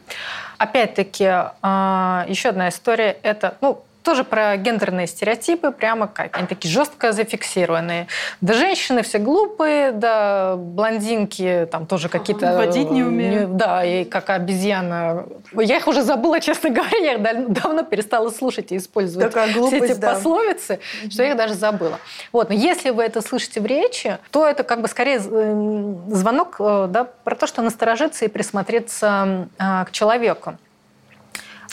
Опять-таки, 0.57 1.27
а, 1.61 2.25
еще 2.27 2.49
одна 2.49 2.69
история– 2.69 3.15
это 3.23 3.57
ну, 3.61 3.83
тоже 4.07 4.23
про 4.23 4.55
гендерные 4.55 5.05
стереотипы, 5.05 5.69
прямо 5.71 6.07
как 6.07 6.37
они 6.37 6.47
такие 6.47 6.71
жестко 6.71 7.11
зафиксированные. 7.11 8.07
Да 8.39 8.53
женщины 8.53 9.01
все 9.01 9.17
глупые, 9.17 9.91
да 9.91 10.55
блондинки 10.55 11.67
там 11.69 11.85
тоже 11.85 12.07
какие-то... 12.07 12.55
Водить 12.57 12.89
не 12.89 13.03
умеют. 13.03 13.57
Да, 13.57 13.83
и 13.83 14.05
как 14.05 14.29
обезьяна. 14.29 15.25
Я 15.53 15.75
их 15.75 15.89
уже 15.89 16.03
забыла, 16.03 16.39
честно 16.47 16.69
говоря, 16.69 16.97
я 16.97 17.13
их 17.15 17.51
давно 17.51 17.83
перестала 17.83 18.29
слушать 18.29 18.71
и 18.71 18.77
использовать 18.77 19.27
Такая 19.27 19.53
глупость, 19.53 19.83
все 19.83 19.93
эти 19.93 19.99
да. 19.99 20.13
пословицы, 20.13 20.79
что 21.09 21.23
я 21.23 21.31
их 21.31 21.35
даже 21.35 21.55
забыла. 21.55 21.99
Вот, 22.31 22.47
но 22.47 22.55
если 22.55 22.91
вы 22.91 23.03
это 23.03 23.21
слышите 23.21 23.59
в 23.59 23.65
речи, 23.65 24.19
то 24.31 24.47
это 24.47 24.63
как 24.63 24.79
бы 24.79 24.87
скорее 24.87 25.19
звонок 25.19 26.55
э, 26.59 26.87
да, 26.89 27.03
про 27.03 27.35
то, 27.35 27.45
что 27.45 27.61
насторожиться 27.61 28.23
и 28.23 28.29
присмотреться 28.29 29.49
э, 29.59 29.83
к 29.83 29.91
человеку. 29.91 30.57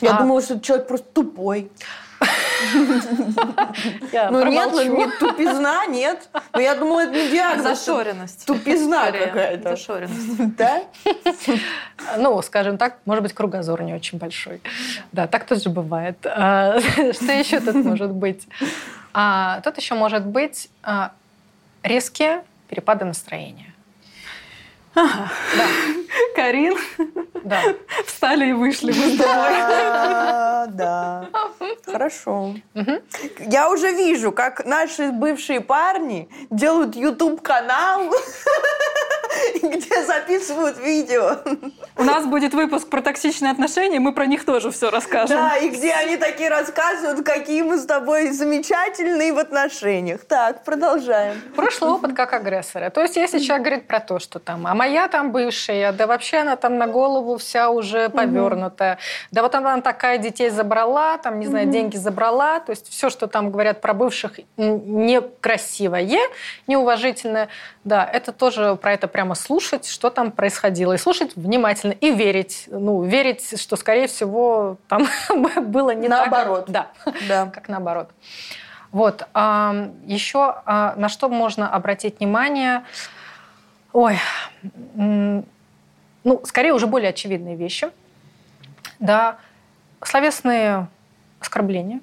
Я 0.01 0.17
а... 0.17 0.19
думала, 0.19 0.43
что 0.43 0.59
человек 0.59 0.89
просто 0.89 1.07
тупой. 1.13 1.71
Ну 4.31 4.47
нет, 4.47 4.71
ну, 4.73 4.97
не 4.97 5.07
тупизна, 5.19 5.87
нет. 5.87 6.29
Но 6.53 6.61
я 6.61 6.75
думала, 6.75 7.01
это 7.01 7.13
не 7.13 7.31
диагноз. 7.31 7.79
Зашоренность. 7.79 8.47
Тупизна 8.47 9.11
какая-то. 9.11 9.71
Зашоренность. 9.71 10.57
Да? 10.57 10.83
Ну, 12.17 12.41
скажем 12.43 12.79
так, 12.79 12.99
может 13.05 13.23
быть, 13.23 13.33
кругозор 13.33 13.83
не 13.83 13.95
очень 13.95 14.19
большой. 14.19 14.61
Да, 15.13 15.27
так 15.27 15.47
тоже 15.47 15.71
бывает. 15.71 16.17
А, 16.25 16.79
что 17.13 17.33
еще 17.33 17.61
тут 17.61 17.77
может 17.77 18.11
быть? 18.11 18.47
А, 19.13 19.61
тут 19.63 19.77
еще 19.79 19.95
может 19.95 20.27
быть 20.27 20.69
а, 20.83 21.13
резкие 21.83 22.45
перепады 22.69 23.05
настроения. 23.05 23.74
Ага. 24.95 25.31
Да. 25.57 25.65
Карин. 26.37 26.77
Да. 27.45 27.63
Встали 28.07 28.51
и 28.51 28.53
вышли 28.53 28.93
мы 28.93 29.15
с 29.15 29.19
Да, 29.19 30.67
да. 30.69 31.29
Хорошо. 31.85 32.55
Я 33.39 33.71
уже 33.71 33.93
вижу, 33.93 34.33
как 34.33 34.65
наши 34.65 35.11
бывшие 35.11 35.61
парни 35.61 36.29
делают 36.51 36.97
YouTube-канал, 36.97 38.11
где 39.63 40.05
записывают 40.05 40.79
видео. 40.79 41.39
У 41.97 42.05
нас 42.05 42.27
будет 42.27 42.55
выпуск 42.55 42.89
про 42.89 43.03
токсичные 43.03 43.53
отношения, 43.53 44.01
мы 44.01 44.13
про 44.13 44.27
них 44.27 44.45
тоже 44.45 44.71
все 44.71 44.91
расскажем. 44.91 45.37
Да, 45.37 45.57
и 45.57 45.69
где 45.69 45.93
они 45.93 46.17
такие 46.17 46.49
рассказывают, 46.49 47.25
какие 47.25 47.63
мы 47.63 47.79
с 47.79 47.87
тобой 47.87 48.31
замечательные 48.31 49.33
в 49.33 49.39
отношениях. 49.39 50.25
Так, 50.25 50.65
продолжаем. 50.65 51.41
Прошлый 51.55 51.93
опыт 51.93 52.15
как 52.15 52.33
агрессора. 52.33 52.91
То 52.91 53.03
есть 53.03 53.17
если 53.17 53.39
человек 53.39 53.67
говорит 53.67 53.87
про 53.87 54.01
то, 54.01 54.19
что 54.19 54.39
там, 54.39 54.67
а 54.67 54.75
моя 54.75 55.09
там 55.09 55.33
бывшая, 55.33 55.93
да 55.93 56.07
вообще 56.07 56.39
она 56.39 56.57
там 56.57 56.79
на 56.79 56.87
голову 56.87 57.37
вся 57.39 57.71
уже 57.71 58.09
повернутая, 58.09 58.99
да 59.31 59.43
вот 59.43 59.55
она 59.55 59.81
такая 59.81 60.19
детей 60.19 60.51
забрала, 60.51 61.19
там, 61.19 61.41
не 61.41 61.47
знаю, 61.47 61.67
деньги 61.67 61.97
забрала, 61.97 62.61
то 62.61 62.71
есть 62.71 62.89
все, 62.89 63.11
что 63.11 63.27
там 63.27 63.51
говорят 63.51 63.81
про 63.81 63.95
бывших 63.95 64.41
некрасивое, 64.57 66.05
неуважительное, 66.67 67.49
да, 67.85 68.09
это 68.11 68.33
тоже 68.33 68.77
про 68.77 68.93
это 68.93 69.09
прямо 69.09 69.34
слушать, 69.35 69.87
что 69.87 70.11
там 70.11 70.31
происходило, 70.33 70.93
и 70.93 70.99
слушать 70.99 71.37
внимательно, 71.37 71.93
и 71.93 72.13
верить, 72.13 72.65
ну, 72.69 73.03
верить, 73.03 73.61
что, 73.61 73.77
скорее 73.77 74.07
всего, 74.07 74.79
там 74.89 75.07
было 75.67 75.95
не 75.95 76.09
наоборот. 76.09 76.67
так. 76.67 76.89
Да, 77.05 77.13
да. 77.29 77.47
как 77.55 77.69
наоборот. 77.69 78.11
Вот. 78.91 79.23
Еще 80.05 80.55
а, 80.67 80.95
на 80.97 81.09
что 81.09 81.29
можно 81.29 81.69
обратить 81.69 82.21
внимание? 82.21 82.85
Ой, 83.93 84.19
ну, 84.95 85.45
скорее 86.45 86.73
уже 86.73 86.87
более 86.87 87.11
очевидные 87.11 87.57
вещи. 87.57 87.91
Да, 89.01 89.39
словесные 90.01 90.89
оскорбления, 91.41 92.01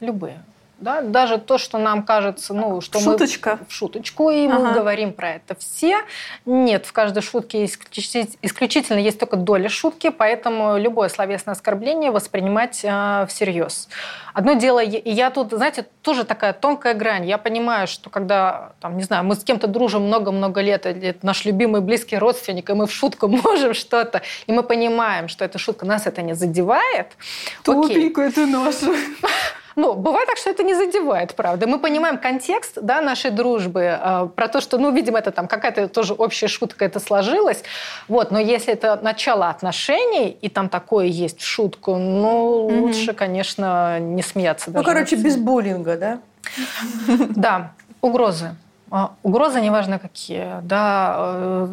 любые. 0.00 0.42
Да? 0.78 1.00
Даже 1.00 1.38
то, 1.38 1.56
что 1.56 1.78
нам 1.78 2.02
кажется, 2.02 2.52
ну, 2.52 2.82
что 2.82 3.00
Шуточка. 3.00 3.58
мы 3.60 3.66
в 3.66 3.72
шуточку, 3.72 4.30
и 4.30 4.46
ага. 4.46 4.58
мы 4.58 4.74
говорим 4.74 5.14
про 5.14 5.30
это 5.36 5.54
все. 5.54 6.02
Нет, 6.44 6.84
в 6.84 6.92
каждой 6.92 7.22
шутке 7.22 7.64
исключительно 7.64 8.98
есть 8.98 9.18
только 9.18 9.36
доля 9.36 9.70
шутки, 9.70 10.10
поэтому 10.10 10.76
любое 10.76 11.08
словесное 11.08 11.52
оскорбление 11.52 12.10
воспринимать 12.10 12.80
э, 12.84 13.26
всерьез. 13.26 13.88
Одно 14.34 14.52
дело, 14.52 14.80
и 14.80 15.10
я 15.10 15.30
тут, 15.30 15.50
знаете, 15.52 15.86
тоже 16.02 16.24
такая 16.24 16.52
тонкая 16.52 16.92
грань. 16.92 17.24
Я 17.24 17.38
понимаю, 17.38 17.86
что 17.86 18.10
когда, 18.10 18.72
там, 18.80 18.98
не 18.98 19.02
знаю, 19.02 19.24
мы 19.24 19.34
с 19.34 19.42
кем-то 19.42 19.68
дружим 19.68 20.02
много-много 20.02 20.60
лет, 20.60 20.84
это 20.84 21.24
наш 21.24 21.46
любимый 21.46 21.80
близкий 21.80 22.18
родственник, 22.18 22.68
и 22.68 22.74
мы 22.74 22.86
в 22.86 22.92
шутку 22.92 23.28
можем 23.44 23.72
что-то, 23.72 24.20
и 24.46 24.52
мы 24.52 24.62
понимаем, 24.62 25.28
что 25.28 25.42
эта 25.42 25.58
шутка 25.58 25.86
нас 25.86 26.06
это 26.06 26.20
не 26.20 26.34
задевает. 26.34 27.16
Тупенькую 27.62 28.30
ты 28.30 28.44
нашу. 28.44 28.94
Ну, 29.76 29.92
бывает 29.92 30.26
так, 30.26 30.38
что 30.38 30.48
это 30.48 30.62
не 30.62 30.74
задевает, 30.74 31.34
правда. 31.34 31.66
Мы 31.66 31.78
понимаем 31.78 32.16
контекст 32.16 32.78
да, 32.80 33.02
нашей 33.02 33.30
дружбы, 33.30 33.82
э, 33.82 34.28
про 34.34 34.48
то, 34.48 34.62
что, 34.62 34.78
ну, 34.78 34.90
видимо, 34.90 35.18
это 35.18 35.32
там 35.32 35.46
какая-то 35.46 35.88
тоже 35.88 36.14
общая 36.14 36.48
шутка 36.48 36.86
это 36.86 36.98
сложилась. 36.98 37.62
Вот, 38.08 38.30
но 38.30 38.38
если 38.38 38.72
это 38.72 38.98
начало 39.02 39.50
отношений, 39.50 40.30
и 40.30 40.48
там 40.48 40.70
такое 40.70 41.06
есть 41.06 41.40
в 41.40 41.46
шутку, 41.46 41.96
ну, 41.96 42.68
mm-hmm. 42.70 42.80
лучше, 42.80 43.12
конечно, 43.12 44.00
не 44.00 44.22
смеяться. 44.22 44.70
Ну, 44.70 44.82
короче, 44.82 45.16
без 45.16 45.36
буллинга, 45.36 45.96
да? 45.98 46.20
Да, 47.36 47.72
угрозы. 48.00 48.56
А, 48.90 49.14
угрозы, 49.22 49.60
неважно 49.60 49.98
какие, 49.98 50.62
да. 50.62 51.16
Э, 51.18 51.68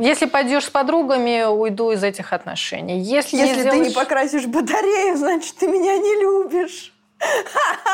если 0.00 0.26
пойдешь 0.26 0.64
с 0.64 0.70
подругами, 0.70 1.44
уйду 1.44 1.92
из 1.92 2.02
этих 2.02 2.32
отношений. 2.32 2.98
Если, 2.98 3.36
Если 3.36 3.60
сделаешь... 3.60 3.84
ты 3.84 3.88
не 3.90 3.94
покрасишь 3.94 4.46
батарею, 4.46 5.16
значит, 5.16 5.54
ты 5.56 5.68
меня 5.68 5.96
не 5.98 6.20
любишь. 6.20 6.93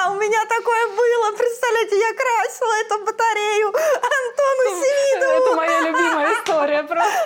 У 0.09 0.15
меня 0.15 0.45
такое 0.47 0.87
было. 0.89 1.33
Представляете, 1.37 1.99
я 1.99 2.13
красила 2.15 2.75
эту 2.81 2.99
батарею 3.05 3.69
Антону 3.69 4.65
Семидову. 4.83 5.33
Это 5.33 5.55
моя 5.57 5.81
любимая 5.81 6.33
история 6.35 6.83
просто. 6.83 7.25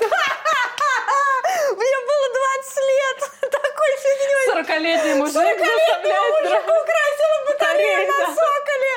Мне 1.71 1.99
было 2.07 2.29
20 2.35 2.77
лет. 2.77 3.19
Такой 3.41 3.97
фигней. 4.03 4.47
40-летний 4.53 5.15
мужик 5.15 5.37
40-летний 5.37 6.19
мужик 6.43 6.65
украсил 6.65 7.33
батарею 7.49 8.07
на 8.09 8.27
соколе. 8.27 8.95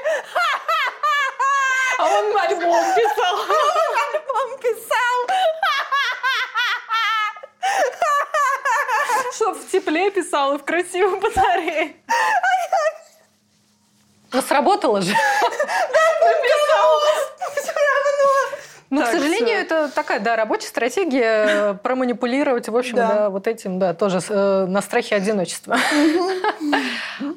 А 1.98 2.06
он 2.06 2.38
альбом 2.38 2.86
писал. 2.96 3.36
Он 3.40 3.96
альбом 4.14 4.50
писал. 4.60 5.18
Чтоб 9.34 9.56
в 9.56 9.72
тепле 9.72 10.12
писал 10.12 10.56
и 10.56 10.58
в 10.58 10.64
красивой 10.66 11.20
батарее. 11.20 11.96
Ну, 14.34 14.42
сработало 14.42 15.02
же. 15.02 15.14
Да, 15.14 16.28
написала. 16.28 17.02
Все 17.56 17.72
равно. 17.72 18.58
Но, 18.90 19.02
так, 19.02 19.10
к 19.10 19.12
сожалению, 19.14 19.58
это 19.58 19.90
такая, 19.90 20.20
да, 20.20 20.36
рабочая 20.36 20.68
стратегия 20.68 21.74
проманипулировать, 21.84 22.70
в 22.70 22.78
общем, 22.78 22.96
да. 22.96 23.08
да, 23.08 23.30
вот 23.30 23.48
этим, 23.48 23.80
да, 23.80 23.94
тоже 23.94 24.20
э, 24.30 24.66
на 24.68 24.82
страхе 24.82 25.16
одиночества. 25.16 25.78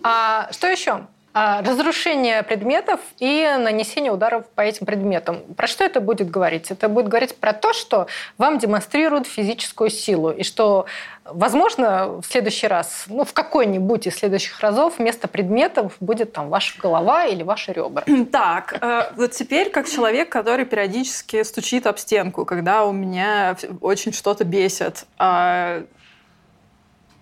А 0.03 0.49
что 0.53 0.69
еще? 0.69 1.07
А, 1.33 1.63
разрушение 1.63 2.43
предметов 2.43 2.99
и 3.19 3.49
нанесение 3.57 4.11
ударов 4.11 4.47
по 4.49 4.63
этим 4.63 4.85
предметам. 4.85 5.43
Про 5.57 5.69
что 5.69 5.85
это 5.85 6.01
будет 6.01 6.29
говорить? 6.29 6.73
Это 6.73 6.89
будет 6.89 7.07
говорить 7.07 7.37
про 7.37 7.53
то, 7.53 7.73
что 7.73 8.09
вам 8.37 8.59
демонстрируют 8.59 9.29
физическую 9.29 9.91
силу, 9.91 10.33
и 10.33 10.43
что, 10.43 10.87
возможно, 11.25 12.21
в 12.21 12.25
следующий 12.25 12.67
раз, 12.67 13.05
ну, 13.07 13.25
в 13.25 13.33
какой-нибудь 13.33 14.09
из 14.09 14.17
следующих 14.17 14.59
разов 14.59 14.99
вместо 14.99 15.29
предметов 15.29 15.93
будет 16.01 16.33
там 16.33 16.49
ваша 16.49 16.77
голова 16.81 17.27
или 17.27 17.45
ваши 17.45 17.73
ребра. 17.73 18.05
Так, 18.33 18.79
э, 18.81 19.13
вот 19.15 19.31
теперь 19.31 19.71
как 19.71 19.89
человек, 19.89 20.31
который 20.31 20.65
периодически 20.65 21.45
стучит 21.45 21.87
об 21.87 21.99
стенку, 21.99 22.45
когда 22.45 22.85
у 22.85 22.93
меня 22.93 23.57
очень 23.81 24.13
что-то 24.13 24.45
бесит, 24.45 25.05
а, 25.17 25.85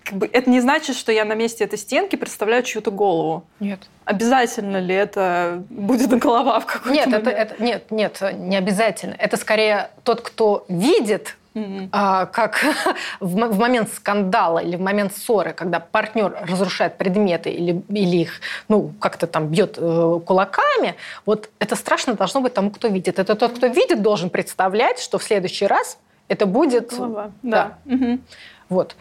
как 0.09 0.19
бы 0.19 0.31
это 0.33 0.49
не 0.49 0.61
значит, 0.61 0.97
что 0.97 1.13
я 1.13 1.27
на 1.27 1.35
месте 1.35 1.65
этой 1.65 1.79
стенки 1.79 2.17
представляю 2.17 2.63
чью-то 2.63 2.91
голову. 2.91 3.45
Нет. 3.61 3.81
Обязательно 4.07 4.79
ли 4.79 4.95
это 4.95 5.63
будет 5.69 6.19
голова 6.19 6.61
в 6.61 6.67
какой-то 6.67 6.95
нет, 6.95 7.07
момент? 7.07 7.29
Это, 7.29 7.37
это, 7.37 7.63
нет, 7.63 7.91
нет, 7.91 8.23
не 8.33 8.57
обязательно. 8.57 9.15
Это 9.19 9.37
скорее 9.37 9.91
тот, 10.05 10.23
кто 10.23 10.65
видит 10.69 11.37
Mm-hmm. 11.55 11.89
А, 11.91 12.27
как 12.27 12.63
в, 13.21 13.35
в 13.35 13.59
момент 13.59 13.89
скандала 13.93 14.61
или 14.61 14.77
в 14.77 14.81
момент 14.81 15.17
ссоры, 15.17 15.53
когда 15.55 15.81
партнер 15.81 16.37
разрушает 16.43 16.99
предметы 16.99 17.51
или, 17.51 17.83
или 17.89 18.17
их 18.19 18.41
ну, 18.69 18.93
как-то 19.01 19.27
там 19.27 19.49
бьет 19.49 19.77
э, 19.77 20.21
кулаками, 20.25 20.95
вот 21.27 21.51
это 21.59 21.75
страшно 21.75 22.15
должно 22.15 22.43
быть 22.43 22.55
тому, 22.55 22.71
кто 22.71 22.87
видит. 22.87 23.19
Это 23.19 23.35
тот, 23.35 23.57
кто 23.57 23.67
видит, 23.67 24.03
должен 24.03 24.31
представлять, 24.31 25.01
что 25.01 25.19
в 25.19 25.25
следующий 25.25 25.67
раз 25.67 25.99
это 26.29 26.47
будет... 26.47 26.91
Голова. 26.91 27.33
Да. 27.43 27.79
да. 27.85 27.95
Mm-hmm. 27.95 28.21
Вот. 28.69 28.95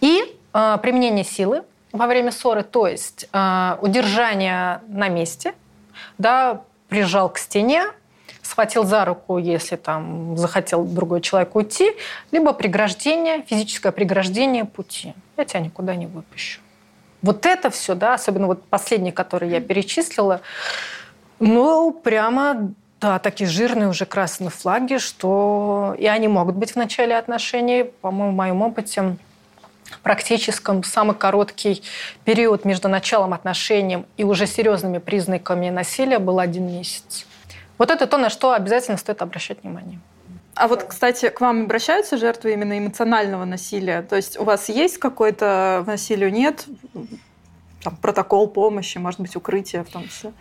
И 0.00 0.39
применение 0.52 1.24
силы 1.24 1.62
во 1.92 2.06
время 2.06 2.30
ссоры, 2.30 2.62
то 2.62 2.86
есть 2.86 3.28
э, 3.32 3.76
удержание 3.80 4.80
на 4.88 5.08
месте, 5.08 5.54
да, 6.18 6.62
прижал 6.88 7.28
к 7.28 7.38
стене, 7.38 7.84
схватил 8.42 8.84
за 8.84 9.04
руку, 9.04 9.38
если 9.38 9.76
там 9.76 10.36
захотел 10.36 10.84
другой 10.84 11.20
человек 11.20 11.54
уйти, 11.54 11.92
либо 12.30 12.52
преграждение, 12.52 13.42
физическое 13.42 13.92
преграждение 13.92 14.64
пути. 14.64 15.14
Я 15.36 15.44
тебя 15.44 15.60
никуда 15.60 15.94
не 15.94 16.06
выпущу. 16.06 16.60
Вот 17.22 17.44
это 17.46 17.70
все, 17.70 17.94
да, 17.94 18.14
особенно 18.14 18.46
вот 18.46 18.64
последний, 18.64 19.12
который 19.12 19.50
я 19.50 19.60
перечислила, 19.60 20.40
ну, 21.38 21.92
прямо, 21.92 22.72
да, 23.00 23.18
такие 23.18 23.48
жирные 23.48 23.88
уже 23.88 24.06
красные 24.06 24.50
флаги, 24.50 24.98
что 24.98 25.94
и 25.98 26.06
они 26.06 26.28
могут 26.28 26.56
быть 26.56 26.72
в 26.72 26.76
начале 26.76 27.16
отношений, 27.16 27.84
по-моему, 27.84 28.32
в 28.32 28.36
моем 28.36 28.62
опыте, 28.62 29.16
практическом 30.02 30.82
самый 30.84 31.14
короткий 31.16 31.82
период 32.24 32.64
между 32.64 32.88
началом 32.88 33.32
отношений 33.32 34.04
и 34.16 34.24
уже 34.24 34.46
серьезными 34.46 34.98
признаками 34.98 35.70
насилия 35.70 36.18
был 36.18 36.38
один 36.38 36.66
месяц. 36.66 37.26
Вот 37.78 37.90
это 37.90 38.06
то, 38.06 38.18
на 38.18 38.30
что 38.30 38.52
обязательно 38.52 38.96
стоит 38.96 39.22
обращать 39.22 39.62
внимание. 39.62 40.00
А 40.54 40.68
вот, 40.68 40.82
кстати, 40.82 41.30
к 41.30 41.40
вам 41.40 41.62
обращаются 41.64 42.18
жертвы 42.18 42.52
именно 42.52 42.78
эмоционального 42.78 43.44
насилия? 43.44 44.02
То 44.02 44.16
есть 44.16 44.38
у 44.38 44.44
вас 44.44 44.68
есть 44.68 44.98
какой-то 44.98 45.84
насилию 45.86 46.30
нет? 46.30 46.66
Там, 47.82 47.96
протокол 47.96 48.46
помощи, 48.48 48.98
может 48.98 49.20
быть, 49.20 49.34
укрытие 49.36 49.84
в 49.84 49.88
том 49.88 50.06
числе? 50.06 50.32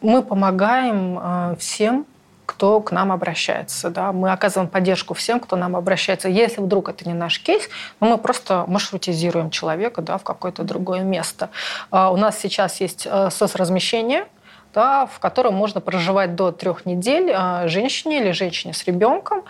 Мы 0.00 0.22
помогаем 0.22 1.18
э, 1.18 1.56
всем, 1.58 2.06
кто 2.46 2.80
к 2.80 2.92
нам 2.92 3.12
обращается. 3.12 3.90
Да? 3.90 4.12
Мы 4.12 4.32
оказываем 4.32 4.70
поддержку 4.70 5.14
всем, 5.14 5.40
кто 5.40 5.56
нам 5.56 5.76
обращается. 5.76 6.28
Если 6.28 6.60
вдруг 6.60 6.88
это 6.88 7.06
не 7.06 7.14
наш 7.14 7.40
кейс, 7.40 7.68
ну, 8.00 8.08
мы 8.08 8.18
просто 8.18 8.64
маршрутизируем 8.68 9.50
человека 9.50 10.00
да, 10.00 10.16
в 10.16 10.22
какое-то 10.22 10.62
другое 10.62 11.00
место. 11.00 11.50
А 11.90 12.10
у 12.10 12.16
нас 12.16 12.38
сейчас 12.38 12.80
есть 12.80 13.06
э, 13.10 13.28
соцразмещение, 13.30 14.26
да, 14.76 15.06
в 15.06 15.20
котором 15.20 15.54
можно 15.54 15.80
проживать 15.80 16.34
до 16.34 16.52
трех 16.52 16.84
недель 16.84 17.32
а, 17.34 17.66
женщине 17.66 18.20
или 18.20 18.32
женщине 18.32 18.74
с 18.74 18.84
ребенком, 18.84 19.42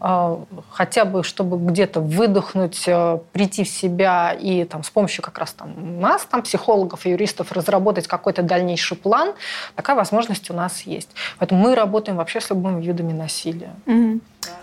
а, 0.00 0.40
хотя 0.70 1.04
бы 1.04 1.22
чтобы 1.22 1.58
где-то 1.58 2.00
выдохнуть, 2.00 2.84
а, 2.88 3.18
прийти 3.32 3.64
в 3.64 3.68
себя 3.68 4.32
и 4.32 4.64
там, 4.64 4.82
с 4.82 4.88
помощью 4.88 5.22
как 5.22 5.36
раз 5.36 5.52
там, 5.52 6.00
нас, 6.00 6.24
там, 6.24 6.40
психологов 6.40 7.04
и 7.04 7.10
юристов, 7.10 7.52
разработать 7.52 8.08
какой-то 8.08 8.42
дальнейший 8.42 8.96
план. 8.96 9.34
Такая 9.74 9.96
возможность 9.96 10.50
у 10.50 10.54
нас 10.54 10.80
есть. 10.82 11.10
Поэтому 11.38 11.60
мы 11.60 11.74
работаем 11.74 12.16
вообще 12.16 12.40
с 12.40 12.48
любыми 12.48 12.80
видами 12.82 13.12
насилия. 13.12 13.74
Угу. 13.84 14.20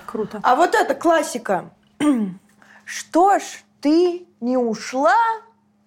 Круто. 0.07 0.39
А 0.41 0.55
вот 0.55 0.73
это 0.73 0.95
классика. 0.95 1.65
Что 2.85 3.37
ж 3.37 3.43
ты 3.81 4.25
не 4.41 4.57
ушла 4.57 5.13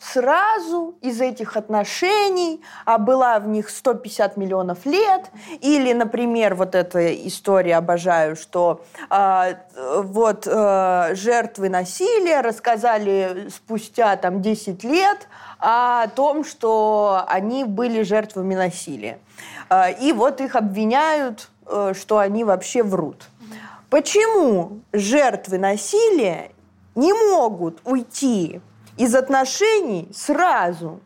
сразу 0.01 0.95
из 1.03 1.21
этих 1.21 1.57
отношений, 1.57 2.63
а 2.87 2.99
была 2.99 3.39
в 3.39 3.47
них 3.47 3.69
150 3.69 4.37
миллионов 4.37 4.87
лет, 4.87 5.31
или, 5.61 5.93
например, 5.93 6.55
вот 6.55 6.75
эта 6.75 7.15
история, 7.27 7.77
обожаю, 7.77 8.35
что 8.35 8.83
э, 9.11 9.55
вот 9.99 10.47
э, 10.47 11.15
жертвы 11.15 11.69
насилия 11.69 12.41
рассказали 12.41 13.49
спустя 13.55 14.17
там 14.17 14.41
10 14.41 14.83
лет 14.85 15.29
о 15.59 16.09
том, 16.09 16.45
что 16.45 17.23
они 17.29 17.65
были 17.65 18.03
жертвами 18.03 18.55
насилия. 18.55 19.19
Э, 19.69 19.93
и 20.01 20.13
вот 20.13 20.41
их 20.41 20.57
обвиняют, 20.57 21.51
э, 21.67 21.93
что 21.95 22.19
они 22.19 22.45
вообще 22.45 22.83
врут. 22.83 23.29
Почему 23.91 24.81
жертвы 24.93 25.59
насилия 25.59 26.53
не 26.95 27.13
могут 27.13 27.81
уйти 27.85 28.61
из 29.01 29.15
отношений 29.15 30.09
сразу. 30.15 31.01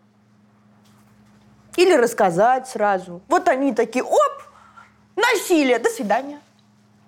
Или 1.77 1.95
рассказать 1.95 2.69
сразу. 2.69 3.21
Вот 3.29 3.49
они 3.49 3.73
такие, 3.73 4.05
оп, 4.05 4.43
насилие, 5.15 5.79
до 5.79 5.89
свидания. 5.89 6.41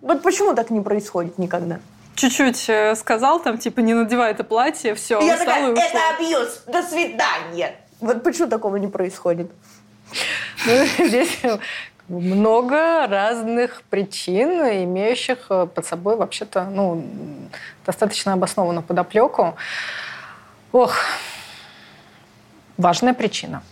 Вот 0.00 0.22
почему 0.22 0.54
так 0.54 0.70
не 0.70 0.80
происходит 0.80 1.38
никогда? 1.38 1.80
Чуть-чуть 2.14 2.68
э, 2.68 2.94
сказал, 2.94 3.40
там, 3.40 3.58
типа, 3.58 3.80
не 3.80 3.94
надевай 3.94 4.30
это 4.30 4.44
платье, 4.44 4.94
все, 4.94 5.20
Я 5.20 5.36
такая, 5.36 5.72
это 5.72 5.98
абьюз, 6.16 6.62
до 6.66 6.82
свидания. 6.82 7.74
Вот 8.00 8.22
почему 8.22 8.48
такого 8.48 8.76
не 8.76 8.86
происходит? 8.86 9.50
Ну, 10.66 10.84
здесь 11.06 11.40
много 12.08 13.06
разных 13.08 13.82
причин, 13.90 14.62
имеющих 14.84 15.46
э, 15.50 15.66
под 15.66 15.84
собой 15.84 16.16
вообще-то 16.16 16.64
ну, 16.64 17.04
достаточно 17.84 18.34
обоснованную 18.34 18.84
подоплеку. 18.84 19.56
Ох, 20.72 20.96
важная 22.76 23.14
причина. 23.14 23.62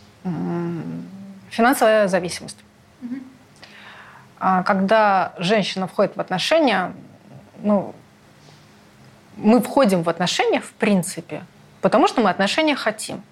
Финансовая 1.51 2.09
зависимость. 2.09 2.59
А 4.39 4.63
когда 4.63 5.33
женщина 5.39 5.87
входит 5.87 6.17
в 6.17 6.21
отношения, 6.21 6.93
ну, 7.63 7.95
мы 9.37 9.61
входим 9.61 10.03
в 10.03 10.09
отношения 10.09 10.61
в 10.61 10.73
принципе, 10.73 11.45
потому 11.81 12.09
что 12.09 12.21
мы 12.21 12.31
отношения 12.31 12.75
хотим. 12.75 13.23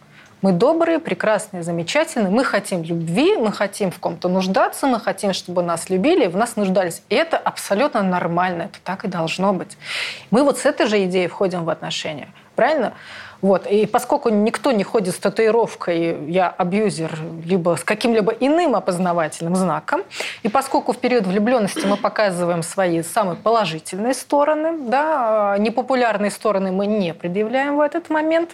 Мы 0.43 0.51
добрые, 0.51 0.98
прекрасные, 0.98 1.62
замечательные. 1.62 2.30
Мы 2.30 2.44
хотим 2.44 2.82
любви, 2.82 3.36
мы 3.36 3.52
хотим 3.52 3.93
в 3.93 4.01
ком-то 4.01 4.28
нуждаться, 4.28 4.89
мы 4.89 4.98
хотим, 4.98 5.32
чтобы 5.32 5.62
нас 5.62 5.89
любили 5.89 6.26
в 6.26 6.36
нас 6.36 6.56
нуждались. 6.56 7.02
И 7.09 7.14
это 7.14 7.36
абсолютно 7.36 8.02
нормально, 8.02 8.62
это 8.62 8.80
так 8.82 9.05
и 9.05 9.09
должно 9.09 9.52
быть. 9.52 9.78
Мы 10.32 10.43
вот 10.43 10.59
с 10.59 10.66
этой 10.66 10.86
же 10.86 11.05
идеей 11.05 11.28
входим 11.28 11.64
в 11.64 11.70
отношения. 11.70 12.28
Правильно? 12.56 12.93
Вот. 13.43 13.66
И 13.66 13.86
поскольку 13.86 14.28
никто 14.28 14.70
не 14.70 14.85
ходит 14.85 15.16
с 15.16 15.19
татуировкой 15.19 16.31
«я 16.31 16.48
абьюзер», 16.48 17.19
либо 17.44 17.77
с 17.77 17.82
каким-либо 17.82 18.32
иным 18.32 18.77
опознавательным 18.77 19.56
знаком, 19.56 20.02
и 20.44 20.48
поскольку 20.48 20.93
в 20.93 20.98
период 20.98 21.27
влюбленности 21.27 21.85
мы 21.85 21.97
показываем 21.97 22.62
свои 22.62 23.02
самые 23.02 23.36
положительные 23.36 24.14
стороны, 24.14 24.78
да, 24.89 25.56
непопулярные 25.59 26.31
стороны 26.31 26.70
мы 26.70 26.86
не 26.86 27.12
предъявляем 27.12 27.77
в 27.77 27.81
этот 27.81 28.10
момент, 28.10 28.51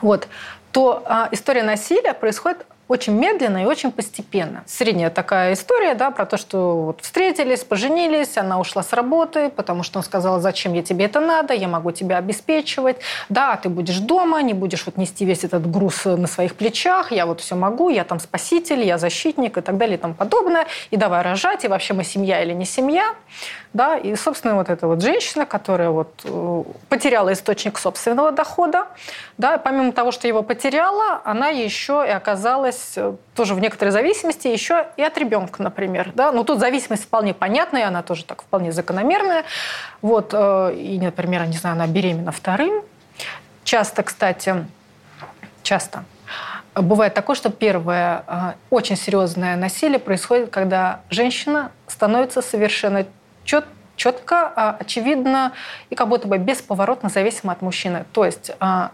вот, 0.00 0.26
то 0.72 1.02
а, 1.06 1.28
история 1.30 1.62
насилия 1.62 2.14
происходит 2.14 2.66
очень 2.92 3.14
медленно 3.14 3.62
и 3.62 3.64
очень 3.64 3.90
постепенно. 3.90 4.62
Средняя 4.66 5.10
такая 5.10 5.54
история, 5.54 5.94
да, 5.94 6.10
про 6.10 6.26
то, 6.26 6.36
что 6.36 6.84
вот 6.84 7.00
встретились, 7.00 7.64
поженились, 7.64 8.36
она 8.36 8.60
ушла 8.60 8.82
с 8.82 8.92
работы, 8.92 9.48
потому 9.48 9.82
что 9.82 9.98
он 9.98 10.04
сказал, 10.04 10.40
зачем 10.40 10.74
я 10.74 10.82
тебе 10.82 11.06
это 11.06 11.18
надо, 11.20 11.54
я 11.54 11.68
могу 11.68 11.90
тебя 11.90 12.18
обеспечивать, 12.18 12.96
да, 13.28 13.56
ты 13.56 13.68
будешь 13.68 13.98
дома, 13.98 14.42
не 14.42 14.52
будешь 14.54 14.84
вот 14.86 14.98
нести 14.98 15.24
весь 15.24 15.44
этот 15.44 15.70
груз 15.70 16.04
на 16.04 16.26
своих 16.26 16.54
плечах, 16.54 17.12
я 17.12 17.26
вот 17.26 17.40
все 17.40 17.54
могу, 17.54 17.88
я 17.88 18.04
там 18.04 18.20
спаситель, 18.20 18.84
я 18.84 18.98
защитник 18.98 19.56
и 19.56 19.60
так 19.60 19.78
далее 19.78 19.96
и 19.96 20.00
тому 20.00 20.14
подобное, 20.14 20.66
и 20.90 20.96
давай 20.96 21.22
рожать, 21.22 21.64
и 21.64 21.68
вообще 21.68 21.94
мы 21.94 22.04
семья 22.04 22.42
или 22.42 22.52
не 22.52 22.66
семья, 22.66 23.14
да, 23.72 23.96
и, 23.96 24.14
собственно, 24.16 24.54
вот 24.54 24.68
эта 24.68 24.86
вот 24.86 25.00
женщина, 25.00 25.46
которая 25.46 25.90
вот 25.90 26.20
э, 26.24 26.62
потеряла 26.90 27.32
источник 27.32 27.78
собственного 27.78 28.30
дохода, 28.30 28.86
да, 29.38 29.56
помимо 29.56 29.92
того, 29.92 30.12
что 30.12 30.28
его 30.28 30.42
потеряла, 30.42 31.22
она 31.24 31.48
еще 31.48 32.04
и 32.06 32.10
оказалась 32.10 32.92
э, 32.96 33.14
тоже 33.34 33.54
в 33.54 33.60
некоторой 33.60 33.92
зависимости 33.92 34.46
еще 34.46 34.88
и 34.96 35.02
от 35.02 35.16
ребенка, 35.16 35.62
например, 35.62 36.12
да, 36.14 36.32
ну 36.32 36.44
тут 36.44 36.58
зависимость 36.58 37.04
вполне 37.04 37.32
понятная, 37.32 37.88
она 37.88 38.02
тоже 38.02 38.24
так 38.24 38.42
вполне 38.42 38.72
закономерная, 38.72 39.44
вот, 40.02 40.30
э, 40.34 40.74
и, 40.74 40.98
например, 41.00 41.46
не 41.46 41.56
знаю, 41.56 41.74
она 41.74 41.86
беременна 41.86 42.32
вторым, 42.32 42.84
часто, 43.64 44.02
кстати, 44.02 44.66
часто 45.62 46.04
Бывает 46.74 47.12
такое, 47.12 47.36
что 47.36 47.50
первое 47.50 48.56
очень 48.70 48.96
серьезное 48.96 49.56
насилие 49.56 49.98
происходит, 49.98 50.48
когда 50.48 51.02
женщина 51.10 51.70
становится 51.86 52.40
совершенно 52.40 53.04
чет, 53.44 53.66
четко, 53.96 54.52
а, 54.54 54.76
очевидно 54.80 55.52
и 55.90 55.94
как 55.94 56.08
будто 56.08 56.28
бы 56.28 56.38
бесповоротно 56.38 57.08
зависимо 57.08 57.52
от 57.52 57.62
мужчины. 57.62 58.04
То 58.12 58.24
есть 58.24 58.52
а, 58.60 58.90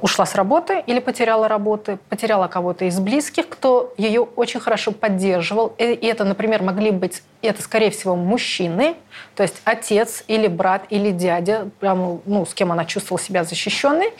ушла 0.00 0.26
с 0.26 0.34
работы 0.34 0.82
или 0.86 1.00
потеряла 1.00 1.48
работы, 1.48 1.98
потеряла 2.08 2.48
кого-то 2.48 2.84
из 2.84 2.98
близких, 3.00 3.48
кто 3.48 3.92
ее 3.96 4.20
очень 4.20 4.60
хорошо 4.60 4.92
поддерживал. 4.92 5.74
И 5.78 5.84
это, 5.84 6.24
например, 6.24 6.62
могли 6.62 6.90
быть, 6.90 7.22
это, 7.42 7.62
скорее 7.62 7.90
всего, 7.90 8.14
мужчины, 8.16 8.94
то 9.34 9.42
есть 9.42 9.60
отец 9.64 10.24
или 10.28 10.46
брат 10.46 10.84
или 10.90 11.10
дядя, 11.10 11.68
прямо, 11.80 12.20
ну, 12.26 12.46
с 12.46 12.54
кем 12.54 12.72
она 12.72 12.84
чувствовала 12.84 13.22
себя 13.22 13.44
защищенной. 13.44 14.12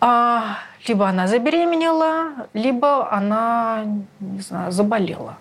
А, 0.00 0.58
либо 0.86 1.08
она 1.08 1.26
забеременела, 1.26 2.48
либо 2.52 3.10
она, 3.12 3.84
не 4.20 4.40
знаю, 4.40 4.72
заболела. 4.72 5.36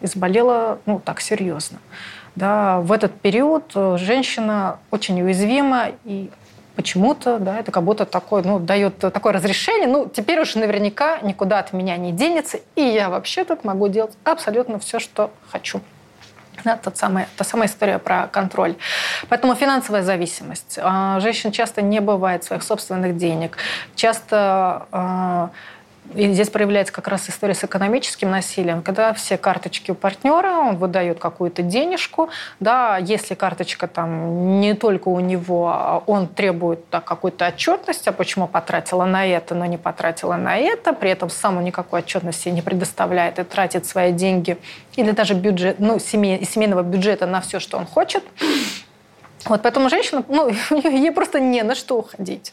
И 0.00 0.06
заболела, 0.06 0.78
ну, 0.86 0.98
так, 0.98 1.20
серьезно. 1.20 1.78
Да, 2.36 2.80
в 2.80 2.92
этот 2.92 3.20
период 3.20 3.72
э, 3.74 3.96
женщина 3.98 4.78
очень 4.90 5.20
уязвима 5.20 5.88
и 6.04 6.30
почему-то, 6.76 7.38
да, 7.38 7.58
это 7.58 7.72
как 7.72 7.82
будто 7.82 8.06
такое, 8.06 8.42
ну, 8.42 8.58
дает 8.58 8.98
такое 8.98 9.32
разрешение, 9.32 9.88
ну, 9.88 10.08
теперь 10.08 10.40
уж 10.40 10.54
наверняка 10.54 11.18
никуда 11.18 11.58
от 11.58 11.72
меня 11.72 11.96
не 11.96 12.12
денется, 12.12 12.58
и 12.76 12.80
я 12.80 13.10
вообще 13.10 13.44
тут 13.44 13.64
могу 13.64 13.88
делать 13.88 14.12
абсолютно 14.24 14.78
все, 14.78 14.98
что 14.98 15.30
хочу. 15.50 15.80
Да, 16.64 16.76
та, 16.76 16.90
самая, 16.94 17.28
та 17.36 17.44
самая 17.44 17.68
история 17.68 17.98
про 17.98 18.26
контроль. 18.26 18.76
Поэтому 19.28 19.54
финансовая 19.54 20.02
зависимость. 20.02 20.78
А, 20.82 21.18
женщин 21.20 21.52
часто 21.52 21.82
не 21.82 22.00
бывает 22.00 22.44
своих 22.44 22.62
собственных 22.62 23.16
денег. 23.16 23.56
Часто 23.94 24.86
а, 24.92 25.50
и 26.14 26.32
здесь 26.32 26.50
проявляется 26.50 26.92
как 26.92 27.08
раз 27.08 27.28
история 27.28 27.54
с 27.54 27.64
экономическим 27.64 28.30
насилием, 28.30 28.82
когда 28.82 29.12
все 29.12 29.38
карточки 29.38 29.90
у 29.90 29.94
партнера, 29.94 30.58
он 30.58 30.76
выдает 30.76 31.18
какую-то 31.18 31.62
денежку, 31.62 32.30
да, 32.58 32.96
если 32.98 33.34
карточка 33.34 33.86
там 33.86 34.60
не 34.60 34.74
только 34.74 35.08
у 35.08 35.20
него, 35.20 35.68
а 35.68 36.02
он 36.06 36.26
требует 36.26 36.80
да, 36.90 37.00
какую-то 37.00 37.46
отчетность, 37.46 38.06
а 38.08 38.12
почему 38.12 38.48
потратила 38.48 39.04
на 39.04 39.26
это, 39.26 39.54
но 39.54 39.66
не 39.66 39.78
потратила 39.78 40.36
на 40.36 40.56
это, 40.56 40.92
при 40.92 41.10
этом 41.10 41.30
сам 41.30 41.58
он 41.58 41.64
никакой 41.64 42.00
отчетности 42.00 42.48
не 42.48 42.62
предоставляет 42.62 43.38
и 43.38 43.44
тратит 43.44 43.86
свои 43.86 44.12
деньги 44.12 44.58
или 44.96 45.12
даже 45.12 45.34
бюджет, 45.34 45.78
ну, 45.78 45.98
семей, 45.98 46.44
семейного 46.44 46.82
бюджета 46.82 47.26
на 47.26 47.40
все, 47.40 47.60
что 47.60 47.78
он 47.78 47.86
хочет. 47.86 48.24
Вот 49.46 49.62
поэтому 49.62 49.88
женщина, 49.88 50.24
ну, 50.28 50.50
ей 50.84 51.12
просто 51.12 51.40
не 51.40 51.62
на 51.62 51.74
что 51.74 51.98
уходить. 51.98 52.52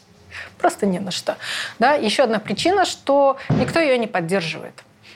Просто 0.58 0.86
не 0.86 0.98
на 0.98 1.10
что. 1.10 1.36
Да? 1.78 1.94
Еще 1.94 2.22
одна 2.22 2.38
причина, 2.38 2.84
что 2.84 3.38
никто 3.50 3.80
ее 3.80 3.98
не 3.98 4.06
поддерживает. 4.06 4.74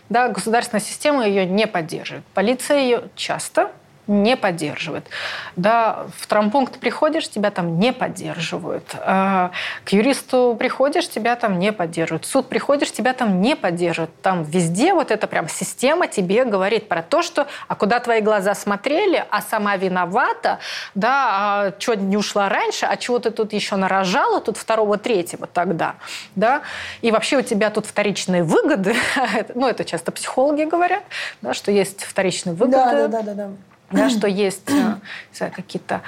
Да, 0.09 0.28
государственная 0.28 0.82
система 0.82 1.27
ее 1.27 1.47
не 1.47 1.66
поддерживает. 1.66 2.24
Полиция 2.35 2.78
ее 2.78 3.05
часто 3.16 3.73
не 4.07 4.37
поддерживают. 4.37 5.07
Да, 5.57 6.07
в 6.16 6.27
травмпункт 6.27 6.79
приходишь, 6.79 7.29
тебя 7.29 7.51
там 7.51 7.79
не 7.79 7.93
поддерживают. 7.93 8.97
А, 8.99 9.53
к 9.85 9.93
юристу 9.93 10.57
приходишь, 10.59 11.09
тебя 11.09 11.37
там 11.37 11.59
не 11.59 11.73
поддерживают. 11.73 12.24
В 12.24 12.29
суд 12.29 12.49
приходишь, 12.49 12.91
тебя 12.93 13.12
там 13.12 13.41
не 13.41 13.55
поддерживают. 13.55 14.11
Там 14.23 14.43
везде 14.43 14.93
вот 14.93 15.11
эта 15.11 15.27
прям 15.27 15.49
система 15.49 16.09
тебе 16.09 16.45
говорит 16.45 16.89
про 16.89 17.03
то, 17.03 17.23
что 17.23 17.47
а 17.69 17.74
куда 17.74 18.01
твои 18.01 18.20
глаза 18.20 18.55
смотрели, 18.55 19.24
а 19.31 19.41
сама 19.41 19.77
виновата, 19.77 20.59
да, 20.95 21.29
а 21.31 21.73
что 21.79 21.95
не 21.95 22.16
ушла 22.16 22.49
раньше, 22.49 22.87
а 22.87 22.97
чего 22.97 23.19
ты 23.19 23.31
тут 23.31 23.53
еще 23.53 23.77
нарожала, 23.77 24.41
тут 24.41 24.57
второго, 24.57 24.99
третьего 24.99 25.47
тогда, 25.47 25.95
да, 26.35 26.62
и 27.03 27.11
вообще 27.11 27.39
у 27.39 27.43
тебя 27.43 27.70
тут 27.70 27.87
вторичные 27.87 28.43
выгоды, 28.43 28.95
ну, 29.55 29.69
это 29.69 29.85
часто 29.85 30.12
психологи 30.12 30.65
говорят, 30.65 31.03
да, 31.41 31.55
что 31.55 31.70
есть 31.70 32.03
вторичные 32.03 32.55
выгоды. 32.55 32.77
Да, 32.77 33.09
да, 33.09 33.23
да 33.23 33.35
да, 33.35 33.51
что 34.09 34.27
есть 34.27 34.70
э, 34.70 35.51
какие-то 35.51 36.02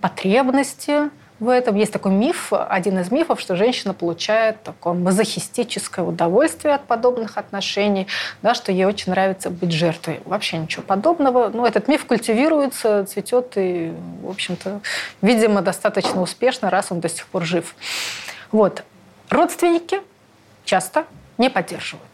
потребности 0.00 1.10
в 1.40 1.48
этом. 1.48 1.74
Есть 1.76 1.92
такой 1.92 2.12
миф, 2.12 2.52
один 2.52 2.98
из 2.98 3.10
мифов, 3.10 3.40
что 3.40 3.56
женщина 3.56 3.92
получает 3.92 4.62
такое 4.62 4.92
мазохистическое 4.94 6.04
удовольствие 6.04 6.74
от 6.74 6.84
подобных 6.84 7.36
отношений, 7.38 8.06
да, 8.42 8.54
что 8.54 8.72
ей 8.72 8.84
очень 8.84 9.10
нравится 9.10 9.50
быть 9.50 9.72
жертвой. 9.72 10.20
Вообще 10.24 10.58
ничего 10.58 10.82
подобного. 10.82 11.50
Ну, 11.52 11.66
этот 11.66 11.88
миф 11.88 12.06
культивируется, 12.06 13.04
цветет 13.06 13.52
и, 13.56 13.92
в 14.22 14.30
общем-то, 14.30 14.80
видимо, 15.22 15.60
достаточно 15.62 16.22
успешно, 16.22 16.70
раз 16.70 16.90
он 16.90 17.00
до 17.00 17.08
сих 17.08 17.26
пор 17.26 17.44
жив. 17.44 17.74
Вот. 18.52 18.84
Родственники 19.30 20.00
часто 20.64 21.04
не 21.38 21.50
поддерживают. 21.50 22.08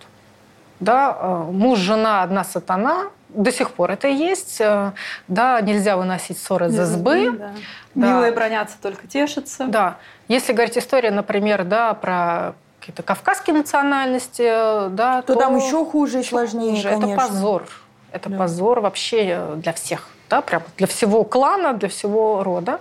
Да, 0.81 1.17
э, 1.21 1.45
муж, 1.53 1.79
жена, 1.79 2.23
одна 2.23 2.43
сатана, 2.43 3.11
до 3.35 3.53
сих 3.53 3.71
пор 3.71 3.91
это 3.91 4.09
есть. 4.09 4.61
Э, 4.61 4.93
да, 5.29 5.61
нельзя 5.61 5.97
выносить 5.97 6.39
ссоры 6.39 6.69
за 6.69 6.87
сбы. 6.87 7.31
Да. 7.39 7.51
Да. 7.95 8.07
Милые 8.13 8.33
бронятся, 8.33 8.77
только 8.81 9.07
тешатся. 9.07 9.67
Да. 9.67 9.97
Если 10.29 10.53
говорить 10.53 10.79
история, 10.79 11.11
например, 11.11 11.65
да, 11.65 11.95
про 11.95 12.55
какие-то 12.79 13.03
кавказские 13.03 13.57
национальности, 13.57 14.43
да, 14.91 15.23
то, 15.23 15.35
то 15.35 15.41
там 15.41 15.57
еще 15.57 15.85
хуже 15.85 16.21
и 16.21 16.23
сложнее, 16.23 16.77
хуже. 16.77 16.89
Это 16.89 17.09
позор. 17.09 17.65
Это 18.13 18.31
да. 18.31 18.39
позор 18.39 18.81
вообще 18.81 19.55
для 19.57 19.73
всех. 19.73 20.09
Да, 20.29 20.41
прям 20.41 20.63
для 20.77 20.87
всего 20.87 21.25
клана, 21.25 21.73
для 21.75 21.89
всего 21.89 22.43
рода. 22.45 22.81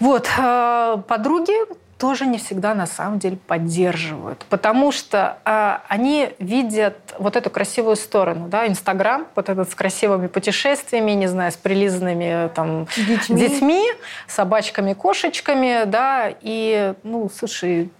Вот. 0.00 0.28
Э, 0.38 0.96
подруги 1.06 1.54
тоже 1.98 2.26
не 2.26 2.38
всегда 2.38 2.74
на 2.74 2.86
самом 2.86 3.18
деле 3.18 3.36
поддерживают, 3.36 4.44
потому 4.48 4.92
что 4.92 5.38
э, 5.44 5.78
они 5.88 6.30
видят 6.38 6.96
вот 7.18 7.34
эту 7.34 7.50
красивую 7.50 7.96
сторону, 7.96 8.46
да, 8.48 8.68
Инстаграм, 8.68 9.26
вот 9.34 9.48
этот 9.48 9.70
с 9.70 9.74
красивыми 9.74 10.28
путешествиями, 10.28 11.10
не 11.12 11.26
знаю, 11.26 11.50
с 11.50 11.56
прилизанными 11.56 12.50
там 12.54 12.86
детьми, 12.96 13.36
детьми 13.36 13.84
собачками, 14.28 14.92
кошечками, 14.94 15.84
да, 15.86 16.32
и, 16.40 16.94
ну, 17.02 17.28
слушай, 17.36 17.90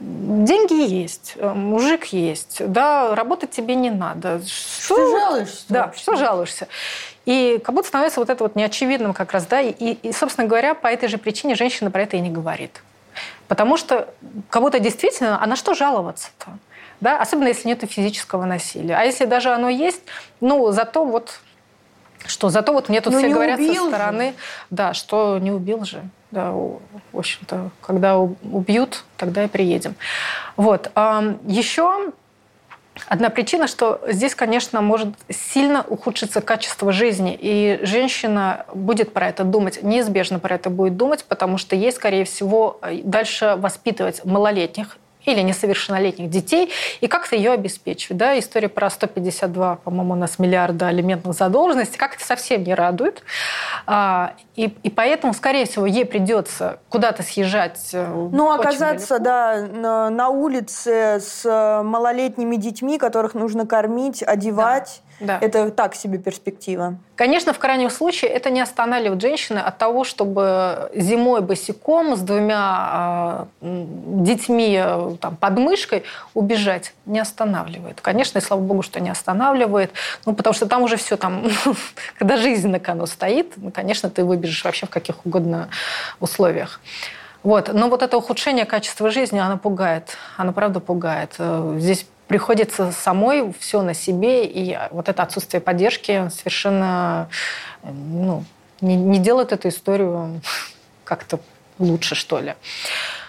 деньги 0.00 0.90
есть, 0.90 1.34
э, 1.36 1.52
мужик 1.52 2.06
есть, 2.06 2.66
да, 2.66 3.14
работать 3.14 3.50
тебе 3.50 3.74
не 3.74 3.90
надо. 3.90 4.40
Что, 4.46 4.94
что 4.94 5.10
жалуешься? 5.10 5.64
Да, 5.68 5.92
что 5.94 6.16
жалуешься? 6.16 6.68
И 7.26 7.60
как 7.62 7.74
будто 7.74 7.88
становится 7.88 8.20
вот 8.20 8.30
это 8.30 8.44
вот 8.44 8.56
неочевидным 8.56 9.12
как 9.12 9.32
раз, 9.32 9.44
да, 9.44 9.60
и, 9.60 9.70
и, 9.70 10.12
собственно 10.12 10.48
говоря, 10.48 10.74
по 10.74 10.86
этой 10.86 11.10
же 11.10 11.18
причине 11.18 11.54
женщина 11.54 11.90
про 11.90 12.02
это 12.02 12.16
и 12.16 12.20
не 12.20 12.30
говорит. 12.30 12.80
Потому 13.48 13.76
что 13.76 14.08
кого-то 14.50 14.78
действительно, 14.78 15.42
а 15.42 15.46
на 15.46 15.56
что 15.56 15.74
жаловаться-то? 15.74 16.58
Да? 17.00 17.20
Особенно 17.20 17.48
если 17.48 17.68
нет 17.68 17.84
физического 17.88 18.44
насилия. 18.44 18.96
А 18.96 19.04
если 19.04 19.24
даже 19.24 19.50
оно 19.50 19.68
есть, 19.68 20.02
ну, 20.40 20.72
зато 20.72 21.04
вот 21.04 21.40
что 22.26 22.48
зато 22.48 22.72
вот 22.72 22.88
мне 22.88 23.00
тут 23.00 23.12
ну, 23.12 23.18
все 23.20 23.28
говорят 23.28 23.60
со 23.60 23.74
стороны, 23.74 24.30
же. 24.30 24.34
да, 24.70 24.94
что 24.94 25.38
не 25.38 25.52
убил 25.52 25.84
же. 25.84 26.02
Да, 26.32 26.50
в 26.50 26.80
общем-то, 27.12 27.70
когда 27.80 28.18
убьют, 28.18 29.04
тогда 29.16 29.44
и 29.44 29.48
приедем. 29.48 29.94
Вот. 30.56 30.90
Еще 31.46 32.12
Одна 33.08 33.30
причина, 33.30 33.66
что 33.66 34.00
здесь, 34.08 34.34
конечно, 34.34 34.80
может 34.80 35.08
сильно 35.28 35.84
ухудшиться 35.88 36.40
качество 36.40 36.92
жизни, 36.92 37.36
и 37.38 37.78
женщина 37.82 38.66
будет 38.74 39.12
про 39.12 39.28
это 39.28 39.44
думать, 39.44 39.82
неизбежно 39.82 40.38
про 40.38 40.54
это 40.56 40.70
будет 40.70 40.96
думать, 40.96 41.24
потому 41.24 41.58
что 41.58 41.76
ей, 41.76 41.92
скорее 41.92 42.24
всего, 42.24 42.80
дальше 43.04 43.56
воспитывать 43.58 44.24
малолетних 44.24 44.98
или 45.26 45.40
несовершеннолетних 45.42 46.30
детей, 46.30 46.72
и 47.00 47.08
как-то 47.08 47.36
ее 47.36 47.52
обеспечивать. 47.52 48.16
Да? 48.16 48.38
История 48.38 48.68
про 48.68 48.88
152, 48.88 49.76
по-моему, 49.76 50.14
у 50.14 50.16
нас 50.16 50.38
миллиарда 50.38 50.86
алиментных 50.86 51.34
задолженностей 51.34 51.98
как-то 51.98 52.24
совсем 52.24 52.62
не 52.62 52.74
радует. 52.74 53.22
А, 53.86 54.34
и, 54.54 54.74
и 54.82 54.90
поэтому, 54.90 55.34
скорее 55.34 55.66
всего, 55.66 55.84
ей 55.84 56.06
придется 56.06 56.78
куда-то 56.88 57.22
съезжать. 57.22 57.90
Э, 57.92 58.06
ну, 58.32 58.52
оказаться, 58.52 59.18
да, 59.18 59.66
на, 59.66 60.28
улице 60.28 61.20
с 61.20 61.44
э, 61.44 61.82
малолетними 61.82 62.56
детьми, 62.56 62.98
которых 62.98 63.34
нужно 63.34 63.66
кормить, 63.66 64.22
одевать. 64.22 65.02
Да. 65.02 65.05
Это 65.20 65.70
так 65.70 65.94
себе 65.94 66.18
перспектива. 66.18 66.96
Конечно, 67.14 67.52
в 67.52 67.58
крайнем 67.58 67.90
случае 67.90 68.30
это 68.30 68.50
не 68.50 68.60
останавливает 68.60 69.20
женщины 69.20 69.58
от 69.58 69.78
того, 69.78 70.04
чтобы 70.04 70.90
зимой 70.94 71.40
босиком 71.40 72.16
с 72.16 72.20
двумя 72.20 73.46
э, 73.60 73.84
детьми 74.24 74.82
там, 75.20 75.36
под 75.36 75.58
мышкой 75.58 76.04
убежать. 76.34 76.92
Не 77.06 77.20
останавливает. 77.20 78.00
Конечно, 78.00 78.38
и 78.38 78.42
слава 78.42 78.60
богу, 78.60 78.82
что 78.82 79.00
не 79.00 79.10
останавливает. 79.10 79.92
Ну, 80.26 80.34
потому 80.34 80.52
что 80.54 80.66
там 80.66 80.82
уже 80.82 80.96
все 80.96 81.16
там, 81.16 81.44
когда 82.18 82.36
жизнь 82.36 82.68
на 82.68 82.80
кону 82.80 83.06
стоит, 83.06 83.54
ну, 83.56 83.70
конечно, 83.70 84.10
ты 84.10 84.24
выбежишь 84.24 84.64
вообще 84.64 84.86
в 84.86 84.90
каких 84.90 85.24
угодно 85.24 85.68
условиях. 86.20 86.80
Вот. 87.42 87.72
Но 87.72 87.88
вот 87.88 88.02
это 88.02 88.18
ухудшение 88.18 88.64
качества 88.64 89.10
жизни, 89.10 89.38
оно 89.38 89.56
пугает. 89.56 90.16
Оно 90.36 90.52
правда 90.52 90.80
пугает. 90.80 91.36
Э, 91.38 91.76
здесь 91.78 92.06
приходится 92.28 92.92
самой 92.92 93.52
все 93.58 93.82
на 93.82 93.94
себе, 93.94 94.44
и 94.44 94.78
вот 94.90 95.08
это 95.08 95.22
отсутствие 95.22 95.60
поддержки 95.60 96.28
совершенно 96.30 97.28
ну, 97.82 98.44
не, 98.80 98.96
не 98.96 99.18
делает 99.18 99.52
эту 99.52 99.68
историю 99.68 100.40
как-то 101.04 101.40
лучше, 101.78 102.14
что 102.14 102.40
ли. 102.40 102.54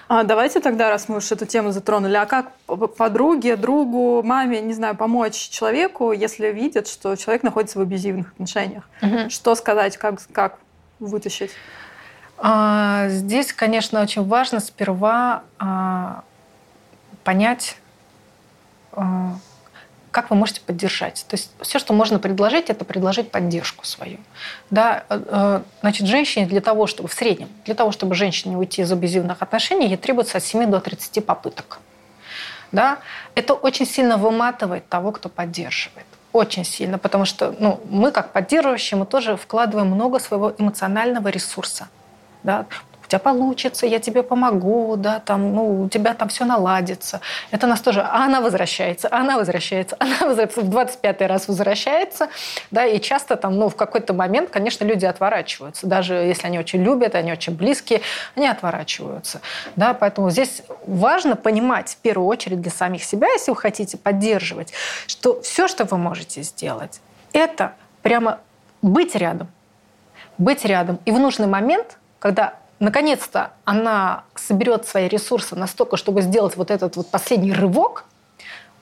А 0.09 0.23
давайте 0.23 0.61
тогда, 0.61 0.89
раз 0.89 1.09
мы 1.09 1.17
уж 1.17 1.31
эту 1.31 1.45
тему 1.45 1.71
затронули, 1.71 2.15
а 2.15 2.25
как 2.25 2.51
подруге, 2.97 3.57
другу, 3.57 4.23
маме, 4.23 4.61
не 4.61 4.73
знаю, 4.73 4.95
помочь 4.95 5.49
человеку, 5.49 6.13
если 6.13 6.47
видят, 6.47 6.87
что 6.87 7.15
человек 7.17 7.43
находится 7.43 7.77
в 7.77 7.81
абьюзивных 7.81 8.31
отношениях? 8.31 8.87
Угу. 9.01 9.29
Что 9.29 9.53
сказать, 9.55 9.97
как, 9.97 10.19
как 10.31 10.59
вытащить? 10.99 11.51
А, 12.37 13.09
здесь, 13.09 13.51
конечно, 13.51 14.01
очень 14.01 14.25
важно 14.25 14.61
сперва 14.61 15.43
а, 15.59 16.23
понять, 17.25 17.77
как 20.17 20.31
вы 20.31 20.35
можете 20.35 20.61
поддержать. 20.61 21.25
То 21.27 21.35
есть 21.35 21.51
все, 21.61 21.77
что 21.77 21.93
можно 21.93 22.17
предложить, 22.17 22.71
это 22.71 22.83
предложить 22.85 23.29
поддержку 23.29 23.85
свою. 23.85 24.17
Да, 24.71 25.03
э, 25.09 25.21
э, 25.27 25.61
значит, 25.81 26.07
женщине 26.07 26.47
для 26.47 26.59
того, 26.59 26.87
чтобы 26.87 27.07
в 27.07 27.13
среднем, 27.13 27.49
для 27.65 27.75
того, 27.75 27.91
чтобы 27.91 28.15
женщине 28.15 28.57
уйти 28.57 28.81
из 28.81 28.91
абьюзивных 28.91 29.43
отношений, 29.43 29.87
ей 29.87 29.97
требуется 29.97 30.39
от 30.39 30.43
7 30.43 30.71
до 30.71 30.79
30 30.79 31.23
попыток. 31.23 31.79
Да? 32.71 32.97
Это 33.35 33.53
очень 33.53 33.85
сильно 33.85 34.17
выматывает 34.17 34.89
того, 34.89 35.11
кто 35.11 35.29
поддерживает. 35.29 36.07
Очень 36.33 36.65
сильно, 36.65 36.97
потому 36.97 37.25
что 37.25 37.55
ну, 37.59 37.79
мы, 37.89 38.11
как 38.11 38.31
поддерживающие, 38.31 38.97
мы 38.97 39.05
тоже 39.05 39.37
вкладываем 39.37 39.87
много 39.87 40.19
своего 40.19 40.51
эмоционального 40.57 41.27
ресурса. 41.27 41.89
Да? 42.41 42.65
У 43.07 43.09
тебя 43.09 43.19
получится, 43.19 43.85
я 43.85 43.99
тебе 43.99 44.21
помогу, 44.21 44.97
да, 44.97 45.19
там, 45.19 45.55
ну, 45.55 45.83
у 45.83 45.89
тебя 45.89 46.13
там 46.13 46.27
все 46.27 46.43
наладится. 46.43 47.21
Это 47.51 47.65
нас 47.65 47.79
тоже, 47.79 48.01
а 48.01 48.25
она 48.25 48.41
возвращается, 48.41 49.07
она 49.09 49.37
возвращается, 49.37 49.95
она 49.99 50.17
возвращается, 50.27 50.61
в 50.61 50.69
25-й 50.69 51.25
раз 51.25 51.47
возвращается, 51.47 52.27
да, 52.69 52.85
и 52.85 52.99
часто 52.99 53.37
там, 53.37 53.55
ну, 53.55 53.69
в 53.69 53.77
какой-то 53.77 54.13
момент, 54.13 54.49
конечно, 54.49 54.83
люди 54.83 55.05
отворачиваются, 55.05 55.87
даже 55.87 56.15
если 56.15 56.47
они 56.47 56.59
очень 56.59 56.83
любят, 56.83 57.15
они 57.15 57.31
очень 57.31 57.55
близкие, 57.55 58.01
они 58.35 58.47
отворачиваются, 58.47 59.39
да, 59.77 59.93
поэтому 59.93 60.29
здесь 60.29 60.63
важно 60.85 61.37
понимать 61.37 61.91
в 61.91 61.97
первую 61.97 62.27
очередь 62.27 62.59
для 62.61 62.71
самих 62.71 63.05
себя, 63.05 63.29
если 63.31 63.51
вы 63.51 63.57
хотите 63.57 63.97
поддерживать, 63.97 64.73
что 65.07 65.41
все, 65.41 65.69
что 65.69 65.85
вы 65.85 65.97
можете 65.97 66.41
сделать, 66.41 66.99
это 67.31 67.73
прямо 68.01 68.39
быть 68.81 69.15
рядом, 69.15 69.47
быть 70.37 70.65
рядом. 70.65 70.99
И 71.05 71.11
в 71.11 71.19
нужный 71.19 71.47
момент, 71.47 71.97
когда 72.19 72.55
наконец-то 72.79 73.51
она 73.65 74.23
соберет 74.35 74.87
свои 74.87 75.07
ресурсы 75.07 75.55
настолько, 75.55 75.97
чтобы 75.97 76.21
сделать 76.21 76.55
вот 76.57 76.71
этот 76.71 76.95
вот 76.95 77.09
последний 77.09 77.53
рывок, 77.53 78.05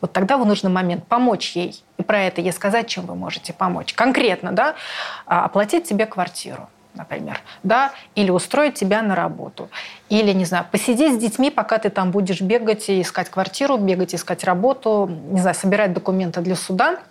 вот 0.02 0.14
тогда 0.14 0.38
в 0.38 0.46
нужный 0.46 0.70
момент 0.70 1.08
помочь 1.08 1.56
ей. 1.56 1.82
И 1.98 2.04
про 2.04 2.22
это 2.24 2.42
ей 2.42 2.52
сказать, 2.52 2.88
чем 2.88 3.06
вы 3.06 3.16
можете 3.16 3.54
помочь. 3.54 3.94
Конкретно, 3.94 4.52
да, 4.52 4.76
а, 5.26 5.46
оплатить 5.46 5.88
тебе 5.88 6.06
квартиру 6.06 6.70
например, 6.98 7.42
да, 7.62 7.92
или 8.16 8.32
устроить 8.32 8.76
тебя 8.76 9.02
на 9.02 9.16
работу, 9.16 9.70
или, 10.08 10.32
не 10.32 10.46
знаю, 10.46 10.66
посидеть 10.72 11.16
с 11.16 11.18
детьми, 11.18 11.52
пока 11.52 11.78
ты 11.78 11.90
там 11.90 12.12
будешь 12.12 12.40
бегать 12.40 12.88
и 12.88 13.02
искать 13.02 13.30
квартиру, 13.30 13.76
бегать 13.76 14.14
и 14.14 14.16
искать 14.16 14.46
работу, 14.46 15.12
не 15.30 15.42
знаю, 15.42 15.56
собирать 15.56 15.92
документы 15.92 16.40
для 16.40 16.56
суда– 16.56 17.00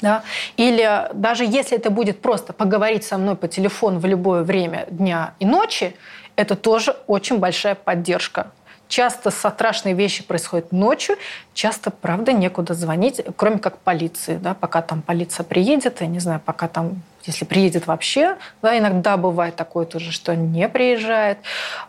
Да? 0.00 0.22
Или 0.56 1.08
даже 1.12 1.44
если 1.44 1.76
это 1.76 1.90
будет 1.90 2.20
просто 2.20 2.52
поговорить 2.52 3.04
со 3.04 3.18
мной 3.18 3.36
по 3.36 3.48
телефону 3.48 3.98
в 3.98 4.06
любое 4.06 4.42
время 4.42 4.86
дня 4.90 5.34
и 5.40 5.46
ночи, 5.46 5.94
это 6.36 6.54
тоже 6.54 6.96
очень 7.06 7.38
большая 7.38 7.74
поддержка. 7.74 8.52
Часто 8.88 9.30
страшные 9.30 9.94
вещи 9.94 10.24
происходят 10.24 10.72
ночью, 10.72 11.16
часто, 11.52 11.90
правда, 11.90 12.32
некуда 12.32 12.72
звонить, 12.72 13.20
кроме 13.36 13.58
как 13.58 13.78
полиции. 13.78 14.36
Да? 14.36 14.54
Пока 14.54 14.80
там 14.80 15.02
полиция 15.02 15.44
приедет, 15.44 16.00
я 16.00 16.06
не 16.06 16.20
знаю, 16.20 16.40
пока 16.42 16.68
там, 16.68 17.02
если 17.24 17.44
приедет 17.44 17.86
вообще, 17.86 18.38
да, 18.62 18.78
иногда 18.78 19.18
бывает 19.18 19.56
такое 19.56 19.84
тоже, 19.84 20.10
что 20.10 20.34
не 20.34 20.70
приезжает. 20.70 21.38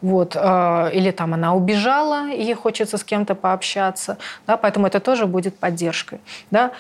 Вот. 0.02 0.36
Э, 0.36 0.90
или 0.92 1.12
там 1.12 1.34
она 1.34 1.56
убежала, 1.56 2.32
и 2.32 2.44
ей 2.44 2.54
хочется 2.54 2.98
с 2.98 3.04
кем-то 3.06 3.34
пообщаться. 3.34 4.18
Да? 4.46 4.58
Поэтому 4.58 4.86
это 4.86 5.00
тоже 5.00 5.26
будет 5.26 5.58
поддержкой. 5.58 6.20
Да? 6.52 6.72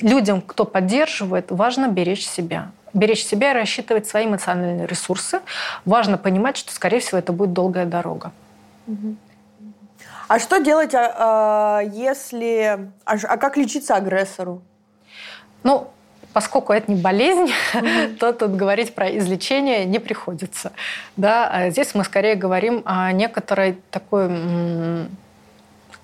Людям, 0.00 0.40
кто 0.40 0.64
поддерживает, 0.64 1.50
важно 1.50 1.88
беречь 1.88 2.26
себя. 2.26 2.70
Беречь 2.94 3.24
себя 3.24 3.50
и 3.52 3.54
рассчитывать 3.54 4.06
свои 4.06 4.26
эмоциональные 4.26 4.86
ресурсы. 4.86 5.40
Важно 5.84 6.16
понимать, 6.16 6.56
что, 6.56 6.72
скорее 6.72 7.00
всего, 7.00 7.18
это 7.18 7.32
будет 7.32 7.52
долгая 7.52 7.86
дорога. 7.86 8.32
А 10.28 10.38
что 10.38 10.58
делать, 10.58 10.94
а, 10.94 11.14
а, 11.16 11.80
если... 11.80 12.90
А, 13.04 13.14
а 13.22 13.36
как 13.38 13.56
лечиться 13.56 13.96
агрессору? 13.96 14.62
Ну, 15.62 15.90
поскольку 16.34 16.72
это 16.72 16.92
не 16.92 17.00
болезнь, 17.00 17.50
mm-hmm. 17.72 18.16
то 18.20 18.32
тут 18.32 18.54
говорить 18.54 18.94
про 18.94 19.08
излечение 19.16 19.86
не 19.86 19.98
приходится. 19.98 20.72
Да? 21.16 21.48
А 21.50 21.70
здесь 21.70 21.94
мы 21.94 22.04
скорее 22.04 22.34
говорим 22.34 22.82
о 22.84 23.10
некоторой 23.12 23.78
такой 23.90 24.28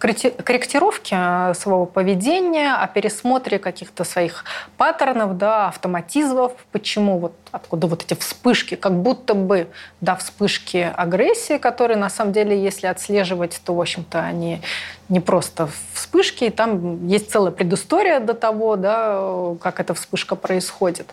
корректировке 0.05 1.17
э, 1.19 1.55
своего 1.55 1.87
поведения, 1.87 2.75
о 2.75 2.87
пересмотре 2.87 3.59
каких-то 3.59 4.05
своих 4.05 4.45
паттернов, 4.77 5.39
да, 5.39 5.69
автоматизмов, 5.69 6.53
почему 6.73 7.19
вот 7.19 7.33
откуда 7.53 7.87
вот 7.87 8.05
эти 8.05 8.19
вспышки, 8.19 8.75
как 8.75 8.93
будто 8.93 9.35
бы, 9.35 9.69
да, 10.01 10.17
вспышки 10.17 10.93
агрессии, 10.95 11.59
которые 11.59 11.97
на 11.97 12.11
самом 12.11 12.33
деле, 12.33 12.63
если 12.63 12.87
отслеживать, 12.87 13.61
то, 13.65 13.75
в 13.75 13.81
общем-то, 13.81 14.21
они 14.21 14.61
не 15.09 15.21
просто 15.21 15.69
вспышки, 15.93 16.51
там 16.51 17.07
есть 17.07 17.31
целая 17.31 17.53
предыстория 17.53 18.21
до 18.21 18.35
того, 18.35 18.77
да, 18.77 19.57
как 19.61 19.81
эта 19.81 19.95
вспышка 19.95 20.37
происходит. 20.37 21.09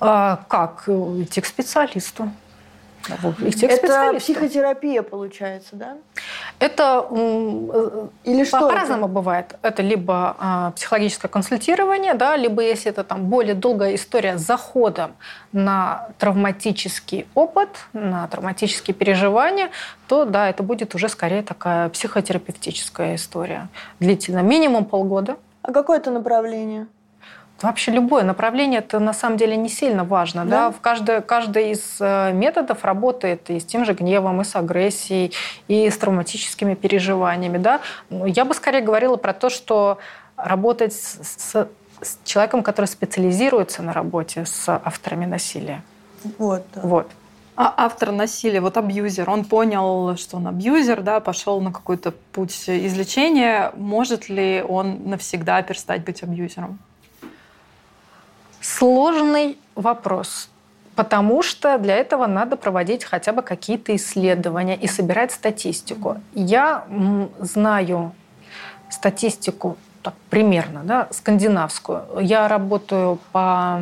А 0.00 0.44
как 0.48 0.88
идти 0.88 1.40
к 1.40 1.46
специалисту? 1.46 2.30
Идти 3.40 3.66
Это 3.66 4.14
психотерапия, 4.18 5.02
получается, 5.02 5.76
да? 5.76 5.96
Это 6.58 7.06
э, 7.10 8.06
Или 8.24 8.44
что 8.44 8.60
по-разному 8.60 9.08
бывает. 9.08 9.56
Это 9.62 9.82
либо 9.82 10.36
а, 10.38 10.70
психологическое 10.72 11.28
консультирование, 11.28 12.14
да, 12.14 12.36
либо 12.36 12.62
если 12.62 12.90
это 12.90 13.04
там 13.04 13.26
более 13.26 13.54
долгая 13.54 13.94
история 13.94 14.38
с 14.38 14.42
заходом 14.42 15.14
на 15.52 16.08
травматический 16.18 17.26
опыт, 17.34 17.68
на 17.92 18.26
травматические 18.28 18.94
переживания, 18.94 19.70
то 20.08 20.24
да, 20.24 20.48
это 20.48 20.62
будет 20.62 20.94
уже 20.94 21.08
скорее 21.08 21.42
такая 21.42 21.88
психотерапевтическая 21.88 23.14
история. 23.14 23.68
Длительно 24.00 24.40
минимум 24.40 24.84
полгода. 24.84 25.36
А 25.62 25.72
какое 25.72 25.98
это 25.98 26.10
направление? 26.10 26.86
Вообще 27.62 27.92
любое 27.92 28.24
направление 28.24 28.80
это 28.80 28.98
на 28.98 29.12
самом 29.12 29.36
деле 29.36 29.56
не 29.56 29.68
сильно 29.68 30.04
важно. 30.04 30.44
Да? 30.44 30.50
Да? 30.50 30.70
В 30.70 30.80
каждое, 30.80 31.20
каждый 31.20 31.70
из 31.70 31.96
э, 32.00 32.32
методов 32.32 32.84
работает 32.84 33.48
и 33.48 33.60
с 33.60 33.64
тем 33.64 33.84
же 33.84 33.94
гневом, 33.94 34.40
и 34.40 34.44
с 34.44 34.56
агрессией, 34.56 35.32
и 35.68 35.88
с 35.88 35.96
травматическими 35.96 36.74
переживаниями. 36.74 37.58
Да? 37.58 37.80
Я 38.10 38.44
бы 38.44 38.54
скорее 38.54 38.80
говорила 38.80 39.16
про 39.16 39.32
то, 39.32 39.50
что 39.50 39.98
работать 40.36 40.92
с, 40.92 41.66
с 42.02 42.18
человеком, 42.24 42.62
который 42.62 42.86
специализируется 42.86 43.82
на 43.82 43.92
работе 43.92 44.44
с 44.44 44.68
авторами 44.68 45.26
насилия. 45.26 45.82
Вот. 46.38 46.64
Да. 46.74 46.80
вот. 46.82 47.08
А 47.56 47.72
автор 47.76 48.10
насилия, 48.10 48.60
вот 48.60 48.76
абьюзер, 48.76 49.30
он 49.30 49.44
понял, 49.44 50.16
что 50.16 50.38
он 50.38 50.48
абьюзер, 50.48 51.02
да, 51.02 51.20
пошел 51.20 51.60
на 51.60 51.72
какой-то 51.72 52.12
путь 52.32 52.68
излечения. 52.68 53.70
Может 53.76 54.28
ли 54.28 54.64
он 54.68 55.08
навсегда 55.08 55.62
перестать 55.62 56.04
быть 56.04 56.24
абьюзером? 56.24 56.80
Сложный 58.64 59.58
вопрос. 59.74 60.48
Потому 60.96 61.42
что 61.42 61.76
для 61.76 61.96
этого 61.96 62.26
надо 62.26 62.56
проводить 62.56 63.04
хотя 63.04 63.32
бы 63.32 63.42
какие-то 63.42 63.94
исследования 63.94 64.74
и 64.74 64.86
собирать 64.86 65.32
статистику. 65.32 66.16
Я 66.32 66.84
знаю 67.40 68.12
статистику 68.88 69.76
так, 70.00 70.14
примерно, 70.30 70.80
да, 70.82 71.08
скандинавскую. 71.10 72.04
Я 72.20 72.48
работаю 72.48 73.18
по 73.32 73.80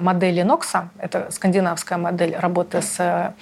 модели 0.00 0.40
Нокса, 0.40 0.88
это 0.98 1.30
скандинавская 1.30 1.98
модель 1.98 2.34
работы 2.34 2.80
с 2.80 2.96
э, 2.98 3.32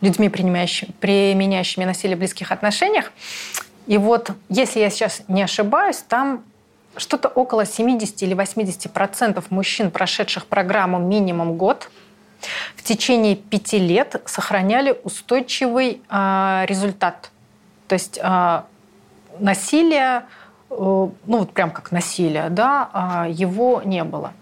людьми, 0.00 0.28
применяющими, 0.28 0.92
применяющими 1.00 1.84
насилие 1.84 2.16
в 2.16 2.18
близких 2.20 2.52
отношениях. 2.52 3.12
И 3.86 3.98
вот, 3.98 4.32
если 4.48 4.80
я 4.80 4.90
сейчас 4.90 5.22
не 5.26 5.42
ошибаюсь, 5.42 5.98
там 6.08 6.44
что-то 6.96 7.28
около 7.28 7.64
70 7.64 8.22
или 8.22 8.34
80 8.34 8.92
процентов 8.92 9.50
мужчин, 9.50 9.90
прошедших 9.90 10.46
программу 10.46 10.98
минимум 10.98 11.56
год, 11.56 11.90
в 12.76 12.82
течение 12.82 13.36
пяти 13.36 13.78
лет 13.78 14.20
сохраняли 14.26 14.98
устойчивый 15.02 16.00
э, 16.08 16.64
результат. 16.66 17.30
То 17.88 17.94
есть 17.94 18.18
э, 18.22 18.62
насилие, 19.38 20.22
э, 20.70 20.74
ну 20.74 21.12
вот 21.26 21.52
прям 21.52 21.70
как 21.70 21.90
насилие, 21.90 22.48
да, 22.50 23.24
э, 23.26 23.30
его 23.32 23.82
не 23.84 24.04
было. 24.04 24.32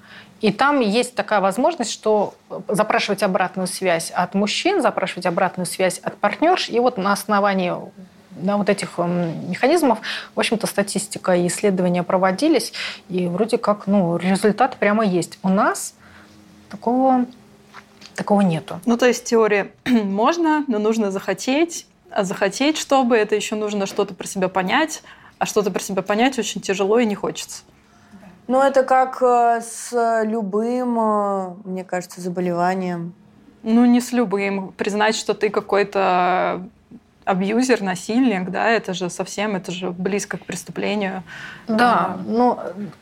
И 0.43 0.53
там 0.53 0.81
есть 0.81 1.15
такая 1.15 1.41
возможность, 1.41 1.91
что 1.91 2.35
запрашивать 2.69 3.23
обратную 3.23 3.67
связь 3.67 4.11
от 4.11 4.35
мужчин, 4.35 4.83
запрашивать 4.83 5.25
обратную 5.25 5.67
связь 5.67 5.99
от 5.99 6.19
партнерш, 6.19 6.69
и 6.69 6.79
вот 6.79 6.99
на 6.99 7.13
основании 7.13 7.73
да, 8.37 8.57
вот 8.57 8.69
этих 8.69 8.99
эм, 8.99 9.51
механизмов, 9.51 10.01
в 10.35 10.39
общем-то, 10.39 10.67
статистика 10.67 11.35
и 11.35 11.47
исследования 11.47 12.03
проводились, 12.03 12.73
и 13.09 13.27
вроде 13.27 13.59
как, 13.59 13.87
ну, 13.87 14.17
результат 14.17 14.77
прямо 14.77 15.05
есть. 15.05 15.39
У 15.43 15.49
нас 15.49 15.95
такого, 16.69 17.27
такого 18.15 18.41
нету. 18.41 18.81
Ну, 18.87 18.97
то 18.97 19.07
есть 19.07 19.25
теория 19.25 19.73
можно, 19.85 20.65
но 20.69 20.79
нужно 20.79 21.11
захотеть, 21.11 21.87
а 22.11 22.25
захотеть, 22.25 22.77
чтобы 22.79 23.17
это 23.17 23.35
еще 23.35 23.57
нужно 23.57 23.87
что-то 23.87 24.15
про 24.15 24.27
себя 24.27 24.49
понять, 24.49 25.03
а 25.39 25.47
что-то 25.47 25.71
про 25.71 25.81
себя 25.81 26.03
понять 26.03 26.39
очень 26.39 26.61
тяжело 26.61 26.99
и 26.99 27.07
не 27.07 27.15
хочется. 27.15 27.63
Ну, 28.49 28.61
это 28.61 28.85
как 28.85 29.21
э, 29.23 29.61
с 29.61 30.23
любым, 30.25 30.99
э, 31.01 31.55
мне 31.65 31.85
кажется, 31.85 32.21
заболеванием. 32.21 33.13
Ну, 33.65 33.85
не 33.85 34.01
с 34.01 34.13
любым. 34.13 34.73
Признать, 34.73 35.17
что 35.17 35.35
ты 35.35 35.51
какой-то 35.51 36.69
абьюзер, 37.27 37.83
насильник, 37.83 38.51
да, 38.51 38.71
это 38.71 38.95
же 38.95 39.11
совсем, 39.11 39.57
это 39.57 39.73
же 39.73 39.91
близко 39.91 40.39
к 40.39 40.47
преступлению. 40.47 41.25
Да, 41.67 42.19
ну, 42.25 42.59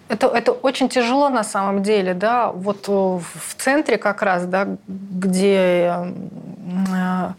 это, 0.08 0.28
это 0.28 0.52
очень 0.52 0.88
тяжело 0.88 1.28
на 1.28 1.44
самом 1.44 1.82
деле, 1.82 2.14
да, 2.14 2.50
вот 2.50 2.88
в 2.88 3.54
центре 3.58 3.98
как 3.98 4.22
раз, 4.22 4.46
да, 4.46 4.66
где 4.88 6.06
э, 6.90 7.32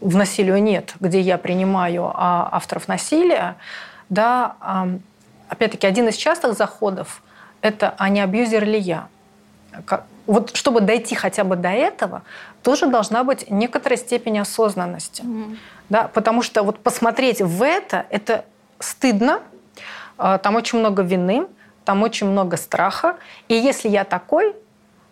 в 0.00 0.16
насилию 0.16 0.62
нет, 0.62 0.94
где 0.98 1.20
я 1.20 1.36
принимаю 1.36 2.10
а, 2.14 2.48
авторов 2.52 2.88
насилия, 2.88 3.56
да, 4.08 4.56
опять-таки, 5.48 5.86
один 5.86 6.08
из 6.08 6.16
частых 6.16 6.54
заходов– 6.54 7.22
это 7.60 7.94
«а 7.98 8.08
не 8.08 8.20
абьюзер 8.20 8.64
ли 8.64 8.78
я?». 8.78 9.08
Вот 10.26 10.56
чтобы 10.56 10.80
дойти 10.80 11.14
хотя 11.14 11.44
бы 11.44 11.56
до 11.56 11.68
этого, 11.68 12.22
тоже 12.62 12.86
должна 12.86 13.24
быть 13.24 13.50
некоторая 13.50 13.98
степень 13.98 14.38
осознанности. 14.38 15.22
Mm-hmm 15.22 15.58
да, 15.90 16.08
потому 16.08 16.42
что 16.42 16.62
вот 16.62 16.78
посмотреть 16.78 17.42
в 17.42 17.62
это, 17.62 18.06
это 18.08 18.46
стыдно, 18.78 19.40
а, 20.16 20.38
там 20.38 20.54
очень 20.54 20.78
много 20.78 21.02
вины, 21.02 21.46
там 21.84 22.02
очень 22.02 22.28
много 22.28 22.56
страха, 22.56 23.16
и 23.48 23.54
если 23.54 23.88
я 23.88 24.04
такой, 24.04 24.54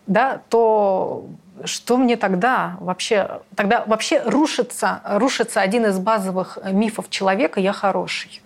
да, 0.06 0.40
то 0.48 1.26
что 1.64 1.96
мне 1.96 2.16
тогда 2.16 2.76
вообще? 2.80 3.40
Тогда 3.56 3.82
вообще 3.86 4.22
рушится, 4.22 5.00
рушится 5.04 5.60
один 5.60 5.86
из 5.86 5.98
базовых 5.98 6.58
мифов 6.70 7.10
человека 7.10 7.58
«я 7.58 7.72
хороший». 7.72 8.40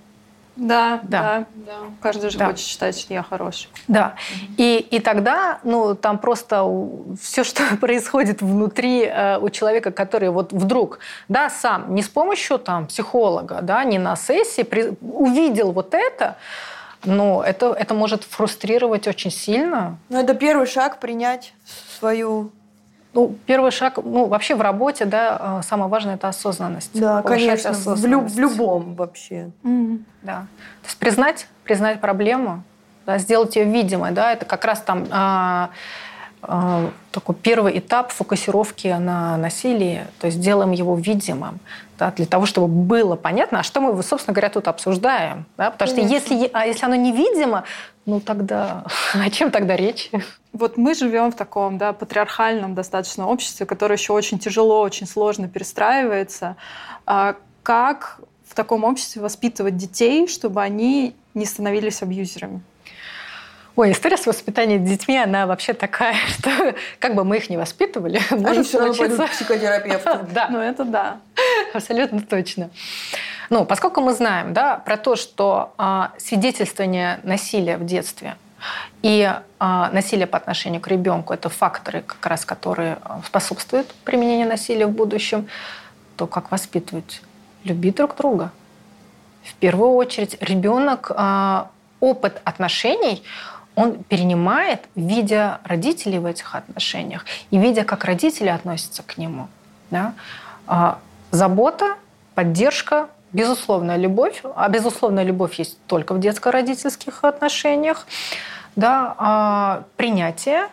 Да, 0.57 1.01
да, 1.05 1.47
да. 1.55 1.73
Каждый 2.01 2.31
же 2.31 2.39
да. 2.39 2.47
хочет 2.47 2.67
считать, 2.67 2.99
что 2.99 3.15
я 3.15 3.23
хороший. 3.23 3.69
Да. 3.89 4.15
Угу. 4.31 4.55
И, 4.59 4.87
и 4.91 5.01
тогда, 5.01 5.61
ну, 5.65 5.95
там 5.95 6.19
просто 6.19 6.67
все, 7.21 7.43
что 7.43 7.63
происходит 7.81 8.43
внутри 8.43 9.05
э, 9.05 9.39
у 9.39 9.49
человека, 9.49 9.91
который 9.93 10.29
вот 10.29 10.53
вдруг, 10.53 10.99
да, 11.29 11.49
сам, 11.49 11.95
не 11.95 12.03
с 12.03 12.09
помощью 12.09 12.59
там 12.59 12.87
психолога, 12.87 13.61
да, 13.63 13.83
не 13.85 13.99
на 13.99 14.15
сессии, 14.17 14.63
при, 14.63 14.93
увидел 15.01 15.73
вот 15.73 15.95
это, 15.95 16.37
но 17.05 17.43
это, 17.43 17.73
это 17.73 17.95
может 17.95 18.25
фрустрировать 18.25 19.09
очень 19.09 19.31
сильно. 19.31 19.99
Ну, 20.09 20.21
это 20.21 20.35
первый 20.35 20.67
шаг 20.67 21.01
принять 21.01 21.55
свою 21.99 22.51
ну, 23.15 23.37
первый 23.47 23.71
шаг, 23.71 23.99
ну, 24.03 24.27
вообще 24.27 24.55
в 24.55 24.61
работе, 24.61 25.05
да, 25.05 25.61
э, 25.61 25.67
самое 25.67 25.91
важное– 25.91 26.15
это 26.17 26.29
осознанность. 26.29 26.99
Да, 26.99 27.23
конечно, 27.23 27.71
осознанность. 27.71 28.03
В, 28.03 28.07
люб, 28.07 28.25
в 28.29 28.39
любом 28.39 28.95
вообще. 28.95 29.51
Mm-hmm. 29.63 30.03
Да. 30.23 30.47
То 30.83 30.87
есть 30.87 30.99
признать, 30.99 31.47
признать 31.65 32.01
проблему, 32.01 32.63
да, 33.05 33.19
сделать 33.19 33.57
ее 33.57 33.65
видимой. 33.65 34.13
Да, 34.13 34.33
это 34.33 34.47
как 34.47 34.65
раз 34.65 34.81
там 34.81 35.07
а, 35.11 35.71
а, 36.43 36.91
такой 37.11 37.35
первый 37.35 37.79
этап 37.79 38.11
фокусировки 38.11 38.89
на 38.89 39.37
насилии, 39.37 40.07
то 40.19 40.27
есть 40.27 40.41
делаем 40.41 40.73
его 40.73 40.97
видимым, 40.97 41.61
да, 41.99 42.11
для 42.11 42.27
того, 42.27 42.47
чтобы 42.47 42.67
было 42.67 43.15
понятно, 43.15 43.61
а 43.61 43.63
что 43.63 43.81
мы, 43.81 44.03
собственно 44.03 44.35
говоря, 44.35 44.49
тут 44.49 44.67
обсуждаем. 44.67 45.45
Да? 45.57 45.71
Потому 45.71 45.95
Конечно. 45.95 46.19
что 46.19 46.35
если, 46.35 46.51
а 46.53 46.67
если 46.67 46.85
оно 46.85 46.97
невидимо, 46.97 47.65
ну 48.07 48.21
тогда 48.21 48.85
о 49.15 49.31
чем 49.31 49.51
тогда 49.51 49.77
речь? 49.77 50.11
Вот 50.53 50.77
мы 50.77 50.95
живем 50.95 51.33
в 51.33 51.35
таком 51.35 51.79
да, 51.79 51.93
патриархальном 51.93 52.75
достаточно 52.75 53.27
обществе, 53.27 53.65
которое 53.65 53.97
еще 53.97 54.13
очень 54.13 54.39
тяжело, 54.39 54.83
очень 54.83 55.07
сложно 55.07 55.49
перестраивается. 55.49 56.57
А 57.07 57.37
как 57.63 58.21
в 58.47 58.55
таком 58.55 58.85
обществе 58.85 59.23
воспитывать 59.23 59.77
детей, 59.77 60.29
чтобы 60.29 60.61
они 60.61 61.15
не 61.35 61.47
становились 61.47 62.03
абьюзерами? 62.03 62.63
Ой, 63.75 63.93
история 63.93 64.19
с 64.19 64.27
воспитанием 64.27 64.85
детьми, 64.85 65.17
она 65.17 65.47
вообще 65.47 65.73
такая, 65.73 66.15
что 66.39 66.75
как 66.99 67.15
бы 67.15 67.25
мы 67.25 67.39
их 67.39 67.49
не 67.49 67.57
воспитывали, 67.57 68.21
может 68.31 68.69
случиться... 68.69 69.27
психотерапевту. 69.27 70.11
Да. 70.33 70.49
Ну, 70.51 70.59
это 70.59 70.85
да. 70.85 71.21
Абсолютно 71.73 72.21
точно. 72.21 72.71
Ну, 73.49 73.65
поскольку 73.65 74.01
мы 74.01 74.13
знаем 74.13 74.53
да, 74.53 74.77
про 74.77 74.97
то, 74.97 75.17
что 75.17 75.73
а, 75.79 76.13
свидетельствование 76.19 77.21
насилия 77.23 77.77
в 77.77 77.85
детстве 77.85 78.37
и 79.03 79.31
а, 79.59 79.91
насилие 79.91 80.27
по 80.27 80.37
отношению 80.37 80.81
к 80.81 80.89
ребенку– 80.89 81.33
это 81.35 81.49
факторы, 81.49 82.03
как 82.03 82.25
раз, 82.27 82.45
которые 82.45 82.99
а, 83.03 83.21
способствуют 83.27 83.93
применению 84.05 84.49
насилия 84.49 84.87
в 84.87 84.93
будущем, 84.93 85.49
то 86.17 86.27
как 86.27 86.51
воспитывать? 86.51 87.23
Любить 87.65 87.97
друг 87.97 88.17
друга. 88.17 88.53
В 89.45 89.55
первую 89.55 89.93
очередь 89.93 90.37
ребенок 90.41 91.11
а, 91.15 91.71
опыт 92.01 92.41
отношений 92.45 93.23
он 93.75 94.05
перенимает, 94.05 94.89
видя 94.95 95.61
родителей 95.65 96.19
в 96.19 96.27
этих 96.27 96.55
отношениях 96.55 97.25
и 97.51 97.59
видя, 97.59 97.85
как 97.85 98.05
родители 98.05 98.49
относятся 98.49 99.03
к 99.03 99.17
нему. 99.17 99.49
Да? 99.91 100.15
А, 100.67 100.99
забота, 101.31 101.97
поддержка, 102.35 103.09
безусловная 103.33 103.97
любовь. 103.97 104.43
А 104.57 104.69
безусловная 104.69 105.25
любовь 105.25 105.59
есть 105.59 105.79
только 105.87 106.13
в 106.13 106.21
детско-родительских 106.21 107.25
отношениях. 107.25 108.07
Да? 108.77 109.15
А, 109.17 109.85
принятие, 109.97 110.69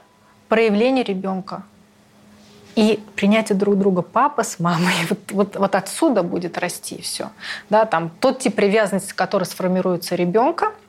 проявление 0.49 1.03
ребенка. 1.03 1.63
И 2.75 3.01
принятие 3.15 3.57
друг 3.57 3.77
друга 3.77 4.01
папа 4.01 4.43
с 4.43 4.59
мамой, 4.59 4.93
вот, 5.09 5.31
вот, 5.31 5.55
вот 5.55 5.75
отсюда 5.75 6.21
будет 6.21 6.57
расти 6.57 7.01
все. 7.01 7.29
Да, 7.69 7.85
там 7.85 8.09
тот 8.19 8.39
тип 8.39 8.55
привязанности, 8.55 9.13
который 9.13 9.45
сформируется 9.45 10.15
ребенка– 10.15 10.73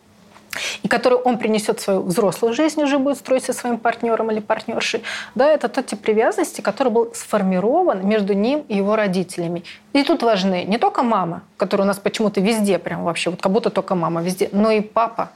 и 0.82 0.88
который 0.88 1.18
он 1.18 1.38
принесет 1.38 1.80
в 1.80 1.82
свою 1.82 2.02
взрослую 2.02 2.54
жизнь, 2.54 2.82
уже 2.82 2.98
будет 2.98 3.18
строить 3.18 3.44
со 3.44 3.52
своим 3.52 3.78
партнером 3.78 4.30
или 4.30 4.40
партнершей, 4.40 5.02
да, 5.34 5.50
это 5.50 5.68
тот 5.68 5.86
тип 5.86 6.00
привязанности, 6.00 6.60
который 6.60 6.92
был 6.92 7.12
сформирован 7.14 8.06
между 8.06 8.34
ним 8.34 8.64
и 8.68 8.76
его 8.76 8.96
родителями. 8.96 9.64
И 9.92 10.02
тут 10.02 10.22
важны 10.22 10.64
не 10.64 10.78
только 10.78 11.02
мама, 11.02 11.42
которая 11.56 11.84
у 11.84 11.88
нас 11.88 11.98
почему-то 11.98 12.40
везде, 12.40 12.78
прям 12.78 13.04
вообще, 13.04 13.30
вот 13.30 13.40
как 13.40 13.52
будто 13.52 13.70
только 13.70 13.94
мама 13.94 14.22
везде, 14.22 14.48
но 14.52 14.70
и 14.70 14.80
папа 14.80 15.30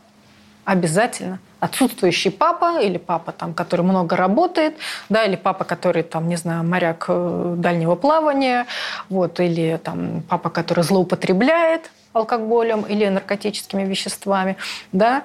обязательно. 0.64 1.38
Отсутствующий 1.60 2.30
папа 2.30 2.80
или 2.80 2.98
папа, 2.98 3.32
там, 3.32 3.54
который 3.54 3.82
много 3.82 4.16
работает, 4.16 4.76
да, 5.08 5.24
или 5.24 5.36
папа, 5.36 5.64
который, 5.64 6.02
там, 6.02 6.28
не 6.28 6.36
знаю, 6.36 6.62
моряк 6.64 7.06
э, 7.08 7.54
дальнего 7.56 7.94
плавания, 7.94 8.66
вот, 9.08 9.40
или 9.40 9.80
там, 9.82 10.22
папа, 10.28 10.50
который 10.50 10.84
злоупотребляет, 10.84 11.90
алкоголем 12.14 12.82
или 12.82 13.06
наркотическими 13.08 13.82
веществами, 13.82 14.56
да, 14.92 15.24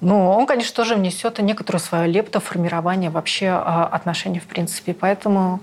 но 0.00 0.36
он, 0.36 0.46
конечно, 0.46 0.74
тоже 0.74 0.94
внесет 0.94 1.38
некоторую 1.38 1.80
свою 1.80 2.10
лепту 2.10 2.40
в 2.40 2.44
формирование 2.44 3.10
вообще 3.10 3.48
а, 3.48 3.88
отношений 3.90 4.40
в 4.40 4.46
принципе. 4.46 4.92
Поэтому 4.92 5.60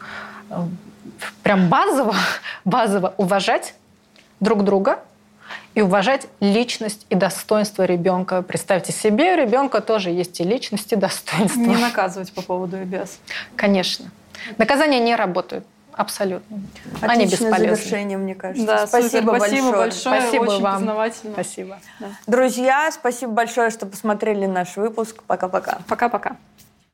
э, 0.50 0.56
прям 1.44 1.70
базово, 1.70 2.16
базово 2.66 3.14
уважать 3.18 3.76
друг 4.40 4.64
друга 4.64 5.00
и 5.76 5.82
уважать 5.82 6.28
личность 6.40 7.06
и 7.10 7.16
достоинство 7.16 7.84
ребенка. 7.84 8.42
Представьте 8.42 8.92
себе, 8.92 9.34
у 9.34 9.38
ребенка 9.38 9.82
тоже 9.82 10.10
есть 10.10 10.40
и 10.40 10.44
личность, 10.44 10.92
и 10.94 10.96
достоинство. 10.96 11.60
Не 11.60 11.78
наказывать 11.78 12.34
по 12.34 12.42
поводу 12.42 12.82
и 12.82 12.86
без. 12.86 13.20
Конечно. 13.56 14.06
Наказания 14.58 15.00
не 15.00 15.16
работают. 15.16 15.66
Абсолютно. 15.96 16.62
Отличное 17.02 17.10
Они 17.10 17.26
бесполезны. 17.26 17.76
завершение, 17.76 18.18
мне 18.18 18.36
кажется. 18.36 18.66
Да, 18.66 18.88
спасибо, 18.88 19.32
супер, 19.32 19.38
спасибо 19.38 19.72
большое. 19.72 19.86
большое. 19.86 20.22
Спасибо 20.22 20.44
Очень 20.44 20.62
вам. 20.64 20.74
познавательно. 20.76 21.34
Спасибо. 21.34 21.80
Да. 22.00 22.08
Друзья, 22.28 22.92
спасибо 22.92 23.32
большое, 23.34 23.70
что 23.70 23.86
посмотрели 23.86 24.46
наш 24.46 24.76
выпуск. 24.78 25.24
Пока-пока. 25.28 25.80
Пока-пока. 25.88 26.38